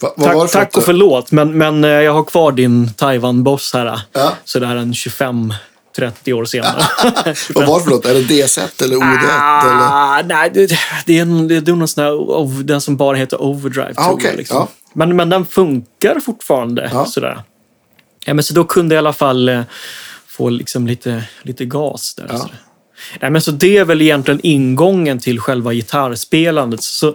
Va, 0.00 0.08
tack, 0.08 0.32
för 0.32 0.46
tack 0.46 0.76
och 0.76 0.82
förlåt. 0.84 1.32
Men, 1.32 1.58
men 1.58 1.84
eh, 1.84 1.90
jag 1.90 2.12
har 2.12 2.24
kvar 2.24 2.52
din 2.52 2.88
Taiwan-boss 2.88 3.74
här. 3.74 4.00
Ja. 4.12 4.32
Sådär 4.44 4.76
en 4.76 4.92
25-30 4.92 5.52
år 6.32 6.44
senare. 6.44 6.82
Vad 7.54 7.66
var 7.66 7.78
det 7.78 7.84
för 7.84 7.90
låt? 7.90 8.06
Är 8.06 8.14
det 8.14 8.22
D-set 8.22 8.82
eller 8.82 8.96
OD1? 8.96 9.00
eller? 9.64 9.88
Ah, 9.90 10.22
nej, 10.26 10.50
det, 10.54 10.70
det 11.06 11.18
är, 11.18 11.22
en- 11.22 11.48
det 11.48 11.56
är 11.68 11.74
någon 11.74 11.88
sån 11.88 12.04
här, 12.04 12.62
den 12.62 12.80
som 12.80 12.96
bara 12.96 13.16
heter 13.16 13.42
Overdrive. 13.42 13.92
Ah, 13.96 14.10
okej, 14.10 14.30
jag, 14.30 14.36
liksom. 14.36 14.56
ja. 14.56 14.68
men, 14.92 15.16
men 15.16 15.28
den 15.30 15.46
funkar 15.46 16.20
fortfarande. 16.20 16.90
Ja. 16.92 17.06
Sådär. 17.06 17.42
Ja, 18.24 18.34
men 18.34 18.44
så 18.44 18.54
då 18.54 18.64
kunde 18.64 18.94
jag 18.94 18.98
i 18.98 19.04
alla 19.04 19.12
fall 19.12 19.48
eh, 19.48 19.60
få 20.32 20.48
liksom 20.50 20.86
lite, 20.86 21.28
lite 21.42 21.64
gas 21.64 22.14
där. 22.14 22.26
Ja. 22.28 22.50
Nej, 23.20 23.30
men 23.30 23.42
så 23.42 23.50
det 23.50 23.76
är 23.76 23.84
väl 23.84 24.02
egentligen 24.02 24.40
ingången 24.42 25.18
till 25.18 25.40
själva 25.40 25.72
gitarrspelandet. 25.74 26.82
Så 26.82 27.14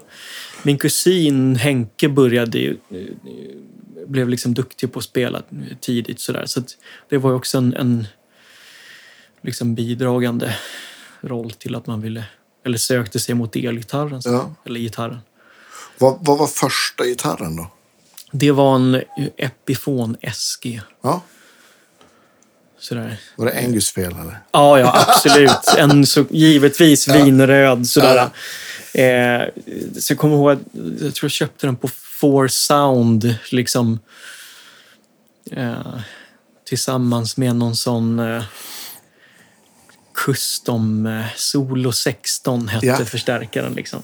min 0.64 0.78
kusin 0.78 1.56
Henke 1.56 2.10
började 2.10 2.58
ju, 2.58 2.78
eh, 2.92 4.08
blev 4.08 4.30
liksom 4.30 4.54
duktig 4.54 4.94
på 4.94 5.00
att 5.00 5.06
spela 5.06 5.42
tidigt. 5.82 6.20
Så 6.20 6.38
att 6.38 6.78
det 7.10 7.18
var 7.18 7.30
ju 7.30 7.36
också 7.36 7.58
en, 7.58 7.74
en 7.74 8.08
liksom 9.42 9.76
bidragande 9.76 10.56
roll 11.22 11.52
till 11.52 11.76
att 11.76 11.88
man 11.88 12.02
ville, 12.02 12.24
eller 12.66 12.78
sökte 12.78 13.20
sig 13.20 13.36
mot 13.36 13.56
elgitarren. 13.56 14.22
så- 14.22 14.30
Ja. 14.30 14.56
Eller 14.66 14.80
gitarren. 14.80 15.20
Vad, 15.98 16.18
vad 16.22 16.38
var 16.38 16.48
första 16.48 17.06
gitarren 17.06 17.56
då? 17.56 17.72
Det 18.32 18.52
var 18.52 18.76
en 18.76 19.02
Epiphone 19.38 20.18
SG. 20.34 20.82
Ja, 21.02 21.22
Sådär. 22.80 23.18
var 23.36 23.46
det 23.46 23.58
Angus 23.66 23.92
fel 23.92 24.12
eller? 24.12 24.40
Ja, 24.52 24.80
ja, 24.80 25.06
absolut. 25.08 25.68
En 25.78 26.06
så, 26.06 26.26
givetvis 26.30 27.08
vinröd 27.08 27.88
sådär. 27.88 28.30
Eh, 28.94 29.42
så 30.00 30.14
jag 30.14 30.18
kommer 30.20 30.36
ihåg 30.36 30.52
jag 30.52 31.16
tror 31.16 31.24
jag 31.24 31.32
köpte 31.32 31.68
den 31.68 31.76
på 31.76 31.88
Four 31.88 32.48
Sound. 32.48 33.36
Liksom, 33.52 34.00
eh, 35.52 36.00
tillsammans 36.66 37.38
med 37.38 37.56
någon 37.56 37.76
sån 37.76 38.20
eh, 38.20 38.44
Custom 40.26 41.06
eh, 41.06 41.26
Solo 41.36 41.92
16 41.92 42.68
hette 42.68 42.86
Ja. 42.86 43.06
förstärkaren. 43.06 43.74
Liksom. 43.74 44.04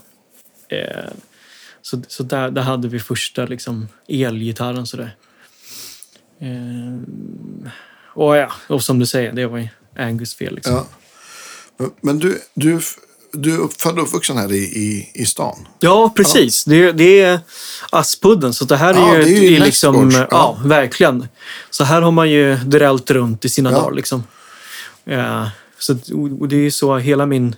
Eh, 0.70 1.12
så 1.82 2.02
så 2.08 2.24
där, 2.24 2.52
där 2.52 2.62
hade 2.62 2.88
vi 2.88 3.00
första 3.00 3.46
liksom, 3.46 3.88
elgitarren. 4.08 4.88
Sådär. 4.88 5.16
Eh, 6.40 7.00
och 8.14 8.38
ja, 8.38 8.52
och 8.68 8.84
som 8.84 9.00
du 9.00 9.06
säger, 9.06 9.32
det 9.32 9.48
var 9.48 9.58
ju 9.58 9.68
Angus 9.98 10.36
fel. 10.36 10.56
Liksom. 10.56 10.74
Ja. 10.74 10.86
Men, 12.02 12.20
du, 12.20 12.42
du, 12.54 12.80
du 13.34 13.54
är 13.64 13.68
född 13.80 13.98
och 14.00 14.04
uppvuxen 14.04 14.38
här 14.38 14.52
i, 14.54 14.58
i, 14.58 15.12
i 15.14 15.26
stan? 15.26 15.68
Ja, 15.80 16.14
precis. 16.16 16.64
Det, 16.66 16.92
det 16.92 17.22
är 17.22 17.40
Aspudden, 17.90 18.54
så 18.54 18.66
det 18.66 18.78
här 18.78 18.94
är 18.94 18.98
Ja, 18.98 19.18
ju, 19.18 19.24
det 19.24 19.30
är 19.30 19.42
ju 19.44 19.50
det 19.50 19.56
är 19.56 19.66
liksom... 19.66 20.06
nästgårds. 20.06 20.28
Ja. 20.32 20.58
Ja. 20.64 20.68
verkligen. 20.68 21.28
Så 21.70 21.84
här 21.84 22.02
har 22.02 22.12
man 22.12 22.30
ju 22.32 22.56
drällt 22.56 23.12
runt 23.12 23.46
i 23.46 23.50
sina 23.50 23.72
Ja. 23.72 23.78
dagar. 23.78 23.96
Liksom. 23.96 24.24
Ja, 25.04 25.52
så, 25.80 25.98
och 26.40 26.48
det 26.48 26.56
är 26.56 26.60
ju 26.60 26.72
så 26.72 26.98
hela 26.98 27.26
min... 27.26 27.56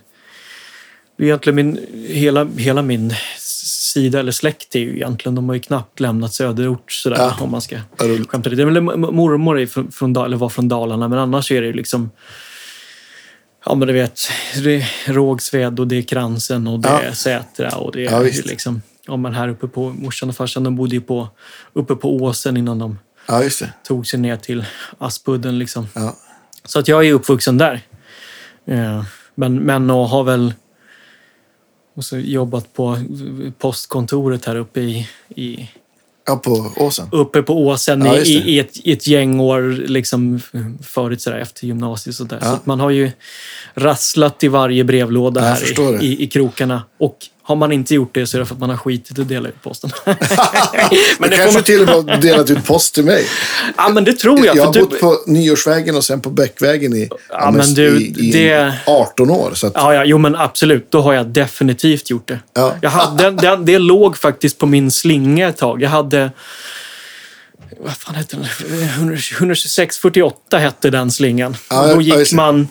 Det 1.18 1.22
är 1.24 1.26
egentligen 1.26 1.56
min, 1.56 1.86
hela, 2.08 2.44
hela 2.56 2.82
min 2.82 3.14
sida 3.96 4.20
eller 4.20 4.32
släkt 4.32 4.74
är 4.74 4.80
ju 4.80 4.94
egentligen, 4.96 5.34
de 5.34 5.48
har 5.48 5.54
ju 5.54 5.60
knappt 5.60 6.00
lämnat 6.00 6.34
söderort 6.34 6.92
sådär 6.92 7.16
Ja. 7.18 7.36
om 7.40 7.50
man 7.50 7.60
ska 7.60 7.76
Ja, 7.76 8.04
skämta 8.28 8.50
lite. 8.50 8.64
Mormor 8.66 9.60
är 9.60 9.66
från, 9.92 10.16
eller 10.16 10.36
var 10.36 10.48
från 10.48 10.68
Dalarna, 10.68 11.08
men 11.08 11.18
annars 11.18 11.52
är 11.52 11.60
det 11.60 11.66
ju 11.66 11.72
liksom 11.72 12.10
Ja 13.66 13.74
men 13.74 13.88
du 13.88 13.94
vet, 13.94 14.18
det 14.64 14.74
är 14.76 15.12
Rågsved 15.12 15.80
och 15.80 15.86
det 15.88 15.96
är 15.98 16.02
Kransen 16.02 16.66
och 16.66 16.80
det 16.80 16.88
Ja. 16.88 17.00
är 17.00 17.12
Sätra 17.12 17.76
och 17.76 17.92
det 17.92 18.02
Ja, 18.02 18.10
är 18.20 18.24
visst. 18.24 18.46
liksom... 18.46 18.82
Ja 19.06 19.16
men 19.16 19.34
här 19.34 19.48
uppe 19.48 19.66
på, 19.68 19.88
morsan 19.88 20.28
och 20.28 20.36
farsan 20.36 20.64
de 20.64 20.76
bodde 20.76 20.94
ju 20.94 21.00
på, 21.00 21.28
uppe 21.72 21.94
på 21.94 22.16
åsen 22.16 22.56
innan 22.56 22.78
de 22.78 22.98
Ja, 23.28 23.42
tog 23.86 24.06
sig 24.06 24.20
ner 24.20 24.36
till 24.36 24.64
Aspudden 24.98 25.58
liksom. 25.58 25.88
Ja. 25.94 26.16
Så 26.64 26.78
att 26.78 26.88
jag 26.88 27.06
är 27.06 27.12
uppvuxen 27.12 27.58
där. 27.58 27.80
Eh, 28.66 29.02
Men, 29.34 29.54
men 29.58 29.90
och 29.90 30.08
har 30.08 30.24
väl 30.24 30.54
och 31.96 32.04
så 32.04 32.18
jobbat 32.18 32.72
på 32.72 32.98
postkontoret 33.58 34.44
här 34.44 34.56
uppe 34.56 34.80
i, 34.80 35.08
i 35.28 35.70
ja, 36.26 36.36
på 36.36 36.72
åsen. 36.76 37.08
uppe 37.12 37.42
på 37.42 37.66
åsen 37.66 38.04
Ja, 38.04 38.16
i, 38.16 38.32
i, 38.32 38.58
ett, 38.58 38.76
i 38.86 38.92
ett 38.92 39.06
gäng 39.06 39.40
år 39.40 39.62
liksom 39.86 40.40
förut 40.82 41.20
sådär, 41.20 41.38
efter 41.38 41.66
gymnasiet. 41.66 42.16
Så, 42.16 42.24
där. 42.24 42.38
Ja. 42.42 42.50
så 42.50 42.58
man 42.64 42.80
har 42.80 42.90
ju 42.90 43.10
rasslat 43.74 44.44
i 44.44 44.48
varje 44.48 44.84
brevlåda 44.84 45.40
här 45.40 46.02
i, 46.02 46.06
i, 46.06 46.22
i 46.22 46.26
krokarna. 46.26 46.82
Och 46.98 47.16
har 47.42 47.56
man 47.56 47.72
inte 47.72 47.94
gjort 47.94 48.14
det 48.14 48.26
så 48.26 48.36
är 48.36 48.38
det 48.38 48.46
för 48.46 48.54
att 48.54 48.60
man 48.60 48.70
har 48.70 48.76
skitit 48.76 49.18
att 49.18 49.28
dela 49.28 49.48
ut 49.48 49.62
posten. 49.62 49.90
men 50.04 50.16
Du 51.20 51.28
det 51.28 51.36
kanske 51.36 51.54
man, 51.54 51.62
till 51.62 51.80
och 51.80 51.86
med 52.06 52.14
har 52.14 52.22
delat 52.22 52.50
ut 52.50 52.64
post 52.64 52.94
till 52.94 53.04
mig. 53.04 53.26
ja, 53.76 53.88
men 53.88 54.04
det 54.04 54.12
tror 54.12 54.46
jag. 54.46 54.56
Jag 54.56 54.64
har 54.64 54.72
du, 54.72 54.80
bott 54.80 55.00
på 55.00 55.18
Nyårsvägen 55.26 55.96
och 55.96 56.04
sen 56.04 56.20
på 56.20 56.30
Bäckvägen 56.30 56.96
i, 56.96 57.08
Ja, 57.28 57.50
men 57.50 57.74
du, 57.74 58.00
i, 58.00 58.28
i 58.28 58.32
det- 58.32 58.74
18 58.86 59.30
år. 59.30 59.50
Så 59.54 59.66
att, 59.66 59.72
Ja, 59.76 59.94
ja, 59.94 60.04
jo 60.04 60.18
men 60.18 60.36
absolut. 60.36 60.90
Då 60.90 61.00
har 61.00 61.12
jag 61.14 61.26
definitivt 61.26 62.10
gjort 62.10 62.28
det. 62.28 62.38
Ja. 62.54 62.74
Jag 62.82 62.90
hade, 62.90 63.30
det, 63.30 63.56
det 63.56 63.78
låg 63.78 64.16
faktiskt 64.18 64.58
på 64.58 64.66
min 64.66 64.90
slinga 64.90 65.48
ett 65.48 65.56
tag. 65.56 65.82
Jag 65.82 65.90
hade... 65.90 66.30
Vad 67.80 67.96
fan 67.96 68.14
hette 68.14 68.36
den? 68.36 68.46
12648 69.16 70.58
hette 70.58 70.90
den 70.90 71.10
slingan. 71.10 71.56
Ja, 71.70 71.94
då 71.94 72.00
gick 72.00 72.32
man 72.32 72.68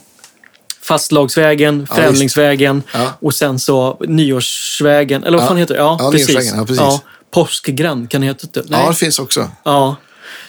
Fastlagsvägen, 0.86 1.88
Ja, 1.90 1.95
Främlingsvägen 1.95 2.84
Ja. 2.94 3.14
och 3.22 3.34
sen 3.36 3.60
så 3.60 3.98
Nyårsvägen. 4.07 5.24
Eller 5.24 5.38
vad 5.38 5.44
Ja. 5.44 5.48
fan 5.48 5.57
heter 5.57 5.74
det? 5.74 5.80
Ja, 5.80 5.98
Ja, 5.99 6.12
precis. 6.12 6.53
Ja, 6.56 6.66
precis. 6.66 7.02
Påskgränd, 7.32 8.10
kan 8.10 8.22
det 8.22 8.28
heta 8.28 8.48
det? 8.53 8.64
Nej. 8.70 8.80
ja, 8.84 8.90
det 8.90 8.95
finns 8.95 9.20
också. 9.20 9.49
Ja. 9.66 9.95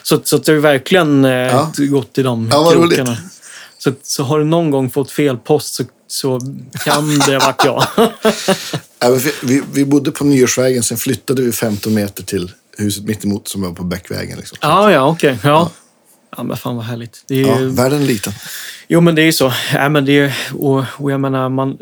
Så, 0.02 0.20
så 0.24 0.38
det 0.38 0.52
har 0.52 0.58
verkligen 0.58 1.24
eh, 1.24 1.30
Ja. 1.30 1.72
gått 1.76 2.18
i 2.18 2.22
de 2.22 2.48
Ja, 2.52 2.70
krokarna. 2.70 3.16
Så, 3.78 3.92
så 4.02 4.22
har 4.22 4.38
du 4.38 4.44
någon 4.44 4.70
gång 4.70 4.90
fått 4.90 5.10
fel 5.10 5.36
post 5.36 5.74
så, 5.74 5.84
så 6.08 6.40
kan 6.84 7.18
det 7.18 7.32
ha 7.32 7.38
varit 7.38 7.64
jag. 7.64 7.84
Ja, 8.98 9.18
vi, 9.42 9.62
vi, 9.72 9.84
bodde 9.84 10.10
på 10.10 10.24
Nyårsvägen, 10.24 10.82
sen 10.82 10.96
flyttade 10.98 11.42
vi 11.42 11.52
15 11.52 11.94
meter 11.94 12.22
till 12.22 12.52
huset 12.78 13.04
mittemot 13.04 13.48
som 13.48 13.62
var 13.62 13.72
på 13.72 13.84
Bäckvägen. 13.84 14.38
Liksom. 14.38 14.58
ja, 14.60 14.92
ja, 14.92 15.06
okej. 15.08 15.38
Ja. 15.44 15.70
ja, 16.36 16.42
men 16.42 16.56
fan 16.56 16.76
vad 16.76 16.84
härligt. 16.84 17.24
Är 17.28 17.34
Ja, 17.34 17.60
ju, 17.60 17.68
världen 17.68 18.02
är 18.02 18.06
liten. 18.06 18.32
Jo, 18.88 19.00
men 19.00 19.14
det 19.14 19.22
är 19.22 19.26
ju 19.26 19.32
så. 19.32 19.52
Ja, 19.72 19.88
men 19.88 20.04
det 20.04 20.18
är, 20.18 20.36
och, 20.54 20.84
och 20.96 21.10
jag 21.12 21.20
menar, 21.20 21.48
man, 21.48 21.78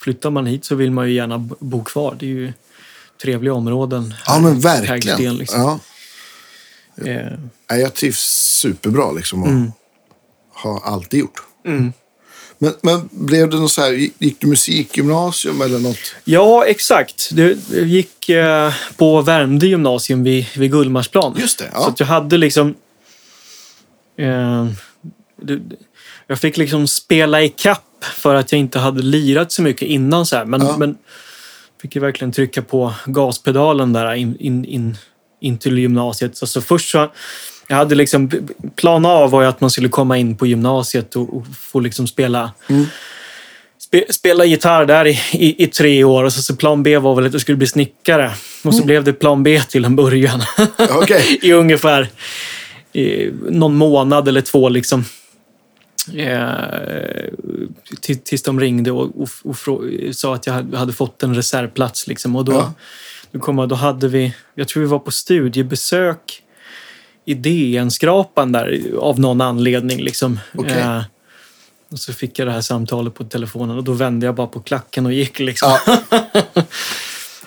flyttar 0.00 0.30
man 0.30 0.46
hit 0.46 0.64
så 0.64 0.74
vill 0.74 0.90
man 0.90 1.08
ju 1.08 1.14
gärna 1.14 1.38
bo 1.58 1.84
kvar. 1.84 2.16
Det 2.20 2.26
är 2.26 2.30
ju 2.30 2.52
trevliga 3.22 3.54
områden. 3.54 4.14
Ja, 4.26 4.38
men 4.38 4.60
verkligen. 4.60 5.36
Liksom. 5.36 5.60
Ja. 5.60 5.78
Eh, 7.10 7.32
Ja, 7.68 7.76
Jag 7.76 7.94
trivs 7.94 8.18
superbra 8.60 9.12
liksom 9.12 9.42
och 9.42 9.48
Mm. 9.48 9.72
har 10.52 10.80
alltid 10.84 11.20
gjort. 11.20 11.42
Men, 12.58 12.74
men 12.80 13.08
blev 13.12 13.50
det 13.50 13.56
något 13.56 13.72
så 13.72 13.80
här, 13.80 13.90
gick 13.92 14.14
gick 14.18 14.40
du 14.40 14.46
musikgymnasium 14.46 15.60
eller 15.62 15.78
något? 15.78 16.14
Ja, 16.24 16.64
exakt. 16.66 17.28
Det 17.32 17.70
gick 17.70 18.28
eh, 18.28 18.72
på 18.96 19.22
Värmdö 19.22 19.66
gymnasium 19.66 20.24
vid, 20.24 20.46
vid 20.56 20.70
Gullmarsplan. 20.70 21.36
Just 21.38 21.58
det, 21.58 21.70
ja. 21.72 21.80
Så 21.80 21.88
att 21.88 22.00
jag 22.00 22.06
hade 22.06 22.38
liksom... 22.38 22.74
Eh, 24.18 24.66
jag 26.26 26.38
fick 26.38 26.56
liksom 26.56 26.86
spela 26.86 27.42
i 27.42 27.48
kapp 27.48 28.04
för 28.04 28.34
att 28.34 28.52
jag 28.52 28.58
inte 28.58 28.78
hade 28.78 29.02
lirat 29.02 29.52
så 29.52 29.62
mycket 29.62 29.88
innan. 29.88 30.26
Så 30.26 30.36
här. 30.36 30.44
Men, 30.44 30.60
Ja. 30.60 30.76
men 30.78 30.96
fick 31.82 31.94
ju 31.94 32.00
verkligen 32.00 32.32
trycka 32.32 32.62
på 32.62 32.94
gaspedalen 33.06 33.92
där 33.92 34.14
in, 34.14 34.36
in, 34.40 34.64
in, 34.64 34.96
in 35.40 35.58
till 35.58 35.78
gymnasiet. 35.78 36.38
Alltså 36.42 36.60
först 36.60 36.90
så... 36.90 37.12
Jag 37.66 37.76
hade 37.76 37.94
liksom... 37.94 38.30
Plan 38.76 39.06
A 39.06 39.26
var 39.26 39.42
ju 39.42 39.48
att 39.48 39.60
man 39.60 39.70
skulle 39.70 39.88
komma 39.88 40.18
in 40.18 40.36
på 40.36 40.46
gymnasiet 40.46 41.16
och, 41.16 41.36
och 41.36 41.46
få 41.60 41.80
liksom 41.80 42.06
spela 42.06 42.52
spe, 43.78 44.04
spela 44.12 44.44
gitarr 44.44 44.84
där 44.86 45.06
i, 45.06 45.20
i, 45.32 45.64
i 45.64 45.66
tre 45.66 46.04
år 46.04 46.24
och 46.24 46.32
så, 46.32 46.42
så 46.42 46.56
plan 46.56 46.82
B 46.82 46.98
var 46.98 47.14
väl 47.14 47.26
att 47.26 47.32
jag 47.32 47.40
skulle 47.40 47.56
bli 47.56 47.66
snickare. 47.66 48.30
Och 48.64 48.74
så 48.74 48.84
blev 48.84 49.04
det 49.04 49.12
plan 49.12 49.42
B 49.42 49.62
till 49.68 49.84
en 49.84 49.96
början. 49.96 50.42
Okej. 50.90 51.38
I 51.42 51.52
ungefär 51.52 52.08
i 52.92 53.30
någon 53.50 53.76
månad 53.76 54.28
eller 54.28 54.40
två 54.40 54.68
liksom. 54.68 55.04
Eh, 56.08 57.32
till- 58.00 58.18
tills 58.18 58.42
de 58.42 58.60
ringde 58.60 58.90
och, 58.90 59.22
och, 59.22 59.28
och 59.44 59.56
sa 60.12 60.34
att 60.34 60.46
jag 60.46 60.52
hade- 60.74 60.92
fått 60.92 61.22
en 61.22 61.34
reservplats. 61.34 62.06
Liksom. 62.06 62.36
Och 62.36 62.44
då, 62.44 62.52
Ja. 62.52 62.72
då, 63.30 63.38
kom 63.38 63.58
jag, 63.58 63.68
då 63.68 63.74
hade 63.74 64.08
vi, 64.08 64.34
jag 64.54 64.68
tror 64.68 64.80
vi 64.82 64.86
var 64.88 64.98
på 64.98 65.10
studiebesök 65.10 66.42
i 67.24 67.34
DN-skrapan 67.34 68.52
där 68.52 68.82
av 68.98 69.20
någon 69.20 69.40
anledning. 69.40 70.00
Liksom. 70.02 70.40
Okej. 70.54 70.78
Eh, 70.80 71.02
och 71.90 71.98
så 71.98 72.12
fick 72.12 72.38
jag 72.38 72.48
det 72.48 72.52
här 72.52 72.60
samtalet 72.60 73.14
på 73.14 73.24
telefonen 73.24 73.76
och 73.76 73.84
då 73.84 73.92
vände 73.92 74.26
jag 74.26 74.34
bara 74.34 74.46
på 74.46 74.60
klacken 74.60 75.06
och 75.06 75.12
gick. 75.12 75.38
Liksom. 75.38 75.78
Ja, 75.86 76.22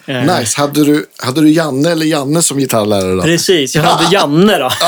nice. 0.08 0.62
Hade 0.62 0.84
du, 0.86 1.06
hade 1.18 1.42
du 1.42 1.50
Janne 1.50 1.92
eller 1.92 2.06
Janne 2.06 2.42
som 2.42 2.58
gitarrlärare 2.60 3.16
då? 3.16 3.22
Precis, 3.22 3.76
jag 3.76 3.84
hade 3.84 4.14
Janne 4.14 4.58
då. 4.58 4.70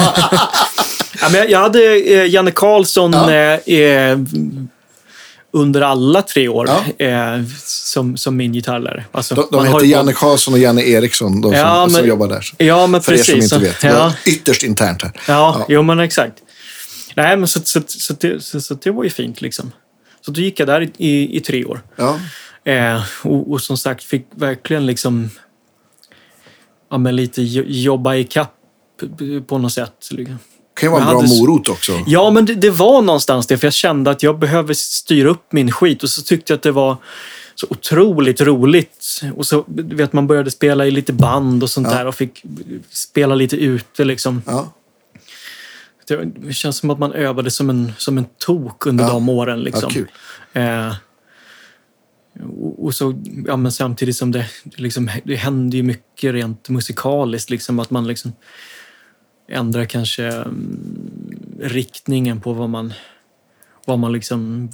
ja, 1.22 1.30
men 1.32 1.50
jag, 1.50 1.60
hade 1.60 1.96
eh, 1.96 2.26
Janne 2.26 2.52
Karlsson 2.52 3.14
Ja. 3.14 3.32
eh, 3.32 3.80
eh, 3.80 4.18
under 5.54 5.82
alla 5.82 6.22
tre 6.22 6.48
år 6.48 6.70
Ja. 6.98 7.06
eh, 7.06 7.42
som, 7.66 8.18
som 8.18 8.38
min 8.38 8.54
gitarrlärare. 8.54 9.06
Alltså, 9.12 9.36
De, 9.36 9.48
de 9.52 9.66
heter 9.66 9.86
Janne 9.86 10.14
Karlsson 10.14 10.54
och 10.54 10.60
Janne 10.60 10.82
Eriksson, 10.84 11.42
de 11.42 11.52
som, 11.52 11.60
Ja, 11.60 11.82
men- 11.86 11.96
som 11.96 12.08
jobbar 12.08 12.28
där. 12.28 12.46
Ja, 12.58 12.88
men 12.88 13.02
För 13.02 13.12
precis. 13.12 13.30
er 13.30 13.42
som 13.42 13.58
inte 13.64 13.68
vet. 13.68 13.84
Ja. 13.84 14.14
ytterst 14.26 14.64
internt 14.64 15.02
här. 15.04 15.12
Ja, 15.28 15.66
jo 15.70 15.82
men 15.84 16.00
exakt. 16.00 16.34
Nej, 17.16 17.38
men 17.38 17.48
så, 17.48 17.60
så, 17.64 17.82
så, 17.88 18.14
det, 18.14 18.44
så, 18.44 18.62
så 18.62 18.74
det 18.74 18.92
var 18.92 19.04
ju 19.04 19.10
fint 19.10 19.42
liksom. 19.42 19.72
Så 20.26 20.32
då 20.32 20.42
gick 20.42 20.60
jag 20.60 20.68
där 20.68 20.82
i, 20.82 20.92
i, 20.98 21.38
i 21.38 21.40
tre 21.40 21.66
år. 21.66 21.82
Ja. 21.96 22.20
Eh, 22.68 23.02
och, 23.24 23.52
och 23.52 23.62
som 23.62 23.78
sagt, 23.78 24.04
fick 24.04 24.28
verkligen 24.36 24.86
liksom 24.86 25.30
ja, 26.92 26.98
men 26.98 27.16
lite 27.16 27.42
jo- 27.42 27.64
jobba 27.68 28.16
i 28.16 28.24
kapp 28.24 28.54
på 29.48 29.58
något 29.58 29.74
sätt. 29.74 30.08
liksom. 30.12 30.40
kan 30.74 30.88
ju 30.88 30.92
vara 30.92 31.02
en 31.02 31.08
bra 31.08 31.22
hade 31.22 31.28
morot 31.40 31.70
också. 31.70 32.04
Ja, 32.08 32.30
men 32.32 32.46
det, 32.46 32.56
det 32.56 32.70
var 32.70 33.02
någonstans 33.02 33.48
det. 33.48 33.58
För 33.58 33.68
jag 33.68 33.74
kände 33.74 34.12
att 34.12 34.24
jag 34.24 34.40
behöver 34.40 34.74
styra 34.74 35.30
upp 35.30 35.52
min 35.52 35.72
skit. 35.72 36.04
Och 36.04 36.10
så 36.10 36.22
tyckte 36.22 36.54
jag 36.54 36.58
att 36.58 36.64
det 36.64 36.72
var 36.72 36.98
så 37.56 37.68
otroligt 37.70 38.42
roligt. 38.42 39.22
Och 39.36 39.46
så 39.48 39.64
vet 39.68 40.14
man 40.14 40.28
började 40.28 40.52
spela 40.52 40.86
i 40.86 40.92
lite 40.92 41.14
band 41.14 41.64
och 41.64 41.70
sånt 41.70 41.88
Ja. 41.92 41.98
där. 41.98 42.06
Och 42.08 42.16
fick 42.16 42.44
spela 42.90 43.36
lite 43.36 43.56
ute 43.56 44.06
liksom. 44.06 44.42
Ja. 44.46 44.74
Det 46.08 46.26
det 46.26 46.54
känns 46.54 46.78
som 46.78 46.90
att 46.90 47.00
man 47.00 47.14
övade 47.14 47.52
som 47.52 47.70
en, 47.70 47.94
som 47.98 48.18
en 48.18 48.26
tok 48.38 48.86
under 48.86 49.04
Ja. 49.04 49.10
de 49.12 49.30
åren. 49.30 49.60
Liksom. 49.60 49.84
Ja, 49.84 49.90
kul. 49.90 50.08
Eh, 50.54 50.94
och, 52.78 52.96
så, 52.96 53.24
ja, 53.48 53.58
men 53.58 53.72
samtidigt 53.72 54.16
som 54.16 54.32
det, 54.32 54.46
liksom, 54.64 55.10
det 55.24 55.36
händer 55.36 55.78
ju 55.78 55.84
mycket 55.84 56.34
rent 56.34 56.70
musikaliskt. 56.70 57.50
Liksom, 57.50 57.80
att 57.80 57.90
man 57.90 58.08
liksom 58.08 58.34
ändrar 59.50 59.86
kanske 59.86 60.24
mm, 60.28 61.30
riktningen 61.62 62.42
på 62.42 62.54
vad 62.54 62.70
man, 62.70 62.94
vad 63.86 64.00
man 64.00 64.14
liksom 64.14 64.70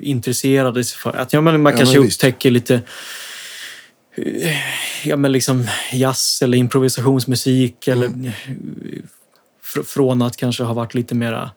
intresserade 0.00 0.84
sig 0.84 0.98
för. 0.98 1.16
Att, 1.16 1.32
ja, 1.32 1.40
men 1.40 1.62
man 1.62 1.72
Ja, 1.72 1.78
kanske 1.78 1.98
men 1.98 2.08
upptäcker 2.08 2.50
lite 2.50 2.82
ja, 5.04 5.16
men 5.16 5.32
liksom 5.32 5.66
jazz 5.92 6.42
eller 6.42 6.58
improvisationsmusik. 6.58 7.88
Eller, 7.88 8.06
Mm. 8.06 8.32
fr- 9.74 9.82
från 9.82 10.22
att 10.22 10.36
kanske 10.36 10.62
ha 10.62 10.74
varit 10.74 10.94
lite 10.94 11.14
mera 11.14 11.50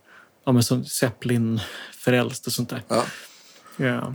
ja, 0.45 0.51
men 0.51 0.63
som 0.63 0.85
Zeppelin-frälst 0.85 2.47
och 2.47 2.53
sånt 2.53 2.69
där. 2.69 2.81
Ja. 2.87 3.05
Ja. 3.77 4.13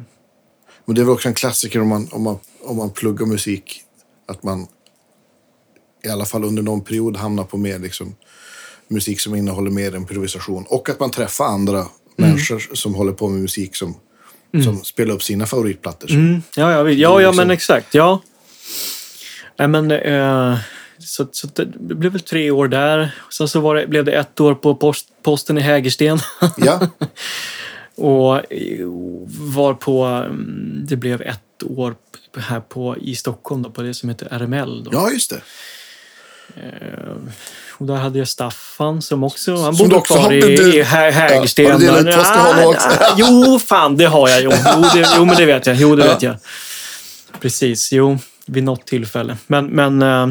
Men 0.87 0.95
det 0.95 1.01
är 1.01 1.05
väl 1.05 1.15
också 1.15 1.29
en 1.29 1.35
klassiker 1.35 1.81
om 1.81 1.89
man, 1.89 2.09
om, 2.13 2.23
man, 2.23 2.39
om 2.63 2.77
man 2.77 2.91
pluggar 2.91 3.27
musik. 3.27 3.83
Att 4.29 4.43
man 4.43 4.67
i 6.05 6.09
alla 6.09 6.25
fall 6.25 6.45
under 6.45 6.63
någon 6.63 6.81
period 6.85 7.17
hamnar 7.17 7.45
på 7.45 7.57
mer 7.57 7.79
liksom, 7.79 8.15
musik 8.89 9.21
som 9.21 9.35
innehåller 9.35 9.71
mer 9.71 9.97
improvisation. 9.97 10.65
Och 10.69 10.89
att 10.89 11.01
man 11.01 11.11
träffar 11.11 11.45
andra 11.47 11.87
Mm. 12.19 12.31
människor 12.31 12.75
som 12.75 12.95
håller 12.95 13.13
på 13.13 13.29
med 13.29 13.41
musik 13.41 13.77
som, 13.77 13.95
som 14.65 14.85
spelar 14.85 15.15
upp 15.15 15.23
sina 15.23 15.47
favoritplattor. 15.47 16.11
Mm, 16.11 16.43
ja, 16.57 16.71
ja, 16.73 16.91
ja, 16.91 16.91
ja 16.91 17.19
liksom- 17.19 17.37
men 17.37 17.51
exakt. 17.51 17.95
Ja. 17.95 18.23
Nej, 19.59 19.69
men, 19.69 19.91
eh, 19.91 20.59
så, 20.99 21.27
så 21.33 21.47
det 21.55 21.67
blev 21.95 22.13
väl 22.13 22.21
tre 22.21 22.51
år 22.51 22.69
där. 22.69 23.15
Sen 23.33 23.49
så 23.49 23.61
var 23.61 23.75
det, 23.75 23.87
blev 23.87 24.05
det 24.05 24.13
ett 24.13 24.41
år 24.41 24.55
på 24.55 24.75
post, 24.75 25.09
posten 25.23 25.59
i 25.59 25.61
Hägersten. 25.61 26.19
Ja, 26.57 26.81
och 27.97 28.53
eh, 28.53 28.87
var 29.39 29.75
på, 29.75 30.05
mm, 30.05 30.87
det 30.89 30.97
blev 30.97 31.23
ett 31.23 31.63
år 31.67 31.95
här 32.39 32.61
på, 32.61 32.97
i 33.01 33.15
Stockholm 33.17 33.63
då, 33.63 33.71
på 33.71 33.83
det 33.83 33.95
som 33.95 34.09
heter 34.09 34.29
RML. 34.39 34.85
Då. 34.85 34.91
ja, 34.95 35.11
just 35.11 35.31
det. 35.31 35.41
Och 37.79 37.87
där 37.87 37.95
hade 37.95 38.19
jag 38.19 38.29
Staffan 38.29 39.03
som 39.03 39.25
också, 39.25 39.57
han 39.57 39.77
Som 39.77 39.89
bodde 39.89 39.97
också 39.99 40.15
kvar 40.15 40.33
i, 40.33 40.41
du- 40.41 40.75
i 40.77 40.83
Hä- 40.83 41.11
Hägersten. 41.11 41.73
Har 41.73 41.79
du 41.79 41.87
delat 41.87 42.17
Påskeholm 42.17 42.59
ah, 42.59 42.67
också? 42.67 42.89
ah, 42.89 43.15
Jo, 43.17 43.59
fan 43.59 43.97
det 43.97 44.05
har 44.05 44.29
jag. 44.29 44.43
Jo, 44.43 44.51
jo, 44.77 44.83
det, 44.95 45.09
jo 45.17 45.25
men 45.25 45.37
det 45.37 45.47
vet 45.47 45.67
jag. 45.67 45.77
Jo, 45.77 45.97
det 45.97 46.05
vet 46.05 46.23
jag. 46.23 46.37
Precis, 47.41 47.93
jo. 47.93 48.19
Vid 48.47 48.65
något 48.65 48.87
tillfälle. 48.87 49.37
Men, 49.47 49.67
men 49.67 50.03
eh, 50.03 50.29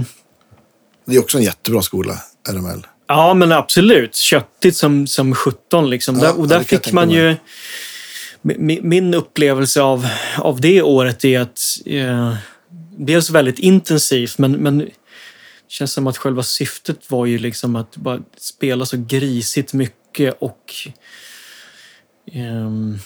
Det 1.06 1.16
är 1.16 1.20
också 1.20 1.38
en 1.38 1.44
jättebra 1.44 1.82
skola, 1.82 2.18
RML. 2.50 2.88
Ja, 3.08 3.34
men 3.34 3.52
absolut. 3.52 4.16
Köttigt 4.16 4.76
som, 4.78 5.08
som 5.08 5.36
17 5.36 5.90
liksom. 5.90 6.16
Ja, 6.16 6.22
där, 6.22 6.40
och 6.40 6.48
där 6.48 6.64
fick 6.64 6.92
man 6.92 7.12
ju... 7.12 7.36
mi- 8.44 8.80
Min 8.84 9.14
upplevelse 9.14 9.82
av, 9.82 10.08
av 10.38 10.62
det 10.62 10.82
året 10.82 11.26
är 11.26 11.40
att 11.40 11.60
eh, 11.86 12.36
dels 12.98 13.30
väldigt 13.30 13.60
intensivt, 13.60 14.38
men, 14.38 14.52
men 14.52 14.78
det 14.78 14.90
känns 15.68 15.94
som 15.94 16.08
att 16.08 16.18
själva 16.18 16.44
syftet 16.44 17.12
var 17.12 17.26
ju 17.26 17.38
liksom 17.38 17.76
att 17.76 17.98
bara 17.98 18.20
spela 18.38 18.86
så 18.86 18.98
grisigt 19.08 19.74
mycket 19.74 20.38
och 20.40 20.74
ehm, 22.32 22.98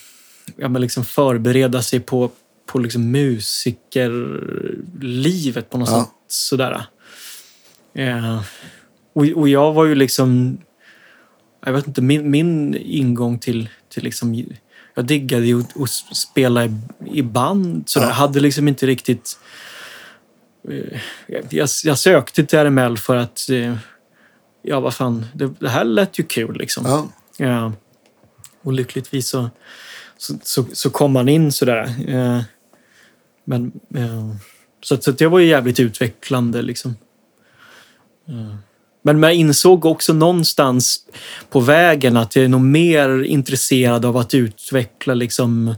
ja, 0.57 0.69
men 0.69 0.81
liksom 0.81 1.05
förbereda 1.05 1.81
sig 1.81 1.99
på, 1.99 2.31
på 2.65 2.80
liksom 2.80 3.11
musikerlivet 3.11 5.69
på 5.69 5.77
något 5.77 5.89
Ja. 5.89 5.99
sätt. 6.03 6.09
Sådär. 6.27 6.85
Eh, 7.93 8.41
och, 9.14 9.26
och 9.26 9.49
jag 9.49 9.73
var 9.73 9.86
ju 9.86 9.95
liksom... 9.95 10.57
Jag 11.65 11.73
vet 11.73 11.88
inte, 11.88 12.02
min, 12.02 12.31
min 12.31 12.76
ingång 12.80 13.40
till, 13.40 13.69
till 13.90 14.03
liksom... 14.03 14.44
Jag 14.95 15.06
diggade 15.06 15.45
ju 15.45 15.60
att 15.60 15.90
spela 16.18 16.65
i, 16.65 16.72
i 17.06 17.23
band. 17.23 17.84
Sådär. 17.86 18.07
Ja. 18.07 18.14
Hade 18.14 18.40
liksom 18.40 18.68
inte 18.68 18.86
riktigt... 18.88 19.40
eh, 20.69 20.99
Jag, 21.49 21.68
jag 21.84 21.98
sökte 21.98 22.45
till 22.45 22.60
RML 22.60 22.98
för 22.98 23.15
att... 23.15 23.49
eh, 23.49 23.76
Ja, 24.61 24.80
vad 24.80 24.94
fan. 24.94 25.26
Det, 25.34 25.49
det 25.60 25.69
här 25.69 25.84
lät 25.86 26.19
ju 26.19 26.23
kul 26.23 26.57
liksom. 26.57 26.84
Ja, 26.88 27.07
Ja. 27.38 27.73
Och 28.61 28.73
lyckligtvis 28.73 29.30
så, 29.30 29.49
så, 30.18 30.34
så, 30.44 30.65
så 30.73 30.90
kom 30.90 31.11
man 31.11 31.30
in 31.30 31.52
sådär. 31.52 31.95
Eh, 32.07 32.41
men, 33.45 33.72
så, 34.84 34.98
så 34.98 35.11
det 35.11 35.27
var 35.27 35.40
ju 35.40 35.48
jävligt 35.48 35.80
utvecklande 35.80 36.61
liksom. 36.61 36.95
Eh, 38.27 38.56
Men 39.01 39.23
jag 39.23 39.34
insåg 39.34 39.85
också 39.85 40.13
någonstans 40.13 40.99
på 41.49 41.59
vägen 41.59 42.17
att 42.17 42.35
jag 42.35 42.45
är 42.45 42.49
nog 42.49 42.61
mer 42.61 43.23
intresserad 43.23 44.05
av 44.05 44.17
att 44.17 44.34
utveckla 44.34 45.13
liksom 45.13 45.76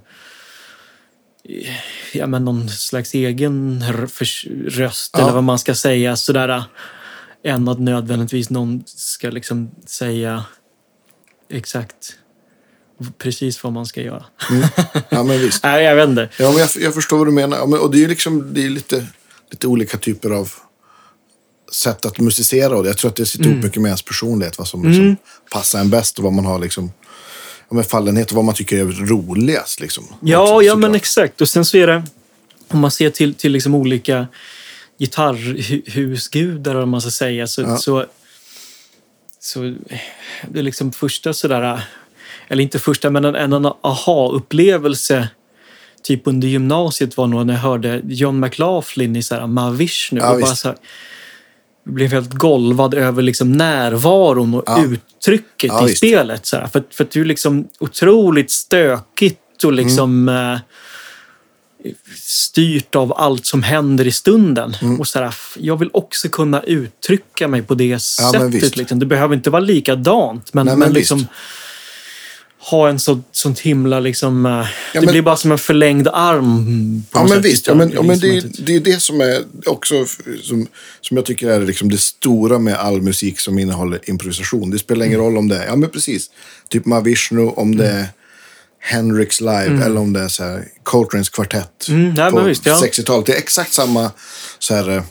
ja, 2.14 2.28
men 2.28 2.46
någon 2.46 2.70
slags 2.70 3.14
egen 3.14 3.84
röst 4.68 5.12
Ja. 5.14 5.24
eller 5.24 5.32
vad 5.34 5.44
man 5.44 5.60
ska 5.60 5.76
säga. 5.76 6.16
Sådär, 6.16 6.64
än 7.44 7.68
att 7.68 7.80
nödvändigtvis 7.80 8.50
någon 8.50 8.84
ska 8.86 9.30
liksom 9.30 9.72
säga 9.86 10.46
exakt 11.50 12.16
precis 13.18 13.64
vad 13.64 13.74
man 13.74 13.86
ska 13.86 14.02
göra. 14.02 14.26
ja 15.10 15.24
men 15.24 15.40
visst. 15.42 15.64
Nej, 15.64 15.84
jag 15.84 15.96
vet 15.96 16.10
inte. 16.10 16.30
Ja, 16.40 16.50
men 16.52 16.60
jag, 16.60 16.70
jag 16.80 16.94
förstår 16.94 17.18
vad 17.18 17.28
du 17.28 17.32
menar. 17.32 17.58
Ja, 17.58 17.66
men, 17.66 17.80
och 17.80 17.92
det 17.92 17.98
är 17.98 18.02
ju 18.02 18.08
liksom, 18.08 18.54
det 18.54 18.66
är 18.66 18.70
lite, 18.70 19.08
lite 19.52 19.68
olika 19.68 19.98
typer 19.98 20.30
av 20.30 20.52
sätt 21.72 22.06
att 22.06 22.20
musicera. 22.20 22.76
Och 22.78 22.84
det. 22.84 22.90
jag 22.90 22.98
tror 22.98 23.12
att 23.12 23.16
det 23.18 23.26
sitter 23.26 23.46
Mm. 23.46 23.54
ihop 23.58 23.64
mycket 23.66 23.82
med 23.82 23.90
ens 23.90 24.02
personlighet. 24.02 24.58
Vad 24.58 24.68
som 24.68 24.84
liksom 24.88 25.16
passar 25.52 25.80
en 25.80 25.90
bäst 25.90 26.18
och 26.18 26.24
vad 26.24 26.34
man 26.34 26.46
har 26.46 26.60
liksom, 26.60 26.92
ja, 27.70 27.76
men 27.76 27.84
fallenhet 27.84 28.30
och 28.30 28.36
vad 28.36 28.46
man 28.46 28.56
tycker 28.56 28.78
är 28.78 28.86
roligast. 28.86 29.80
Liksom, 29.80 30.04
Ja, 30.22 30.42
också, 30.56 30.62
ja 30.68 30.76
men 30.76 30.82
såklart. 30.90 30.96
exakt. 31.02 31.42
Och 31.42 31.50
sen 31.50 31.66
så 31.66 31.78
är 31.78 31.88
det, 31.88 32.04
om 32.68 32.80
man 32.80 32.92
ser 32.92 33.10
till, 33.10 33.34
till 33.34 33.52
liksom 33.52 33.76
olika 33.76 34.28
gitarrhusgudar, 35.00 36.76
om 36.76 36.90
man 36.90 37.02
ska 37.02 37.12
säga, 37.12 37.48
så, 37.48 37.62
Ja. 37.62 37.78
så, 37.78 38.06
så 39.40 39.60
det 40.50 40.60
är 40.60 40.64
liksom 40.64 40.92
första 40.92 41.34
sådär, 41.34 41.82
eller 42.48 42.64
inte 42.64 42.80
första, 42.80 43.10
men 43.10 43.26
en, 43.26 43.36
en 43.54 43.66
aha-upplevelse 43.82 45.28
typ 46.04 46.22
under 46.28 46.48
gymnasiet 46.48 47.18
var 47.18 47.28
nog 47.28 47.46
när 47.46 47.54
jag 47.54 47.62
hörde 47.62 48.02
John 48.06 48.40
McLaughlin 48.40 49.16
i 49.16 49.24
så 49.24 49.36
här 49.36 49.48
Mahavishnu. 49.48 50.20
Ja, 50.20 50.34
och 50.34 50.42
bara 50.42 50.56
så 50.56 50.68
här, 50.68 50.78
blev 51.86 52.12
helt 52.12 52.34
golvad 52.34 52.94
över 52.94 53.22
liksom 53.22 53.52
närvaron 53.52 54.54
och 54.54 54.64
Ja. 54.66 54.84
uttrycket 54.84 55.68
Ja, 55.74 55.90
i 55.90 55.96
spelet. 55.96 56.46
Så. 56.46 56.58
För, 56.74 56.84
för 56.92 57.04
att 57.04 57.12
det 57.12 57.20
är 57.20 57.26
liksom 57.26 57.68
otroligt 57.80 58.52
stökigt 58.52 59.64
och 59.64 59.74
liksom 59.74 60.30
Mm. 60.30 60.54
eh, 60.54 60.60
styrt 62.16 62.96
av 62.96 63.14
allt 63.18 63.46
som 63.46 63.64
händer 63.64 64.08
i 64.08 64.12
stunden. 64.12 64.76
Mm. 64.82 65.00
Och 65.00 65.08
så 65.08 65.20
här, 65.20 65.34
jag 65.58 65.78
vill 65.80 65.90
också 65.94 66.30
kunna 66.30 66.62
uttrycka 66.64 67.48
mig 67.48 67.62
på 67.62 67.74
det 67.76 67.86
Ja, 67.88 68.00
sättet. 68.00 68.78
Liksom. 68.78 69.00
Det 69.00 69.06
behöver 69.06 69.36
inte 69.36 69.50
vara 69.50 69.60
likadant, 69.60 70.54
men, 70.54 70.66
Nej, 70.66 70.76
men, 70.76 70.80
men 70.88 70.94
liksom 70.94 71.18
visst. 71.18 71.30
Ha 72.70 72.90
en 72.90 73.00
så, 73.00 73.22
sånt 73.32 73.60
himla 73.60 74.00
liksom... 74.00 74.46
eh, 74.46 74.66
det 74.94 75.02
men- 75.02 75.12
blir 75.12 75.22
bara 75.22 75.38
som 75.38 75.52
en 75.52 75.58
förlängd 75.58 76.08
arm. 76.08 77.04
på 77.12 77.20
Ja, 77.20 77.26
men 77.30 77.42
visst. 77.42 77.68
Ja, 77.68 77.74
men, 77.74 77.92
ja, 77.92 78.02
men 78.02 78.20
det, 78.20 78.66
det 78.66 78.76
är 78.76 78.80
det 78.80 79.02
som 79.02 79.22
är 79.22 79.44
också 79.66 80.06
som, 80.44 80.68
som 81.02 81.18
jag 81.18 81.26
tycker 81.26 81.50
är 81.50 81.66
liksom 81.66 81.90
det 81.92 81.98
stora 81.98 82.60
med 82.60 82.76
all 82.76 83.02
musik 83.02 83.40
som 83.40 83.60
innehåller 83.60 84.10
improvisation. 84.10 84.70
Det 84.72 84.80
spelar 84.80 85.06
ingen 85.06 85.20
roll 85.20 85.38
om 85.38 85.48
det 85.48 85.58
är, 85.58 85.66
ja 85.66 85.76
men 85.76 85.90
precis, 85.90 86.30
typ 86.70 86.86
Mahavishnu, 86.86 87.42
om 87.48 87.76
det 87.78 87.88
är 87.88 88.06
Hendrix 88.84 89.42
live 89.42 89.84
eller 89.86 89.98
om 89.98 90.14
det 90.14 90.20
är 90.20 90.28
så 90.28 90.44
här 90.44 90.68
Coltranes 90.84 91.30
kvartett 91.30 91.88
Mm, 91.90 92.14
nej, 92.14 92.32
på 92.32 92.40
visst, 92.42 92.66
ja. 92.66 92.80
60-talet. 92.84 93.26
Det 93.26 93.34
är 93.34 93.38
exakt 93.38 93.74
samma 93.74 94.12
så 94.60 94.76
här, 94.76 94.90
eh, 94.90 95.04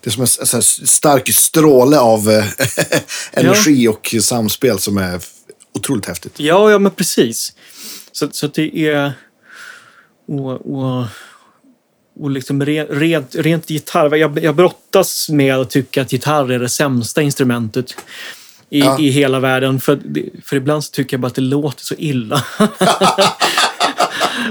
det 0.00 0.08
är 0.08 0.12
som 0.12 0.22
en 0.22 0.28
här 0.52 0.86
stark 0.86 1.34
stråle 1.34 1.98
av 1.98 2.30
eh, 2.30 2.44
energi 3.32 3.88
och 3.88 4.14
samspel 4.20 4.78
som 4.78 4.96
är 4.98 5.20
otroligt 5.76 6.06
häftigt. 6.06 6.40
Ja, 6.40 6.70
ja 6.70 6.78
men 6.78 6.92
precis. 6.92 7.52
Så, 8.12 8.28
så 8.32 8.46
det 8.46 8.78
är... 8.78 9.12
Och, 10.28 10.74
och, 10.76 11.04
och 12.20 12.30
liksom 12.30 12.64
re, 12.64 12.84
rent, 12.84 13.34
rent 13.34 13.70
gitarr. 13.70 14.16
Jag, 14.16 14.44
jag 14.44 14.54
brottas 14.54 15.28
med 15.28 15.54
att 15.54 15.70
tycka 15.70 16.02
att 16.02 16.12
gitarr 16.12 16.52
är 16.52 16.58
det 16.58 16.68
sämsta 16.68 17.22
instrumentet 17.22 17.94
i, 18.70 18.80
Ja. 18.80 18.98
i 19.00 19.10
hela 19.10 19.40
världen. 19.40 19.80
För, 19.80 20.00
för 20.44 20.56
ibland 20.56 20.84
så 20.84 20.90
tycker 20.90 21.16
jag 21.16 21.20
bara 21.20 21.26
att 21.26 21.34
det 21.34 21.40
låter 21.40 21.84
så 21.84 21.94
illa. 21.98 22.44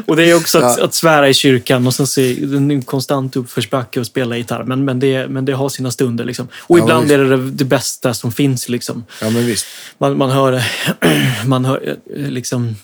Och 0.05 0.15
det 0.15 0.29
är 0.29 0.35
också 0.35 0.57
att, 0.57 0.79
att 0.79 0.93
svära 0.93 1.29
i 1.29 1.33
kyrkan 1.33 1.87
och 1.87 1.93
sen 1.93 2.07
se 2.07 2.43
en 2.43 2.81
konstant 2.81 3.35
uppförsbacke 3.35 3.99
och 3.99 4.05
spela 4.05 4.37
gitarr. 4.37 4.63
Men, 4.63 4.85
men, 4.85 4.99
det, 4.99 5.27
men 5.27 5.45
det 5.45 5.53
har 5.53 5.69
sina 5.69 5.91
stunder. 5.91 6.25
Liksom. 6.25 6.47
Och 6.57 6.79
Ja, 6.79 6.83
ibland 6.83 7.11
är 7.11 7.17
det 7.17 7.51
det, 7.51 7.65
bästa 7.65 8.13
som 8.13 8.31
finns. 8.31 8.69
Liksom. 8.69 9.05
Ja, 9.21 9.29
men 9.29 9.45
visst. 9.45 9.65
Man, 9.97 10.17
man 10.17 10.29
hör, 10.29 10.63
man 11.45 11.65
hör 11.65 11.97
liksom, 12.15 12.75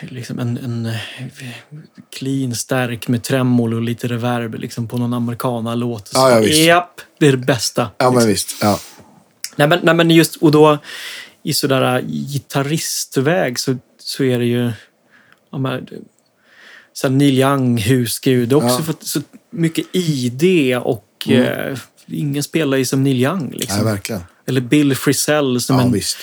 liksom 0.00 0.38
en, 0.38 0.58
en 0.58 0.92
clean, 2.12 2.54
stark 2.54 3.08
med 3.08 3.22
tremolo 3.22 3.76
och 3.76 3.82
lite 3.82 4.08
reverb 4.08 4.54
liksom, 4.54 4.88
på 4.88 4.98
någon 4.98 5.14
americana-låt. 5.14 6.08
Så, 6.08 6.18
Ja, 6.18 6.30
ja, 6.30 6.40
visst. 6.40 6.58
Japp, 6.58 7.00
det 7.18 7.26
är 7.26 7.32
det 7.32 7.38
bästa. 7.46 7.90
Ja, 7.98 8.10
men 8.10 8.26
visst. 8.26 8.56
Ja. 8.60 8.80
Nej, 9.56 9.68
men, 9.68 9.78
nej, 9.82 9.94
men 9.94 10.10
just, 10.10 10.36
och 10.36 10.52
då 10.52 10.78
i 11.42 11.52
sådär 11.52 12.00
gitarristväg 12.02 13.58
så, 13.58 13.76
så 13.98 14.24
är 14.24 14.38
det 14.38 14.44
ju... 14.44 14.72
Ja, 15.52 15.58
men, 15.58 15.86
så 16.92 17.08
här 17.08 17.14
Neil 17.14 17.38
Young, 17.38 17.78
husgud. 17.78 18.52
Också 18.52 18.68
Ja. 18.68 18.82
fått 18.82 19.02
så 19.02 19.20
mycket 19.50 19.86
ID 19.92 20.76
och 20.76 21.28
eh, 21.28 21.78
ingen 22.06 22.42
spelar 22.42 22.76
ju 22.76 22.84
som 22.84 23.02
Neil 23.04 23.20
Young. 23.22 23.50
Liksom. 23.52 23.84
Nej. 24.08 24.20
Eller 24.46 24.60
Bill 24.60 24.94
Frisell 24.96 25.60
som 25.60 25.76
Ja, 25.76 25.82
en, 25.82 25.92
visst. 25.92 26.16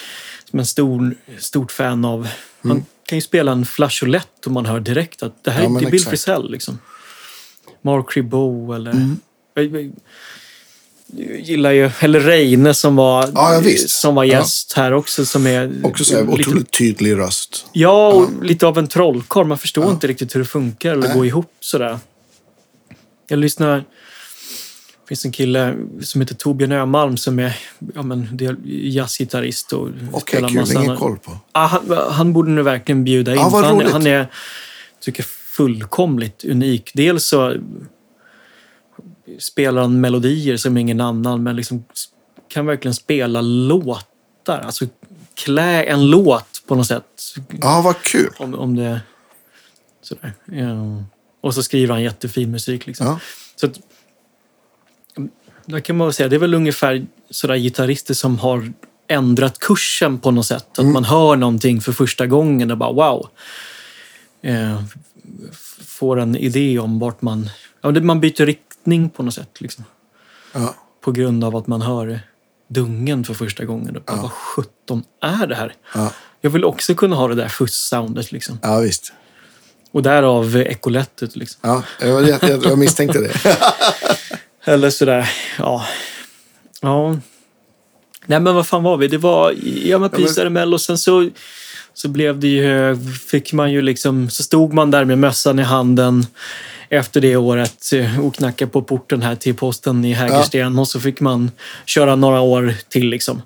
som 0.50 0.60
en 0.60 0.66
stor, 0.66 1.16
stort 1.38 1.72
fan 1.72 2.06
av. 2.06 2.20
Mm. 2.20 2.30
Man 2.62 2.86
kan 3.06 3.18
ju 3.18 3.22
spela 3.22 3.52
en 3.52 3.66
flageolett 3.66 4.46
och 4.46 4.52
man 4.52 4.66
hör 4.66 4.80
direkt 4.80 5.24
att 5.24 5.44
det 5.44 5.52
här 5.52 5.64
Ja, 5.64 5.76
är 5.76 5.80
Bill 5.80 5.94
exakt. 5.94 6.10
Frisell. 6.10 6.52
Liksom. 6.52 6.80
Mark 7.82 8.18
Ribot 8.18 8.76
eller... 8.76 8.92
Mm. 8.92 9.20
Jag, 9.54 9.66
jag 9.66 9.92
gillar 11.16 11.72
ju... 11.72 11.92
Eller 12.00 12.20
Reine 12.20 12.74
som 12.74 12.96
var, 12.96 13.30
Ja, 13.34 13.62
ja, 13.64 13.78
som 13.88 14.16
var 14.16 14.24
gäst 14.24 14.74
här 14.74 14.94
också. 14.94 15.26
Som 15.26 15.48
är 15.48 15.72
Också 15.84 16.04
så 16.04 16.16
här, 16.16 16.22
lite, 16.22 16.34
otroligt 16.34 16.72
tydlig 16.72 17.18
röst. 17.18 17.66
Ja, 17.74 18.08
och 18.08 18.44
lite 18.44 18.68
av 18.68 18.78
en 18.78 18.88
trollkarl. 18.88 19.46
Man 19.48 19.58
förstår 19.58 19.84
Ja. 19.86 19.92
inte 19.92 20.08
riktigt 20.08 20.36
hur 20.36 20.40
det 20.40 20.46
funkar 20.46 20.92
eller 20.92 21.08
Nej. 21.08 21.18
går 21.18 21.26
ihop 21.26 21.52
sådär. 21.60 22.00
Jag 23.28 23.40
lyssnar... 23.40 23.78
Det 23.78 25.10
finns 25.10 25.26
en 25.26 25.32
kille 25.32 25.76
som 26.02 26.22
heter 26.22 26.36
Torbjörn 26.36 26.72
Ömalm 26.72 27.18
som 27.18 27.40
är 27.40 27.58
ja, 27.96 28.02
men, 28.04 28.30
det 28.32 28.46
är 28.46 28.58
jazzgitarrist 28.66 29.74
Okej, 29.74 29.94
spelar 30.22 30.50
kul. 30.50 30.60
massa 30.60 30.84
Ingen 30.84 30.98
koll 30.98 31.18
på. 31.18 31.32
Ah, 31.52 31.66
han, 31.68 31.98
han 32.12 32.34
borde 32.34 32.52
nu 32.52 32.62
verkligen 32.62 33.04
bjuda 33.04 33.32
in. 33.32 33.38
Ja, 33.38 33.50
för 33.52 33.64
han, 33.64 33.86
han 33.86 34.08
är, 34.08 34.28
tycker 35.02 35.24
fullkomligt 35.58 36.46
unik. 36.46 36.92
Dels 36.94 37.24
så 37.26 37.56
spelar 39.40 39.82
han 39.82 40.02
melodier 40.02 40.58
som 40.58 40.78
ingen 40.78 41.02
annan, 41.02 41.44
men 41.44 41.56
liksom 41.56 41.86
kan 42.48 42.66
verkligen 42.66 42.96
spela 42.96 43.42
låtar. 43.42 44.60
Alltså 44.60 44.86
klä 45.36 45.84
en 45.84 46.10
låt 46.10 46.64
på 46.68 46.76
något 46.76 46.88
sätt. 46.88 47.36
Ja, 47.62 47.82
vad 47.84 48.02
kul. 48.02 48.30
Om, 48.38 48.56
om 48.56 48.76
det... 48.76 49.02
Sådär. 50.02 50.34
Ja. 50.46 51.04
Och 51.42 51.54
så 51.54 51.64
skriver 51.64 51.94
han 51.94 52.04
jättefin 52.04 52.52
musik. 52.52 52.88
Liksom. 52.88 53.08
Ja. 53.08 53.20
Så 53.56 53.66
att, 53.66 53.80
där 55.66 55.80
kan 55.80 55.98
man 55.98 56.08
väl 56.08 56.14
säga, 56.14 56.30
det 56.30 56.36
är 56.36 56.40
väl 56.40 56.54
ungefär 56.54 57.06
sådär 57.30 57.56
gitarrister 57.56 58.14
som 58.14 58.40
har 58.40 58.74
ändrat 59.08 59.60
kursen 59.60 60.20
på 60.20 60.32
något 60.32 60.46
sätt. 60.46 60.80
Att 60.80 60.86
man 60.86 61.04
hör 61.04 61.36
någonting 61.36 61.82
för 61.82 61.92
första 61.92 62.28
gången 62.28 62.72
och 62.72 62.78
bara 62.78 62.92
wow. 62.92 63.30
Eh, 64.42 64.82
får 65.86 66.20
en 66.20 66.36
idé 66.36 66.80
om 66.80 67.00
vart 67.00 67.22
man... 67.22 67.50
Ja, 67.82 67.92
man 67.92 68.20
byter 68.20 68.46
riktning 68.88 69.10
på 69.10 69.24
något 69.24 69.34
sätt. 69.34 69.62
Liksom, 69.62 69.84
Ja. 70.54 70.76
på 71.02 71.12
grund 71.12 71.44
av 71.44 71.56
att 71.56 71.68
man 71.68 71.82
hör 71.82 72.20
dungen 72.70 73.24
för 73.24 73.34
första 73.34 73.66
gången. 73.66 73.98
Bara, 74.08 74.22
Vad 74.22 74.32
sjutton 74.32 75.04
är 75.22 75.48
det 75.48 75.56
här? 75.56 75.74
Ja. 75.96 76.12
Jag 76.42 76.50
vill 76.52 76.66
också 76.66 76.96
kunna 76.96 77.16
ha 77.16 77.28
det 77.28 77.36
där 77.36 77.48
fuss-soundet. 77.48 78.32
Liksom. 78.32 78.60
ja, 78.62 78.80
visst. 78.80 79.14
Och 79.92 80.04
därav 80.04 80.56
ekolettet. 80.56 81.36
Liksom. 81.36 81.60
Ja, 81.64 81.84
jag, 82.00 82.28
jag, 82.28 82.66
jag 82.66 82.78
misstänkte 82.78 83.20
det. 83.20 83.58
Eller 84.72 84.90
sådär, 84.90 85.30
ja. 85.60 85.86
Ja. 86.82 87.18
Nej 88.26 88.40
men 88.40 88.56
vad 88.56 88.68
fan 88.68 88.84
var 88.84 88.98
vi? 88.98 89.08
Det 89.08 89.18
var, 89.18 89.54
ja 89.84 89.98
men 90.00 90.10
Peace 90.10 90.46
RML 90.46 90.74
och 90.74 90.82
sen 90.82 90.98
så, 90.98 91.30
så 91.94 92.08
blev 92.08 92.40
det 92.40 92.48
ju, 92.48 92.98
fick 93.32 93.54
man 93.54 93.72
ju 93.72 93.82
liksom, 93.82 94.30
så 94.30 94.44
stod 94.44 94.74
man 94.74 94.92
där 94.92 95.06
med 95.06 95.18
mössan 95.18 95.60
i 95.60 95.64
handen 95.64 96.26
efter 96.90 97.22
det 97.22 97.36
året 97.36 97.92
och 98.24 98.36
knackade 98.36 98.72
på 98.72 98.82
porten 98.82 99.22
här 99.22 99.36
till 99.36 99.56
posten 99.56 100.06
i 100.06 100.14
Hägersten 100.14 100.80
och 100.80 100.88
så 100.88 101.00
fick 101.00 101.20
man 101.20 101.52
köra 101.86 102.16
några 102.16 102.42
år 102.42 102.74
till 102.90 103.10
liksom. 103.10 103.42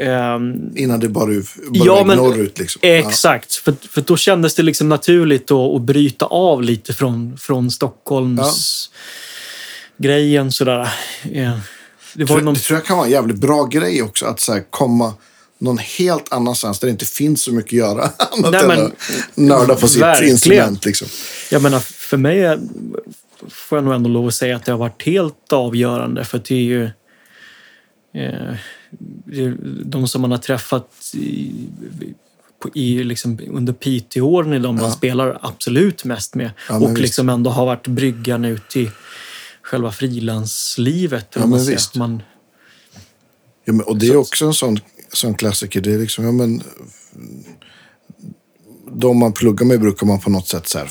Ehm, 0.00 0.76
Innan 0.76 1.00
det 1.00 1.08
bara, 1.08 1.26
bara 1.26 1.42
Ja, 1.72 2.04
men- 2.06 2.16
norrut. 2.16 2.58
Liksom. 2.58 2.80
Exakt, 2.84 3.54
för, 3.54 3.74
för 3.90 4.00
då 4.00 4.16
kändes 4.16 4.54
det 4.54 4.62
liksom 4.62 4.88
naturligt 4.88 5.50
att, 5.50 5.74
att 5.76 5.82
bryta 5.82 6.26
av 6.26 6.62
lite 6.62 6.92
från, 6.92 7.36
från 7.38 7.70
Stockholms 7.70 8.90
grejen 9.96 10.52
sådär. 10.52 10.88
Ja. 11.22 11.30
Det 12.14 12.22
Ja. 12.22 12.26
var 12.26 12.26
Tror, 12.26 12.40
någon... 12.40 12.54
Det 12.54 12.60
tror 12.60 12.76
jag 12.78 12.86
kan 12.86 12.96
vara 12.96 13.06
en 13.06 13.12
jävligt 13.12 13.36
bra 13.36 13.64
grej 13.64 14.02
också. 14.02 14.26
Att 14.26 14.40
så 14.40 14.58
komma 14.70 15.14
någon 15.60 15.78
helt 15.78 16.32
annanstans 16.32 16.78
där 16.78 16.86
det 16.86 16.92
inte 16.92 17.04
finns 17.06 17.42
så 17.42 17.52
mycket 17.52 17.68
att 17.68 17.72
göra. 17.72 18.02
Annat 18.18 18.50
Nej, 18.52 18.60
än 18.60 18.68
men- 18.68 18.86
att 18.86 18.92
nörda 19.34 19.74
på 19.74 19.88
sitt 19.88 20.02
verkligen. 20.02 20.32
instrument. 20.32 20.84
Liksom. 20.84 21.08
Jag 21.50 21.62
menar, 21.62 21.78
för 21.80 22.16
mig 22.16 22.42
är, 22.42 22.60
får 23.50 23.78
jag 23.78 23.84
nog 23.84 23.94
ändå 23.94 24.10
lov 24.10 24.26
att 24.26 24.34
säga 24.34 24.56
att 24.56 24.64
det 24.64 24.72
har 24.72 24.78
varit 24.78 25.02
helt 25.02 25.52
avgörande. 25.52 26.24
För 26.24 26.38
det 26.48 26.54
är 26.54 26.58
ju 26.62 26.84
eh, 28.14 28.54
de 29.84 30.08
som 30.08 30.20
man 30.22 30.30
har 30.30 30.38
träffat 30.38 31.10
i, 31.14 31.52
på- 32.62 32.70
i, 32.74 33.04
liksom, 33.04 33.40
under 33.48 33.72
PT-åren 33.72 34.52
är 34.52 34.58
de 34.60 34.74
man 34.76 34.84
Ja. 34.84 34.90
spelar 34.90 35.38
absolut 35.42 36.04
mest 36.04 36.34
med. 36.34 36.50
Ja, 36.68 36.76
och 36.80 36.90
visst. 36.90 37.00
liksom 37.00 37.28
ändå 37.28 37.50
har 37.50 37.66
varit 37.66 37.86
bryggan 37.86 38.44
ut 38.44 38.76
i 38.76 38.90
själva 39.62 39.92
frilanslivet. 39.92 41.26
Ja, 41.34 41.46
man. 41.46 41.60
Man, 41.94 42.22
Ja, 43.64 43.72
men, 43.72 43.86
och 43.86 43.96
det 43.96 44.06
är 44.08 44.16
också 44.16 44.46
en 44.46 44.54
sån, 44.54 44.80
sån 45.12 45.34
klassiker. 45.34 45.80
Det 45.80 45.92
är 45.92 45.98
liksom, 45.98 46.24
ja, 46.24 46.32
men, 46.32 46.62
de 48.92 49.18
man 49.18 49.32
pluggar 49.32 49.66
med 49.66 49.80
brukar 49.80 50.06
man 50.06 50.20
på 50.20 50.30
något 50.30 50.48
sätt 50.48 50.68
så 50.68 50.78
här, 50.78 50.90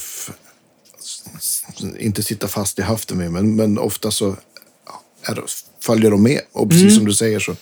inte 2.00 2.24
sitta 2.24 2.48
fast 2.48 2.80
i 2.80 2.82
höften 2.82 3.18
med, 3.18 3.32
men, 3.32 3.56
men 3.56 3.80
ofta 3.80 4.12
så 4.12 4.36
är, 5.24 5.44
följer 5.80 6.12
de 6.12 6.24
med. 6.24 6.42
Och 6.52 6.70
precis 6.70 6.96
som 6.96 7.06
du 7.06 7.14
säger 7.14 7.40
så 7.40 7.56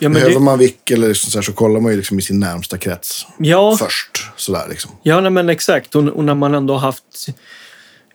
Mm. 0.00 0.12
ja, 0.12 0.14
behöver 0.14 0.40
det, 0.40 0.44
man 0.44 0.58
vick 0.58 0.90
eller 0.90 1.14
så, 1.14 1.30
så, 1.30 1.38
här, 1.38 1.42
så 1.42 1.52
kollar 1.52 1.80
man 1.80 1.92
ju 1.92 1.96
liksom 1.96 2.18
i 2.18 2.22
sin 2.22 2.40
närmsta 2.40 2.78
krets 2.78 3.26
ja, 3.38 3.76
först. 3.76 4.26
Sådär 4.36 4.66
liksom. 4.68 4.90
Ja, 5.02 5.20
nej, 5.20 5.30
men 5.30 5.48
exakt. 5.48 5.94
Och, 5.94 6.08
och 6.08 6.24
när 6.24 6.34
man 6.34 6.54
ändå 6.54 6.74
har 6.74 6.80
haft 6.80 7.28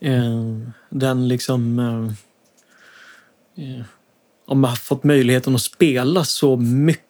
eh, 0.01 0.43
den 0.89 1.27
liksom... 1.27 1.79
Eh, 1.79 2.05
eh, 3.63 3.85
om 4.45 4.59
man 4.59 4.69
har 4.69 4.77
fått 4.77 5.03
möjligheten 5.03 5.55
att 5.55 5.61
spela 5.61 6.23
så 6.23 6.55
mycket 6.57 7.08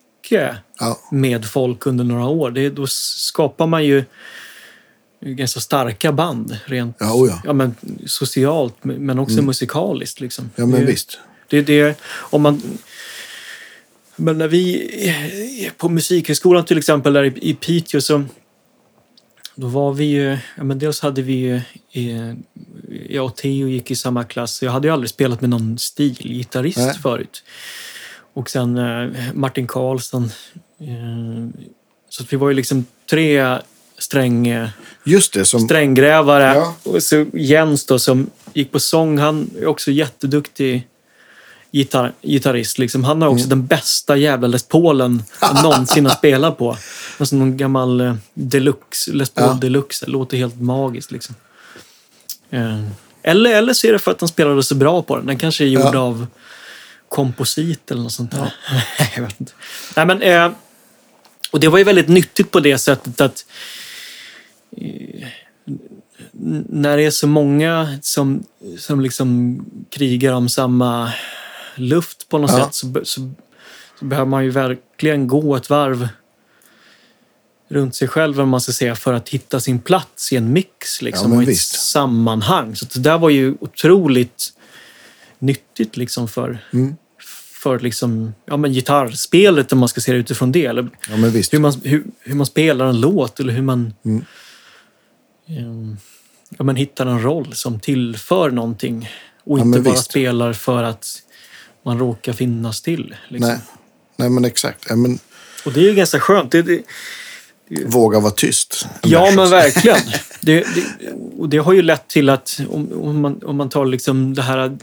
Ja, 0.80 1.00
med 1.12 1.46
folk 1.46 1.86
under 1.86 2.04
några 2.04 2.28
år. 2.28 2.52
Det, 2.52 2.70
då 2.70 2.88
skapar 2.88 3.68
man 3.68 3.86
ju 3.86 4.04
ganska 5.22 5.60
starka 5.60 6.12
band. 6.12 6.58
Rent 6.66 6.96
Ja, 7.00 7.14
oh 7.14 7.40
ja. 7.46 7.54
men, 7.54 7.76
socialt, 8.06 8.76
men 8.82 9.20
också 9.20 9.42
musikaliskt. 9.42 10.20
Liksom. 10.20 10.50
ja 10.56 10.66
men 10.66 10.80
det, 10.80 10.86
visst. 10.86 11.20
det, 11.48 11.62
det, 11.62 12.00
om 12.06 12.42
man, 12.42 12.62
men 14.16 14.38
när 14.38 14.48
vi 14.48 15.72
på 15.78 15.90
Musikhögskolan 15.90 16.66
till 16.66 16.78
exempel 16.78 17.14
där 17.14 17.24
i, 17.24 17.50
i 17.50 17.54
Piteå 17.54 18.02
så 18.02 18.24
då 19.56 19.68
var 19.68 19.94
vi 19.94 20.06
ju, 20.06 20.38
ja 20.58 20.64
men 20.64 20.80
dels 20.80 21.00
hade 21.00 21.22
vi 21.22 21.34
ju, 21.34 21.62
jag 23.10 23.26
och 23.26 23.36
Theo 23.36 23.68
gick 23.68 23.92
i 23.92 23.96
samma 23.96 24.24
klass. 24.24 24.62
Jag 24.62 24.72
hade 24.72 24.88
ju 24.88 24.94
aldrig 24.94 25.10
spelat 25.10 25.42
med 25.42 25.50
någon 25.50 25.78
stilgitarrist 25.78 27.02
förut. 27.02 27.44
Och 28.40 28.50
sen 28.50 28.78
eh, 28.78 29.10
Martin 29.34 29.68
Karlsson. 29.68 30.24
Eh, 30.82 31.62
så 32.10 32.24
vi 32.30 32.38
var 32.38 32.50
ju 32.50 32.56
liksom 32.56 32.86
tre 33.10 33.58
sträng, 33.98 34.48
eh, 34.48 34.70
Just 35.04 35.34
det, 35.34 35.46
som... 35.46 35.60
stränggrävare. 35.62 36.44
Ja. 36.56 36.76
Och 36.84 37.04
så 37.04 37.26
Jens 37.34 37.86
då 37.86 38.00
som 38.00 38.30
gick 38.54 38.72
på 38.72 38.80
sång. 38.80 39.18
Han 39.18 39.50
är 39.62 39.66
också 39.68 39.92
jätteduktig 39.92 40.88
gitarr, 41.72 42.14
gitarrist. 42.22 42.78
Liksom. 42.78 43.04
Han 43.04 43.22
har 43.22 43.30
också 43.30 43.46
Mm. 43.46 43.50
den 43.50 43.66
bästa 43.68 44.18
jävla 44.18 44.48
Les 44.48 44.64
Paulen 44.64 45.24
någonsin 45.64 46.06
har 46.06 46.16
spelat 46.16 46.58
på. 46.58 46.78
Alltså 47.18 47.36
någon 47.36 47.58
gammal 47.58 48.02
eh, 48.02 48.16
deluxe, 48.34 49.12
Les 49.14 49.30
Paul 49.30 49.48
Ja. 49.48 49.54
deluxe. 49.54 50.06
Det 50.06 50.12
låter 50.12 50.38
helt 50.38 50.62
magiskt 50.62 51.12
liksom. 51.12 51.36
Eller, 53.24 53.56
eller 53.56 53.74
så 53.74 53.88
är 53.88 53.92
det 53.94 54.00
för 54.00 54.12
att 54.12 54.22
han 54.22 54.28
spelade 54.28 54.64
så 54.64 54.76
bra 54.76 55.02
på 55.02 55.18
den. 55.18 55.26
Den 55.26 55.38
kanske 55.38 55.64
är 55.64 55.68
gjord 55.68 55.94
Ja. 55.96 56.00
av 56.00 56.28
komposit 57.10 57.92
eller 57.92 58.02
något 58.04 58.12
sånt 58.12 58.32
där. 58.32 58.54
jag 59.16 59.22
vet 59.24 59.40
inte. 59.40 59.52
Nej, 59.96 60.06
men, 60.06 60.22
eh, 60.22 60.52
och 61.52 61.60
det 61.60 61.68
var 61.68 61.78
ju 61.78 61.84
väldigt 61.84 62.08
nyttigt 62.08 62.52
på 62.52 62.60
det 62.60 62.78
sättet 62.78 63.22
att 63.22 63.46
eh, 64.78 65.28
när 66.70 66.98
det 66.98 67.04
är 67.04 67.12
så 67.12 67.28
många 67.28 67.98
som, 68.02 68.44
som 68.78 69.02
liksom 69.02 69.60
krigar 69.90 70.34
om 70.34 70.50
samma 70.50 71.12
luft 71.76 72.30
på 72.30 72.38
något 72.38 72.52
Ja. 72.52 72.66
sätt 72.66 72.76
så, 72.76 72.94
så, 73.04 73.32
så 74.00 74.06
behöver 74.06 74.30
man 74.30 74.44
ju 74.44 74.50
verkligen 74.50 75.28
gå 75.28 75.56
ett 75.56 75.70
varv 75.70 76.08
runt 77.70 77.96
sig 77.96 78.08
själv, 78.08 78.36
vad 78.36 78.48
man 78.48 78.62
ska 78.62 78.72
säga, 78.72 78.96
för 78.96 79.14
att 79.14 79.30
hitta 79.30 79.60
sin 79.60 79.80
plats 79.80 80.34
i 80.34 80.36
en 80.36 80.54
mix 80.54 81.02
liksom, 81.02 81.32
Ja, 81.32 81.38
och 81.38 81.44
ett 81.44 81.50
visst. 81.50 81.90
sammanhang. 81.92 82.76
Så 82.76 82.86
det 82.94 83.00
där 83.00 83.18
var 83.18 83.30
ju 83.30 83.56
otroligt 83.60 84.54
nyttigt 85.40 85.98
liksom 85.98 86.28
för, 86.28 86.66
Mm. 86.74 86.96
för 87.64 87.80
liksom, 87.80 88.34
ja, 88.46 88.58
men 88.58 88.74
gitarrspelet, 88.74 89.72
om 89.74 89.80
man 89.80 89.90
ska 89.90 90.02
se 90.02 90.12
det 90.12 90.18
utifrån 90.18 90.52
det. 90.52 90.66
Eller 90.66 90.90
Ja, 91.10 91.16
hur, 91.52 91.60
man, 91.60 91.74
hur, 91.84 92.04
hur 92.20 92.36
man 92.36 92.46
spelar 92.46 92.86
en 92.86 93.00
låt 93.02 93.40
eller 93.40 93.54
hur 93.54 93.62
man 93.62 93.94
Mm. 94.06 94.26
ehm, 95.48 95.98
ja, 96.58 96.64
men 96.64 96.76
hittar 96.76 97.06
en 97.06 97.22
roll 97.24 97.54
som 97.54 97.80
tillför 97.80 98.50
någonting. 98.52 99.10
Och 99.44 99.60
Ja, 99.60 99.64
inte 99.64 99.80
bara 99.80 99.92
visst. 99.94 100.06
spelar 100.06 100.54
för 100.54 100.84
att 100.84 101.08
man 101.86 102.00
råkar 102.00 102.34
finnas 102.34 102.82
till. 102.82 103.16
Liksom. 103.28 103.50
Nej. 103.50 103.60
Nej, 104.16 104.30
men 104.30 104.46
exakt. 104.46 104.86
Ja, 104.90 104.96
men, 104.96 105.20
Och 105.66 105.74
det 105.74 105.80
är 105.80 105.84
ju 105.84 105.96
ganska 105.96 106.20
skönt. 106.20 106.52
Det, 106.52 106.62
det, 106.62 106.82
våga 107.86 108.20
vara 108.20 108.32
tyst. 108.32 108.88
Ja, 109.04 109.32
men 109.36 109.50
verkligen. 109.50 109.98
Det, 110.42 110.56
det, 110.76 111.12
och 111.38 111.50
det 111.50 111.58
har 111.58 111.74
ju 111.74 111.82
lett 111.82 112.08
till 112.08 112.30
att 112.30 112.60
om, 112.70 112.92
om, 113.02 113.22
man, 113.22 113.44
om 113.44 113.58
man 113.58 113.70
tar 113.70 113.86
liksom 113.86 114.34
det 114.34 114.42
här 114.42 114.78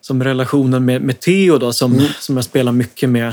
som 0.00 0.24
relationen 0.24 0.84
med, 0.84 1.02
med 1.02 1.20
Theo 1.20 1.58
då, 1.58 1.72
som, 1.72 1.92
Mm. 1.92 2.06
som 2.20 2.36
jag 2.36 2.44
spelar 2.44 2.72
mycket 2.72 3.08
med. 3.08 3.28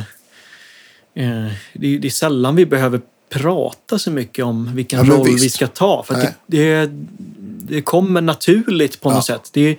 Eh, 1.16 1.48
det, 1.74 1.88
är- 1.96 2.00
det 2.00 2.08
är 2.08 2.10
sällan 2.10 2.56
vi 2.56 2.66
behöver 2.66 3.02
prata 3.30 4.00
så 4.00 4.12
mycket 4.12 4.46
om 4.46 4.76
vilken 4.76 5.06
Ja, 5.06 5.14
roll 5.14 5.26
visst. 5.28 5.46
vi 5.46 5.50
ska 5.50 5.68
ta. 5.68 6.04
För 6.04 6.14
det, 6.14 6.34
det, 6.48 6.90
det 7.74 7.82
kommer 7.82 8.22
naturligt 8.22 9.02
på 9.02 9.10
Ja. 9.10 9.16
något 9.16 9.26
sätt. 9.26 9.50
Det, 9.54 9.78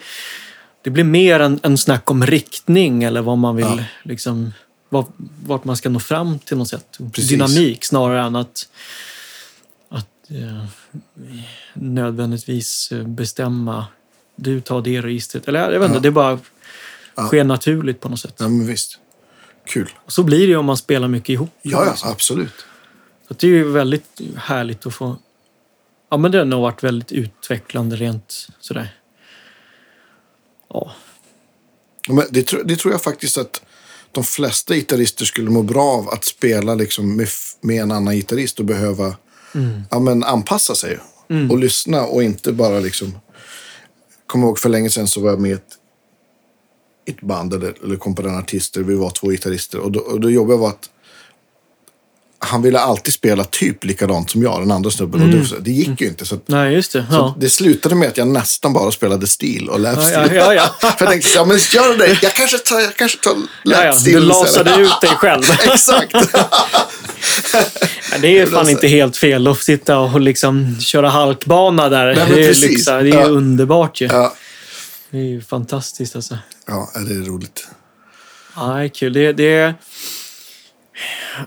det 0.83 0.91
blir 0.91 1.05
mer 1.05 1.41
en, 1.41 1.61
en 1.63 1.79
snack 1.79 2.11
om 2.11 2.27
riktning 2.27 3.03
eller 3.05 3.23
vad 3.23 3.39
man 3.39 3.57
vill, 3.57 3.65
Ja. 3.67 3.85
liksom, 4.03 4.53
vad, 4.89 5.05
vart 5.47 5.65
man 5.65 5.77
ska 5.77 5.89
nå 5.89 6.01
fram 6.01 6.39
till 6.39 6.57
något 6.57 6.69
sätt. 6.69 6.99
Precis. 7.13 7.31
Dynamik 7.31 7.85
snarare 7.85 8.23
än 8.27 8.37
att, 8.37 8.69
att 9.89 10.31
eh, 10.31 10.65
nödvändigtvis 11.75 12.93
bestämma 13.07 13.87
du 14.37 14.61
tar 14.61 14.83
det 14.83 15.01
registret. 15.03 15.49
Eller 15.49 15.73
jag 15.73 15.81
vet 15.81 15.89
inte, 15.89 16.01
det 16.01 16.11
bara 16.11 16.39
Ja. 17.19 17.27
sker 17.27 17.45
naturligt 17.45 18.01
på 18.01 18.09
något 18.09 18.21
sätt. 18.21 18.35
Ja, 18.39 18.49
men 18.49 18.67
visst. 18.67 18.99
Kul. 19.67 19.91
Och 20.05 20.13
så 20.13 20.23
blir 20.23 20.49
det 20.49 20.57
om 20.57 20.67
man 20.67 20.77
spelar 20.77 21.09
mycket 21.09 21.29
ihop. 21.29 21.51
Ja, 21.63 21.85
ja, 21.87 22.11
absolut. 22.11 22.67
Så 23.29 23.35
det 23.35 23.47
är 23.47 23.51
ju 23.51 23.71
väldigt 23.71 24.21
härligt 24.37 24.87
att 24.87 24.95
få... 24.95 25.17
Ja, 26.11 26.17
men 26.17 26.31
det 26.31 26.39
har 26.39 26.61
varit 26.61 26.85
väldigt 26.85 27.13
utvecklande 27.13 27.97
rent 27.97 28.49
sådär. 28.61 28.95
Ja, 30.71 30.93
Ja, 32.09 32.15
Men 32.15 32.25
det, 32.31 32.53
det 32.65 32.77
tror 32.77 32.95
jag 32.95 33.03
faktiskt 33.03 33.39
att 33.39 33.63
de 34.13 34.25
flesta 34.25 34.75
gitarrister 34.75 35.25
skulle 35.25 35.51
må 35.51 35.63
bra 35.63 35.85
av 35.85 36.09
att 36.09 36.25
spela 36.25 36.75
liksom 36.75 37.17
med, 37.17 37.29
med 37.61 37.83
en 37.83 37.91
annan 37.91 38.15
gitarrist 38.15 38.59
och 38.59 38.65
behöva 38.65 39.17
ja, 39.91 39.99
men 39.99 40.25
anpassa 40.25 40.75
sig 40.75 40.99
och 41.51 41.59
lyssna 41.59 42.05
och 42.05 42.23
inte 42.23 42.53
bara 42.53 42.81
liksom... 42.81 43.19
Kommer 44.27 44.47
ihåg 44.47 44.59
för 44.59 44.69
länge 44.69 44.91
sedan 44.91 45.09
så 45.09 45.21
var 45.21 45.31
jag 45.31 45.41
med 45.41 45.51
i 45.51 45.55
ett, 45.55 45.75
ett 47.09 47.21
band 47.21 47.55
eller, 47.55 47.75
eller 47.85 47.97
kom 47.97 48.15
på 48.15 48.23
den 48.23 48.39
artister. 48.39 48.81
Vi 48.81 48.95
var 48.95 49.11
två 49.11 49.29
gitarrister 49.29 49.79
och 49.79 49.93
då, 49.93 50.01
och 50.01 50.21
då 50.21 50.31
jobbade 50.31 50.59
var 50.59 50.69
att 50.69 50.91
han 52.41 52.63
ville 52.63 52.79
alltid 52.79 53.15
spela 53.15 53.45
typ 53.45 53.85
likadant 53.85 54.31
som 54.31 54.43
jag, 54.43 54.61
den 54.61 54.71
andra 54.71 54.91
snubben. 54.91 55.23
Och 55.23 55.29
det, 55.29 55.61
det 55.61 55.71
gick 55.71 56.01
ju 56.01 56.07
inte. 56.07 56.27
Så, 56.27 56.35
att, 56.35 56.49
nej 56.49 56.75
just 56.75 56.93
det. 56.93 57.07
Ja. 57.11 57.35
det 57.39 57.51
slutade 57.51 57.95
med 57.95 58.09
att 58.09 58.17
jag 58.17 58.29
nästan 58.29 58.73
bara 58.73 58.91
spelade 58.91 59.27
stil 59.27 59.69
och 59.69 59.81
läpstil. 59.81 60.15
ja, 60.15 60.35
ja, 60.35 60.55
ja. 60.55 60.75
För 60.81 61.05
jag 61.05 61.09
tänkte, 61.09 61.31
ja, 61.35 61.45
men 61.45 61.57
gör 61.57 61.99
det. 61.99 62.19
Jag 62.23 62.35
kanske 62.35 62.59
tar, 62.59 62.81
jag 62.81 62.97
kanske 62.97 63.19
tar 63.19 63.37
ja, 63.65 63.85
ja. 63.85 63.95
Du 64.05 64.21
lasade 64.21 64.81
ut 64.81 65.01
dig 65.01 65.11
själv. 65.11 65.43
Exakt. 65.65 66.13
Men 68.13 68.21
det 68.21 68.39
är 68.39 68.47
fan 68.47 68.69
inte 68.69 68.89
helt 68.89 69.17
fel 69.17 69.47
att 69.47 69.59
sitta 69.59 69.99
och 69.99 70.21
liksom 70.21 70.81
köra 70.81 71.09
halkbana 71.09 71.89
där. 71.89 72.17
men 72.17 72.29
det 72.29 72.47
är, 72.47 72.69
liksom, 72.69 73.05
det 73.05 73.11
är 73.11 73.31
underbart 73.31 74.01
ju. 74.01 74.09
Ja. 75.11 75.19
Det 75.19 75.19
är 75.19 75.29
ju 75.29 75.41
fantastiskt 75.43 76.17
alltså. 76.17 76.39
ja, 76.67 76.91
det 76.95 77.15
är 77.15 77.25
roligt. 77.25 77.69
Ja, 78.57 78.63
det 78.67 78.83
är 78.85 78.89
kul. 78.89 79.13
Det, 79.13 79.33
det, 79.33 79.75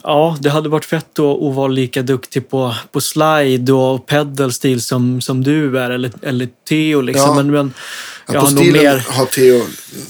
ja, 0.04 0.38
det 0.42 0.50
hade 0.50 0.70
varit 0.70 0.86
fett 0.86 1.20
att, 1.20 1.42
att 1.42 1.56
vara 1.56 1.68
lika 1.68 2.02
duktig 2.02 2.50
på, 2.50 2.76
på 2.92 3.02
slide 3.02 3.74
och 3.74 4.06
pedalstil 4.06 4.82
som, 4.82 5.22
som 5.22 5.44
du 5.44 5.80
är, 5.80 5.90
eller, 5.90 6.12
eller 6.22 6.50
Theo. 6.70 7.02
Liksom. 7.02 7.28
Ja. 7.30 7.34
Men, 7.36 7.52
men 7.52 7.74
jag 8.28 8.36
Ja, 8.36 8.42
på 8.42 8.48
stilen 8.48 8.84
mer... 8.84 9.06
har 9.10 9.26
Theo, 9.26 9.62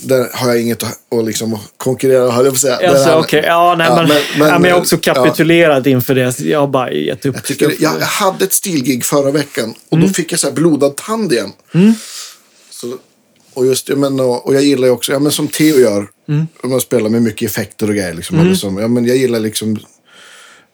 där 0.03 0.29
har 0.33 0.47
jag 0.49 0.61
inget 0.61 0.83
att, 0.83 0.99
att 1.19 1.25
liksom 1.25 1.59
konkurrera, 1.77 2.31
höll 2.31 2.45
jag 2.45 2.53
på 2.53 2.55
att 2.55 2.61
säga. 2.61 2.89
Alltså, 2.89 3.09
han- 3.09 3.19
okej. 3.19 3.43
Ja, 3.47 3.75
nej, 3.77 3.87
Ja, 3.89 3.95
men, 3.95 4.07
men- 4.07 4.21
men- 4.39 4.47
ja, 4.47 4.59
men 4.59 4.69
jag 4.69 4.75
har 4.75 4.81
också 4.81 4.97
ja. 5.01 5.13
kapitulerat 5.13 5.85
inför 5.87 6.15
det. 6.15 6.39
Jag 6.39 6.59
har 6.59 6.67
bara 6.67 6.91
gett 6.91 7.25
upp. 7.25 7.35
Jag, 7.35 7.43
tycker, 7.43 7.65
jag, 7.79 7.93
jag 7.99 8.05
hade 8.05 8.45
ett 8.45 8.53
stilgig 8.53 9.05
förra 9.05 9.31
veckan 9.31 9.73
och 9.89 9.97
Mm. 9.97 10.07
då 10.07 10.13
fick 10.13 10.31
jag 10.31 10.39
så 10.39 10.47
här 10.47 10.53
blodad 10.53 10.95
tand 10.95 11.33
igen. 11.33 11.53
Så, 12.71 12.97
och, 13.61 13.67
just, 13.67 13.87
det, 13.87 13.95
men, 13.95 14.19
och, 14.19 14.55
jag 14.55 14.63
gillar 14.63 14.87
ju 14.87 14.93
också, 14.93 15.11
ja, 15.11 15.19
men 15.19 15.31
som 15.31 15.47
Theo 15.47 15.79
gör, 15.79 16.07
Mm. 16.29 16.47
om 16.63 16.71
jag 16.71 16.81
spelar 16.81 17.09
med 17.09 17.21
mycket 17.21 17.49
effekter 17.49 17.89
och 17.89 17.95
grejer. 17.95 18.13
Liksom, 18.13 18.39
eller 18.39 18.55
som, 18.55 18.77
ja, 18.77 18.87
men 18.87 19.05
jag 19.05 19.17
gillar 19.17 19.39
liksom 19.39 19.77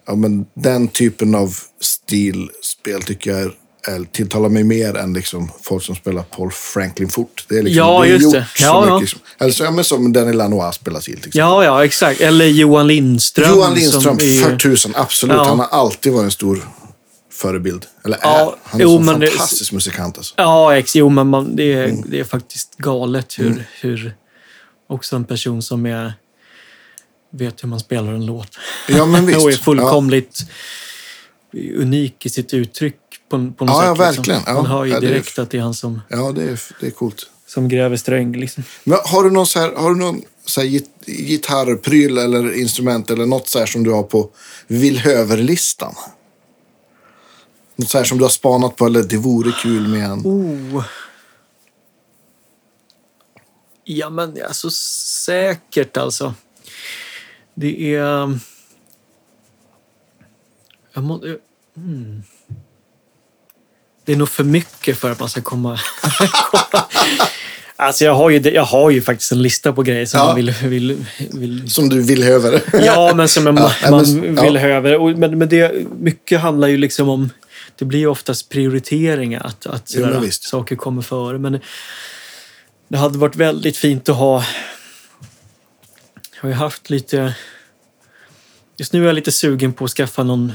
ja, 0.06 0.14
men 0.14 0.46
den 0.54 0.88
typen 0.88 1.34
av 1.34 1.56
stilspel 1.80 3.02
tycker 3.02 3.30
jag 3.30 3.40
är, 3.40 3.52
är, 3.88 4.04
tilltalar 4.12 4.48
mig 4.48 4.64
mer 4.64 4.96
än 4.96 5.12
liksom, 5.12 5.50
folk 5.62 5.84
som 5.84 5.94
spelar 5.94 6.22
Paul 6.22 6.50
Franklin 6.52 7.08
fort. 7.08 7.44
Det 7.48 7.58
är 7.58 7.62
liksom, 7.62 7.78
Ja, 7.78 8.00
det 8.02 8.08
är 8.08 8.12
just 8.12 8.24
gjort 8.24 8.34
det. 8.34 8.46
så 8.56 8.64
Ja, 8.64 8.86
ja. 8.88 8.94
mycket. 8.98 9.10
Som, 9.10 9.20
eller 9.38 9.52
så, 9.52 9.64
ja, 9.64 9.70
men 9.70 9.84
som 9.84 10.12
Danny 10.12 10.32
Lanois 10.32 10.74
spelar. 10.74 11.00
Till 11.00 11.12
exempel. 11.14 11.38
Ja, 11.38 11.64
ja, 11.64 11.84
exakt. 11.84 12.20
Eller 12.20 12.46
Johan 12.46 12.86
Lindström. 12.86 13.50
Johan 13.50 13.74
Lindström, 13.74 14.16
är 14.20 14.42
för 14.42 14.56
tusen, 14.56 14.92
absolut. 14.94 15.36
Ja. 15.36 15.44
Han 15.44 15.58
har 15.58 15.66
alltid 15.66 16.12
varit 16.12 16.24
en 16.24 16.30
stor 16.30 16.68
förebild. 17.38 17.86
Eller 18.04 18.18
Ja, 18.22 18.38
är. 18.40 18.54
Han 18.70 18.80
är 18.80 18.84
jo, 18.84 18.96
en 18.96 19.04
men 19.04 19.20
det- 19.20 19.26
fantastisk 19.26 19.72
musikant. 19.72 20.16
Alltså. 20.16 20.34
Ja, 20.36 20.76
ex, 20.76 20.96
jo, 20.96 21.08
men 21.08 21.26
man, 21.26 21.56
det, 21.56 21.72
är, 21.72 21.84
Mm. 21.84 22.04
det 22.10 22.20
är 22.20 22.24
faktiskt 22.24 22.76
galet 22.76 23.38
hur, 23.38 23.64
hur 23.80 24.14
också 24.88 25.16
en 25.16 25.24
person 25.24 25.62
som 25.62 25.86
är, 25.86 26.12
vet 27.32 27.62
hur 27.64 27.68
man 27.68 27.80
spelar 27.80 28.12
en 28.12 28.26
låt 28.26 28.48
Ja, 28.88 29.06
men 29.06 29.26
visst. 29.26 29.38
och 29.38 29.52
är 29.52 29.56
fullkomligt 29.56 30.40
unik 31.76 32.26
i 32.26 32.30
sitt 32.30 32.54
uttryck 32.54 32.96
på, 33.30 33.52
på 33.58 33.64
något 33.64 33.74
Ja, 33.74 33.80
sätt. 33.80 33.86
ja, 33.86 33.90
liksom. 33.90 34.04
verkligen. 34.04 34.40
Ja, 34.46 34.54
Man 34.54 34.66
hör 34.66 34.84
ju 34.84 34.92
ja, 34.92 35.00
det 35.00 35.06
är- 35.06 35.10
direkt 35.10 35.38
att 35.38 35.50
det 35.50 35.58
är 35.58 35.62
han 35.62 35.74
som, 35.74 36.00
Ja, 36.08 36.16
ja 36.16 36.32
det, 36.32 36.42
är, 36.42 36.60
det 36.80 36.86
är 36.86 36.90
coolt. 36.90 37.26
som 37.46 37.68
gräver 37.68 37.96
sträng. 37.96 38.36
Liksom. 38.36 38.64
Men 38.84 38.98
har 39.04 39.24
du 39.24 39.30
någon, 39.30 39.46
så 39.46 39.58
här, 39.60 39.72
har 39.76 39.90
du 39.90 39.96
någon 39.96 40.22
så 40.46 40.60
här, 40.60 40.68
git- 40.68 41.04
gitarrpryl 41.06 42.18
eller 42.18 42.52
instrument 42.60 43.10
eller 43.10 43.26
något 43.26 43.48
så 43.48 43.58
här 43.58 43.66
som 43.66 43.84
du 43.84 43.90
har 43.90 44.02
på 44.02 44.30
Villhöver-listan? 44.66 45.94
Något 47.78 47.90
så 47.90 47.98
här 47.98 48.04
som 48.04 48.18
du 48.18 48.24
har 48.24 48.30
spanat 48.30 48.76
på 48.76 48.86
eller 48.86 49.02
det 49.02 49.16
vore 49.16 49.52
kul 49.52 49.88
med 49.88 50.04
en... 50.04 50.20
Oh. 50.24 50.84
Ja, 53.84 54.10
men 54.10 54.42
alltså 54.48 54.70
säkert 54.70 55.96
alltså. 55.96 56.34
Det 57.54 57.94
är... 57.94 58.38
Jag 60.94 61.04
må, 61.04 61.20
mm. 61.76 62.22
Det 64.04 64.12
är 64.12 64.16
nog 64.16 64.28
för 64.28 64.44
mycket 64.44 64.98
för 64.98 65.10
att 65.10 65.20
man 65.20 65.28
ska 65.28 65.40
komma... 65.42 65.78
Alltså 67.80 68.04
jag 68.04 68.14
har, 68.14 68.30
ju, 68.30 68.40
jag 68.50 68.64
har 68.64 68.90
ju 68.90 69.02
faktiskt 69.02 69.32
en 69.32 69.42
lista 69.42 69.72
på 69.72 69.82
grejer 69.82 70.06
som 70.06 70.20
Ja. 70.20 70.26
man 70.26 70.36
vill, 70.36 70.50
vill, 70.62 71.04
vill 71.18 71.70
Som 71.70 71.88
du 71.88 72.02
vill 72.02 72.22
över. 72.22 72.62
Ja, 72.72 73.12
men 73.14 73.28
som 73.28 73.44
man, 73.54 73.56
Ja, 73.56 73.90
man 73.90 74.34
ja. 74.36 74.42
vill 74.42 74.56
över. 74.56 74.96
Och, 74.96 75.18
men, 75.18 75.38
men 75.38 75.48
det, 75.48 75.86
mycket 75.98 76.40
handlar 76.40 76.68
ju 76.68 76.76
liksom 76.76 77.08
om... 77.08 77.30
Det 77.78 77.84
blir 77.84 78.06
oftast 78.06 78.48
prioriteringar, 78.48 79.46
att, 79.46 79.66
att 79.66 79.92
Jo, 79.96 80.20
visst. 80.20 80.44
saker 80.44 80.76
kommer 80.76 81.02
före. 81.02 81.38
Men 81.38 81.60
det 82.88 82.98
hade 82.98 83.18
varit 83.18 83.36
väldigt 83.36 83.76
fint 83.76 84.08
att 84.08 84.16
ha... 84.16 84.44
Jag 86.34 86.42
har 86.42 86.48
ju 86.48 86.54
haft 86.54 86.90
lite... 86.90 87.34
Just 88.76 88.92
nu 88.92 89.02
är 89.02 89.06
jag 89.06 89.14
lite 89.14 89.32
sugen 89.32 89.72
på 89.72 89.84
att 89.84 89.90
skaffa 89.90 90.22
någon, 90.22 90.52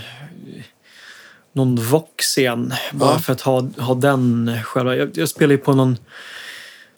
någon 1.53 1.75
Vox 1.75 2.37
igen. 2.37 2.73
Bara 2.91 3.11
Ja. 3.13 3.19
för 3.19 3.33
att 3.33 3.41
ha, 3.41 3.61
ha 3.77 3.93
den 3.95 4.51
själva. 4.63 4.95
Jag, 4.95 5.17
jag 5.17 5.29
spelar 5.29 5.51
ju 5.51 5.57
på 5.57 5.73
någon... 5.73 5.97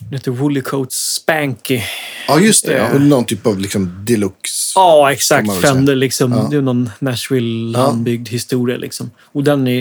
Den 0.09 0.13
heter 0.13 0.31
Woolly 0.31 0.61
Coats 0.61 1.13
Spanky. 1.15 1.81
Ja, 2.27 2.39
just 2.39 2.65
det. 2.65 2.71
Ja. 2.77 2.77
Ja. 2.89 2.93
Och 2.93 3.01
någon 3.01 3.25
typ 3.25 3.47
av 3.47 3.59
liksom 3.59 4.05
deluxe. 4.07 4.71
Ja, 4.75 5.11
exakt. 5.11 5.61
Fender 5.61 5.95
liksom. 5.95 6.31
Ja. 6.31 6.47
Det 6.51 6.57
är 6.57 6.61
någon 6.61 6.89
Nashville 6.99 7.79
Ja. 7.79 7.95
historia 8.29 8.77
liksom. 8.77 9.11
Och 9.21 9.43
den 9.43 9.67
är, 9.67 9.79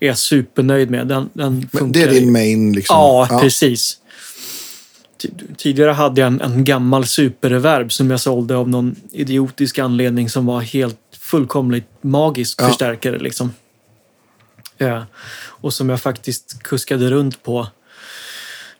är 0.00 0.06
jag 0.06 0.18
supernöjd 0.18 0.90
med. 0.90 1.06
Den, 1.06 1.30
den 1.32 1.68
det 1.92 2.02
är 2.02 2.10
din 2.10 2.32
main 2.32 2.72
liksom. 2.72 2.96
Ja, 2.96 3.38
precis. 3.42 3.96
Ti- 5.22 5.54
Tidigare 5.56 5.90
hade 5.90 6.20
jag 6.20 6.26
en, 6.28 6.40
en 6.40 6.64
gammal 6.64 7.06
superreverb 7.06 7.92
som 7.92 8.10
jag 8.10 8.20
sålde 8.20 8.56
av 8.56 8.68
någon 8.68 8.96
idiotisk 9.12 9.78
anledning 9.78 10.28
som 10.28 10.46
var 10.46 10.60
helt 10.60 10.98
fullkomligt 11.20 11.88
magisk 12.02 12.62
Ja. 12.62 12.68
förstärkare. 12.68 13.18
Liksom. 13.18 13.52
Ja. 14.78 15.06
Och 15.46 15.72
som 15.74 15.88
jag 15.88 16.00
faktiskt 16.00 16.62
kuskade 16.62 17.10
runt 17.10 17.42
på 17.42 17.66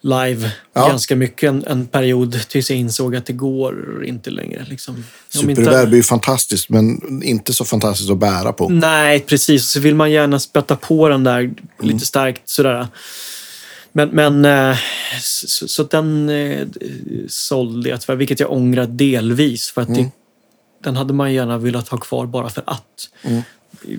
live 0.03 0.53
Ja. 0.73 0.89
ganska 0.89 1.17
mycket 1.17 1.49
en, 1.49 1.65
en 1.67 1.87
period 1.87 2.41
tills 2.49 2.71
jag 2.71 2.79
insåg 2.79 3.17
att 3.17 3.27
det 3.27 3.33
går 3.33 4.05
inte 4.07 4.31
längre. 4.31 4.67
Liksom. 4.69 5.05
Superreverb 5.29 5.93
är 5.93 5.97
ju 5.97 6.03
fantastiskt, 6.03 6.69
men 6.69 7.23
inte 7.23 7.53
så 7.55 7.65
fantastiskt 7.65 8.11
att 8.11 8.19
bära 8.19 8.53
på. 8.53 8.69
Nej, 8.69 9.21
precis. 9.21 9.67
Så 9.71 9.81
vill 9.81 9.95
man 9.95 10.11
gärna 10.11 10.39
spötta 10.39 10.77
på 10.77 11.09
den 11.09 11.25
där 11.25 11.51
lite 11.83 12.07
starkt 12.07 12.49
sådär. 12.49 12.89
Men, 13.93 14.09
men 14.09 14.45
eh, 14.45 14.77
så, 15.23 15.69
så 15.69 15.83
den 15.83 16.29
eh, 16.29 16.67
sålde 17.29 17.89
jag 17.89 18.01
tyvärr, 18.01 18.17
vilket 18.17 18.41
jag 18.41 18.53
ångrar 18.53 18.87
delvis. 18.87 19.71
För 19.71 19.83
att 19.83 19.95
det, 19.95 20.11
den 20.85 20.97
hade 20.97 21.13
man 21.13 21.33
gärna 21.33 21.59
velat 21.59 21.89
ha 21.89 21.99
kvar 21.99 22.27
bara 22.27 22.49
för 22.51 22.63
att. 22.67 23.09
I- 23.25 23.99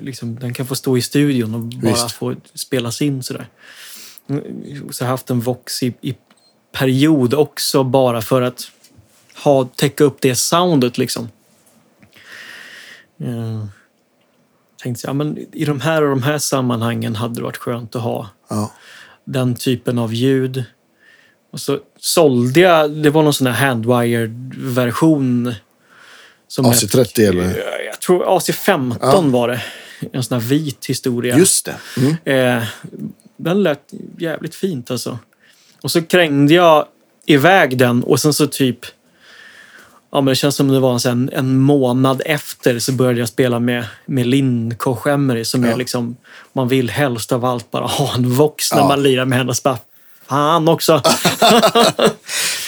Liksom, 0.00 0.38
den 0.38 0.54
kan 0.54 0.66
få 0.66 0.74
stå 0.74 0.96
i 0.98 1.02
studion 1.02 1.54
och 1.54 1.60
bara 1.60 1.92
Visst. 1.92 2.12
få 2.12 2.34
spelas 2.54 3.02
in 3.02 3.22
sådär. 3.22 3.46
Så 4.90 5.04
haft 5.04 5.30
en 5.30 5.40
Vox 5.40 5.82
i, 5.82 5.94
i 6.00 6.14
period 6.72 7.34
också 7.34 7.84
bara 7.84 8.22
för 8.22 8.42
att 8.42 8.62
ha, 9.44 9.64
täcka 9.64 10.04
upp 10.04 10.16
det 10.20 10.34
soundet 10.34 10.98
liksom. 10.98 11.28
Eh, 13.20 13.64
tänkte 14.82 15.06
ja, 15.06 15.12
men 15.12 15.38
i 15.52 15.64
de 15.64 15.80
här 15.80 16.02
och 16.02 16.10
de 16.10 16.22
här 16.22 16.38
sammanhangen 16.38 17.16
hade 17.16 17.34
det 17.34 17.42
varit 17.42 17.56
skönt 17.56 17.96
att 17.96 18.02
ha 18.02 18.28
Ja. 18.50 18.72
den 19.24 19.54
typen 19.54 19.98
av 19.98 20.14
ljud. 20.14 20.64
Och 21.52 21.60
så 21.60 21.78
sålde 21.98 22.60
jag, 22.60 22.90
det 22.90 23.10
var 23.10 23.22
någon 23.22 23.34
sån 23.34 23.46
här 23.46 23.66
handwired-version. 23.66 25.54
som 26.48 26.64
jag- 26.64 26.74
AC30 26.74 27.28
eller? 27.28 27.62
Jag 27.86 28.00
tror 28.00 28.24
AC15 28.38 29.30
var 29.30 29.48
det. 29.48 29.62
En 30.12 30.22
sån 30.22 30.40
här 30.40 30.48
vit 30.48 30.86
historia. 30.86 31.38
Just 31.38 31.64
det. 31.66 31.76
Mm. 31.96 32.16
Eh, 32.58 32.64
den 33.42 33.62
lät 33.62 33.92
jävligt 34.18 34.54
fint 34.54 34.90
alltså. 34.90 35.18
Och 35.82 35.90
så 35.90 36.02
krängde 36.02 36.54
jag 36.54 36.86
iväg 37.26 37.78
den 37.78 38.02
och 38.04 38.20
sen 38.20 38.34
så 38.34 38.46
typ... 38.46 38.78
Ja, 40.14 40.20
men 40.20 40.26
det 40.26 40.34
känns 40.34 40.56
som 40.56 40.68
det 40.68 40.80
var 40.80 41.06
en, 41.08 41.30
en 41.32 41.58
månad 41.60 42.22
efter 42.26 42.78
så 42.78 42.92
började 42.92 43.18
jag 43.18 43.28
spela 43.28 43.60
med, 43.60 43.84
med 44.06 44.26
Linn 44.26 44.74
Koch 44.76 45.06
Emery 45.06 45.44
som 45.44 45.64
Ja. 45.64 45.70
är 45.72 45.76
liksom... 45.76 46.16
Man 46.52 46.68
vill 46.68 46.90
helst 46.90 47.32
av 47.32 47.44
allt 47.44 47.70
bara 47.70 47.86
ha 47.86 48.14
en 48.14 48.30
Vox 48.34 48.72
när 48.72 48.78
Ja. 48.80 48.88
man 48.88 49.02
lirar 49.02 49.24
med 49.24 49.38
henne. 49.38 49.54
Så 49.54 49.60
bara, 49.64 49.78
fan 50.28 50.68
också! 50.68 51.02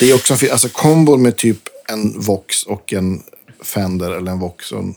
Det 0.00 0.10
är 0.10 0.14
också 0.14 0.32
en 0.32 0.38
fin, 0.38 0.52
alltså 0.52 0.68
kombon 0.68 1.22
med 1.22 1.36
typ 1.36 1.58
en 1.92 2.20
Vox 2.20 2.62
och 2.62 2.92
en 2.92 3.22
Fender 3.64 4.10
eller 4.10 4.32
en 4.32 4.38
Vox 4.38 4.72
och 4.72 4.78
en, 4.78 4.94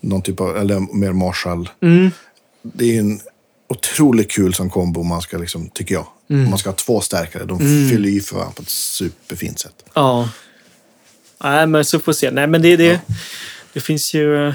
någon 0.00 0.22
typ 0.22 0.40
av, 0.40 0.56
eller 0.56 0.94
mer 0.96 1.12
Marshall. 1.12 1.68
Mm. 1.82 2.10
Det 2.62 2.96
är 2.96 3.00
en 3.00 3.20
otroligt 3.72 4.30
kul 4.30 4.54
som 4.54 4.70
kombo 4.70 5.02
man 5.02 5.22
ska 5.22 5.38
liksom, 5.38 5.68
tycker 5.70 5.94
jag. 5.94 6.06
Mm. 6.30 6.44
Om 6.44 6.50
man 6.50 6.58
ska 6.58 6.68
ha 6.70 6.76
två 6.76 7.00
stärkare. 7.00 7.44
De 7.44 7.58
fyller 7.90 8.08
i 8.08 8.20
för 8.20 8.34
varandra 8.36 8.52
på 8.56 8.62
ett 8.62 8.68
superfint 8.68 9.58
sätt. 9.58 9.84
Ja. 9.94 10.28
Nej, 11.44 11.66
men 11.66 11.84
så 11.84 11.98
får 12.00 12.12
vi 12.12 12.16
se. 12.16 12.30
Nej, 12.30 12.46
men 12.46 12.62
det, 12.62 12.76
det, 12.76 13.00
det 13.72 13.80
finns 13.80 14.14
ju... 14.14 14.48
eh, 14.48 14.54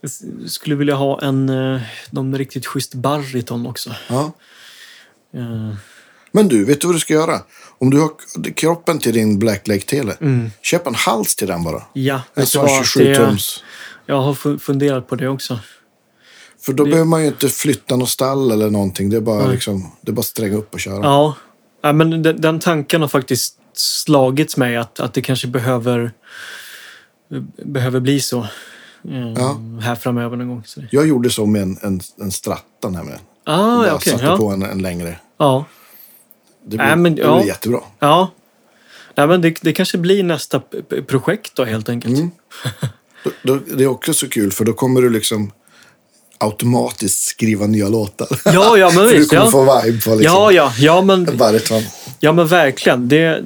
Jag 0.00 0.10
skulle 0.50 0.74
vilja 0.74 0.94
ha 0.94 1.20
en 1.22 1.48
eh, 1.48 1.80
någon 2.10 2.38
riktigt 2.38 2.66
schysst 2.66 2.94
bariton 2.94 3.66
också. 3.66 3.94
Ja. 4.08 4.32
Eh, 5.34 5.74
Men 6.32 6.48
du, 6.48 6.64
vet 6.64 6.80
du 6.80 6.86
vad 6.86 6.96
du 6.96 7.00
ska 7.00 7.14
göra? 7.14 7.40
Om 7.78 7.90
du 7.90 8.00
har 8.00 8.10
kroppen 8.54 8.98
till 8.98 9.12
din 9.14 9.38
Black 9.38 9.68
Lake 9.68 9.80
Tele, 9.86 10.16
köp 10.62 10.86
en 10.86 10.94
hals 10.94 11.36
till 11.36 11.46
den 11.48 11.64
bara. 11.64 11.82
Ja, 11.92 12.22
En 12.34 12.46
sån 12.46 12.62
vad? 12.66 12.86
27 12.86 13.04
Det- 13.04 13.16
tums. 13.16 13.62
Jag 14.06 14.20
har 14.22 14.34
fu- 14.34 14.58
funderat 14.58 15.08
på 15.08 15.14
det 15.16 15.28
också. 15.28 15.58
För 16.66 16.72
då 16.72 16.84
behöver 16.84 17.04
man 17.04 17.20
ju 17.22 17.26
inte 17.28 17.48
flytta 17.48 17.96
något 17.96 18.08
stall 18.08 18.50
eller 18.50 18.70
någonting. 18.70 19.10
Det 19.10 19.16
är 19.16 19.20
bara, 19.20 19.42
Nej. 19.44 19.52
liksom, 19.52 19.92
det 20.00 20.10
är 20.10 20.12
bara 20.12 20.20
att 20.20 20.26
stränga 20.26 20.56
upp 20.56 20.74
och 20.74 20.80
köra. 20.80 21.00
Ja, 21.04 21.34
ja 21.82 21.92
men 21.92 22.22
den, 22.22 22.40
den 22.40 22.58
tanken 22.60 23.00
har 23.00 23.08
faktiskt 23.08 23.58
slagits 23.72 24.56
mig 24.56 24.76
att, 24.76 25.00
att 25.00 25.14
det 25.14 25.22
kanske 25.22 25.46
behöver, 25.48 26.12
behöver 27.64 28.00
bli 28.00 28.20
så. 28.20 28.38
eh, 28.40 29.32
Ja. 29.36 29.60
Här 29.82 29.94
framöver 29.94 30.36
någon 30.36 30.48
gång. 30.48 30.62
Så 30.66 30.80
det- 30.80 30.86
Jag 30.90 31.06
gjorde 31.08 31.30
så 31.30 31.46
med 31.46 31.62
en, 31.62 31.78
en, 31.82 32.00
en 32.20 32.32
stratta 32.32 32.88
nämligen. 32.90 33.20
Ah, 33.44 33.76
bara 33.76 33.86
ja, 33.86 33.94
okej. 33.94 34.12
satte 34.12 34.24
ja. 34.24 34.36
på 34.36 34.48
en, 34.48 34.62
en 34.62 34.82
längre. 34.82 35.18
ja. 35.38 35.64
Det 36.68 36.76
Nej, 36.76 36.86
blev, 36.86 36.98
men, 36.98 37.14
det 37.14 37.22
ja. 37.22 37.34
blev 37.36 37.46
jättebra. 37.46 37.80
Ja. 37.98 38.30
Nej, 39.14 39.26
men 39.26 39.40
det, 39.40 39.54
det 39.62 39.72
kanske 39.72 39.98
blir 39.98 40.22
nästa 40.22 40.62
projekt 41.06 41.52
då 41.54 41.64
helt 41.64 41.88
enkelt. 41.88 42.16
Mm. 42.18 42.30
Då, 43.24 43.54
då, 43.54 43.60
det 43.76 43.84
är 43.84 43.88
också 43.88 44.14
så 44.14 44.28
kul 44.28 44.52
för 44.52 44.64
då 44.64 44.72
kommer 44.72 45.02
du 45.02 45.10
liksom 45.10 45.52
automatiskt 46.38 47.22
skriva 47.22 47.66
nya 47.66 47.88
låtar. 47.88 48.28
Ja, 48.44 48.76
ja, 48.76 48.86
men 48.86 48.94
för 49.06 49.12
du 49.12 49.18
visst. 49.18 49.30
kommer 49.30 49.44
Ja. 49.44 49.50
få 49.50 49.82
vibe 49.82 50.00
på 50.02 50.10
liksom 50.14 50.22
Ja, 50.24 50.52
ja, 50.52 50.72
ja, 50.78 51.02
men, 51.02 51.26
ja, 52.20 52.32
men 52.32 52.46
verkligen. 52.46 53.08
Det, 53.08 53.42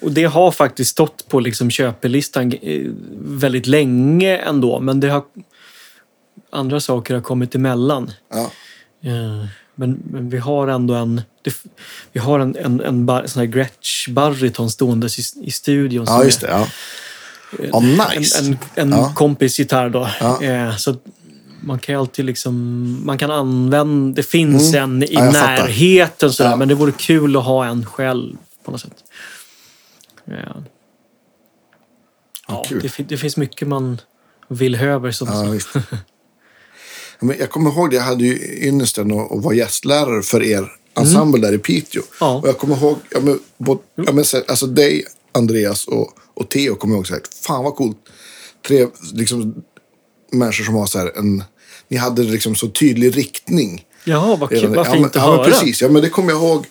och 0.00 0.12
det 0.12 0.24
har 0.24 0.52
faktiskt 0.52 0.90
stått 0.90 1.28
på 1.28 1.40
liksom 1.40 1.70
köpelistan 1.70 2.52
eh, 2.62 2.80
väldigt 3.18 3.66
länge 3.66 4.36
ändå. 4.36 4.80
Men 4.80 5.00
det 5.00 5.08
har, 5.08 5.22
andra 6.52 6.80
saker 6.80 7.14
har 7.14 7.20
kommit 7.20 7.54
emellan. 7.54 8.10
Ja. 8.32 8.50
Eh, 9.10 9.44
Men, 9.74 9.98
men 10.10 10.30
vi 10.30 10.38
har 10.38 10.68
ändå 10.68 10.94
en, 10.94 11.22
det, 11.42 11.54
vi 12.12 12.20
har 12.20 12.40
en, 12.40 12.56
en, 12.56 12.80
en 12.80 13.06
bar, 13.06 13.24
sån 13.26 13.40
här 13.40 13.46
Gretsch 13.46 14.08
bariton 14.08 14.70
stående 14.70 15.06
i, 15.06 15.46
i 15.46 15.50
studion. 15.50 16.04
ja, 16.08 16.24
just 16.24 16.40
det. 16.40 16.48
Ja. 16.50 16.66
Ja, 17.72 17.80
nice. 17.80 18.38
En, 18.38 18.46
en, 18.46 18.58
en 18.74 18.90
Ja. 18.90 19.12
kompis 19.16 19.58
gitarr 19.58 19.88
då. 19.88 20.08
Ja. 20.20 20.76
Så 20.78 20.96
man 21.62 21.78
kan 21.78 21.94
ju 21.94 22.00
alltid 22.00 22.24
liksom, 22.24 22.54
man 23.06 23.18
kan 23.18 23.30
använda, 23.30 24.14
det 24.16 24.22
finns 24.22 24.74
en 24.74 25.02
i 25.02 25.06
Mm. 25.16 25.24
Ja, 25.24 25.24
jag 25.24 25.32
närheten 25.32 26.32
sådär, 26.32 26.50
Ja. 26.50 26.56
men 26.56 26.68
det 26.68 26.74
vore 26.74 26.92
kul 26.92 27.36
att 27.36 27.44
ha 27.44 27.66
en 27.66 27.86
själv 27.86 28.36
på 28.64 28.70
något 28.70 28.80
sätt. 28.80 29.04
Ja. 30.24 30.62
Ja, 32.48 32.64
det, 32.70 33.08
det 33.08 33.16
finns 33.16 33.36
mycket 33.36 33.68
man 33.68 34.00
vill 34.48 34.76
höver 34.76 35.10
som 35.10 35.28
Ja, 35.28 35.80
Men 37.20 37.36
jag 37.38 37.50
kommer 37.50 37.70
ihåg 37.70 37.90
det, 37.90 37.96
jag 37.96 38.02
hade 38.02 38.24
ju 38.24 38.66
ynnesten 38.68 39.12
att 39.12 39.44
vara 39.44 39.54
gästlärare 39.54 40.22
för 40.22 40.42
er 40.42 40.68
ensemble 40.94 41.40
där 41.40 41.52
i 41.54 41.58
Piteå. 41.58 42.02
Mm. 42.02 42.08
Ja. 42.20 42.34
Och 42.34 42.48
jag 42.48 42.58
kommer 42.58 42.76
ihåg, 42.76 42.98
ja, 43.10 43.20
men, 43.20 43.38
både, 43.58 43.80
ja, 43.94 44.12
men, 44.12 44.24
så- 44.24 44.42
alltså 44.48 44.66
dig, 44.66 45.04
Andreas 45.32 45.88
och, 45.88 46.12
och 46.34 46.48
Theo 46.48 46.74
kommer 46.74 46.94
jag 46.94 46.98
ihåg 46.98 47.06
så 47.06 47.14
här, 47.14 47.22
fan 47.46 47.64
vad 47.64 47.74
coolt. 47.76 47.96
Tre 48.66 48.86
liksom, 49.12 49.62
människor 50.32 50.64
som 50.64 50.74
har 50.74 50.86
så 50.86 50.98
här 50.98 51.18
en, 51.18 51.44
ni 51.88 51.96
hade 51.96 52.22
liksom 52.22 52.54
så 52.54 52.68
tydlig 52.68 53.16
riktning. 53.16 53.84
Jaha, 54.04 54.36
vad, 54.36 54.48
kul, 54.48 54.66
vad 54.66 54.78
ja, 54.78 54.84
fint 54.84 54.94
men, 54.94 55.04
att 55.04 55.14
ja, 55.14 55.20
höra. 55.20 55.36
men 55.36 55.50
precis, 55.50 55.82
ja 55.82 55.88
men 55.88 56.02
det 56.02 56.08
kommer 56.08 56.30
jag 56.32 56.42
ihåg 56.42 56.66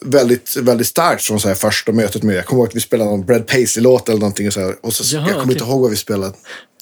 väldigt, 0.00 0.56
väldigt 0.56 0.86
starkt 0.86 1.22
från 1.22 1.40
så 1.40 1.48
här 1.48 1.54
första 1.54 1.92
mötet 1.92 2.22
med. 2.22 2.36
Jag 2.36 2.46
kommer 2.46 2.60
ihåg 2.60 2.68
att 2.68 2.76
vi 2.76 2.80
spelade 2.80 3.10
någon 3.10 3.26
Brad 3.26 3.46
Paisley-låt 3.46 4.08
eller 4.08 4.20
någonting. 4.20 4.46
Och 4.46 4.52
så 4.52 4.60
här, 4.60 4.76
och 4.80 4.92
så, 4.92 5.16
Jaha, 5.16 5.22
jag 5.22 5.32
kommer 5.32 5.44
okej. 5.44 5.52
inte 5.52 5.64
ihåg 5.64 5.80
vad 5.80 5.90
vi 5.90 5.96
spelade 5.96 6.32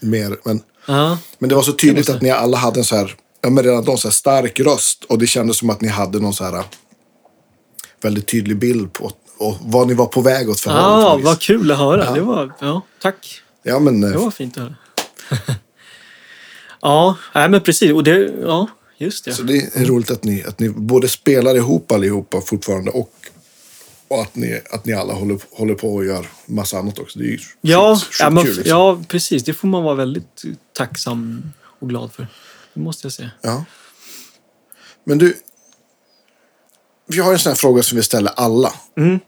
mer. 0.02 0.36
Men, 0.44 0.60
Ja, 0.88 1.18
men 1.38 1.48
det 1.48 1.54
var 1.54 1.62
så 1.62 1.72
tydligt 1.72 2.08
att 2.08 2.22
ni 2.22 2.30
alla 2.30 2.56
hade 2.56 2.80
en 2.80 2.84
så 2.84 2.96
här, 2.96 3.16
ja 3.42 3.50
men 3.50 3.64
redan 3.64 3.84
då, 3.84 3.96
så 3.96 4.08
här 4.08 4.12
stark 4.12 4.60
röst. 4.60 5.04
Och 5.04 5.18
det 5.18 5.26
kändes 5.26 5.56
som 5.56 5.70
att 5.70 5.80
ni 5.80 5.88
hade 5.88 6.18
någon 6.18 6.34
så 6.34 6.44
här 6.44 6.64
väldigt 8.02 8.26
tydlig 8.26 8.58
bild 8.58 8.92
på 8.92 9.12
och 9.38 9.56
vad 9.60 9.88
ni 9.88 9.94
var 9.94 10.06
på 10.06 10.20
väg 10.20 10.50
åt 10.50 10.60
för 10.60 10.70
på 10.70 10.76
ah, 10.76 11.16
vad 11.16 11.40
kul 11.40 11.72
att 11.72 11.78
höra. 11.78 12.04
Ja. 12.04 12.12
Det 12.12 12.20
var, 12.20 12.52
ja, 12.60 12.82
tack. 13.02 13.42
Ja 13.62 13.78
men, 13.78 14.04
eh, 14.04 14.10
Det 14.10 14.18
var 14.18 14.30
fint 14.30 14.56
att 14.56 14.62
höra. 14.62 14.74
ja, 16.80 17.16
nej, 17.34 17.48
men 17.48 17.60
precis. 17.60 17.92
Och 17.92 18.04
det, 18.04 18.34
ja, 18.42 18.68
just 18.98 19.24
det. 19.24 19.32
så 19.32 19.42
det 19.42 19.76
är 19.76 19.84
roligt 19.84 20.10
att 20.10 20.24
ni, 20.24 20.44
att 20.44 20.58
ni 20.58 20.68
både 20.68 21.08
spelar 21.08 21.56
ihop 21.56 21.92
allihopa 21.92 22.40
fortfarande 22.40 22.90
och, 22.90 23.12
och 24.08 24.22
att, 24.22 24.34
ni, 24.36 24.60
att 24.70 24.84
ni 24.84 24.92
alla 24.92 25.12
håller, 25.14 25.38
håller 25.50 25.74
på 25.74 25.94
och 25.94 26.04
gör 26.04 26.26
massa 26.46 26.78
annat 26.78 26.98
också. 26.98 27.18
Det 27.18 27.24
är 27.24 27.28
ju 27.28 27.38
Ja, 27.60 27.94
sjukt- 27.94 28.04
sjukt 28.06 28.20
ja, 28.20 28.30
men, 28.30 28.44
kul, 28.44 28.56
liksom. 28.56 28.70
ja, 28.78 29.02
precis. 29.08 29.44
Det 29.44 29.54
får 29.54 29.68
man 29.68 29.82
vara 29.82 29.94
väldigt 29.94 30.42
tacksam 30.76 31.52
och 31.80 31.88
glad 31.88 32.12
för. 32.12 32.26
Det 32.74 32.80
måste 32.80 33.06
jag 33.06 33.12
säga. 33.12 33.30
Ja. 33.42 33.64
Men 35.04 35.18
du, 35.18 35.36
vi 37.06 37.18
har 37.18 37.32
en 37.32 37.38
sån 37.38 37.50
här 37.50 37.56
fråga 37.56 37.82
som 37.82 37.96
vi 37.96 38.02
ställer 38.02 38.32
alla. 38.36 38.72
Mm. 38.96 39.18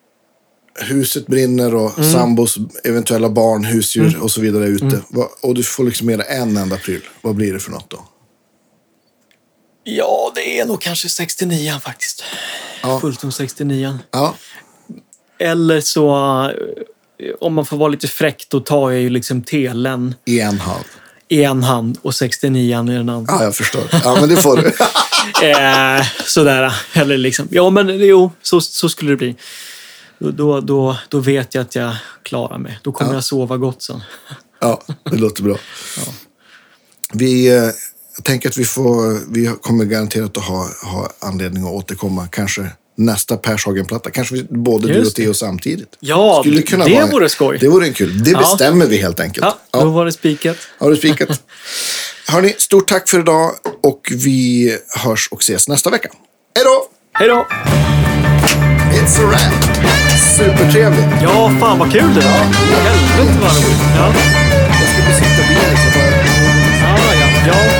Huset 0.78 1.26
brinner 1.26 1.74
och 1.74 2.04
sambos 2.04 2.56
eventuella 2.84 3.28
barn, 3.30 3.64
husdjur 3.64 4.08
Mm. 4.08 4.22
och 4.22 4.30
så 4.30 4.40
vidare 4.40 4.64
är 4.64 4.68
ute. 4.68 5.00
Vad- 5.08 5.28
Och 5.42 5.54
du 5.54 5.62
får 5.62 5.84
liksom 5.84 6.06
med 6.06 6.18
dig 6.18 6.26
en 6.30 6.56
enda 6.56 6.76
pryl. 6.76 7.00
Vad 7.22 7.34
blir 7.34 7.52
det 7.52 7.60
för 7.60 7.70
något 7.70 7.90
då? 7.90 8.04
Ja, 9.84 10.32
det 10.34 10.60
är 10.60 10.66
nog 10.66 10.80
kanske 10.80 11.08
69 11.08 11.80
faktiskt. 11.84 12.22
Ja. 12.82 13.00
Fulltom 13.00 13.32
69 13.32 13.98
Ja, 14.10 14.34
Eller 15.38 15.80
så, 15.80 16.08
eh, 17.18 17.34
om 17.40 17.54
man 17.54 17.66
får 17.66 17.76
vara 17.76 17.88
lite 17.88 18.08
fräck, 18.08 18.46
då 18.50 18.60
tar 18.60 18.90
jag 18.90 19.00
ju 19.00 19.10
liksom 19.10 19.42
telen 19.42 20.14
i 20.26 20.40
en 20.40 20.58
hand. 20.58 20.84
i 21.28 21.42
en 21.44 21.62
hand 21.62 21.98
och 22.02 22.14
69 22.14 22.90
i 22.90 22.94
den 22.94 23.08
andra. 23.08 23.32
Ja, 23.32 23.44
jag 23.44 23.56
förstår. 23.56 23.82
Ja, 24.04 24.16
men 24.20 24.28
det 24.28 24.36
får 24.36 24.56
du. 24.56 24.72
Eh, 25.42 26.04
sådär. 26.26 26.74
Eller 26.92 27.18
liksom, 27.18 27.48
ja 27.50 27.70
men 27.70 27.88
jo, 27.98 28.32
så, 28.42 28.60
så 28.60 28.88
skulle 28.88 29.10
det 29.10 29.16
bli. 29.16 29.36
Då, 30.20 30.30
då, 30.30 30.60
då, 30.60 30.96
då 31.08 31.18
vet 31.18 31.54
jag 31.54 31.62
att 31.62 31.74
jag 31.74 31.96
klarar 32.22 32.58
mig. 32.58 32.78
Då 32.82 32.92
kommer 32.92 33.10
Ja. 33.10 33.16
jag 33.16 33.24
sova 33.24 33.56
gott 33.56 33.82
sen. 33.82 34.02
Ja, 34.60 34.82
det 35.10 35.16
låter 35.16 35.42
bra. 35.42 35.56
Vi, 37.12 37.56
eh, 37.56 37.68
tänker 38.22 38.48
att 38.48 38.56
vi, 38.56 38.64
får, 38.64 39.32
vi 39.32 39.46
kommer 39.62 39.84
garanterat 39.84 40.36
att 40.36 40.44
ha, 40.44 40.68
ha 40.84 41.10
anledning 41.20 41.62
att 41.62 41.70
återkomma. 41.72 42.26
Kanske 42.32 42.66
nästa 42.96 43.36
Pershagen-platta. 43.36 44.10
Kanske 44.10 44.34
vi- 44.34 44.46
både 44.50 44.86
du 44.88 44.94
Just 44.94 45.10
och 45.10 45.14
Theo 45.14 45.34
samtidigt. 45.34 45.96
Ja, 46.00 46.42
Skulle 46.44 46.62
kunna 46.62 46.84
det 46.84 46.94
vara 46.94 47.06
vore 47.06 47.28
skoj. 47.28 47.58
Det 47.60 47.68
vore 47.68 47.86
en 47.86 47.92
kul. 47.94 48.22
Det 48.24 48.30
Ja. 48.30 48.38
bestämmer 48.38 48.86
vi 48.86 48.96
helt 48.96 49.20
enkelt. 49.20 49.46
Ja, 49.46 49.58
Ja. 49.72 49.80
då 49.84 49.90
var 49.90 50.04
det 50.04 50.12
spikat. 50.12 50.56
Har 50.78 50.90
du 50.90 50.96
spikat? 50.96 51.42
Hörni, 52.28 52.54
stort 52.58 52.88
tack 52.88 53.08
för 53.08 53.18
idag 53.20 53.50
och 53.82 54.12
vi 54.14 54.76
hörs 55.04 55.28
och 55.30 55.40
ses 55.42 55.68
nästa 55.68 55.90
vecka. 55.90 56.08
Hej 56.56 56.64
då! 56.64 56.86
Hej 57.12 57.28
då! 57.28 57.46
It's 58.94 59.24
a 59.24 59.28
wrap! 59.30 59.99
Supertrevligt. 60.40 61.06
Ja, 61.22 61.50
fan 61.60 61.78
vad 61.78 61.92
kul 61.92 62.14
det 62.14 62.20
var. 62.20 62.44
Helvete 62.88 63.38
vad 63.42 63.50
roligt. 63.50 63.82
Ja, 63.96 64.12
Jag 64.80 64.88
ska 64.88 65.02
besikta 65.06 65.42
bilen. 65.48 65.76
Så 65.76 65.98
bara... 65.98 66.10
ja, 66.80 67.14
ja. 67.20 67.52
ja. 67.52 67.79